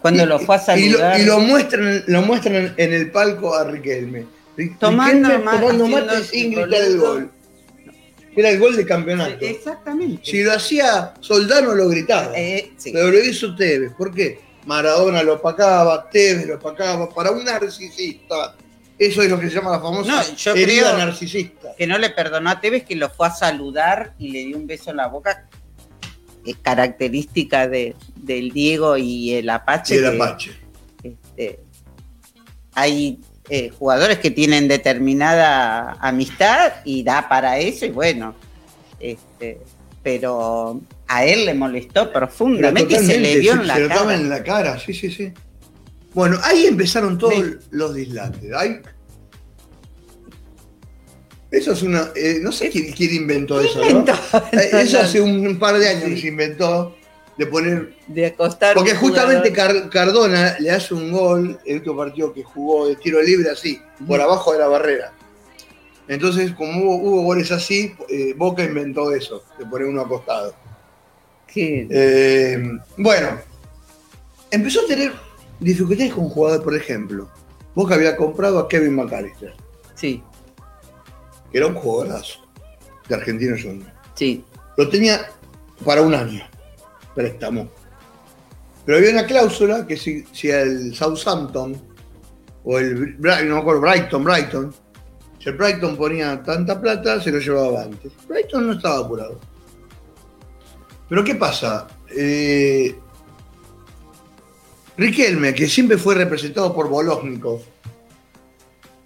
Cuando 0.00 0.22
Y- 0.22 0.26
lo 0.26 0.38
fue 0.38 0.56
a 0.56 0.78
y 0.78 0.88
lo- 0.90 0.98
saludar. 0.98 1.20
Y 1.20 1.24
lo, 1.24 1.38
muestran, 1.40 2.04
lo 2.06 2.22
muestran 2.22 2.74
en 2.76 2.92
el 2.92 3.10
palco 3.10 3.54
a 3.54 3.64
Riquelme. 3.64 4.24
Ri- 4.56 4.76
Tomando 4.78 5.28
Riquelme 5.28 5.50
tomando 5.58 5.86
mate 5.88 6.22
sin 6.24 6.52
gritar 6.52 6.82
el 6.82 6.98
gol. 6.98 7.30
Era 8.36 8.50
el 8.50 8.58
gol 8.60 8.76
de 8.76 8.86
campeonato. 8.86 9.44
Exactamente. 9.44 10.22
Si 10.24 10.42
lo 10.44 10.52
hacía 10.52 11.14
Soldano 11.20 11.74
lo 11.74 11.88
gritaba. 11.88 12.32
Eh, 12.36 12.72
sí. 12.76 12.92
Pero 12.92 13.10
lo 13.10 13.18
hizo 13.24 13.54
Tevez. 13.56 13.92
¿Por 13.98 14.14
qué? 14.14 14.40
Maradona 14.66 15.22
lo 15.24 15.34
opacaba, 15.34 16.08
Tevez 16.08 16.46
lo 16.46 16.54
opacaba. 16.56 17.08
Para 17.08 17.32
un 17.32 17.44
narcisista, 17.44 18.54
eso 18.96 19.22
es 19.22 19.28
lo 19.30 19.40
que 19.40 19.48
se 19.48 19.56
llama 19.56 19.70
la 19.72 19.80
famosa 19.80 20.24
No, 20.46 20.54
herida 20.54 20.96
narcisista. 20.96 21.74
que 21.76 21.86
no 21.86 21.98
le 21.98 22.10
perdonó 22.10 22.50
a 22.50 22.60
Tevez 22.60 22.84
que 22.84 22.94
lo 22.94 23.08
fue 23.10 23.26
a 23.26 23.30
saludar 23.30 24.12
y 24.18 24.30
le 24.30 24.40
dio 24.44 24.56
un 24.56 24.66
beso 24.68 24.90
en 24.90 24.98
la 24.98 25.08
boca. 25.08 25.48
Es 26.50 26.56
característica 26.56 27.68
de, 27.68 27.94
del 28.16 28.50
Diego 28.52 28.96
y 28.96 29.34
el 29.34 29.48
Apache. 29.50 29.94
Y 29.94 29.98
el 29.98 30.10
que, 30.10 30.16
Apache. 30.22 30.50
este, 31.02 31.60
hay 32.74 33.20
eh, 33.50 33.70
jugadores 33.70 34.18
que 34.18 34.30
tienen 34.30 34.68
determinada 34.68 35.92
amistad 36.00 36.72
y 36.84 37.02
da 37.02 37.28
para 37.28 37.58
eso 37.58 37.86
y 37.86 37.90
bueno, 37.90 38.34
este, 39.00 39.60
pero 40.02 40.80
a 41.06 41.24
él 41.24 41.46
le 41.46 41.54
molestó 41.54 42.12
profundamente 42.12 42.94
y 42.94 43.06
se 43.06 43.18
le 43.18 43.42
se- 43.42 43.48
en 43.50 43.66
la 43.66 43.76
se 43.76 43.88
cara. 43.88 44.14
en 44.14 44.28
la 44.28 44.42
cara, 44.42 44.78
sí, 44.78 44.92
sí, 44.92 45.10
sí. 45.10 45.32
Bueno, 46.14 46.38
ahí 46.42 46.66
empezaron 46.66 47.16
todos 47.18 47.34
Sí. 47.34 47.54
los 47.70 47.94
dislates. 47.94 48.52
Ahí- 48.54 48.80
Eso 51.50 51.72
es 51.72 51.82
una. 51.82 52.10
eh, 52.14 52.38
no 52.42 52.52
sé 52.52 52.68
quién, 52.70 52.92
quién 52.92 53.14
inventó 53.14 53.60
eso, 53.60 53.82
Eh, 53.82 53.92
no, 53.94 54.04
Eso 54.78 55.00
hace 55.00 55.20
un, 55.20 55.46
un 55.46 55.58
par 55.58 55.78
de 55.78 55.88
años 55.88 56.04
Sí. 56.04 56.14
que 56.14 56.20
se 56.20 56.26
inventó 56.28 56.94
de 57.38 57.46
poner. 57.46 57.94
de 58.06 58.26
acostar 58.26 58.74
Porque 58.74 58.94
justamente. 58.94 59.52
Car- 59.52 59.88
Cardona 59.88 60.56
le 60.58 60.70
hace 60.70 60.92
un 60.94 61.10
gol 61.12 61.58
el 61.64 61.76
último 61.76 61.96
partido 61.96 62.32
que 62.34 62.42
jugó 62.42 62.88
de 62.88 62.96
tiro 62.96 63.22
libre 63.22 63.50
así, 63.50 63.80
por 64.06 64.20
abajo 64.20 64.52
de 64.52 64.58
la 64.58 64.66
barrera. 64.68 65.12
Entonces, 66.08 66.52
como 66.52 66.80
hubo, 66.82 66.96
hubo 66.96 67.22
goles 67.22 67.50
así, 67.52 67.94
eh, 68.08 68.34
Boca 68.36 68.64
inventó 68.64 69.12
eso, 69.12 69.44
de 69.58 69.64
poner 69.66 69.86
uno 69.88 70.00
acostado. 70.02 70.54
Eh, 71.54 72.78
bueno, 72.96 73.28
empezó 74.50 74.80
a 74.82 74.86
tener 74.86 75.12
dificultades 75.60 76.12
con 76.14 76.28
jugadores, 76.28 76.64
por 76.64 76.74
ejemplo. 76.74 77.28
Boca 77.74 77.94
había 77.94 78.16
comprado 78.16 78.58
a 78.58 78.68
Kevin 78.68 78.94
McAllister, 78.96 79.54
sí, 79.94 80.22
que 81.50 81.58
era 81.58 81.66
un 81.66 81.74
jugadorazo 81.74 82.40
de 83.08 83.14
Argentino 83.14 83.56
Junior. 83.60 83.90
sí, 84.14 84.44
Lo 84.76 84.88
tenía 84.88 85.30
para 85.84 86.02
un 86.02 86.14
año, 86.14 86.42
préstamo. 87.14 87.68
Pero 88.84 88.98
había 88.98 89.10
una 89.10 89.26
cláusula 89.26 89.86
que 89.86 89.96
si, 89.96 90.24
si 90.32 90.50
el 90.50 90.94
Southampton 90.94 91.80
o 92.64 92.78
el 92.78 93.20
no 93.20 93.54
me 93.54 93.60
acuerdo, 93.60 93.80
Brighton, 93.80 94.24
Brighton, 94.24 94.74
si 95.38 95.48
el 95.48 95.56
Brighton 95.56 95.96
ponía 95.96 96.42
tanta 96.42 96.80
plata, 96.80 97.20
se 97.20 97.30
lo 97.30 97.38
llevaba 97.38 97.82
antes. 97.82 98.12
Brighton 98.26 98.66
no 98.66 98.72
estaba 98.74 99.04
apurado. 99.04 99.38
Pero 101.08 101.24
¿qué 101.24 101.34
pasa? 101.34 101.86
Eh, 102.14 102.94
Riquelme, 104.96 105.54
que 105.54 105.68
siempre 105.68 105.96
fue 105.96 106.16
representado 106.16 106.74
por 106.74 106.88
Bolósnikov, 106.88 107.60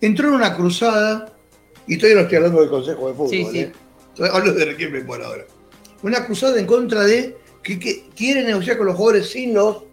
entró 0.01 0.28
en 0.28 0.35
una 0.35 0.56
cruzada, 0.56 1.32
y 1.86 1.96
todavía 1.96 2.16
no 2.16 2.22
estoy 2.22 2.36
hablando 2.36 2.60
del 2.60 2.70
Consejo 2.70 3.09
de 3.09 3.14
Fútbol, 3.14 3.30
Sí, 3.30 3.46
sí. 3.50 3.59
¿eh? 3.60 3.72
Hablo 4.32 4.52
de 4.52 4.64
Riquelme 4.66 5.00
por 5.02 5.22
ahora. 5.22 5.44
Una 6.02 6.24
cruzada 6.26 6.59
en 6.60 6.66
contra 6.66 7.02
de 7.04 7.36
que, 7.62 7.78
que 7.78 8.04
quiere 8.16 8.42
negociar 8.42 8.76
con 8.76 8.86
los 8.86 8.96
jugadores 8.96 9.30
sin 9.30 9.54
los 9.54 9.84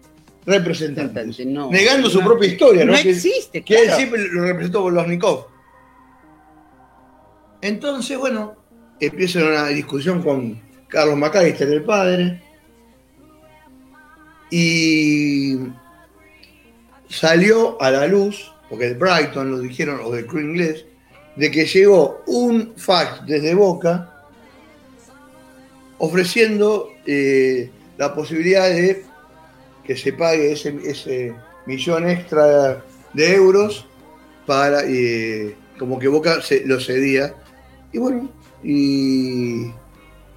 representantes. 0.46 1.44
No, 1.46 1.70
negando 1.70 2.08
su 2.10 2.20
propia 2.20 2.48
historia, 2.48 2.84
¿no? 2.84 2.92
No 2.92 3.02
Que- 3.02 3.10
existe, 3.10 3.62
que 3.62 3.74
él 3.76 3.82
claro. 3.84 3.96
siempre 3.98 4.28
lo 4.28 4.42
representó 4.42 4.82
Bolosnikov. 4.82 5.46
Entonces, 7.62 8.16
bueno, 8.18 8.56
empieza 8.98 9.40
una 9.44 9.68
discusión 9.68 10.22
con 10.22 10.60
Carlos 10.88 11.16
McAllister, 11.16 11.68
el 11.68 11.82
padre, 11.84 12.42
y 14.50 15.56
salió 17.08 17.80
a 17.80 17.90
la 17.90 18.06
luz, 18.06 18.52
porque 18.68 18.86
el 18.86 18.94
Brighton 18.94 19.50
lo 19.50 19.58
dijeron, 19.60 20.00
o 20.02 20.10
del 20.10 20.26
club 20.26 20.42
inglés, 20.42 20.86
de 21.36 21.50
que 21.50 21.64
llegó 21.64 22.22
un 22.26 22.74
fax 22.76 23.26
desde 23.26 23.54
Boca 23.54 24.12
ofreciendo 25.98 26.90
eh, 27.06 27.70
la 27.98 28.14
posibilidad 28.14 28.68
de 28.68 29.04
que 29.84 29.96
se 29.96 30.12
pague 30.12 30.52
ese, 30.52 30.78
ese 30.84 31.34
millón 31.66 32.08
extra 32.08 32.82
de 33.12 33.34
euros 33.34 33.86
para 34.46 34.82
eh, 34.84 35.54
como 35.78 35.98
que 35.98 36.08
Boca 36.08 36.42
se, 36.42 36.66
lo 36.66 36.80
cedía. 36.80 37.34
Y 37.92 37.98
bueno, 37.98 38.30
y 38.62 39.70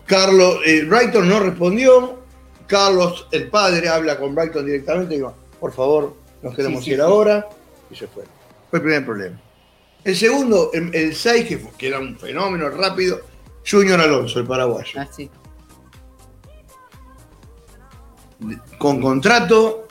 Carlos, 0.06 0.60
eh, 0.66 0.86
Brighton 0.86 1.28
no 1.28 1.40
respondió. 1.40 2.20
Carlos, 2.68 3.28
el 3.32 3.50
padre, 3.50 3.90
habla 3.90 4.18
con 4.18 4.34
Brighton 4.34 4.66
directamente 4.66 5.16
y 5.16 5.18
dijo, 5.18 5.34
por 5.60 5.74
favor, 5.74 6.16
nos 6.42 6.56
queremos 6.56 6.80
Sí, 6.80 6.86
sí, 6.86 6.92
ir 6.92 6.98
sí. 6.98 7.02
ahora. 7.02 7.48
Y 7.90 7.96
se 7.96 8.08
fue. 8.08 8.24
Fue 8.70 8.80
el 8.80 8.84
primer 8.84 9.06
problema. 9.06 9.43
El 10.04 10.16
segundo, 10.16 10.72
el, 10.74 10.94
el 10.94 11.16
6, 11.16 11.60
que, 11.78 11.88
era 11.88 12.00
un 12.00 12.18
fenómeno 12.18 12.70
rápido, 12.70 13.22
Junior 13.66 14.00
Alonso, 14.00 14.40
el 14.40 14.48
paraguayo. 14.48 15.00
Ah, 15.00 15.08
sí. 15.10 15.30
con 18.78 19.02
contrato, 19.02 19.88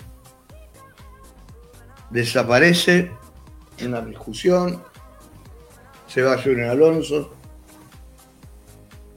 desaparece 2.11 3.11
en 3.79 3.89
una 3.89 4.03
discusión, 4.03 4.83
se 6.07 6.23
va 6.23 6.41
Junior 6.43 6.69
Alonso. 6.69 7.33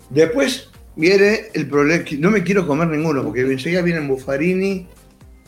Después 0.09 0.69
viene 0.95 1.47
el 1.53 1.67
problema, 1.67 2.05
no 2.19 2.31
me 2.31 2.43
quiero 2.43 2.65
comer 2.65 2.87
ninguno, 2.87 3.23
porque 3.23 3.41
enseguida 3.41 3.81
vienen 3.81 4.07
Buffarini 4.07 4.87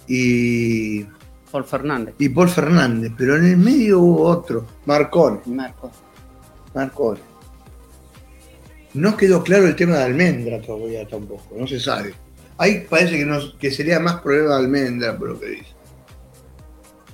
y, 0.08 1.06
Paul 1.52 1.64
Fernández, 1.64 2.16
y 2.20 2.30
Paul 2.30 2.50
Fernández, 2.50 3.12
pero 3.18 3.36
en 3.38 3.46
el 3.46 3.58
medio 3.58 4.00
hubo 4.02 4.24
otro, 4.24 4.66
Marconi. 4.86 5.40
Marco. 5.46 5.92
Marconi. 6.74 7.20
No 8.94 9.16
quedó 9.16 9.44
claro 9.44 9.66
el 9.68 9.76
tema 9.76 9.98
de 9.98 10.04
Almendra 10.04 10.62
todavía 10.62 11.08
tampoco, 11.08 11.56
no 11.58 11.68
se 11.68 11.80
sabe. 11.80 12.14
Ahí 12.58 12.86
parece 12.90 13.18
que, 13.18 13.26
no- 13.26 13.58
que 13.60 13.70
sería 13.72 14.00
más 14.00 14.22
problema 14.22 14.56
de 14.58 14.64
Almendra, 14.66 15.18
por 15.18 15.30
lo 15.30 15.40
que 15.40 15.46
dice. 15.48 15.68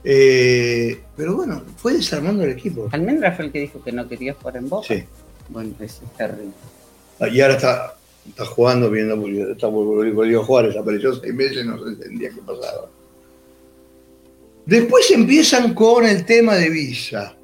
Eh, 0.05 1.01
pero 1.15 1.35
bueno, 1.35 1.63
fue 1.77 1.93
desarmando 1.93 2.43
el 2.43 2.51
equipo. 2.51 2.89
Almendra 2.91 3.31
fue 3.33 3.45
el 3.45 3.51
que 3.51 3.59
dijo 3.59 3.81
que 3.83 3.91
no 3.91 4.07
quería 4.07 4.33
jugar 4.33 4.57
en 4.57 4.69
Boca. 4.69 4.87
Sí. 4.87 5.03
Bueno, 5.49 5.73
es 5.79 6.01
terrible. 6.17 6.51
Y 7.31 7.41
ahora 7.41 7.55
está, 7.55 7.95
está 8.27 8.45
jugando, 8.45 8.89
viendo, 8.89 9.15
está 9.51 9.67
volvió 9.67 10.41
a 10.41 10.45
jugar, 10.45 10.67
desapareció 10.67 11.13
seis 11.15 11.33
meses, 11.33 11.65
no 11.65 11.77
se 11.83 11.89
entendía 11.89 12.29
qué 12.29 12.41
pasaba. 12.41 12.87
Después 14.65 15.11
empiezan 15.11 15.73
con 15.73 16.05
el 16.05 16.25
tema 16.25 16.55
de 16.55 16.69
Villa. 16.69 17.35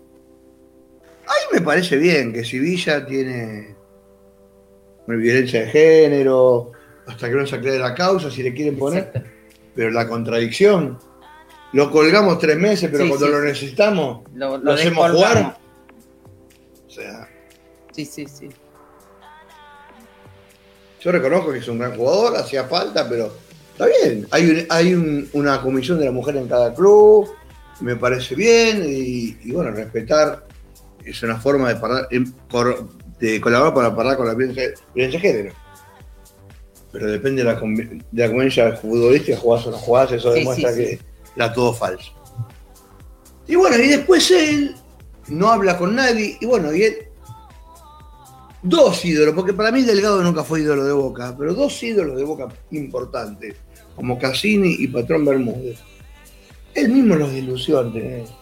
Ahí 1.28 1.46
me 1.54 1.62
parece 1.62 1.98
bien 1.98 2.32
que 2.34 2.44
si 2.44 2.60
Villa 2.60 3.06
tiene 3.06 3.76
una 5.06 5.18
violencia 5.18 5.62
de 5.62 5.68
género, 5.68 6.72
hasta 7.08 7.30
que 7.30 7.36
no 7.36 7.46
se 7.46 7.56
aclare 7.56 7.80
la 7.80 7.94
causa, 7.94 8.32
si 8.32 8.41
le 8.44 8.54
quieren 8.54 8.78
poner, 8.78 9.04
Exacto. 9.04 9.30
pero 9.76 9.91
la 9.91 10.08
contradicción, 10.08 10.98
lo 11.74 11.91
colgamos 11.91 12.40
tres 12.40 12.58
meses, 12.58 12.90
pero 12.91 13.04
Sí, 13.04 13.10
cuando 13.10 13.26
sí, 13.28 13.32
lo 13.32 13.41
necesitamos, 13.41 14.24
Lo, 14.34 14.58
lo 14.58 14.72
hacemos 14.72 15.12
jugar. 15.12 15.58
O 16.88 16.90
sea, 16.90 17.28
Sí, 17.91 18.06
sí, 18.06 18.26
sí. 18.28 18.48
Yo 21.02 21.12
reconozco 21.12 21.52
que 21.52 21.60
es 21.60 21.68
un 21.68 21.80
gran 21.80 21.96
jugador, 21.96 22.38
hacía 22.38 22.66
falta, 22.66 23.08
pero 23.10 23.34
está 23.80 23.85
bien. 23.85 24.27
Hay, 24.31 24.49
un- 24.49 24.65
hay 24.69 24.93
un- 24.93 25.30
una 25.34 25.61
comisión 25.61 25.99
de 25.99 26.06
la 26.06 26.11
mujer 26.11 26.35
en 26.38 26.47
cada 26.47 26.73
club, 26.73 27.30
me 27.81 27.95
parece 27.95 28.35
bien, 28.35 28.84
y, 28.85 29.38
y 29.43 29.51
bueno, 29.51 29.72
respetar 29.72 30.45
es 31.06 31.23
una 31.23 31.39
forma 31.39 31.69
de, 31.73 31.80
parar, 31.80 32.07
em, 32.11 32.31
de 33.19 33.39
colaborar 33.41 33.73
para 33.73 33.95
parar 33.95 34.18
con 34.18 34.27
la 34.27 34.34
violencia, 34.34 34.69
violencia 34.93 35.19
de 35.22 35.27
género. 35.27 35.56
Pero 36.91 37.07
depende 37.07 37.43
de 37.43 37.53
la, 37.53 37.53
de 37.60 38.03
la 38.23 38.27
conveniencia 38.27 38.76
futbolística, 38.76 39.38
jugás 39.38 39.65
o 39.68 39.72
no 39.72 39.77
jugás, 39.77 40.11
eso 40.11 40.34
Sí, 40.34 40.39
demuestra 40.39 40.72
sí, 40.73 40.85
sí. 40.85 40.97
que 40.97 40.99
era 41.35 41.53
todo 41.53 41.73
falso. 41.73 42.11
Y 43.47 43.56
bueno, 43.56 43.77
y 43.77 43.88
después 43.88 44.30
él 44.31 44.76
no 45.27 45.49
habla 45.51 45.77
con 45.77 45.95
nadie. 45.95 46.38
Y 46.41 46.45
bueno, 46.45 46.73
y 46.73 46.84
él. 46.84 46.97
Dos 48.61 49.06
ídolos, 49.06 49.34
porque 49.35 49.53
para 49.53 49.72
mí 49.72 49.84
Delgado 49.84 50.22
nunca 50.22 50.43
fue 50.43 50.60
ídolo 50.61 50.84
de 50.84 50.91
Boca, 50.91 51.34
pero 51.38 51.53
dos 51.53 51.81
ídolos 51.81 52.18
de 52.18 52.23
Boca 52.26 52.47
importantes, 52.72 53.56
como 54.00 54.18
Cassini 54.18 54.78
y 54.80 54.88
Patrón 54.88 55.26
Bermúdez. 55.26 55.78
Él 56.74 56.88
mismo 56.90 57.16
los 57.16 57.30
desilusiona. 57.32 57.92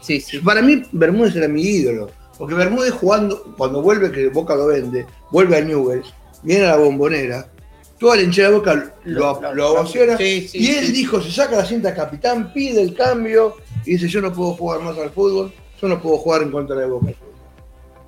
Sí, 0.02 0.22
sí. 0.22 0.38
Para 0.40 0.62
mí, 0.62 0.84
Bermúdez 0.92 1.36
era 1.36 1.48
mi 1.48 1.64
ídolo. 1.64 2.12
Porque 2.38 2.54
Bermúdez 2.54 2.92
jugando, 2.92 3.56
cuando 3.58 3.82
vuelve, 3.82 4.12
que 4.12 4.28
Boca 4.30 4.56
lo 4.56 4.68
vende, 4.68 5.08
vuelve 5.32 5.58
a 5.58 5.62
Newell's, 5.62 6.14
viene 6.44 6.66
a 6.66 6.70
la 6.74 6.78
bombonera, 6.78 7.50
toda 7.98 8.16
la 8.18 8.22
hinchada 8.22 8.50
de 8.50 8.56
Boca 8.58 8.94
lo, 9.06 9.42
Lo- 9.42 9.54
lo 9.56 9.72
ovaciona. 9.72 10.16
Sí, 10.18 10.48
sí, 10.48 10.60
y 10.60 10.68
él 10.68 10.86
sí. 10.86 10.92
dijo, 10.92 11.20
se 11.20 11.32
saca 11.32 11.56
la 11.58 11.66
cinta 11.66 11.96
capitán, 11.96 12.54
pide 12.54 12.84
el 12.84 12.94
cambio 12.94 13.56
y 13.84 13.94
dice, 13.94 14.08
yo 14.08 14.22
no 14.22 14.32
puedo 14.32 14.54
jugar 14.54 14.82
más 14.82 14.96
al 15.00 15.10
fútbol, 15.10 15.52
yo 15.82 15.88
no 15.88 16.00
puedo 16.00 16.18
jugar 16.18 16.44
en 16.44 16.52
contra 16.52 16.76
de 16.76 16.86
Boca. 16.86 17.08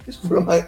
Eso 0.06 0.20
fue 0.28 0.38
lo 0.38 0.44
más- 0.44 0.68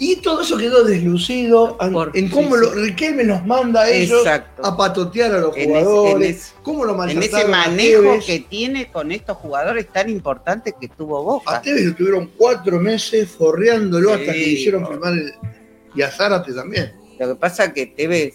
Y 0.00 0.16
todo 0.16 0.42
eso 0.42 0.56
quedó 0.56 0.84
deslucido 0.84 1.76
en 2.14 2.28
cómo 2.28 2.54
sí, 2.54 2.60
lo. 2.62 2.70
Riquelme 2.74 3.24
nos 3.24 3.44
manda 3.44 3.82
a 3.82 3.90
ellos 3.90 4.20
Exacto. 4.20 4.64
a 4.64 4.76
patotear 4.76 5.32
a 5.34 5.38
los 5.40 5.56
En 5.56 5.64
jugadores, 5.70 6.14
en 6.14 6.22
ese- 6.36 6.52
cómo 6.62 6.84
lo 6.84 7.04
En 7.04 7.20
ese 7.20 7.42
a 7.42 7.48
manejo 7.48 8.02
Tevez. 8.02 8.24
que 8.24 8.38
tiene 8.48 8.90
con 8.92 9.10
estos 9.10 9.36
jugadores 9.38 9.88
tan 9.92 10.08
importantes 10.08 10.74
que 10.80 10.86
tuvo 10.88 11.18
A 11.18 11.22
Boca. 11.22 11.62
Tevez 11.62 11.84
lo 11.86 11.94
tuvieron 11.96 12.30
cuatro 12.36 12.78
meses 12.78 13.28
forreándolo 13.30 14.12
hasta 14.14 14.32
que 14.32 14.48
hicieron 14.48 14.86
firmar 14.86 15.14
el... 15.14 15.32
Y 15.94 16.02
a 16.02 16.10
Zárate 16.10 16.52
también. 16.52 16.92
Lo 17.18 17.28
que 17.28 17.34
pasa 17.34 17.64
es 17.64 17.72
que 17.72 17.86
Tevez 17.86 18.34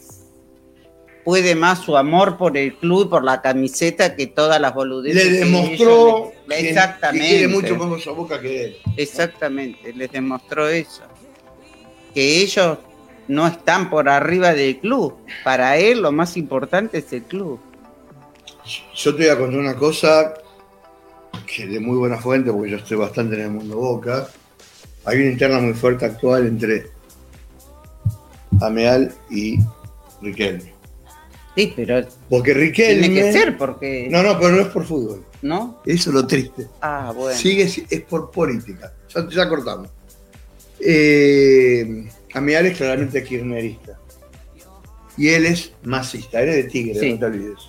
puede 1.23 1.55
más 1.55 1.79
su 1.79 1.95
amor 1.95 2.37
por 2.37 2.57
el 2.57 2.75
club 2.75 3.05
y 3.05 3.09
por 3.09 3.23
la 3.23 3.41
camiseta 3.41 4.13
que 4.17 4.27
todas 4.27 4.59
las 4.59 4.73
boludeces. 4.73 5.23
Le 5.23 5.29
que 5.31 5.45
demostró 5.45 6.17
ellos 6.17 6.31
que, 6.49 6.69
Exactamente. 6.69 7.25
que 7.25 7.29
quiere 7.29 7.47
mucho 7.47 7.75
más 7.77 8.05
a 8.05 8.11
Boca 8.11 8.41
que 8.41 8.65
él. 8.65 8.75
Exactamente, 8.97 9.93
les 9.93 10.11
demostró 10.11 10.67
eso. 10.67 11.03
Que 12.13 12.41
ellos 12.41 12.77
no 13.27 13.47
están 13.47 13.89
por 13.89 14.09
arriba 14.09 14.53
del 14.53 14.79
club. 14.79 15.15
Para 15.43 15.77
él 15.77 16.01
lo 16.01 16.11
más 16.11 16.37
importante 16.37 16.99
es 16.99 17.11
el 17.13 17.23
club. 17.23 17.59
Yo 18.95 19.15
te 19.15 19.23
voy 19.23 19.31
a 19.31 19.37
contar 19.37 19.59
una 19.59 19.75
cosa 19.75 20.33
que 21.45 21.67
de 21.67 21.79
muy 21.79 21.97
buena 21.97 22.17
fuente, 22.17 22.51
porque 22.51 22.71
yo 22.71 22.77
estoy 22.77 22.97
bastante 22.97 23.35
en 23.35 23.41
el 23.41 23.51
mundo 23.51 23.77
Boca. 23.77 24.27
Hay 25.05 25.17
una 25.19 25.31
interna 25.31 25.59
muy 25.59 25.73
fuerte 25.73 26.05
actual 26.05 26.47
entre 26.47 26.87
Ameal 28.61 29.13
y 29.29 29.59
Riquelme. 30.21 30.73
Sí, 31.55 31.73
pero 31.75 32.05
Porque 32.29 32.53
Riquelme... 32.53 33.09
tiene 33.09 33.21
que 33.21 33.31
ser 33.33 33.57
porque... 33.57 34.07
No, 34.09 34.23
no, 34.23 34.39
pero 34.39 34.51
no 34.51 34.61
es 34.61 34.67
por 34.69 34.85
fútbol. 34.85 35.23
¿No? 35.41 35.81
Eso 35.85 36.09
es 36.09 36.13
lo 36.15 36.25
triste. 36.25 36.67
Ah, 36.81 37.11
bueno. 37.13 37.37
Sigue, 37.37 37.63
es 37.63 38.01
por 38.01 38.31
política. 38.31 38.93
Ya, 39.13 39.27
ya 39.29 39.49
cortamos. 39.49 39.89
Eh, 40.85 42.05
Ameal 42.33 42.65
es 42.67 42.77
claramente 42.77 43.23
kirchnerista. 43.23 43.99
Y 45.17 45.29
él 45.29 45.45
es 45.45 45.71
masista, 45.83 46.41
él 46.41 46.49
es 46.49 46.55
de 46.55 46.63
Tigre, 46.65 46.99
Sí. 46.99 47.11
no 47.13 47.19
te 47.19 47.25
olvides. 47.25 47.59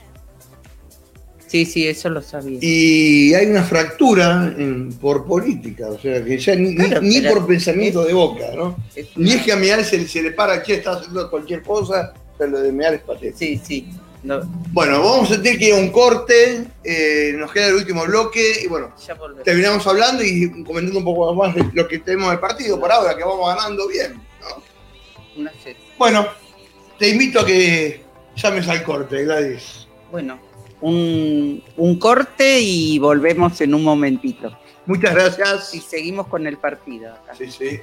Sí, 1.46 1.66
sí, 1.66 1.86
eso 1.86 2.08
lo 2.10 2.20
sabía. 2.20 2.58
Y 2.60 3.32
hay 3.34 3.46
una 3.46 3.62
fractura 3.62 4.52
en- 4.58 4.92
por 4.94 5.24
política, 5.24 5.88
o 5.88 5.98
sea, 6.00 6.24
que 6.24 6.36
ya 6.38 6.56
ni, 6.56 6.74
Claro, 6.74 7.00
ni 7.02 7.20
pero 7.20 7.34
por 7.34 7.46
pensamiento 7.46 8.00
es- 8.02 8.08
de 8.08 8.12
boca, 8.14 8.44
¿no? 8.56 8.76
Es 8.96 9.08
Ni 9.16 9.32
es 9.32 9.42
que 9.42 9.52
a 9.52 9.56
Meal 9.56 9.84
se, 9.84 9.98
le- 9.98 10.08
se 10.08 10.22
le 10.22 10.32
para, 10.32 10.62
que 10.62 10.74
está 10.74 10.94
haciendo 10.94 11.30
cualquier 11.30 11.62
cosa, 11.62 12.12
pero 12.36 12.50
lo 12.50 12.60
de 12.60 12.72
Meal 12.72 12.94
es 12.94 13.00
patético. 13.02 13.38
Sí, 13.38 13.60
sí. 13.62 13.88
No, 14.24 14.40
Bueno, 14.72 15.02
vamos 15.02 15.30
a 15.30 15.40
tener 15.40 15.58
que 15.58 15.68
ir 15.68 15.74
a 15.74 15.76
un 15.76 15.90
corte, 15.90 16.64
eh, 16.82 17.34
nos 17.36 17.52
queda 17.52 17.68
el 17.68 17.74
último 17.74 18.04
bloque, 18.06 18.62
y 18.64 18.66
bueno, 18.68 18.92
terminamos 19.44 19.86
hablando 19.86 20.24
y 20.24 20.64
comentando 20.64 20.98
un 20.98 21.04
poco 21.04 21.34
más 21.34 21.54
de 21.54 21.68
lo 21.74 21.86
que 21.86 21.98
tenemos 21.98 22.30
del 22.30 22.40
partido 22.40 22.80
por 22.80 22.90
ahora, 22.90 23.14
que 23.14 23.22
vamos 23.22 23.54
ganando 23.54 23.86
bien, 23.86 24.14
¿no? 24.40 24.62
Una. 25.36 25.52
Bueno, 25.98 26.26
te 26.98 27.10
invito 27.10 27.40
a 27.40 27.46
que 27.46 28.02
llames 28.34 28.66
al 28.68 28.82
corte, 28.82 29.24
Gladys. 29.24 29.86
Bueno, 30.10 30.40
un, 30.80 31.62
un 31.76 31.98
corte 31.98 32.60
y 32.60 32.98
volvemos 32.98 33.60
en 33.60 33.74
un 33.74 33.84
momentito. 33.84 34.56
Muchas 34.86 35.14
gracias. 35.14 35.74
Y 35.74 35.80
seguimos 35.80 36.28
con 36.28 36.46
el 36.46 36.56
partido. 36.58 37.12
acá. 37.12 37.34
Sí, 37.34 37.50
sí. 37.50 37.80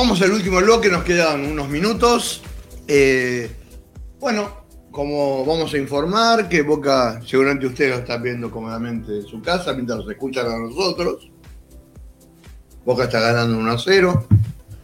Vamos 0.00 0.22
al 0.22 0.32
último 0.32 0.58
bloque, 0.60 0.88
nos 0.88 1.04
quedan 1.04 1.44
unos 1.44 1.68
minutos. 1.68 2.40
Eh, 2.88 3.50
bueno, 4.18 4.64
como 4.90 5.44
vamos 5.44 5.74
a 5.74 5.76
informar 5.76 6.48
que 6.48 6.62
Boca, 6.62 7.20
seguramente 7.26 7.66
ustedes 7.66 7.90
lo 7.90 7.96
están 7.98 8.22
viendo 8.22 8.50
cómodamente 8.50 9.18
en 9.18 9.26
su 9.26 9.42
casa 9.42 9.74
mientras 9.74 9.98
nos 9.98 10.10
escuchan 10.10 10.46
a 10.46 10.58
nosotros. 10.58 11.30
Boca 12.82 13.04
está 13.04 13.20
ganando 13.20 13.58
1 13.58 13.70
a 13.70 13.78
0. 13.78 14.26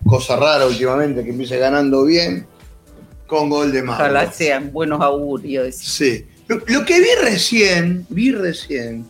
Cosa 0.05 0.36
rara 0.36 0.66
últimamente 0.66 1.24
que 1.24 1.30
empiece 1.30 1.56
ganando 1.56 2.05
bien 2.05 2.47
con 3.26 3.48
gol 3.48 3.72
de 3.72 3.82
Mauro. 3.82 4.05
Ojalá 4.05 4.30
sean 4.30 4.70
buenos 4.70 5.01
augurios. 5.01 5.76
Sí. 5.76 6.26
Lo, 6.47 6.56
lo 6.66 6.84
que 6.84 7.01
vi 7.01 7.09
recién, 7.22 8.06
vi 8.10 8.32
recién, 8.32 9.06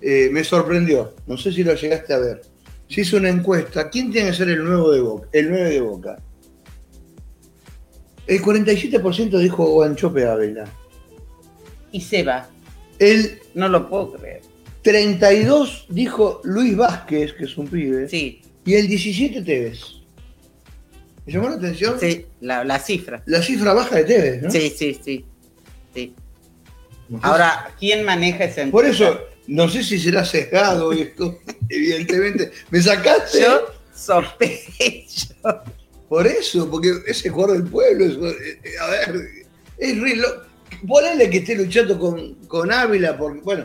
eh, 0.00 0.30
me 0.32 0.42
sorprendió. 0.42 1.14
No 1.28 1.36
sé 1.36 1.52
si 1.52 1.62
lo 1.62 1.74
llegaste 1.74 2.12
a 2.12 2.18
ver. 2.18 2.51
Se 2.92 3.00
hizo 3.00 3.16
una 3.16 3.30
encuesta. 3.30 3.88
¿Quién 3.88 4.12
tiene 4.12 4.30
que 4.30 4.36
ser 4.36 4.50
el 4.50 4.62
nuevo 4.62 4.90
de 4.92 5.00
Boca? 5.00 5.28
El 5.32 5.50
9 5.50 5.70
de 5.70 5.80
Boca. 5.80 6.18
El 8.26 8.42
47% 8.42 9.38
dijo 9.38 9.64
Guanchope 9.64 10.26
Ávila. 10.26 10.64
Y 11.90 12.00
se 12.02 12.22
va. 12.22 12.48
El 12.98 13.40
No 13.54 13.68
lo 13.68 13.88
puedo 13.88 14.12
creer. 14.12 14.42
32 14.82 15.86
dijo 15.88 16.40
Luis 16.44 16.76
Vázquez, 16.76 17.32
que 17.32 17.44
es 17.44 17.56
un 17.56 17.66
pibe. 17.68 18.08
Sí, 18.08 18.42
Y 18.66 18.74
el 18.74 18.86
17 18.88 19.42
Tevez. 19.42 19.80
¿Me 21.24 21.32
llamó 21.32 21.48
la 21.48 21.54
atención? 21.56 21.98
sí, 21.98 22.26
la, 22.40 22.62
la 22.64 22.78
cifra. 22.78 23.22
La 23.26 23.40
cifra 23.40 23.72
baja 23.72 23.96
de 23.96 24.04
Tevez, 24.04 24.42
¿no? 24.42 24.50
Sí, 24.50 24.70
sí, 24.76 24.98
sí. 25.02 25.24
sí. 25.94 26.14
Ahora, 27.22 27.70
¿quién 27.78 28.04
maneja 28.04 28.44
ese 28.44 28.66
Por 28.66 28.84
eso, 28.84 29.18
no 29.46 29.68
sé 29.68 29.82
si 29.82 29.98
será 29.98 30.24
sesgado 30.24 30.92
esto, 30.92 31.38
evidentemente. 31.68 32.50
¿Me 32.70 32.80
sacaste? 32.82 33.40
Yo 33.42 33.66
sospecho. 33.94 35.34
Por 36.08 36.26
eso, 36.26 36.70
porque 36.70 36.92
ese 37.06 37.30
jugador 37.30 37.56
del 37.58 37.70
pueblo, 37.70 38.04
es- 38.04 38.16
eh, 38.16 38.60
a 38.80 38.86
ver, 38.90 39.20
es 39.78 40.00
re 40.00 40.16
Ponele 40.86 41.30
que 41.30 41.38
esté 41.38 41.54
luchando 41.54 41.98
con, 41.98 42.34
con 42.48 42.72
Ávila, 42.72 43.16
porque, 43.16 43.40
bueno, 43.40 43.64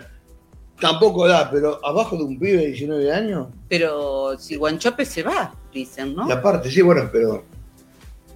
tampoco 0.80 1.28
da, 1.28 1.50
pero 1.50 1.84
abajo 1.86 2.16
de 2.18 2.24
un 2.24 2.38
pibe 2.38 2.58
de 2.60 2.68
19 2.68 3.12
años, 3.12 3.48
Pero 3.68 4.38
si 4.38 4.56
Guanchope 4.56 5.04
se 5.06 5.24
va, 5.24 5.56
dicen, 5.74 6.16
¿no? 6.16 6.28
y 6.28 6.32
aparte, 6.32 6.70
sí, 6.70 6.82
bueno, 6.82 7.10
pero. 7.12 7.44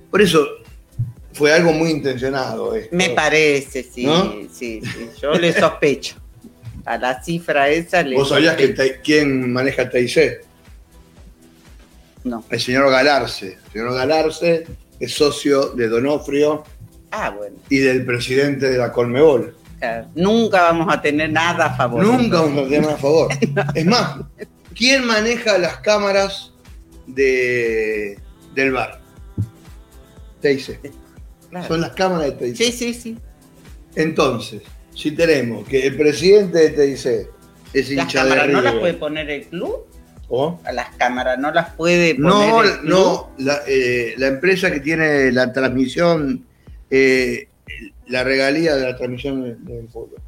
Por 0.10 0.22
eso 0.22 0.46
fue 1.34 1.54
algo 1.54 1.72
muy 1.74 1.92
intencionado. 1.92 2.76
esto. 2.76 2.96
Me 2.96 3.10
parece, 3.12 3.84
sí, 3.84 4.06
¿No? 4.06 4.34
sí, 4.52 4.82
sí. 4.82 5.10
Yo 5.22 5.34
le 5.34 5.54
sospecho. 5.54 6.16
A 6.86 6.98
la 6.98 7.24
cifra 7.24 7.70
esa 7.70 8.02
le 8.04 8.16
¿Vos 8.16 8.30
sabías 8.30 8.56
que 8.56 8.74
quién 9.04 9.52
maneja 9.54 9.90
TIC? 9.90 10.46
No. 12.24 12.44
El 12.50 12.60
señor 12.60 12.90
Galarce. 12.92 13.58
El 13.66 13.72
señor 13.72 13.94
Galarce 13.94 14.68
es 15.00 15.14
socio 15.14 15.70
de 15.72 15.88
Donofrio 15.88 16.64
Ah, 17.12 17.30
bueno. 17.32 17.56
y 17.70 17.80
del 17.80 18.06
presidente 18.06 18.70
de 18.70 18.78
la 18.78 18.92
Colmebol. 18.92 19.56
claro. 19.80 20.08
Nunca 20.16 20.62
vamos 20.64 20.94
a 20.94 21.02
tener 21.02 21.32
nada 21.32 21.66
a 21.66 21.76
favor. 21.76 22.04
Nunca 22.06 22.42
vamos 22.42 22.66
a 22.66 22.70
tener 22.70 22.90
a 22.90 22.98
favor. 22.98 23.30
Es 23.76 23.86
más, 23.86 24.18
¿quién 24.76 25.06
maneja 25.06 25.58
las 25.58 25.78
cámaras 25.78 26.54
de, 27.08 28.18
del 28.56 28.72
bar? 28.72 29.02
TIC. 30.42 30.80
Claro. 31.50 31.68
Son 31.68 31.82
las 31.82 31.92
cámaras 31.92 32.26
de 32.28 32.32
TIC. 32.32 32.56
Sí, 32.56 32.72
sí, 32.72 32.94
sí. 32.94 33.18
Entonces, 33.96 34.62
si 34.94 35.12
tenemos 35.12 35.68
que 35.68 35.88
el 35.88 35.98
presidente 35.98 36.70
de 36.70 36.70
TIC 36.70 37.30
es 37.74 37.90
Las 37.90 37.92
hincha 37.92 38.24
de 38.26 38.30
cámaras 38.30 38.48
no 38.50 38.62
las 38.62 38.74
River, 38.74 38.80
puede 38.82 38.94
poner 38.96 39.30
el 39.30 39.44
club. 39.46 39.86
¿o? 40.30 40.60
A 40.66 40.72
las 40.72 40.96
cámaras 40.96 41.38
no 41.40 41.52
las 41.52 41.72
puede 41.76 42.16
poner 42.16 42.30
No, 42.30 42.64
el 42.64 42.72
club. 42.80 42.90
no, 42.90 43.32
la, 43.38 43.60
eh, 43.68 44.14
la 44.18 44.28
empresa 44.28 44.72
que 44.72 44.80
tiene 44.80 45.32
la 45.32 45.52
transmisión, 45.52 46.46
eh, 46.90 47.48
la 48.08 48.24
regalía 48.24 48.76
de 48.76 48.84
la 48.92 48.96
transmisión 48.98 49.44
del, 49.44 49.64
del 49.66 49.88
fútbol. 49.90 50.20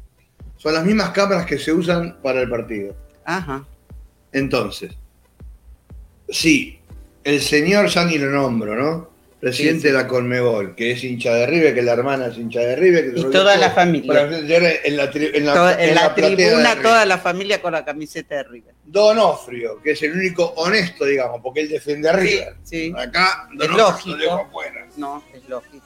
Son 0.56 0.74
las 0.74 0.84
mismas 0.84 1.10
cámaras 1.10 1.46
que 1.46 1.58
se 1.58 1.72
usan 1.72 2.18
para 2.22 2.40
el 2.40 2.48
partido. 2.48 2.94
Ajá. 3.24 3.66
Entonces, 4.32 4.92
sí, 6.28 6.78
el 7.22 7.40
señor, 7.40 7.86
ya 7.88 8.04
ni 8.04 8.18
lo 8.18 8.30
nombro, 8.30 8.74
¿no? 8.74 9.10
Presidente 9.44 9.80
Sí, 9.80 9.82
sí. 9.82 9.88
de 9.88 9.92
la 9.92 10.06
Conmebol, 10.08 10.74
que 10.74 10.92
es 10.92 11.04
hincha 11.04 11.34
de 11.34 11.46
River, 11.46 11.74
que 11.74 11.82
la 11.82 11.92
hermana 11.92 12.26
es 12.28 12.38
hincha 12.38 12.60
de 12.60 12.76
River. 12.76 13.12
Que 13.14 13.20
Y 13.20 13.24
toda 13.24 13.56
la 13.56 13.70
familia. 13.70 14.22
En 14.22 14.96
la, 14.96 15.10
tri- 15.12 15.30
en 15.34 15.44
la- 15.46 15.54
Toda- 15.54 15.74
en, 15.82 15.88
en 15.90 15.94
la, 15.94 16.02
la 16.02 16.14
platea 16.14 16.30
de 16.36 16.46
tribuna, 16.46 16.82
toda 16.82 17.04
la 17.04 17.18
familia 17.18 17.60
con 17.60 17.72
la 17.72 17.84
camiseta 17.84 18.36
de 18.36 18.42
River. 18.44 18.74
Donofrio, 18.84 19.80
que 19.82 19.90
es 19.92 20.02
el 20.02 20.12
único 20.12 20.44
honesto, 20.56 21.04
digamos, 21.04 21.40
porque 21.42 21.60
él 21.60 21.68
defiende 21.68 22.08
a 22.08 22.12
River. 22.14 22.54
sí. 22.62 22.92
Acá, 22.96 23.48
Donofrio 23.54 24.16
lo 24.16 24.32
afuera. 24.34 24.86
No, 24.96 25.22
es 25.34 25.48
lógico. 25.48 25.84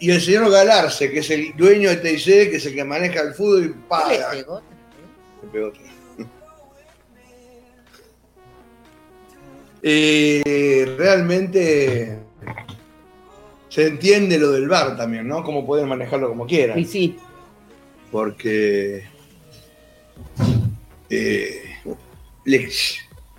Y 0.00 0.10
el 0.10 0.20
señor 0.20 0.50
Galarce, 0.50 1.10
que 1.12 1.20
es 1.20 1.30
el 1.30 1.56
dueño 1.56 1.88
de 1.90 1.96
TIC, 1.98 2.24
que 2.50 2.56
es 2.56 2.66
el 2.66 2.74
que 2.74 2.82
maneja 2.84 3.20
el 3.20 3.34
fútbol 3.34 3.60
y 3.64 3.68
¿Qué 3.68 3.74
le 3.74 3.74
paga. 3.88 4.30
pegó? 4.32 4.62
Me 5.44 5.48
pegó. 5.50 5.72
Eh, 9.84 10.94
realmente 10.96 12.18
se 13.68 13.86
entiende 13.86 14.38
lo 14.38 14.52
del 14.52 14.68
bar 14.68 14.96
también, 14.96 15.26
¿no? 15.26 15.42
Cómo 15.42 15.64
pueden 15.64 15.88
manejarlo 15.88 16.28
como 16.28 16.46
quieran. 16.46 16.78
Y 16.78 16.84
sí, 16.84 17.16
Porque 18.10 19.04
eh, 21.08 21.62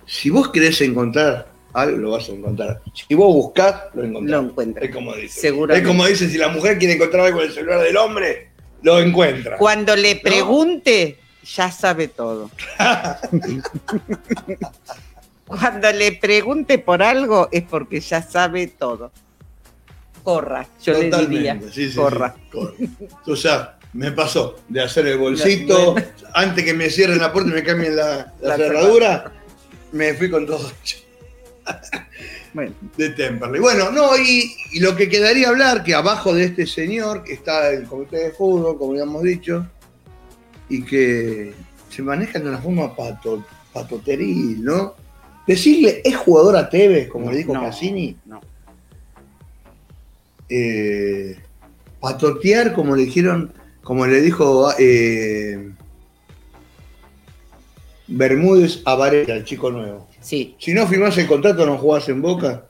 si 0.06 0.30
vos 0.30 0.50
querés 0.50 0.80
encontrar 0.80 1.52
algo, 1.72 1.98
lo 1.98 2.10
vas 2.12 2.28
a 2.28 2.32
encontrar. 2.32 2.82
Si 2.92 3.14
vos 3.14 3.32
buscás, 3.32 3.82
lo 3.94 4.02
lo 4.02 4.08
encontrás. 4.08 4.42
encuentra. 4.42 4.84
Es 4.84 4.94
como 4.94 5.14
dice. 5.14 5.48
Es 5.70 5.82
como 5.86 6.06
dice, 6.06 6.28
si 6.28 6.38
la 6.38 6.48
mujer 6.48 6.78
quiere 6.78 6.94
encontrar 6.94 7.26
algo 7.26 7.40
en 7.40 7.48
el 7.48 7.52
celular 7.52 7.80
del 7.82 7.96
hombre, 7.96 8.48
lo 8.82 9.00
encuentra. 9.00 9.56
Cuando 9.56 9.94
le 9.96 10.16
pregunte, 10.16 11.18
ya 11.44 11.70
sabe 11.70 12.08
todo. 12.08 12.50
Cuando 15.46 15.92
le 15.92 16.12
pregunte 16.12 16.78
por 16.78 17.02
algo 17.02 17.48
es 17.52 17.62
porque 17.62 18.00
ya 18.00 18.22
sabe 18.22 18.66
todo. 18.68 19.12
Corra, 20.22 20.66
yo 20.82 20.94
le 20.94 21.04
diría. 21.04 21.54
Totalmente, 21.54 21.72
sí, 21.72 21.90
sí, 21.90 21.96
corra. 21.96 22.34
sí, 22.34 22.88
corra. 23.24 23.36
Sea, 23.36 23.78
me 23.92 24.10
pasó 24.12 24.56
de 24.68 24.82
hacer 24.82 25.06
el 25.06 25.18
bolsito, 25.18 25.94
antes 26.34 26.64
que 26.64 26.72
me 26.74 26.88
cierren 26.88 27.18
la 27.18 27.32
puerta 27.32 27.50
y 27.50 27.54
me 27.54 27.62
cambien 27.62 27.94
la, 27.94 28.32
la 28.40 28.48
La 28.48 28.56
cerradura, 28.56 29.32
me 29.92 30.14
fui 30.14 30.30
con 30.30 30.46
todo 30.46 30.70
Bueno, 32.54 32.72
de 32.96 33.10
Temperley. 33.10 33.60
Bueno, 33.60 33.90
no, 33.90 34.16
y, 34.16 34.54
y 34.72 34.80
lo 34.80 34.96
que 34.96 35.08
quedaría 35.08 35.48
hablar, 35.48 35.84
que 35.84 35.94
abajo 35.94 36.34
de 36.34 36.44
este 36.44 36.66
señor 36.66 37.24
está 37.28 37.70
el 37.70 37.84
comité 37.84 38.16
de 38.16 38.30
fútbol, 38.30 38.78
como 38.78 38.92
habíamos 38.92 39.22
dicho, 39.22 39.66
y 40.68 40.82
que 40.84 41.52
se 41.90 42.02
maneja 42.02 42.38
de 42.38 42.48
una 42.48 42.58
forma 42.58 42.94
pato, 42.94 43.44
patoteril, 43.72 44.64
¿no? 44.64 44.94
Decirle, 45.46 46.00
¿es 46.04 46.16
jugador 46.16 46.56
a 46.56 46.68
Tevez, 46.70 47.08
como 47.08 47.30
le 47.30 47.38
dijo 47.38 47.52
no, 47.52 47.60
Cassini? 47.62 48.16
no. 48.24 48.40
eh, 50.48 51.36
patotear 52.00 52.72
como 52.74 52.94
le 52.96 53.04
dijeron, 53.04 53.52
como 53.82 54.06
le 54.06 54.20
dijo 54.20 54.70
eh, 54.78 55.70
Bermúdez 58.06 58.82
a 58.84 58.94
Varela, 58.94 59.34
el 59.34 59.44
chico 59.44 59.70
nuevo. 59.70 60.06
Sí. 60.20 60.54
Si 60.58 60.72
no 60.74 60.86
firmás 60.86 61.16
el 61.18 61.26
contrato, 61.26 61.64
no 61.66 61.78
jugás 61.78 62.08
en 62.08 62.22
Boca. 62.22 62.66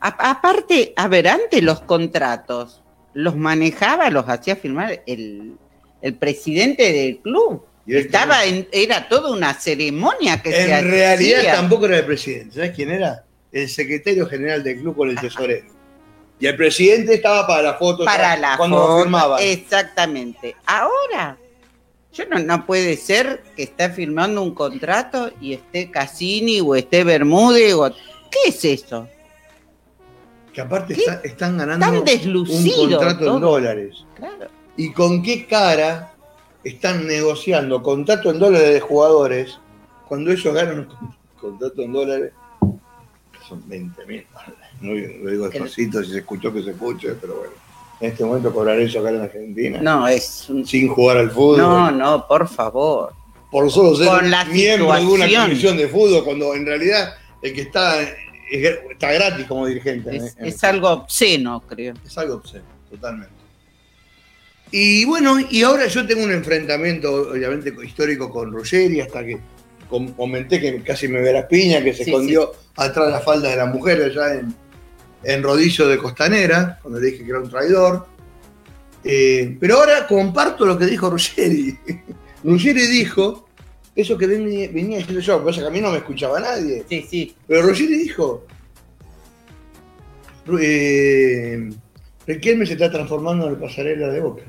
A- 0.00 0.30
aparte, 0.30 0.92
a 0.96 1.08
ver, 1.08 1.28
antes 1.28 1.62
los 1.62 1.80
contratos 1.80 2.82
los 3.14 3.36
manejaba, 3.36 4.10
los 4.10 4.28
hacía 4.28 4.56
firmar 4.56 5.02
el, 5.06 5.54
el 6.02 6.14
presidente 6.14 6.92
del 6.92 7.18
club. 7.18 7.64
Estaba 7.88 8.44
en, 8.44 8.68
era 8.70 9.08
toda 9.08 9.30
una 9.32 9.54
ceremonia 9.54 10.42
que 10.42 10.52
se 10.52 10.64
En 10.66 10.72
hacía. 10.74 10.90
realidad 10.90 11.54
tampoco 11.54 11.86
era 11.86 11.98
el 11.98 12.04
presidente. 12.04 12.54
¿Sabes 12.56 12.72
quién 12.76 12.90
era? 12.90 13.24
El 13.50 13.68
secretario 13.68 14.26
general 14.26 14.62
del 14.62 14.80
club 14.80 14.94
con 14.96 15.08
el 15.10 15.18
tesorero. 15.18 15.66
Y 16.40 16.46
el 16.46 16.54
presidente 16.56 17.14
estaba 17.14 17.46
para 17.46 17.62
la 17.62 17.74
foto 17.74 18.04
para 18.04 18.36
la 18.36 18.56
cuando 18.56 18.76
foto, 18.76 19.02
firmaban. 19.02 19.40
Exactamente. 19.42 20.54
Ahora, 20.66 21.36
yo 22.12 22.24
no, 22.26 22.38
no 22.38 22.66
puede 22.66 22.96
ser 22.96 23.42
que 23.56 23.64
esté 23.64 23.88
firmando 23.90 24.42
un 24.42 24.54
contrato 24.54 25.32
y 25.40 25.54
esté 25.54 25.90
Cassini 25.90 26.60
o 26.60 26.74
esté 26.76 27.02
Bermúdez 27.04 27.74
o 27.74 27.90
¿qué 28.30 28.48
es 28.50 28.64
eso? 28.64 29.08
Que 30.52 30.60
aparte 30.60 30.96
están 31.24 31.56
ganando 31.58 31.86
Tan 31.86 31.96
un 31.96 32.04
contrato 32.04 33.10
en 33.10 33.18
todo. 33.18 33.40
dólares. 33.40 34.04
Claro. 34.16 34.48
¿Y 34.76 34.92
con 34.92 35.22
qué 35.22 35.46
cara 35.46 36.12
están 36.64 37.06
negociando 37.06 37.82
contrato 37.82 38.30
en 38.30 38.38
dólares 38.38 38.74
de 38.74 38.80
jugadores 38.80 39.58
cuando 40.08 40.30
ellos 40.32 40.54
ganan 40.54 40.80
un 40.80 40.84
con- 40.86 41.14
contrato 41.40 41.82
en 41.82 41.92
dólares? 41.92 42.32
Son 43.48 43.62
20 43.66 44.04
mil 44.06 44.26
No 44.80 44.92
lo 44.94 45.30
digo 45.30 45.48
despacito, 45.48 46.02
si 46.04 46.10
se 46.12 46.18
escuchó 46.18 46.52
que 46.52 46.62
se 46.62 46.70
escuche, 46.70 47.14
pero 47.20 47.36
bueno. 47.36 47.52
En 48.00 48.10
este 48.12 48.24
momento 48.24 48.52
cobrar 48.52 48.78
eso 48.78 49.00
acá 49.00 49.10
en 49.10 49.22
Argentina, 49.22 49.80
No, 49.82 50.06
es 50.06 50.48
un... 50.48 50.64
sin 50.64 50.86
jugar 50.88 51.16
al 51.16 51.30
fútbol. 51.32 51.58
No, 51.58 51.90
no, 51.90 52.28
por 52.28 52.46
favor. 52.46 53.12
por 53.50 53.68
solo 53.72 53.96
ser 53.96 54.06
Con 54.06 54.30
la 54.30 54.44
miembro 54.44 54.92
de 54.94 55.04
una 55.06 55.26
comisión 55.42 55.76
de 55.76 55.88
fútbol, 55.88 56.22
cuando 56.24 56.54
en 56.54 56.64
realidad 56.66 57.14
el 57.42 57.54
que 57.54 57.62
está, 57.62 58.00
es- 58.02 58.14
está 58.90 59.10
gratis 59.12 59.46
como 59.46 59.66
dirigente. 59.66 60.14
Es, 60.16 60.36
en- 60.36 60.46
es 60.46 60.62
algo 60.64 60.88
obsceno, 60.90 61.60
creo. 61.66 61.94
Es 62.06 62.16
algo 62.18 62.34
obsceno, 62.36 62.64
totalmente. 62.90 63.32
Y 64.70 65.04
bueno, 65.06 65.36
y 65.50 65.62
ahora 65.62 65.86
yo 65.86 66.06
tengo 66.06 66.22
un 66.24 66.32
enfrentamiento, 66.32 67.30
obviamente, 67.32 67.72
histórico 67.84 68.30
con 68.30 68.52
Ruggeri, 68.52 69.00
hasta 69.00 69.24
que 69.24 69.38
com- 69.88 70.12
comenté 70.12 70.60
que 70.60 70.82
casi 70.82 71.08
me 71.08 71.20
ve 71.20 71.32
la 71.32 71.48
piña, 71.48 71.82
que 71.82 71.94
se 71.94 72.04
Sí, 72.04 72.10
escondió 72.10 72.52
atrás 72.76 73.06
de 73.06 73.12
la 73.12 73.20
falda 73.20 73.48
de 73.50 73.56
la 73.56 73.66
mujer 73.66 74.02
allá 74.02 74.34
en, 74.34 74.54
en 75.24 75.42
Rodillo 75.42 75.88
de 75.88 75.96
Costanera, 75.98 76.78
cuando 76.82 77.00
le 77.00 77.10
dije 77.10 77.24
que 77.24 77.30
era 77.30 77.40
un 77.40 77.48
traidor. 77.50 78.06
Eh, 79.04 79.56
pero 79.58 79.78
ahora 79.78 80.06
comparto 80.06 80.66
lo 80.66 80.76
que 80.78 80.86
dijo 80.86 81.08
Ruggeri. 81.08 81.78
Ruggeri 82.44 82.86
dijo 82.86 83.48
eso 83.96 84.18
que 84.18 84.26
venía, 84.26 84.68
venía 84.72 84.98
diciendo 84.98 85.20
yo, 85.20 85.42
porque 85.42 85.60
a 85.64 85.70
mí 85.70 85.80
no 85.80 85.90
me 85.92 85.98
escuchaba 85.98 86.38
nadie. 86.40 86.84
Sí, 86.88 87.06
sí. 87.08 87.34
Pero 87.46 87.62
Ruggeri 87.62 87.96
dijo, 87.96 88.44
eh, 90.60 91.70
Riquelme 92.26 92.66
se 92.66 92.74
está 92.74 92.90
transformando 92.90 93.46
en 93.46 93.52
el 93.54 93.58
pasarela 93.58 94.08
de 94.08 94.20
Boca. 94.20 94.42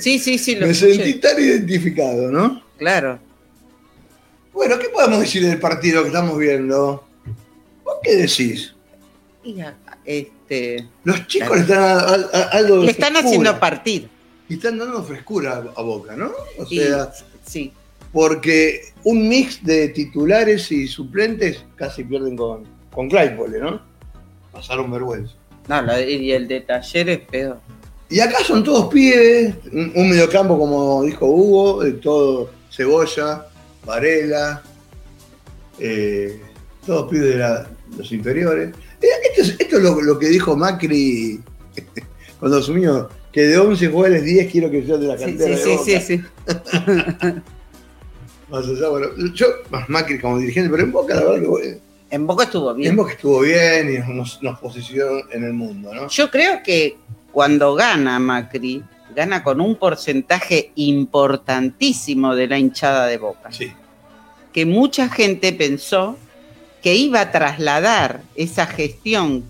Sí, 0.00 0.18
sí, 0.18 0.38
sí, 0.38 0.54
lo 0.56 0.66
Me 0.66 0.72
escuché. 0.72 0.94
sentí 0.94 1.14
tan 1.20 1.38
identificado, 1.38 2.30
¿no? 2.30 2.62
Claro. 2.78 3.18
Bueno, 4.52 4.78
¿qué 4.78 4.88
podemos 4.88 5.20
decir 5.20 5.44
del 5.46 5.58
partido 5.60 6.02
que 6.02 6.08
estamos 6.08 6.38
viendo? 6.38 7.06
¿Vos 7.84 7.96
qué 8.02 8.16
decís? 8.16 8.74
Mira, 9.44 9.76
Este, 10.04 10.86
Los 11.02 11.26
chicos 11.26 11.48
Claro. 11.48 11.54
le 11.56 11.60
están 11.62 11.82
a- 11.82 12.38
a- 12.38 12.42
a- 12.44 12.48
algo 12.58 12.76
le 12.84 12.90
están 12.92 13.10
frescura. 13.12 13.18
haciendo 13.28 13.58
partir. 13.60 14.08
Y 14.48 14.54
están 14.54 14.78
dando 14.78 15.02
frescura 15.02 15.64
a, 15.76 15.82
Boca, 15.82 16.14
¿no? 16.14 16.30
O 16.58 16.64
Y- 16.70 16.78
sea, 16.78 17.10
sí. 17.44 17.72
porque 18.12 18.92
un 19.02 19.28
mix 19.28 19.64
de 19.64 19.88
titulares 19.88 20.70
y 20.70 20.86
suplentes 20.86 21.64
casi 21.74 22.04
pierden 22.04 22.36
con, 22.36 22.62
con 22.92 23.08
Claypole, 23.10 23.58
¿no? 23.58 23.82
Pasaron 24.52 24.88
vergüenza. 24.92 25.34
No, 25.68 26.00
y 26.00 26.30
el 26.30 26.46
de 26.46 26.60
taller 26.60 27.08
es 27.08 27.18
peor. 27.18 27.58
Y 28.08 28.20
acá 28.20 28.38
son 28.44 28.62
todos 28.62 28.92
pibes, 28.92 29.54
un, 29.72 29.92
un 29.94 30.10
mediocampo 30.10 30.58
como 30.58 31.02
dijo 31.02 31.26
Hugo, 31.26 31.82
de 31.82 31.92
todo 31.94 32.50
Cebolla, 32.70 33.46
Varela, 33.84 34.62
eh, 35.78 36.40
todos 36.86 37.10
pibes 37.10 37.30
de 37.30 37.36
la- 37.36 37.68
los 37.96 38.12
inferiores. 38.12 38.74
Eh, 39.02 39.06
Esto 39.30 39.42
es, 39.42 39.60
esto 39.60 39.76
es 39.78 39.82
lo, 39.82 40.00
lo 40.00 40.18
que 40.18 40.28
dijo 40.28 40.56
Macri 40.56 41.40
cuando 42.38 42.58
asumió, 42.58 43.08
que 43.32 43.42
de 43.42 43.58
11 43.58 43.88
jugadores 43.88 44.24
10 44.24 44.50
quiero 44.52 44.70
que 44.70 44.86
sean 44.86 45.00
de 45.00 45.06
la 45.08 45.18
Sí, 45.18 45.24
cantera 45.24 45.56
sí, 45.56 45.62
de 45.62 45.64
sí, 45.64 45.70
Boca. 45.70 46.00
sí, 46.00 46.00
sí. 46.00 46.22
Más 48.48 48.64
allá, 48.64 48.88
bueno, 48.88 49.08
yo, 49.34 49.46
más 49.70 49.88
Macri 49.88 50.20
como 50.20 50.38
dirigente, 50.38 50.70
pero 50.70 50.84
en 50.84 50.92
Boca 50.92 51.14
la 51.16 51.24
verdad 51.24 51.40
que 51.40 51.46
bueno, 51.48 51.76
En 52.10 52.26
Boca 52.28 52.44
estuvo 52.44 52.72
bien. 52.74 52.90
en 52.90 52.96
Boca 52.96 53.12
estuvo 53.12 53.40
bien 53.40 53.92
y 53.92 54.12
nos, 54.14 54.40
nos 54.40 54.60
posicionó 54.60 55.18
en 55.32 55.42
el 55.42 55.52
mundo, 55.52 55.92
¿no? 55.92 56.08
Yo 56.08 56.30
creo 56.30 56.60
que 56.64 56.96
cuando 57.36 57.74
gana 57.74 58.18
Macri, 58.18 58.82
gana 59.14 59.42
con 59.42 59.60
un 59.60 59.76
porcentaje 59.76 60.72
importantísimo 60.74 62.34
de 62.34 62.46
la 62.46 62.58
hinchada 62.58 63.08
de 63.08 63.18
Boca. 63.18 63.52
Sí. 63.52 63.74
Que 64.54 64.64
mucha 64.64 65.10
gente 65.10 65.52
pensó 65.52 66.16
que 66.82 66.94
iba 66.94 67.20
a 67.20 67.32
trasladar 67.32 68.22
esa 68.36 68.64
gestión 68.64 69.44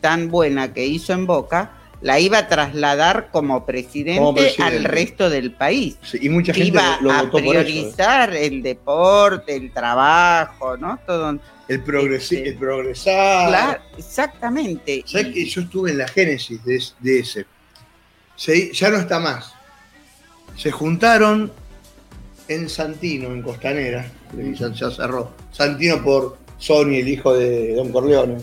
tan 0.00 0.30
buena 0.30 0.72
que 0.72 0.86
hizo 0.86 1.12
en 1.12 1.26
Boca, 1.26 1.72
la 2.00 2.20
iba 2.20 2.38
a 2.38 2.48
trasladar 2.48 3.30
como 3.32 3.66
presidente, 3.66 4.20
Como 4.20 4.34
presidente. 4.34 4.76
al 4.76 4.84
resto 4.84 5.28
del 5.30 5.52
país. 5.52 5.96
Sí, 6.02 6.18
y 6.22 6.28
mucha 6.28 6.52
gente 6.54 6.68
iba 6.68 6.96
lo, 7.00 7.08
lo 7.08 7.12
a 7.12 7.22
votó 7.22 7.30
por 7.32 7.40
eso. 7.40 7.50
¿eh? 7.52 7.64
priorizar 7.64 8.36
el 8.36 8.62
deporte, 8.62 9.56
el 9.56 9.72
trabajo, 9.72 10.76
¿no? 10.76 10.98
Todo. 11.06 11.38
El, 11.68 11.84
progresi- 11.84 12.36
Este, 12.36 12.48
el 12.50 12.56
progresar. 12.56 13.48
Claro, 13.48 13.82
exactamente. 13.98 15.02
¿Sabes 15.06 15.34
que 15.34 15.44
yo 15.44 15.60
estuve 15.62 15.90
en 15.90 15.98
la 15.98 16.08
génesis 16.08 16.64
de, 16.64 16.76
es- 16.76 16.94
de 17.00 17.18
ese? 17.20 17.46
Se- 18.36 18.72
ya 18.72 18.90
no 18.90 18.98
está 18.98 19.18
más. 19.18 19.52
Se 20.56 20.70
juntaron 20.70 21.52
en 22.48 22.68
Santino, 22.68 23.28
en 23.28 23.42
Costanera, 23.42 24.10
ya 24.54 24.90
cerró. 24.90 25.32
Santino 25.52 26.02
por 26.02 26.38
Sony, 26.58 26.94
el 27.00 27.08
hijo 27.08 27.34
de 27.34 27.74
Don 27.74 27.90
Corleone. 27.92 28.38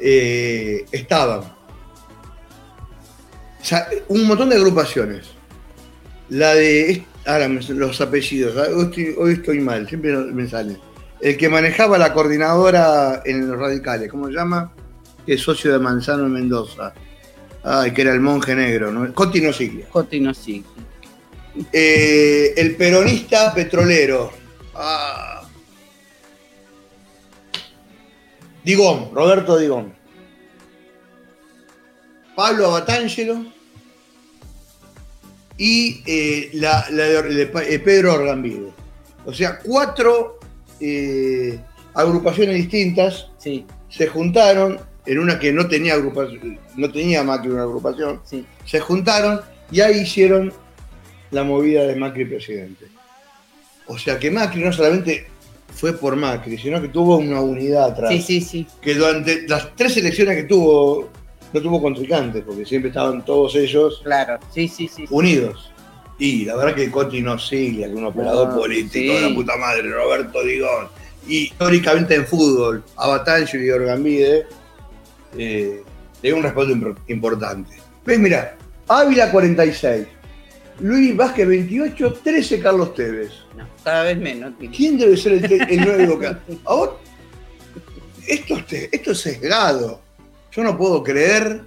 Eh, 0.00 0.84
estaban. 0.92 1.56
O 3.60 3.64
sea, 3.64 3.88
un 4.08 4.26
montón 4.26 4.50
de 4.50 4.56
agrupaciones. 4.56 5.26
La 6.28 6.54
de. 6.54 7.04
Ahora 7.26 7.48
los 7.48 8.00
apellidos. 8.00 8.56
¿eh? 8.56 8.72
Hoy 8.72 8.84
estoy, 8.84 9.14
hoy 9.18 9.32
estoy 9.34 9.60
mal, 9.60 9.88
siempre 9.88 10.16
me 10.16 10.48
sale. 10.48 10.76
El 11.20 11.36
que 11.36 11.48
manejaba 11.48 11.98
la 11.98 12.12
coordinadora 12.14 13.22
en 13.24 13.48
los 13.48 13.58
radicales, 13.58 14.10
¿cómo 14.10 14.28
se 14.28 14.34
llama? 14.34 14.72
Que 15.26 15.34
es 15.34 15.40
socio 15.40 15.72
de 15.72 15.78
Manzano 15.78 16.26
en 16.26 16.32
Mendoza. 16.32 16.94
Ay, 17.64 17.90
que 17.92 18.02
era 18.02 18.12
el 18.12 18.20
monje 18.20 18.54
negro, 18.54 18.92
¿no? 18.92 19.12
Coti 19.12 19.40
no 19.40 19.52
Siglia. 19.52 19.88
Cotino 19.88 20.32
sí. 20.32 20.64
Eh, 21.72 22.54
el 22.56 22.76
peronista 22.76 23.52
petrolero. 23.52 24.32
Ah. 24.74 25.42
Digón, 28.64 29.10
Roberto 29.12 29.58
Digón. 29.58 29.97
Pablo 32.38 32.66
Abatangelo. 32.66 33.46
Y 35.56 36.02
eh, 36.06 36.50
la, 36.52 36.86
la 36.88 37.02
de, 37.02 37.50
eh, 37.68 37.78
Pedro 37.80 38.14
Orgambide. 38.14 38.68
O 39.26 39.34
sea, 39.34 39.58
cuatro 39.58 40.38
eh, 40.78 41.58
agrupaciones 41.94 42.54
distintas 42.54 43.26
Sí, 43.38 43.66
se 43.88 44.06
juntaron 44.06 44.78
en 45.04 45.18
una 45.18 45.40
que 45.40 45.52
no 45.52 45.66
tenía 45.66 45.94
agrupación, 45.94 46.60
no 46.76 46.92
tenía 46.92 47.24
Macri 47.24 47.50
una 47.50 47.62
agrupación, 47.62 48.20
sí. 48.24 48.46
se 48.64 48.78
juntaron 48.78 49.40
y 49.72 49.80
ahí 49.80 50.02
hicieron 50.02 50.52
la 51.32 51.42
movida 51.42 51.88
de 51.88 51.96
Macri 51.96 52.24
presidente. 52.24 52.86
O 53.88 53.98
sea 53.98 54.16
que 54.16 54.30
Macri 54.30 54.62
no 54.62 54.72
solamente 54.72 55.26
fue 55.74 55.92
por 55.92 56.14
Macri, 56.14 56.56
sino 56.56 56.80
que 56.80 56.88
tuvo 56.88 57.16
una 57.16 57.40
unidad 57.40 57.86
atrás. 57.86 58.12
Sí, 58.12 58.22
sí, 58.22 58.40
sí. 58.40 58.66
Que 58.80 58.94
durante 58.94 59.48
las 59.48 59.74
tres 59.74 59.96
elecciones 59.96 60.36
que 60.36 60.44
tuvo, 60.44 61.10
no 61.52 61.60
tuvo 61.60 61.80
contrincantes, 61.80 62.42
porque 62.46 62.64
siempre 62.66 62.88
estaban 62.90 63.24
todos 63.24 63.54
ellos 63.56 64.00
Claro, 64.04 64.38
sí, 64.52 64.68
sí, 64.68 64.88
sí. 64.88 65.04
unidos. 65.10 65.70
Y 66.18 66.44
la 66.44 66.56
verdad 66.56 66.74
que 66.74 66.90
Coti 66.90 67.20
no 67.22 67.38
sigue, 67.38 67.84
que 67.86 67.94
un 67.94 68.04
operador 68.06 68.54
político, 68.54 69.14
sí. 69.16 69.20
la 69.28 69.34
puta 69.34 69.56
madre, 69.56 69.88
Roberto 69.90 70.42
Digón. 70.42 70.88
Y 71.26 71.44
históricamente 71.44 72.14
en 72.16 72.26
fútbol, 72.26 72.82
Abatangelo 72.96 73.64
y 73.64 73.70
Orgambide 73.70 74.46
eh, 75.36 75.82
le 76.22 76.28
dio 76.28 76.36
un 76.36 76.42
respaldo 76.42 76.74
impor- 76.74 76.96
importante. 77.08 77.76
¿Ves? 78.04 78.18
Mira, 78.18 78.56
Ávila 78.88 79.30
46, 79.30 80.06
Luis 80.80 81.16
Vázquez 81.16 81.46
28, 81.46 82.12
13 82.24 82.60
Carlos 82.60 82.94
Tevez. 82.94 83.30
No, 83.56 83.66
cada 83.84 84.04
vez 84.04 84.16
menos. 84.18 84.56
Tino. 84.58 84.72
¿Quién 84.74 84.98
debe 84.98 85.16
ser 85.16 85.32
el, 85.34 85.52
el 85.52 85.80
9 85.80 85.96
de 85.98 86.06
Boca? 86.06 86.40
Ahora, 86.64 86.92
esto, 88.26 88.56
esto 88.70 89.10
es 89.12 89.18
sesgado. 89.20 90.00
Yo 90.58 90.64
no 90.64 90.76
puedo 90.76 91.04
creer 91.04 91.60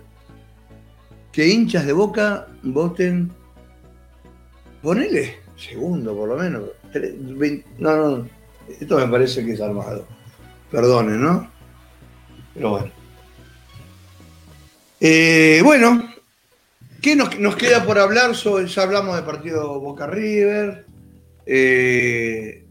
que 1.31 1.47
hinchas 1.47 1.85
de 1.85 1.93
Boca 1.93 2.47
voten. 2.61 3.31
Ponele 4.81 5.37
segundo, 5.55 6.13
por 6.13 6.27
lo 6.27 6.35
menos. 6.35 6.63
Tre- 6.91 7.15
vein- 7.37 7.63
No, 7.77 7.95
no, 7.95 8.17
no. 8.17 8.29
Esto 8.67 8.97
me 8.97 9.07
parece 9.07 9.45
que 9.45 9.53
es 9.53 9.61
armado. 9.61 10.05
Perdone, 10.69 11.13
¿no? 11.17 11.49
Pero 12.53 12.71
bueno. 12.71 12.91
Eh, 14.99 15.61
bueno, 15.63 16.13
¿qué 17.01 17.15
nos, 17.15 17.39
nos 17.39 17.55
queda 17.55 17.85
por 17.85 17.97
hablar? 17.97 18.35
Sobre, 18.35 18.67
ya 18.67 18.81
hablamos 18.83 19.15
del 19.15 19.23
partido 19.23 19.79
Boca 19.79 20.05
River. 20.05 20.85
Eh, 21.45 22.65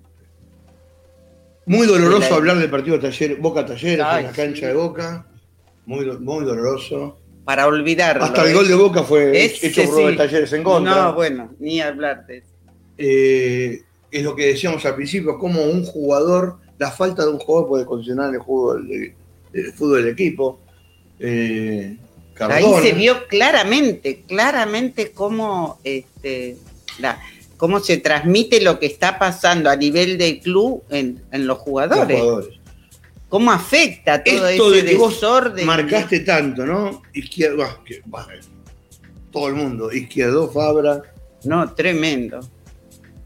muy 1.65 1.87
doloroso 1.87 2.35
hablar 2.35 2.59
del 2.59 2.69
partido 2.69 3.01
Taller, 3.01 3.37
Boca 3.37 3.65
Talleres 3.65 3.93
en 4.19 4.25
la 4.27 4.33
cancha 4.33 4.67
de 4.67 4.75
Boca. 4.75 5.25
Muy, 5.91 6.07
muy 6.19 6.45
doloroso. 6.45 7.19
Para 7.45 7.67
olvidarlo. 7.67 8.23
Hasta 8.23 8.45
el 8.45 8.51
¿eh? 8.51 8.55
gol 8.55 8.69
de 8.69 8.77
Boca 8.77 9.03
fue 9.03 9.45
Ese 9.45 9.67
hecho 9.67 9.83
por 9.87 10.13
sí. 10.13 10.17
Talleres 10.17 10.53
en 10.53 10.63
contra. 10.63 10.95
No, 10.95 11.15
bueno, 11.15 11.51
ni 11.59 11.81
hablar 11.81 12.25
de 12.29 12.39
eso. 12.39 12.47
Eh, 12.97 13.83
es 14.09 14.23
lo 14.23 14.37
que 14.37 14.47
decíamos 14.47 14.87
al 14.87 14.95
principio, 14.95 15.37
como 15.37 15.65
un 15.65 15.85
jugador, 15.85 16.59
la 16.79 16.93
falta 16.93 17.25
de 17.25 17.31
un 17.31 17.41
jugador 17.41 17.69
puede 17.69 17.87
condicionar 17.87 18.33
el 18.33 18.39
juego 18.39 18.75
del, 18.75 19.15
el 19.53 19.73
fútbol 19.73 20.05
del 20.05 20.13
equipo. 20.13 20.61
Eh, 21.19 21.97
Ahí 22.39 22.73
se 22.83 22.93
vio 22.93 23.27
claramente, 23.27 24.23
claramente 24.29 25.11
cómo, 25.11 25.81
este, 25.83 26.57
la, 27.01 27.21
cómo 27.57 27.81
se 27.81 27.97
transmite 27.97 28.61
lo 28.61 28.79
que 28.79 28.87
está 28.87 29.19
pasando 29.19 29.69
a 29.69 29.75
nivel 29.75 30.19
de 30.19 30.39
club 30.39 30.85
en, 30.89 31.21
en 31.33 31.47
los 31.49 31.59
los 31.59 31.65
jugadores. 31.65 32.60
Cómo 33.31 33.51
afecta 33.53 34.23
todo 34.23 34.49
Esto 34.49 34.75
ese 34.75 34.83
de 34.85 34.91
que 34.91 34.97
vos 34.99 35.15
desorden. 35.15 35.65
marcaste 35.67 36.21
tanto, 36.21 36.67
¿no? 36.67 37.01
Izquierdo, 37.15 37.65
que- 37.85 38.03
bah, 38.05 38.27
todo 39.31 39.49
el 39.49 39.55
mundo, 39.55 39.91
izquierdo, 39.93 40.51
Fabra, 40.51 41.01
No, 41.45 41.73
tremendo. 41.73 42.41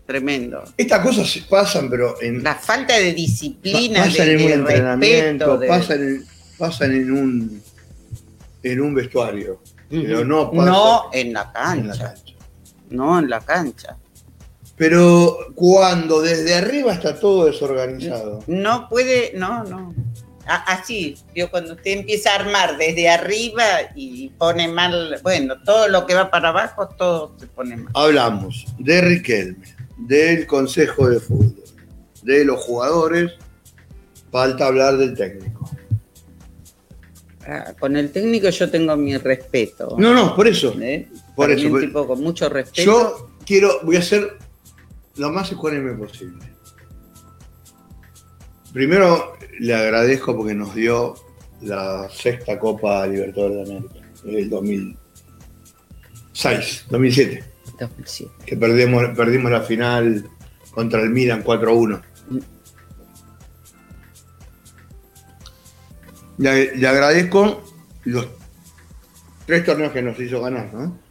tremendo. 0.07 0.63
Estas 0.77 1.01
cosas 1.01 1.29
se 1.31 1.41
pasan, 1.43 1.89
pero 1.89 2.21
en, 2.21 2.43
La 2.45 2.55
falta 2.55 2.97
de 2.99 3.15
disciplina, 3.15 4.01
pa- 4.01 4.07
pasan 4.07 4.27
de, 4.27 4.33
en 4.35 4.41
un 4.41 4.47
de 4.47 4.53
entrenamiento, 4.55 5.47
respeto. 5.47 5.59
de- 5.59 5.69
pasan, 5.69 6.03
en, 6.03 6.25
pasan 6.59 6.93
en 6.93 7.11
un 7.13 7.63
en 8.63 8.81
un 8.81 8.95
vestuario, 8.95 9.61
pero 9.91 10.25
no 10.25 10.51
pasan 10.51 10.67
No 10.67 11.11
en 11.13 11.33
la 11.33 11.41
en 11.41 11.49
la 11.49 11.53
cancha. 11.53 12.05
cancha. 12.15 12.35
No 12.91 13.19
en 13.19 13.31
la 13.31 13.41
cancha. 13.41 13.97
Pero 14.77 15.37
cuando 15.55 16.21
desde 16.21 16.55
arriba 16.55 16.93
está 16.95 17.19
todo 17.19 17.47
desorganizado, 17.47 18.41
No 18.47 18.89
puede, 18.89 19.33
no, 19.35 19.65
no. 19.65 19.95
Así, 20.47 21.17
yo 21.35 21.51
cuando 21.51 21.73
usted 21.73 21.93
empieza 21.93 22.33
a 22.33 22.35
armar 22.41 22.77
desde 22.77 23.09
arriba 23.09 23.65
y 23.95 24.29
pone 24.31 24.69
mal, 24.69 25.19
bueno, 25.23 25.55
todo 25.65 25.89
lo 25.89 26.07
que 26.07 26.15
va 26.15 26.31
para 26.31 26.51
abajo, 26.51 26.87
todo 26.99 27.35
se 27.39 27.47
pone 27.47 27.77
mal. 27.77 27.91
hablamos 27.95 28.67
de 28.79 29.01
Riquelme, 29.01 29.65
del 29.97 30.47
Consejo 30.47 31.09
de 31.09 31.19
Fútbol, 31.21 31.55
de 32.23 32.45
los 32.45 32.61
jugadores, 32.61 33.33
falta 34.31 34.67
hablar 34.67 34.99
del 34.99 35.15
técnico. 35.15 35.71
Ah, 37.47 37.73
Con 37.79 37.97
el 37.97 38.11
técnico 38.11 38.49
yo 38.51 38.71
tengo 38.71 38.97
mi 38.97 39.17
respeto. 39.17 39.97
No, 39.99 40.13
no, 40.13 40.35
por 40.37 40.47
eso. 40.49 40.75
¿eh? 40.81 41.09
Por 41.35 41.51
eso, 41.51 41.79
tipo 41.79 42.07
con 42.07 42.21
mucho 42.23 42.49
respeto. 42.51 42.85
Yo 42.85 43.31
quiero, 43.47 43.81
voy 43.83 43.97
a 43.97 44.03
ser 44.03 44.39
lo 45.17 45.31
más 45.31 45.51
ecuánime 45.53 45.95
posible. 45.95 46.45
Primero 48.73 49.37
le 49.61 49.75
agradezco 49.75 50.37
porque 50.37 50.55
nos 50.55 50.75
dio 50.75 51.15
la 51.63 52.09
sexta 52.11 52.59
Copa 52.59 53.07
Libertadores 53.07 53.69
de 53.69 53.77
América, 53.77 54.01
en 54.25 54.35
el 54.35 54.51
2006, 54.51 56.87
2007, 56.89 57.45
2007. 57.79 58.33
que 58.45 58.57
perdimos, 58.57 59.05
perdimos 59.17 59.53
la 59.53 59.61
final 59.61 60.29
contra 60.73 61.01
el 61.03 61.11
Milan 61.11 61.45
4-1. 61.45 62.03
Le, 66.39 66.77
le 66.77 66.89
agradezco 66.89 67.63
los 68.05 68.27
tres 69.47 69.65
torneos 69.65 69.93
que 69.93 70.03
nos 70.03 70.19
hizo 70.19 70.41
ganar, 70.41 70.75
¿no? 70.75 71.04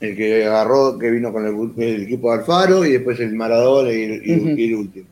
El 0.00 0.14
que 0.16 0.44
agarró, 0.46 0.98
que 0.98 1.10
vino 1.10 1.32
con 1.32 1.46
el, 1.46 1.82
el 1.82 2.02
equipo 2.02 2.30
de 2.32 2.38
Alfaro 2.40 2.84
y 2.84 2.92
después 2.92 3.18
el 3.20 3.34
Maradona 3.34 3.90
y, 3.92 4.02
el- 4.02 4.58
y 4.60 4.74
último. 4.74 5.06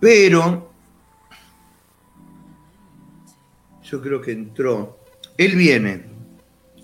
Pero 0.00 0.70
yo 3.82 4.00
creo 4.00 4.20
que 4.20 4.32
entró. 4.32 4.98
Él 5.36 5.56
viene 5.56 6.02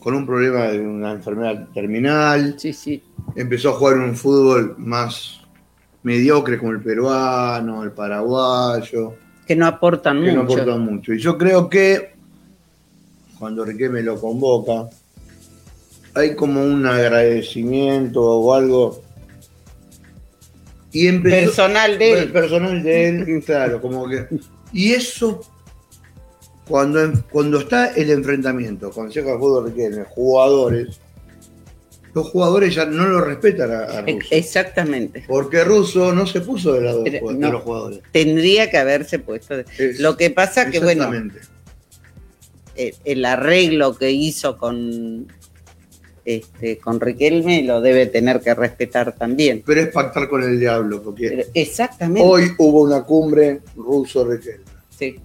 con 0.00 0.14
un 0.14 0.26
problema 0.26 0.64
de 0.68 0.80
una 0.80 1.12
enfermedad 1.12 1.68
terminal. 1.74 2.54
Sí, 2.58 2.72
sí. 2.72 3.02
Empezó 3.36 3.70
a 3.70 3.72
jugar 3.74 3.98
un 3.98 4.16
fútbol 4.16 4.74
más 4.78 5.40
mediocre 6.02 6.58
como 6.58 6.72
el 6.72 6.80
peruano, 6.80 7.84
el 7.84 7.92
paraguayo 7.92 9.14
Que 9.46 9.54
no 9.54 9.66
aportan 9.66 10.22
que 10.24 10.32
no 10.32 10.42
mucho. 10.44 10.54
aportan 10.62 10.80
mucho. 10.80 11.12
Y 11.12 11.18
yo 11.18 11.36
creo 11.36 11.68
que 11.68 12.14
cuando 13.40 13.64
Riquelme 13.64 14.02
lo 14.02 14.20
convoca, 14.20 14.88
hay 16.14 16.36
como 16.36 16.62
un 16.62 16.86
agradecimiento 16.86 18.22
o 18.22 18.54
algo. 18.54 19.02
Y 20.92 21.06
empezó, 21.08 21.46
Personal 21.46 21.98
de 21.98 22.12
él. 22.12 22.32
personal 22.32 22.82
de 22.82 23.08
él, 23.08 23.42
claro, 23.46 23.80
como 23.80 24.08
que. 24.08 24.26
Y 24.72 24.92
eso, 24.92 25.40
cuando, 26.68 27.00
cuando 27.32 27.60
está 27.60 27.88
el 27.94 28.10
enfrentamiento, 28.10 28.90
Consejo 28.90 29.30
de 29.32 29.38
Fútbol 29.38 29.66
Riquelme, 29.70 30.04
jugadores, 30.04 31.00
los 32.12 32.28
jugadores 32.28 32.74
ya 32.74 32.86
no 32.86 33.06
lo 33.06 33.20
respetan 33.20 33.70
a, 33.70 33.78
a 33.84 34.00
Ex- 34.00 34.24
Russo. 34.24 34.34
Exactamente. 34.34 35.24
Porque 35.28 35.62
Russo 35.64 36.12
no 36.12 36.26
se 36.26 36.40
puso 36.40 36.72
del 36.74 36.84
lado 36.86 37.04
de, 37.04 37.10
Pero 37.12 37.26
los- 37.26 37.34
de 37.34 37.38
no. 37.40 37.52
los 37.52 37.62
jugadores. 37.62 38.00
Tendría 38.12 38.68
que 38.68 38.78
haberse 38.78 39.20
puesto. 39.20 39.56
de- 39.56 39.64
Es- 39.78 40.00
Lo 40.00 40.16
que 40.16 40.30
pasa 40.30 40.70
que, 40.70 40.80
bueno, 40.80 41.08
El 43.04 43.24
arreglo 43.24 43.96
que 43.96 44.10
hizo 44.10 44.56
con 44.56 45.26
este, 46.24 46.78
con 46.78 47.00
Riquelme 47.00 47.62
lo 47.62 47.80
debe 47.80 48.06
tener 48.06 48.40
que 48.40 48.54
respetar 48.54 49.12
también. 49.16 49.62
Pero 49.66 49.80
es 49.80 49.88
pactar 49.88 50.28
con 50.28 50.42
el 50.42 50.60
diablo, 50.60 51.02
porque 51.02 51.28
Pero 51.28 51.42
exactamente. 51.54 52.28
Hoy 52.28 52.52
hubo 52.58 52.82
una 52.82 53.02
cumbre 53.02 53.60
ruso-riquelme. 53.76 54.64
Sí. 54.96 55.16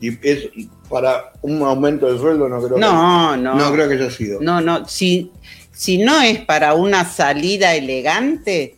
Y 0.00 0.10
es 0.26 0.48
para 0.88 1.32
un 1.42 1.60
aumento 1.62 2.10
de 2.10 2.18
sueldo, 2.18 2.48
no 2.48 2.62
creo 2.62 2.78
No, 2.78 3.32
que, 3.32 3.40
no. 3.42 3.54
no 3.56 3.72
creo 3.72 3.88
que 3.88 3.94
haya 3.94 4.10
sido. 4.10 4.40
No, 4.40 4.60
no. 4.60 4.86
Si, 4.88 5.30
si 5.72 5.98
no 5.98 6.20
es 6.22 6.40
para 6.40 6.74
una 6.74 7.04
salida 7.04 7.74
elegante, 7.74 8.76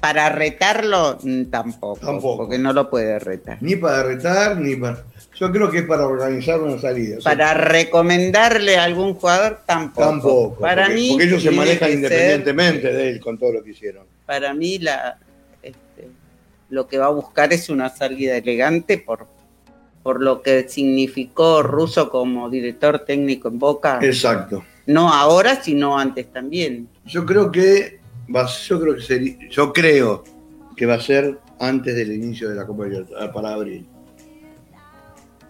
para 0.00 0.28
retarlo, 0.28 1.18
mm, 1.22 1.44
tampoco, 1.44 2.00
Tampoco. 2.04 2.36
Porque 2.38 2.58
no 2.58 2.72
lo 2.72 2.88
puede 2.88 3.18
retar. 3.18 3.58
Ni 3.60 3.76
para 3.76 4.02
retar, 4.02 4.56
ni 4.58 4.76
para. 4.76 5.04
Yo 5.38 5.52
creo 5.52 5.70
que 5.70 5.78
es 5.78 5.84
para 5.84 6.06
organizar 6.06 6.60
una 6.60 6.78
salida. 6.78 7.18
Para 7.22 7.54
recomendarle 7.54 8.76
a 8.76 8.84
algún 8.84 9.14
jugador, 9.14 9.60
tampoco. 9.66 10.08
tampoco. 10.08 10.60
Para 10.60 10.86
porque, 10.86 10.94
mí, 10.94 11.08
porque 11.10 11.24
ellos 11.24 11.42
se 11.42 11.50
manejan 11.52 11.92
independientemente 11.92 12.92
de 12.92 13.10
él 13.10 13.20
con 13.20 13.38
todo 13.38 13.52
lo 13.52 13.62
que 13.62 13.70
hicieron. 13.70 14.04
para 14.26 14.52
mí 14.52 14.78
la, 14.78 15.18
este, 15.62 16.08
lo 16.70 16.88
que 16.88 16.98
va 16.98 17.06
a 17.06 17.10
buscar 17.10 17.52
es 17.52 17.68
una 17.68 17.88
salida 17.88 18.36
elegante 18.36 18.98
por, 18.98 19.26
por 20.02 20.20
lo 20.20 20.42
que 20.42 20.68
significó 20.68 21.62
Russo 21.62 22.10
como 22.10 22.50
director 22.50 23.00
técnico 23.00 23.48
en 23.48 23.58
Boca, 23.60 24.00
Exacto. 24.02 24.64
no 24.86 25.12
ahora, 25.12 25.62
sino 25.62 25.98
antes 25.98 26.32
también. 26.32 26.88
Yo 27.04 27.24
creo 27.24 27.52
que 27.52 27.97
va, 28.34 28.46
yo 28.46 28.80
creo 28.80 28.94
que 28.94 29.02
sería, 29.02 29.36
yo 29.50 29.72
creo 29.72 30.24
que 30.76 30.86
va 30.86 30.94
a 30.94 31.00
ser 31.00 31.38
antes 31.58 31.94
del 31.94 32.12
inicio 32.12 32.48
de 32.48 32.54
la 32.54 32.66
Copa 32.66 32.84
Libertadores, 32.84 33.34
para 33.34 33.54
abril. 33.54 33.86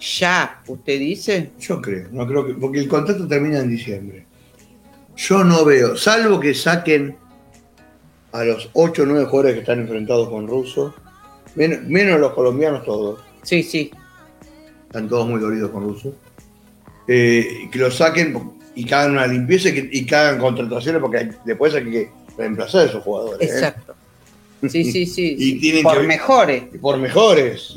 Ya, 0.00 0.62
usted 0.66 0.98
dice, 0.98 1.50
Yo 1.58 1.82
creo, 1.82 2.08
no 2.12 2.26
creo 2.26 2.46
que, 2.46 2.54
porque 2.54 2.78
el 2.78 2.88
contrato 2.88 3.26
termina 3.26 3.58
en 3.58 3.68
diciembre. 3.68 4.26
Yo 5.16 5.42
no 5.42 5.64
veo, 5.64 5.96
salvo 5.96 6.38
que 6.38 6.54
saquen 6.54 7.16
a 8.30 8.44
los 8.44 8.70
8 8.72 9.02
o 9.02 9.06
9 9.06 9.24
jugadores 9.24 9.54
que 9.54 9.60
están 9.60 9.80
enfrentados 9.80 10.28
con 10.28 10.46
Russo, 10.46 10.94
menos, 11.56 11.82
menos 11.82 12.20
los 12.20 12.32
colombianos 12.32 12.84
todos, 12.84 13.20
sí, 13.42 13.64
sí, 13.64 13.90
están 14.86 15.08
todos 15.08 15.28
muy 15.28 15.40
dolidos 15.40 15.70
con 15.70 15.82
Russo, 15.82 16.14
eh, 17.08 17.68
que 17.72 17.78
los 17.78 17.96
saquen 17.96 18.58
y 18.76 18.84
que 18.84 18.94
hagan 18.94 19.12
una 19.12 19.26
limpieza 19.26 19.70
y 19.70 19.74
que, 19.74 19.88
y 19.90 20.06
que 20.06 20.14
hagan 20.14 20.38
contrataciones 20.38 21.00
porque 21.00 21.30
después 21.44 21.74
hay 21.74 21.90
que 21.90 22.10
reemplazar 22.38 22.82
a 22.82 22.84
esos 22.84 23.02
jugadores. 23.02 23.48
¿eh? 23.50 23.52
exacto. 23.52 23.94
Sí, 24.68 24.84
sí, 24.90 25.06
sí. 25.06 25.34
Y 25.38 25.50
sí. 25.52 25.60
tienen 25.60 25.82
por 25.82 26.00
que- 26.00 26.06
mejores. 26.06 26.62
Y 26.72 26.78
por 26.78 26.96
mejores. 26.98 27.76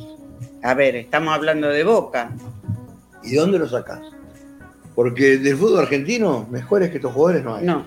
A 0.64 0.74
ver, 0.76 0.96
estamos 0.96 1.34
hablando 1.34 1.68
de 1.70 1.84
Boca. 1.84 2.32
¿Y 3.24 3.34
dónde 3.36 3.60
los 3.60 3.72
sacas? 3.72 4.00
Porque 4.96 5.38
del 5.38 5.58
fútbol 5.58 5.80
argentino, 5.80 6.48
mejores 6.52 6.90
que 6.92 6.98
estos 6.98 7.14
jugadores 7.14 7.44
no 7.44 7.56
hay. 7.56 7.66
No, 7.66 7.86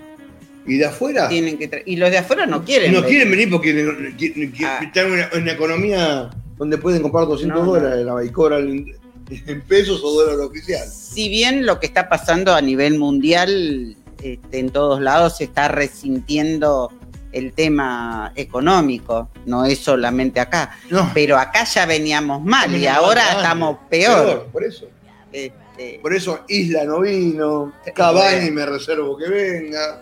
Y 0.66 0.78
de 0.78 0.86
afuera, 0.86 1.28
tienen 1.28 1.58
que 1.58 1.82
y 1.86 1.96
los 1.96 2.10
de 2.10 2.18
afuera 2.18 2.46
no 2.46 2.64
quieren. 2.64 2.92
no 2.92 3.02
venir. 3.02 3.08
quieren 3.10 3.30
venir 3.30 3.50
porque 3.50 4.14
quieren- 4.16 4.54
Ah. 4.64 4.80
están 4.82 5.06
en 5.12 5.42
una, 5.42 5.52
economía 5.52 6.30
donde 6.56 6.78
pueden 6.78 7.02
comprar 7.02 7.26
200 7.26 7.58
No, 7.60 7.64
no. 7.66 7.72
dólares 7.74 8.04
la 8.06 8.14
Baicora 8.14 8.58
en, 8.58 8.86
en 9.28 9.60
pesos 9.62 10.00
o 10.02 10.10
dólar 10.12 10.38
oficial. 10.46 10.88
si 10.88 11.28
bien 11.28 11.66
lo 11.66 11.78
que 11.80 11.86
está 11.86 12.08
pasando 12.08 12.54
a 12.54 12.60
nivel 12.62 12.98
mundial, 12.98 13.96
este, 14.24 14.58
en 14.58 14.70
todos 14.70 15.00
lados 15.00 15.36
se 15.36 15.44
está 15.44 15.68
resintiendo 15.68 16.90
el 17.32 17.52
tema 17.52 18.32
económico, 18.36 19.28
no 19.46 19.64
es 19.64 19.80
solamente 19.80 20.38
acá, 20.40 20.76
No, 20.90 21.10
pero 21.12 21.36
acá 21.36 21.64
ya 21.64 21.84
veníamos 21.84 22.42
mal 22.44 22.74
y 22.76 22.86
ahora 22.86 23.22
estamos 23.32 23.78
peor. 23.90 24.48
Por 24.52 24.64
eso. 24.64 24.86
Este, 25.32 25.98
Por 26.00 26.14
eso 26.14 26.40
Isla 26.48 26.84
no 26.84 27.00
vino, 27.00 27.72
Cavani 27.94 28.50
me 28.52 28.64
reservo 28.64 29.16
que 29.18 29.28
venga. 29.28 30.00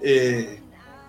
Eh, 0.00 0.60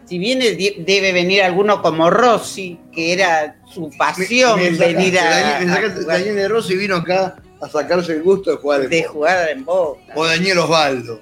si 0.07 0.17
viene 0.17 0.51
debe 0.79 1.11
venir 1.11 1.43
alguno 1.43 1.81
como 1.81 2.09
Rossi, 2.09 2.79
que 2.91 3.13
era 3.13 3.57
su 3.71 3.91
pasión 3.97 4.59
me- 4.59 4.71
me 4.71 4.77
sacaste, 4.77 4.93
venir 4.95 5.19
a, 5.19 5.23
Daniel, 5.29 5.67
me 5.67 5.71
a 5.71 5.75
sacaste- 5.75 6.01
jugar, 6.01 6.17
Daniel 6.17 6.35
de 6.35 6.47
Rossi 6.47 6.75
vino 6.75 6.95
acá 6.95 7.35
a 7.61 7.69
sacarse 7.69 8.13
el 8.13 8.23
gusto 8.23 8.49
de 8.51 8.57
jugar 8.57 8.81
el 8.81 8.89
de 8.89 8.97
fútbol. 9.03 9.13
jugar 9.13 9.49
en 9.49 9.65
Boca. 9.65 10.13
O 10.15 10.25
Daniel 10.25 10.57
Osvaldo. 10.59 11.21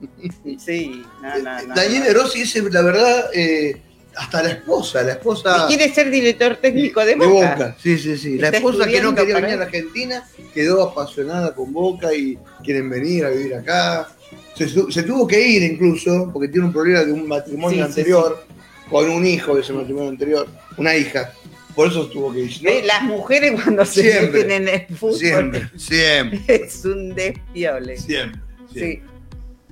Sí, 0.58 1.02
no, 1.22 1.38
no, 1.38 1.62
no, 1.68 1.74
Daniel 1.74 2.00
no. 2.00 2.04
de 2.06 2.12
Rossi 2.14 2.42
es, 2.42 2.54
la 2.72 2.82
verdad, 2.82 3.30
eh, 3.34 3.80
hasta 4.16 4.42
la 4.42 4.50
esposa, 4.50 5.02
la 5.02 5.12
esposa 5.12 5.66
Y 5.68 5.76
quiere 5.76 5.92
ser 5.92 6.10
director 6.10 6.56
técnico 6.56 7.00
de 7.00 7.14
de 7.16 7.26
Boca. 7.26 7.50
Boca. 7.52 7.76
Sí, 7.82 7.98
sí, 7.98 8.16
sí. 8.16 8.38
La 8.38 8.48
esposa 8.48 8.86
que 8.86 9.00
no 9.00 9.14
quería 9.14 9.34
venir 9.36 9.50
a 9.52 9.56
la 9.56 9.64
Argentina 9.64 10.24
quedó 10.54 10.82
apasionada 10.82 11.54
con 11.54 11.72
Boca 11.72 12.14
y 12.14 12.38
quieren 12.64 12.88
venir 12.90 13.24
a 13.26 13.30
vivir 13.30 13.54
acá. 13.54 14.08
Se, 14.54 14.68
se 14.68 15.02
tuvo 15.02 15.26
que 15.26 15.40
ir 15.46 15.62
incluso 15.62 16.30
porque 16.32 16.48
tiene 16.48 16.66
un 16.66 16.72
problema 16.72 17.04
de 17.04 17.12
un 17.12 17.28
matrimonio 17.28 17.86
Sí, 17.86 17.92
sí, 17.92 18.00
anterior 18.00 18.44
con 18.90 19.10
un 19.10 19.26
hijo 19.26 19.54
de 19.54 19.60
ese 19.62 19.72
matrimonio 19.72 20.08
anterior, 20.10 20.46
una 20.78 20.96
hija. 20.96 21.32
Por 21.74 21.88
eso 21.88 22.06
tuvo 22.08 22.32
que 22.32 22.40
ir. 22.40 22.62
No, 22.62 22.70
Ve, 22.70 22.82
Las 22.84 23.02
mujeres 23.02 23.60
cuando 23.62 23.84
se 23.84 24.00
Siempre, 24.02 24.44
meten 24.44 24.50
en 24.68 24.68
el 24.88 24.96
fútbol 24.96 25.18
siempre, 25.18 25.70
siempre, 25.76 26.40
es 26.64 26.84
un 26.86 27.14
despiole. 27.14 27.98
siempre, 27.98 28.40
Sí, 28.72 29.00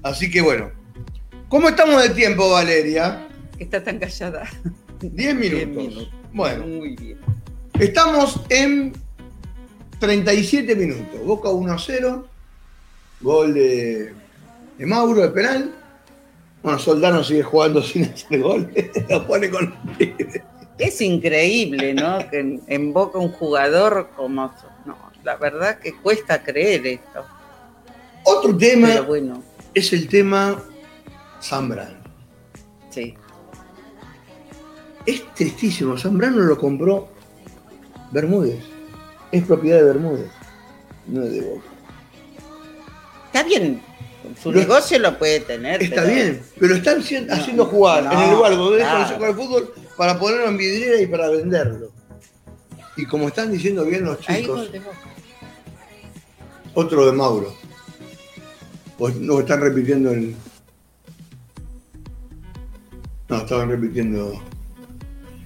Así 0.05 0.31
que 0.31 0.41
bueno. 0.43 0.71
¿Cómo 1.49 1.69
estamos 1.69 2.03
de 2.03 2.11
tiempo, 2.11 2.51
Valeria? 2.51 3.27
que 3.57 3.65
está 3.65 3.83
tan 3.83 3.99
callada. 3.99 4.49
10 5.01 5.35
minutos. 5.35 5.51
Diez 5.59 5.69
minutos. 5.69 6.11
Bueno, 6.33 6.67
Muy 6.67 6.97
bien. 6.97 7.19
estamos 7.79 8.41
en 8.51 8.93
37 10.01 10.75
minutos. 10.77 11.25
Boca 11.25 11.49
1 11.49 11.73
a 11.73 11.79
0. 11.79 12.29
Gol 13.21 13.55
de, 13.55 14.13
de 14.79 14.87
Mauro 14.87 15.23
de 15.23 15.29
penal. 15.29 15.75
Bueno, 16.63 16.79
Soldano 16.79 17.23
sigue 17.25 17.43
jugando 17.43 17.83
sin 17.83 18.05
hacer 18.05 18.41
gol. 18.41 18.71
Lo 19.09 19.27
pone 19.27 19.49
con 19.51 19.67
los 19.71 19.97
pibes. 19.97 20.41
Es 20.79 21.01
increíble, 21.01 21.95
¿no? 21.95 22.19
Que 22.31 22.41
en, 22.41 22.63
en 22.67 22.93
Boca 22.93 23.19
un 23.19 23.31
jugador 23.31 24.11
como... 24.17 24.53
No, 24.85 24.97
la 25.23 25.37
verdad 25.37 25.79
que 25.79 25.95
cuesta 25.95 26.43
creer 26.43 26.87
esto. 26.87 27.25
Otro 28.25 28.57
tema 28.57 28.89
Pero 28.89 29.05
bueno, 29.05 29.43
es 29.75 29.93
el 29.93 30.09
tema 30.09 30.63
Zambrano. 31.43 31.99
sí. 32.91 33.15
Es 35.07 35.23
tristísimo. 35.35 35.99
Zambrano 35.99 36.39
lo 36.41 36.57
compró 36.57 37.11
Bermúdez. 38.11 38.65
Es 39.31 39.45
propiedad 39.45 39.77
de 39.81 39.85
Bermúdez. 39.85 40.31
No 41.07 41.23
es 41.25 41.33
de 41.33 41.41
Boca. 41.43 41.67
Está 43.27 43.43
bien, 43.43 43.83
su 44.43 44.51
Lo- 44.51 44.61
negocio 44.61 44.99
lo 44.99 45.19
puede 45.19 45.41
tener. 45.41 45.83
Está 45.83 46.03
pero- 46.05 46.15
bien, 46.15 46.43
pero 46.59 46.75
están 46.77 47.01
No, 47.27 47.35
haciendo 47.35 47.67
jugar 47.67 48.05
no, 48.05 48.13
en 48.13 48.19
el 48.21 48.31
lugar 48.35 48.57
donde 48.57 48.79
claro. 48.79 49.15
jugar 49.15 49.31
el 49.31 49.37
fútbol 49.37 49.75
para 49.99 50.19
ponerlo 50.19 50.47
en 50.47 50.57
vidriera 50.57 50.99
y 51.01 51.07
para 51.07 51.29
venderlo. 51.29 51.91
Y 52.97 53.05
como 53.05 53.29
están 53.29 53.53
diciendo 53.53 53.85
bien 53.85 54.07
los 54.07 54.19
chicos, 54.21 54.71
otro 56.73 57.05
de 57.05 57.13
Mauro. 57.13 57.55
Pues 58.99 59.17
no 59.17 59.41
están 59.41 59.61
repitiendo 59.61 60.11
el. 60.13 60.35
No, 63.29 63.39
estaban 63.39 63.69
repitiendo. 63.71 64.41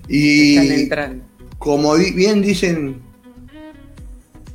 Y 0.09 0.57
Están 0.57 0.79
entrando. 0.81 1.25
como 1.59 1.95
bien 1.95 2.43
dicen 2.43 3.01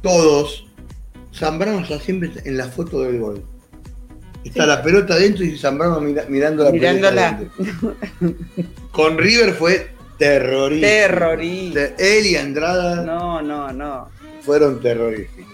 todos, 0.02 0.66
Zambrano 1.34 1.80
está 1.80 2.00
siempre 2.00 2.32
en 2.44 2.58
la 2.58 2.68
foto 2.68 3.02
del 3.02 3.20
gol. 3.20 3.44
Está 4.44 4.64
Sí. 4.64 4.70
la 4.70 4.84
pelota 4.84 5.14
adentro 5.14 5.46
y 5.46 5.58
Zambrano 5.58 6.02
mira- 6.02 6.26
mirando 6.28 6.64
la 6.66 6.72
Mirándola. 6.72 7.38
pelota. 7.58 7.98
Con 8.92 9.18
River 9.18 9.54
fue 9.54 9.90
terrorista. 10.18 10.88
Terrorista. 10.88 11.86
Él 11.98 12.26
y 12.26 12.36
Andrada 12.36 13.04
No, 13.04 13.42
no, 13.42 13.72
no. 13.72 14.10
fueron 14.42 14.82
terroríficos. 14.82 15.54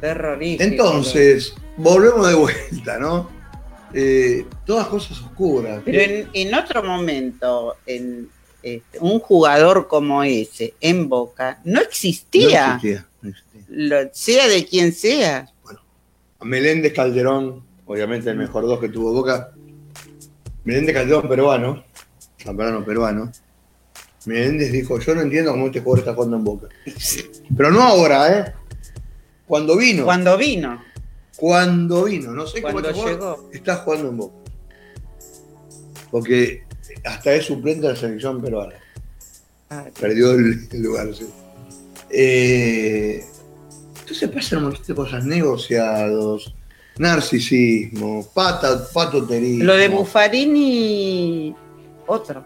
Terrorista. 0.00 0.64
Entonces, 0.64 1.54
volvemos 1.78 2.28
de 2.28 2.34
vuelta, 2.34 2.98
¿no? 2.98 3.30
Eh, 3.94 4.44
todas 4.66 4.86
cosas 4.88 5.18
oscuras. 5.20 5.80
Pero 5.84 6.00
en, 6.00 6.28
en 6.34 6.54
otro 6.54 6.82
momento, 6.82 7.76
en, 7.86 8.28
este, 8.62 8.98
un 9.00 9.18
jugador 9.20 9.88
como 9.88 10.22
ese 10.22 10.74
en 10.80 11.08
Boca 11.08 11.60
no 11.64 11.74
No 11.74 11.80
existía, 11.80 12.74
existía, 12.76 13.06
no 13.22 13.30
existía. 13.30 13.62
lo- 13.68 14.10
sea 14.12 14.46
de 14.48 14.66
quien 14.66 14.92
sea. 14.92 15.50
Meléndez 16.42 16.92
Calderón, 16.92 17.64
obviamente 17.86 18.28
el 18.30 18.36
mejor 18.36 18.66
dos 18.66 18.78
que 18.78 18.88
tuvo 18.90 19.12
Boca. 19.12 19.52
Meléndez 20.64 20.94
Calderón 20.94 21.28
peruano, 21.28 21.84
Zambrano 22.42 22.84
peruano. 22.84 23.32
Meléndez 24.26 24.70
dijo, 24.70 24.98
yo 25.00 25.14
no 25.14 25.22
entiendo 25.22 25.52
cómo 25.52 25.66
este 25.66 25.80
jugador 25.80 26.00
está 26.00 26.14
jugando 26.14 26.36
en 26.36 26.44
Boca. 26.44 26.68
Pero 27.56 27.70
no 27.70 27.80
ahora, 27.82 28.38
¿eh? 28.38 28.52
Cuando 29.46 29.76
vino. 29.78 30.04
Cuando 30.04 30.36
vino, 30.36 30.82
Cuando 31.38 32.04
vino. 32.04 32.32
No 32.32 32.46
sé 32.46 32.60
cómo 32.60 32.80
llegó. 32.80 33.48
está 33.52 33.76
jugando 33.76 34.08
en 34.10 34.16
Boca. 34.18 34.34
Porque 36.10 36.64
hasta 37.04 37.32
es 37.34 37.46
suplente 37.46 37.86
de 37.86 37.92
la 37.92 37.96
selección 37.96 38.42
peruana. 38.42 38.74
Ah, 39.70 39.84
Perdió 40.00 40.32
el, 40.32 40.68
el 40.72 40.82
lugar, 40.82 41.08
sí. 41.14 41.26
Eh, 42.10 43.24
entonces 44.00 44.30
pasan 44.30 44.58
un 44.58 44.64
montón 44.64 44.82
de 44.86 44.94
cosas, 44.94 45.24
negociados, 45.26 46.54
narcisismo, 46.98 48.26
pata, 48.34 48.88
patoterismo. 48.92 49.64
lo 49.64 49.76
de 49.76 49.88
Buffarini, 49.88 51.54
otro. 52.06 52.42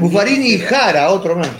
Buffarini 0.00 0.50
y 0.54 0.58
Jara, 0.60 1.10
otro 1.10 1.36
más. 1.36 1.50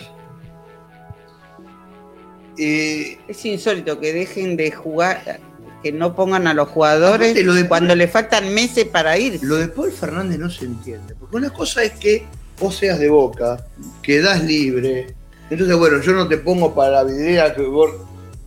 Eh, 2.58 3.18
Es 3.28 3.44
insólito 3.44 3.98
que 3.98 4.12
dejen 4.12 4.56
de 4.56 4.70
jugar, 4.70 5.40
que 5.82 5.92
no 5.92 6.14
pongan 6.14 6.46
a 6.46 6.54
los 6.54 6.68
jugadores 6.68 7.28
Aparte, 7.30 7.42
lo 7.44 7.54
de- 7.54 7.66
cuando 7.68 7.94
le 7.94 8.06
faltan 8.08 8.52
meses 8.52 8.84
para 8.86 9.16
ir. 9.18 9.38
lo 9.42 9.56
de 9.56 9.68
Paul 9.68 9.90
Fernández 9.92 10.38
no 10.38 10.50
se 10.50 10.64
entiende. 10.66 11.14
Porque 11.18 11.36
una 11.36 11.50
cosa 11.50 11.82
es 11.82 11.92
que 11.92 12.26
vos 12.58 12.76
seas 12.76 12.98
de 12.98 13.08
boca, 13.08 13.64
quedás 14.02 14.44
libre. 14.44 15.14
Entonces, 15.48 15.76
bueno, 15.76 16.00
yo 16.00 16.12
no 16.12 16.28
te 16.28 16.36
pongo 16.38 16.74
para 16.74 16.90
la 16.90 17.04
vidriera 17.04 17.54
que 17.54 17.62
vos- 17.62 17.92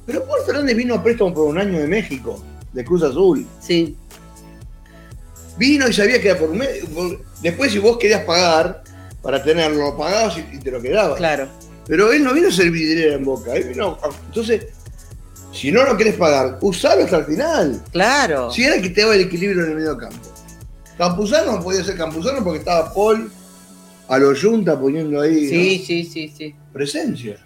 Pero 0.06 0.24
Paul 0.26 0.40
Fernández 0.46 0.76
vino 0.76 0.96
a 0.96 1.02
préstamo 1.04 1.34
por 1.34 1.48
un 1.48 1.58
año 1.58 1.80
de 1.80 1.88
México, 1.88 2.44
de 2.72 2.84
Cruz 2.86 3.04
Azul. 3.04 3.46
Sí, 3.60 3.98
Vino 5.58 5.88
y 5.88 5.94
sabía 5.94 6.20
que 6.20 6.30
era 6.30 6.40
por 6.40 6.50
un 6.50 6.58
mes. 6.58 6.70
Después, 7.42 7.72
si 7.72 7.78
vos 7.80 7.98
querías 8.00 8.24
pagar 8.24 8.84
para 9.22 9.44
tenerlo, 9.44 9.84
lo 9.92 9.98
pagabas 9.98 10.36
y, 10.38 10.56
y 10.56 10.60
te 10.60 10.72
lo 10.72 10.82
quedabas. 10.82 11.18
claro. 11.18 11.48
Pero 11.86 12.12
él 12.14 12.24
no 12.24 12.34
vino 12.34 12.48
a 12.48 12.52
ser 12.52 12.72
vidriera 12.72 13.16
en 13.16 13.26
boca. 13.26 13.54
Él 13.54 13.66
vino 13.70 14.00
a- 14.02 14.10
Entonces, 14.28 14.68
si 15.54 15.72
no 15.72 15.84
lo 15.86 15.96
querés 15.96 16.16
pagar, 16.16 16.58
usalo 16.62 17.04
hasta 17.04 17.18
el 17.18 17.26
final. 17.26 17.84
Claro. 17.92 18.52
Si 18.52 18.64
era 18.64 18.76
el 18.76 18.82
que 18.82 18.90
te 18.90 19.02
daba 19.02 19.16
el 19.16 19.22
equilibrio 19.22 19.64
en 19.64 19.70
el 19.72 19.76
medio 19.78 19.98
campo. 19.98 20.18
Campuzano 20.98 21.62
podía 21.64 21.84
ser 21.84 21.96
Campuzano 21.98 22.44
porque 22.44 22.60
estaba 22.60 22.94
Paul 22.94 23.32
a 24.08 24.18
los 24.18 24.42
Junta 24.44 24.80
poniendo 24.80 25.22
ahí 25.22 25.48
Sí, 25.48 25.78
¿no? 25.80 25.86
sí, 25.86 26.04
sí, 26.06 26.34
sí. 26.36 26.56
presencia. 26.74 27.38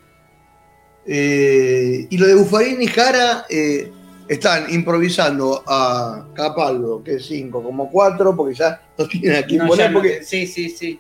Eh, 1.06 2.08
y 2.10 2.18
lo 2.18 2.28
de 2.28 2.36
Buffarini 2.36 2.84
y 2.84 2.88
Jara 2.88 3.46
eh, 3.50 3.92
están 4.28 4.72
improvisando 4.74 5.64
a 5.66 6.28
Capaldo, 6.34 7.02
que 7.04 7.16
es 7.16 7.26
5, 7.28 7.64
como 7.64 7.90
4, 7.90 8.36
porque 8.36 8.54
ya 8.56 8.82
no 8.98 9.08
tienen 9.08 9.36
a 9.42 9.46
quién 9.46 9.60
No, 9.60 9.68
poner. 9.68 9.86
ya 9.86 9.92
no- 9.92 10.00
porque, 10.00 10.24
Sí, 10.24 10.46
sí, 10.48 10.70
sí. 10.70 11.00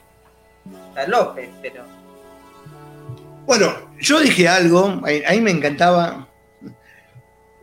Está 0.90 1.08
López, 1.08 1.50
pero. 1.62 1.84
Bueno, 3.46 3.72
yo 4.00 4.20
dije 4.22 4.48
algo, 4.48 5.02
ahí, 5.04 5.22
ahí 5.28 5.42
me 5.42 5.52
encantaba 5.52 6.27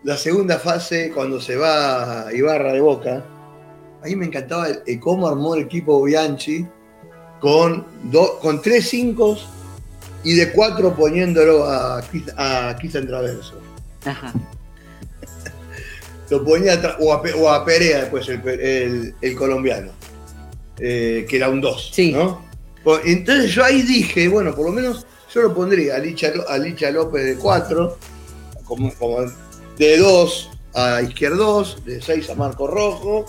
la 0.04 0.16
segunda 0.16 0.58
fase 0.58 1.10
cuando 1.14 1.40
se 1.40 1.56
va 1.56 2.26
Ibarra 2.32 2.72
de 2.72 2.80
Boca. 2.80 3.24
Ahí 4.02 4.14
me 4.16 4.26
encantaba 4.26 4.68
el, 4.68 4.82
el 4.86 5.00
cómo 5.00 5.26
armó 5.26 5.54
el 5.54 5.62
equipo 5.62 6.02
Bianchi 6.02 6.66
con, 7.40 7.86
do- 8.04 8.38
con 8.38 8.60
tres 8.60 8.88
cinco 8.90 9.36
y 10.22 10.34
de 10.34 10.52
cuatro 10.52 10.94
poniéndolo 10.94 11.64
a, 11.64 11.98
a 12.36 12.76
Cristian 12.78 13.06
Traverso. 13.06 13.60
Ajá. 14.04 14.32
Lo 16.30 16.44
ponía 16.44 16.74
atra- 16.80 16.96
o, 17.00 17.12
a, 17.12 17.22
o 17.36 17.48
a 17.50 17.64
Perea 17.64 18.00
después, 18.02 18.28
el, 18.28 18.40
pe- 18.42 18.84
el- 18.84 19.14
el 19.20 19.36
colombiano, 19.36 19.92
eh, 20.78 21.26
que 21.28 21.36
era 21.36 21.48
un 21.48 21.60
2. 21.60 21.90
Sí. 21.94 22.12
¿no? 22.12 22.42
Pues, 22.82 23.02
Entonces 23.06 23.52
yo 23.52 23.64
ahí 23.64 23.82
dije, 23.82 24.28
bueno, 24.28 24.54
por 24.54 24.66
lo 24.66 24.72
menos 24.72 25.06
yo 25.34 25.42
lo 25.42 25.54
pondría 25.54 25.96
a 25.96 25.98
Licha, 25.98 26.32
a 26.48 26.58
Licha 26.58 26.90
López 26.90 27.24
de 27.24 27.36
4, 27.36 27.98
como, 28.64 28.92
como 28.94 29.18
de 29.78 29.98
2 29.98 30.50
a 30.74 31.02
Izquierdos, 31.02 31.84
de 31.84 32.00
6 32.02 32.30
a 32.30 32.34
Marco 32.34 32.66
Rojo, 32.66 33.26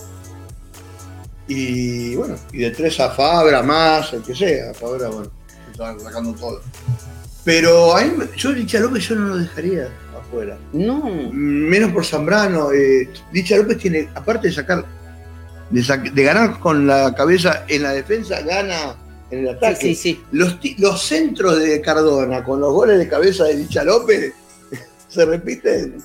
y 1.48 2.16
bueno, 2.16 2.36
y 2.52 2.58
de 2.58 2.70
3 2.70 3.00
a 3.00 3.10
Fabra, 3.10 3.62
más, 3.62 4.12
el 4.12 4.22
que 4.22 4.34
sea. 4.34 4.74
Fabra, 4.74 5.08
bueno, 5.08 5.30
estaba 5.70 5.98
sacando 6.00 6.32
todo. 6.34 6.60
Pero 7.44 7.96
a 7.96 8.02
mí, 8.02 8.24
yo 8.36 8.50
Licha 8.50 8.80
López 8.80 9.08
yo 9.08 9.14
no 9.14 9.28
lo 9.28 9.36
dejaría 9.38 9.88
afuera 10.18 10.58
No. 10.72 11.08
menos 11.32 11.92
por 11.92 12.04
Zambrano. 12.04 12.72
Eh, 12.72 13.08
Licha 13.32 13.56
López 13.56 13.78
tiene, 13.78 14.08
aparte 14.16 14.48
de 14.48 14.54
sacar, 14.54 14.84
de, 15.70 16.24
ganar 16.24 16.58
con 16.58 16.88
la 16.88 17.14
cabeza 17.14 17.64
en 17.68 17.84
la 17.84 17.92
defensa, 17.92 18.40
gana 18.40 18.96
en 19.30 19.40
el 19.40 19.50
ataque. 19.50 19.76
Sí, 19.80 19.94
sí, 19.94 20.14
sí. 20.14 20.24
Los, 20.32 20.58
los 20.78 21.00
centros 21.00 21.60
de 21.60 21.80
Cardona 21.80 22.42
con 22.42 22.60
los 22.60 22.72
goles 22.72 22.98
de 22.98 23.08
cabeza 23.08 23.44
de 23.44 23.54
Licha 23.54 23.84
López 23.84 24.32
se 25.08 25.24
repiten 25.24 26.02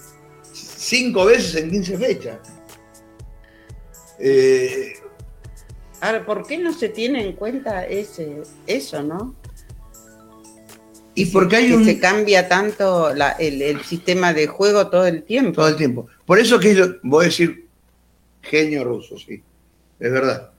cinco 0.81 1.25
veces 1.25 1.55
en 1.55 1.71
15 1.71 1.97
fechas. 1.97 2.37
Eh, 4.19 4.93
Ahora, 5.99 6.25
¿por 6.25 6.47
qué 6.47 6.57
no 6.57 6.73
se 6.73 6.89
tiene 6.89 7.23
en 7.23 7.33
cuenta 7.33 7.85
ese, 7.85 8.41
eso, 8.65 9.03
no? 9.03 9.35
y 11.13 11.25
porque 11.25 11.57
hay 11.57 11.67
que 11.67 11.75
un. 11.75 11.83
se 11.85 11.99
cambia 11.99 12.47
tanto 12.47 13.13
la- 13.13 13.31
el, 13.33 13.61
el 13.61 13.81
sistema 13.83 14.33
de 14.33 14.47
juego 14.47 14.89
todo 14.89 15.05
el 15.05 15.23
tiempo. 15.23 15.51
todo 15.53 15.67
el 15.67 15.75
tiempo. 15.75 16.07
Por 16.25 16.39
eso 16.39 16.57
que 16.57 16.73
yo 16.73 16.85
voy 17.03 17.25
a 17.25 17.27
decir 17.27 17.67
genio 18.41 18.83
ruso, 18.85 19.17
sí, 19.17 19.43
es 19.99 20.11
verdad. 20.11 20.51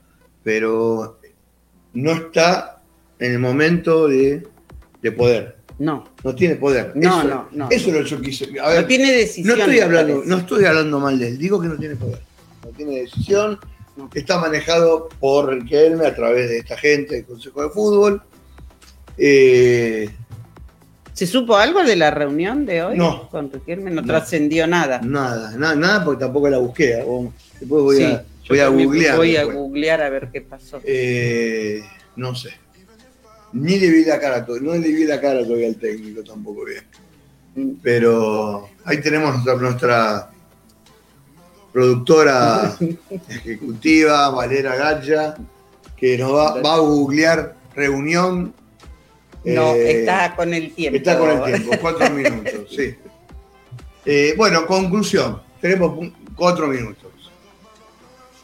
Pero 0.43 1.19
no 1.93 2.11
está 2.13 2.81
en 3.19 3.33
el 3.33 3.39
momento 3.39 4.07
de, 4.07 4.47
de 5.01 5.11
poder. 5.11 5.57
No, 5.83 6.05
No 6.23 6.33
tiene 6.35 6.55
poder. 6.55 6.93
No, 6.95 7.19
eso, 7.19 7.27
no, 7.27 7.47
no. 7.51 7.69
Eso 7.69 7.89
es 7.89 7.93
lo 7.95 8.03
que 8.03 8.09
yo 8.09 8.21
quise. 8.21 8.59
A 8.59 8.69
ver, 8.69 8.81
no 8.81 8.87
tiene 8.87 9.05
no 9.11 9.17
decisión. 9.17 9.59
estoy 9.59 9.75
me 9.75 9.81
hablando, 9.81 10.21
no 10.25 10.37
estoy 10.37 10.65
hablando 10.65 10.99
mal 10.99 11.19
de 11.19 11.27
él, 11.27 11.37
digo 11.37 11.59
que 11.61 11.67
no 11.67 11.75
tiene 11.77 11.95
poder. 11.95 12.21
tiene 12.77 13.01
decisión. 13.01 13.59
Está 14.13 14.39
manejado 14.39 15.09
por 15.19 15.53
Riquelme 15.53 16.07
a 16.07 16.15
través 16.15 16.49
de 16.49 16.57
esta 16.59 16.77
gente 16.77 17.15
del 17.15 17.25
Consejo 17.25 17.61
de 17.63 17.69
Fútbol. 17.69 18.21
Eh, 19.17 20.09
¿Se 21.13 21.27
supo 21.27 21.55
algo 21.57 21.83
de 21.83 21.95
la 21.95 22.09
reunión 22.09 22.65
de 22.65 22.81
hoy? 22.81 22.97
No. 22.97 23.29
Con 23.29 23.51
Riquelme 23.51 23.91
no, 23.91 24.01
No. 24.01 24.07
trascendió 24.07 24.65
nada. 24.65 24.99
nada, 25.03 25.51
nada, 25.57 25.75
nada, 25.75 26.03
porque 26.05 26.21
tampoco 26.21 26.49
la 26.49 26.57
busqué. 26.57 27.03
Vos- 27.05 27.31
Después 27.59 27.83
voy 27.83 27.97
Sí, 27.97 28.03
a, 28.03 28.23
voy 28.49 28.59
a 28.59 28.67
googlear. 28.69 29.15
Voy 29.17 29.35
a 29.35 29.39
después. 29.41 29.57
googlear 29.57 30.01
a 30.01 30.09
ver 30.09 30.29
qué 30.33 30.41
pasó. 30.41 30.81
Eh, 30.83 31.81
no 32.15 32.33
sé. 32.35 32.49
Ni 33.53 33.79
le 33.79 33.89
vi 33.89 34.03
la 34.05 34.19
cara, 34.19 34.45
no 34.61 34.73
le 34.73 34.91
vi 34.91 35.03
la 35.05 35.21
cara 35.21 35.43
todavía 35.43 35.67
al 35.67 35.75
técnico 35.75 36.23
tampoco 36.23 36.65
bien. 36.65 37.77
Pero 37.83 38.69
ahí 38.83 38.99
tenemos 38.99 39.33
nuestra, 39.35 39.55
nuestra 39.55 40.31
productora 41.71 42.75
ejecutiva, 43.29 44.29
Valera 44.29 44.75
Galla, 44.75 45.35
que 45.95 46.17
nos 46.17 46.33
va, 46.33 46.61
va 46.61 46.75
a 46.75 46.79
googlear 46.79 47.55
reunión. 47.75 48.53
No, 49.45 49.73
eh, 49.73 49.99
está 49.99 50.35
con 50.35 50.53
el 50.53 50.73
tiempo. 50.73 50.97
Está 50.97 51.17
con 51.17 51.29
el 51.29 51.43
tiempo, 51.43 51.71
cuatro 51.79 52.09
minutos, 52.13 52.75
sí. 52.75 52.95
Eh, 54.05 54.33
bueno, 54.35 54.65
conclusión. 54.65 55.41
Tenemos 55.61 56.11
cuatro 56.35 56.67
minutos. 56.67 57.11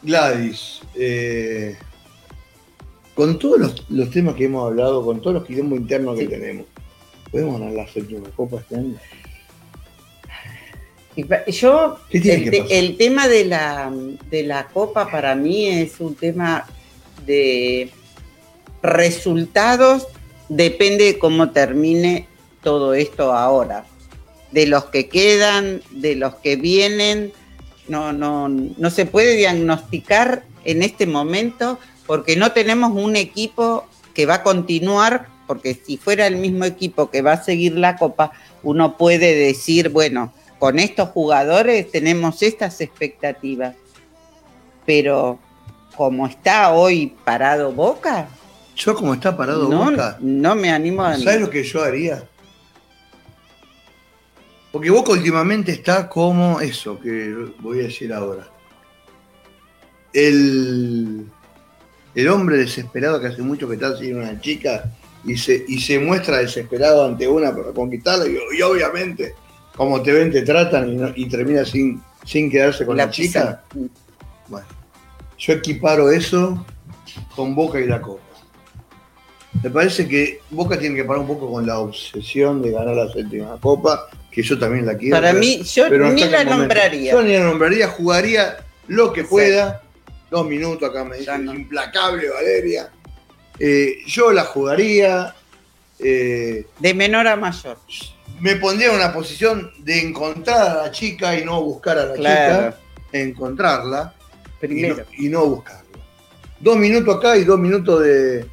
Gladys, 0.02 0.80
eh, 0.94 1.76
con 3.20 3.38
todos 3.38 3.60
los, 3.60 3.84
los 3.90 4.08
temas 4.08 4.34
que 4.34 4.46
hemos 4.46 4.66
hablado, 4.66 5.04
con 5.04 5.20
todos 5.20 5.34
los 5.34 5.44
quilombos 5.44 5.78
internos 5.78 6.18
que 6.18 6.26
tenemos, 6.26 6.64
¿podemos 7.30 7.60
ganar 7.60 7.74
la 7.74 7.86
séptima 7.86 8.30
copa 8.34 8.60
este 8.60 8.76
año? 8.76 8.94
Yo, 11.48 11.98
el 12.10 12.96
tema 12.96 13.28
de 13.28 13.44
la, 13.44 13.92
de 14.30 14.42
la 14.42 14.68
copa 14.68 15.10
para 15.10 15.34
mí 15.34 15.66
es 15.66 16.00
un 16.00 16.14
tema 16.14 16.66
de 17.26 17.90
resultados, 18.82 20.06
depende 20.48 21.04
de 21.04 21.18
cómo 21.18 21.50
termine 21.50 22.26
todo 22.62 22.94
esto 22.94 23.34
ahora. 23.34 23.84
De 24.50 24.64
los 24.66 24.86
que 24.86 25.10
quedan, 25.10 25.82
de 25.90 26.16
los 26.16 26.36
que 26.36 26.56
vienen, 26.56 27.34
no, 27.86 28.14
no, 28.14 28.48
no 28.48 28.88
se 28.88 29.04
puede 29.04 29.36
diagnosticar 29.36 30.42
en 30.64 30.82
este 30.82 31.06
momento 31.06 31.78
porque 32.10 32.34
no 32.34 32.50
tenemos 32.50 32.90
un 32.90 33.14
equipo 33.14 33.86
que 34.14 34.26
va 34.26 34.34
a 34.34 34.42
continuar, 34.42 35.28
porque 35.46 35.80
si 35.80 35.96
fuera 35.96 36.26
el 36.26 36.38
mismo 36.38 36.64
equipo 36.64 37.08
que 37.08 37.22
va 37.22 37.34
a 37.34 37.44
seguir 37.44 37.76
la 37.76 37.96
copa, 37.96 38.32
uno 38.64 38.96
puede 38.96 39.36
decir, 39.36 39.90
bueno, 39.90 40.32
con 40.58 40.80
estos 40.80 41.10
jugadores 41.10 41.88
tenemos 41.92 42.42
estas 42.42 42.80
expectativas. 42.80 43.76
Pero 44.84 45.38
como 45.94 46.26
está 46.26 46.72
hoy 46.72 47.14
parado 47.24 47.70
Boca, 47.70 48.26
Yo 48.74 48.96
como 48.96 49.14
está 49.14 49.36
parado 49.36 49.68
no, 49.68 49.84
Boca, 49.84 50.16
no 50.18 50.56
me 50.56 50.72
animo 50.72 51.04
a... 51.04 51.16
¿sabes 51.16 51.40
lo 51.40 51.48
que 51.48 51.62
yo 51.62 51.80
haría? 51.80 52.28
Porque 54.72 54.90
Boca 54.90 55.12
últimamente 55.12 55.70
está 55.70 56.08
como 56.08 56.60
eso 56.60 56.98
que 56.98 57.52
voy 57.60 57.78
a 57.78 57.82
decir 57.84 58.12
ahora. 58.12 58.48
El, 60.12 61.30
el 62.14 62.28
hombre 62.28 62.56
desesperado 62.58 63.20
que 63.20 63.28
hace 63.28 63.42
mucho 63.42 63.68
que 63.68 63.74
está 63.74 63.96
siguiendo 63.96 64.22
una 64.22 64.40
chica 64.40 64.84
y 65.24 65.36
se, 65.36 65.64
y 65.68 65.80
se 65.80 65.98
muestra 65.98 66.38
desesperado 66.38 67.04
ante 67.06 67.28
una 67.28 67.54
para 67.54 67.72
conquistarla 67.72 68.26
y, 68.26 68.36
y 68.58 68.62
obviamente 68.62 69.34
como 69.76 70.02
te 70.02 70.12
ven 70.12 70.30
te 70.32 70.42
tratan 70.42 70.90
y, 70.92 70.96
no- 70.96 71.12
y 71.14 71.26
termina 71.28 71.64
sin, 71.64 72.02
sin 72.24 72.50
quedarse 72.50 72.84
con 72.84 72.96
la, 72.96 73.10
chica. 73.10 73.62
Bueno, 74.48 74.66
yo 75.38 75.52
equiparo 75.54 76.10
eso 76.10 76.66
con 77.34 77.54
Boca 77.54 77.80
y 77.80 77.86
la 77.86 78.00
Copa. 78.00 78.20
Me 79.62 79.68
parece 79.70 80.06
que 80.08 80.40
Boca 80.50 80.78
tiene 80.78 80.94
que 80.96 81.04
parar 81.04 81.20
un 81.22 81.26
poco 81.28 81.50
con 81.50 81.66
la 81.66 81.78
obsesión 81.80 82.62
de 82.62 82.70
ganar 82.72 82.94
la 82.94 83.12
séptima 83.12 83.58
Copa, 83.60 84.08
que 84.30 84.42
yo 84.42 84.58
también 84.58 84.86
la 84.86 84.96
quiero. 84.96 85.16
Para 85.16 85.28
pero- 85.30 85.40
mí, 85.40 85.62
yo 85.62 85.84
pero 85.88 86.10
ni 86.12 86.24
la 86.24 86.44
nombraría. 86.44 87.12
Yo 87.12 87.22
ni 87.22 87.32
la 87.34 87.44
nombraría, 87.44 87.88
jugaría 87.88 88.58
lo 88.88 89.12
que 89.12 89.20
Exacto. 89.20 89.30
pueda. 89.34 89.82
Dos 90.30 90.46
minutos 90.46 90.88
acá 90.88 91.04
me 91.04 91.16
Ya 91.22 91.36
dice, 91.36 91.44
no. 91.44 91.54
implacable 91.54 92.28
Valeria. 92.30 92.90
Eh, 93.58 93.98
yo 94.06 94.32
la 94.32 94.44
jugaría. 94.44 95.34
eh, 95.98 96.64
De 96.78 96.94
menor 96.94 97.26
a 97.26 97.36
mayor. 97.36 97.76
me 98.40 98.56
pondría 98.56 98.88
en 98.88 98.94
una 98.96 99.12
posición 99.12 99.70
de 99.80 100.00
encontrar 100.00 100.68
a 100.70 100.74
la 100.84 100.90
chica 100.90 101.38
y 101.38 101.44
no 101.44 101.62
buscar 101.62 101.98
a 101.98 102.06
la 102.06 102.14
Claro. 102.14 102.70
chica. 102.70 102.80
Encontrarla 103.12 104.14
y 104.62 104.82
no, 104.82 104.96
y 105.18 105.28
no 105.28 105.46
buscarla. 105.46 105.82
Dos 106.60 106.76
minutos 106.76 107.16
acá 107.16 107.36
y 107.36 107.44
dos 107.44 107.58
minutos 107.58 108.02
de, 108.02 108.46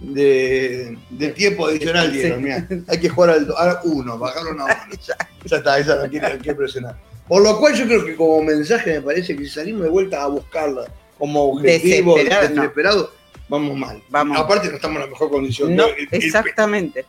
de, 0.00 0.96
de 1.10 1.28
tiempo 1.30 1.66
adicional 1.66 2.10
Sí. 2.12 2.18
dieron. 2.18 2.42
mirá. 2.42 2.66
Hay 2.88 3.00
que 3.00 3.08
jugar 3.08 3.30
al 3.30 3.50
a 3.56 3.80
uno, 3.84 4.18
bajarlo 4.18 4.50
a 4.50 4.54
uno. 4.54 4.66
ya 5.44 5.56
está, 5.56 5.78
esa 5.78 6.08
quiere, 6.08 6.38
quiere 6.38 6.54
presionar. 6.54 6.96
Por 7.28 7.42
lo 7.42 7.58
cual 7.58 7.74
yo 7.74 7.86
creo 7.86 8.04
que 8.04 8.14
como 8.16 8.42
mensaje 8.42 8.94
me 8.94 9.00
parece 9.02 9.34
que 9.36 9.44
si 9.44 9.50
salimos 9.50 9.82
de 9.82 9.88
vuelta 9.88 10.22
a 10.22 10.26
buscarla 10.28 10.84
como 11.24 11.52
objetivo 11.52 12.14
Desesperado, 12.16 12.48
no. 12.54 12.60
desesperado, 12.62 13.12
vamos 13.48 13.76
mal. 13.78 14.02
Vamos. 14.10 14.38
Aparte 14.38 14.68
no 14.68 14.74
estamos 14.74 14.96
en 14.96 15.02
la 15.02 15.06
mejor 15.08 15.30
condición. 15.30 15.74
No, 15.74 15.86
El- 15.86 16.08
el- 16.10 16.22
exactamente. 16.24 17.06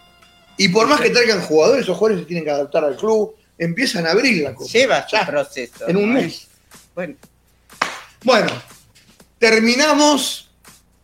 y 0.57 0.69
por 0.69 0.87
más 0.87 1.01
que 1.01 1.09
traigan 1.09 1.41
jugadores, 1.41 1.83
esos 1.83 1.97
jugadores 1.97 2.21
se 2.23 2.27
tienen 2.27 2.45
que 2.45 2.51
adaptar 2.51 2.85
al 2.85 2.95
club, 2.95 3.35
empiezan 3.57 4.05
a 4.07 4.11
abrir 4.11 4.41
la 4.43 4.55
cosa. 4.55 4.71
Lleva 4.71 5.05
Ya, 5.11 5.25
proceso. 5.25 5.87
en 5.87 5.97
un 5.97 6.13
¿no? 6.13 6.19
mes. 6.21 6.47
Bueno, 6.95 7.15
Bueno, 8.23 8.51
terminamos. 9.39 10.41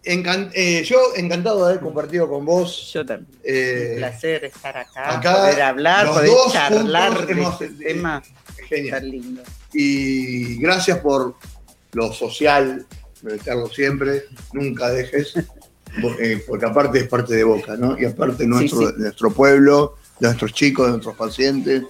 Encan- 0.03 0.49
eh, 0.55 0.83
yo 0.83 0.97
encantado 1.15 1.59
de 1.63 1.71
haber 1.73 1.83
compartido 1.83 2.27
con 2.27 2.43
vos. 2.43 2.91
yo 2.91 3.05
también. 3.05 3.29
eh, 3.43 3.89
un 3.93 3.97
placer 3.99 4.45
estar 4.45 4.75
acá, 4.75 5.17
acá, 5.17 5.35
poder 5.35 5.61
hablar, 5.61 6.05
los 6.07 6.15
poder 6.15 6.29
dos 6.31 6.53
charlar 6.53 7.27
de 7.27 7.33
hemos- 7.33 7.61
este 7.61 7.83
tema 7.85 8.23
genial. 8.67 9.11
lindo. 9.11 9.43
Y 9.73 10.55
gracias 10.59 10.97
por 10.99 11.35
lo 11.91 12.11
social, 12.13 12.88
meterlo 13.23 13.68
siempre, 13.69 14.23
nunca 14.53 14.89
dejes, 14.89 15.34
eh, 16.19 16.43
porque 16.48 16.65
aparte 16.65 16.99
es 16.99 17.07
parte 17.07 17.35
de 17.35 17.43
Boca, 17.43 17.76
¿no? 17.77 17.99
Y 17.99 18.06
aparte 18.06 18.45
nuestro, 18.48 18.89
sí. 18.89 18.95
nuestro 18.98 19.31
pueblo, 19.31 19.95
de 20.19 20.27
nuestros 20.27 20.53
chicos, 20.53 20.85
de 20.88 20.91
nuestros 20.93 21.15
pacientes, 21.15 21.84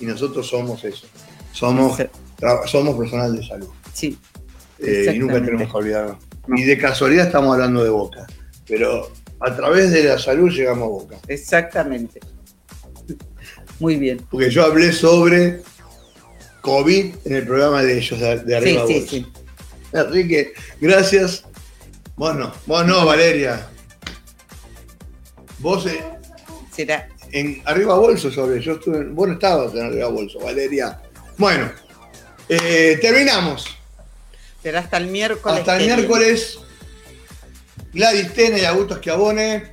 y 0.00 0.06
nosotros 0.06 0.46
somos 0.48 0.84
eso. 0.84 1.06
Somos, 1.52 1.96
Sí. 1.96 2.04
somos 2.66 2.96
personal 2.96 3.34
de 3.36 3.46
salud. 3.46 3.68
Sí, 3.92 4.16
Eh, 4.80 5.12
y 5.14 5.18
nunca 5.18 5.42
tenemos 5.42 5.70
que 5.72 5.76
olvidarnos. 5.76 6.18
No. 6.46 6.56
Y 6.56 6.62
de 6.62 6.78
casualidad 6.78 7.26
estamos 7.26 7.52
hablando 7.52 7.82
de 7.82 7.90
Boca, 7.90 8.26
pero 8.66 9.10
a 9.40 9.54
través 9.56 9.90
de 9.90 10.04
la 10.04 10.18
salud 10.18 10.50
llegamos 10.50 10.84
a 10.84 10.88
Boca. 10.90 11.16
exactamente. 11.26 12.20
Muy 13.80 13.96
bien. 13.96 14.20
Porque 14.30 14.50
yo 14.50 14.64
hablé 14.64 14.92
sobre 14.92 15.62
COVID 16.62 17.14
en 17.24 17.32
el 17.34 17.46
programa 17.46 17.82
de 17.82 17.98
ellos, 17.98 18.18
de, 18.20 18.38
de 18.40 18.46
Sí, 18.46 18.54
Arriba 18.54 18.84
sí, 18.86 18.92
Bolsa. 18.94 19.08
sí. 19.10 19.26
Así 19.92 20.28
que, 20.28 20.52
gracias. 20.80 21.44
Vos 22.16 22.34
no, 22.34 22.52
vos 22.66 22.86
no, 22.86 23.06
Valeria. 23.06 23.66
Vos 25.60 25.86
eh, 25.86 26.02
Será. 26.74 27.08
en 27.32 27.62
Arriba 27.64 27.94
Bolso 27.96 28.30
sobre, 28.30 28.60
yo 28.60 28.74
estuve, 28.74 28.98
en- 28.98 29.14
vos 29.14 29.28
no 29.28 29.34
estabas 29.34 29.74
en 29.74 29.86
Arriba 29.86 30.08
Bolso, 30.08 30.38
Valeria. 30.40 31.00
Bueno, 31.36 31.70
eh, 32.48 32.98
terminamos. 33.00 33.66
Será 34.62 34.80
hasta 34.80 34.96
el 34.96 35.06
miércoles. 35.06 35.58
Hasta 35.60 35.76
el 35.76 35.86
miércoles. 35.86 36.58
Gladys 37.92 38.32
Tena 38.34 38.58
y 38.58 38.64
Augusto 38.64 38.96
Schiavone. 38.96 39.72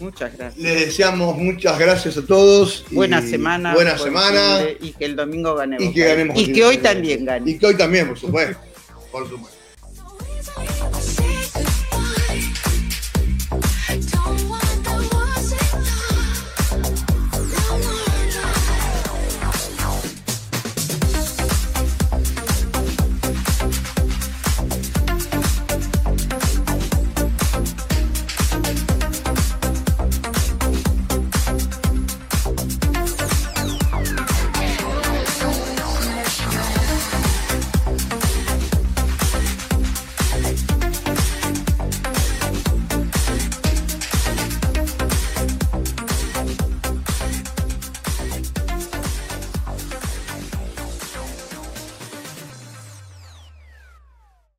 Muchas 0.00 0.36
gracias. 0.36 0.62
Les 0.62 0.86
deseamos 0.86 1.36
muchas 1.36 1.78
gracias 1.78 2.16
a 2.16 2.26
todos. 2.26 2.84
Buena 2.90 3.22
semana. 3.22 3.74
Buena 3.74 3.92
buen 3.94 4.04
semana. 4.04 4.60
Y 4.80 4.92
que 4.92 5.04
el 5.04 5.14
domingo 5.16 5.54
ganemos. 5.54 5.84
Y 5.84 5.92
que 5.92 6.04
ganemos. 6.04 6.38
Y 6.38 6.52
que 6.52 6.64
hoy 6.64 6.78
también 6.78 7.24
gane. 7.24 7.50
Y 7.50 7.58
que 7.58 7.66
hoy 7.66 7.76
también, 7.76 8.08
por 8.08 8.18
supuesto. 8.18 8.58
All 9.14 9.24
good, 9.26 9.40
man. 9.40 10.93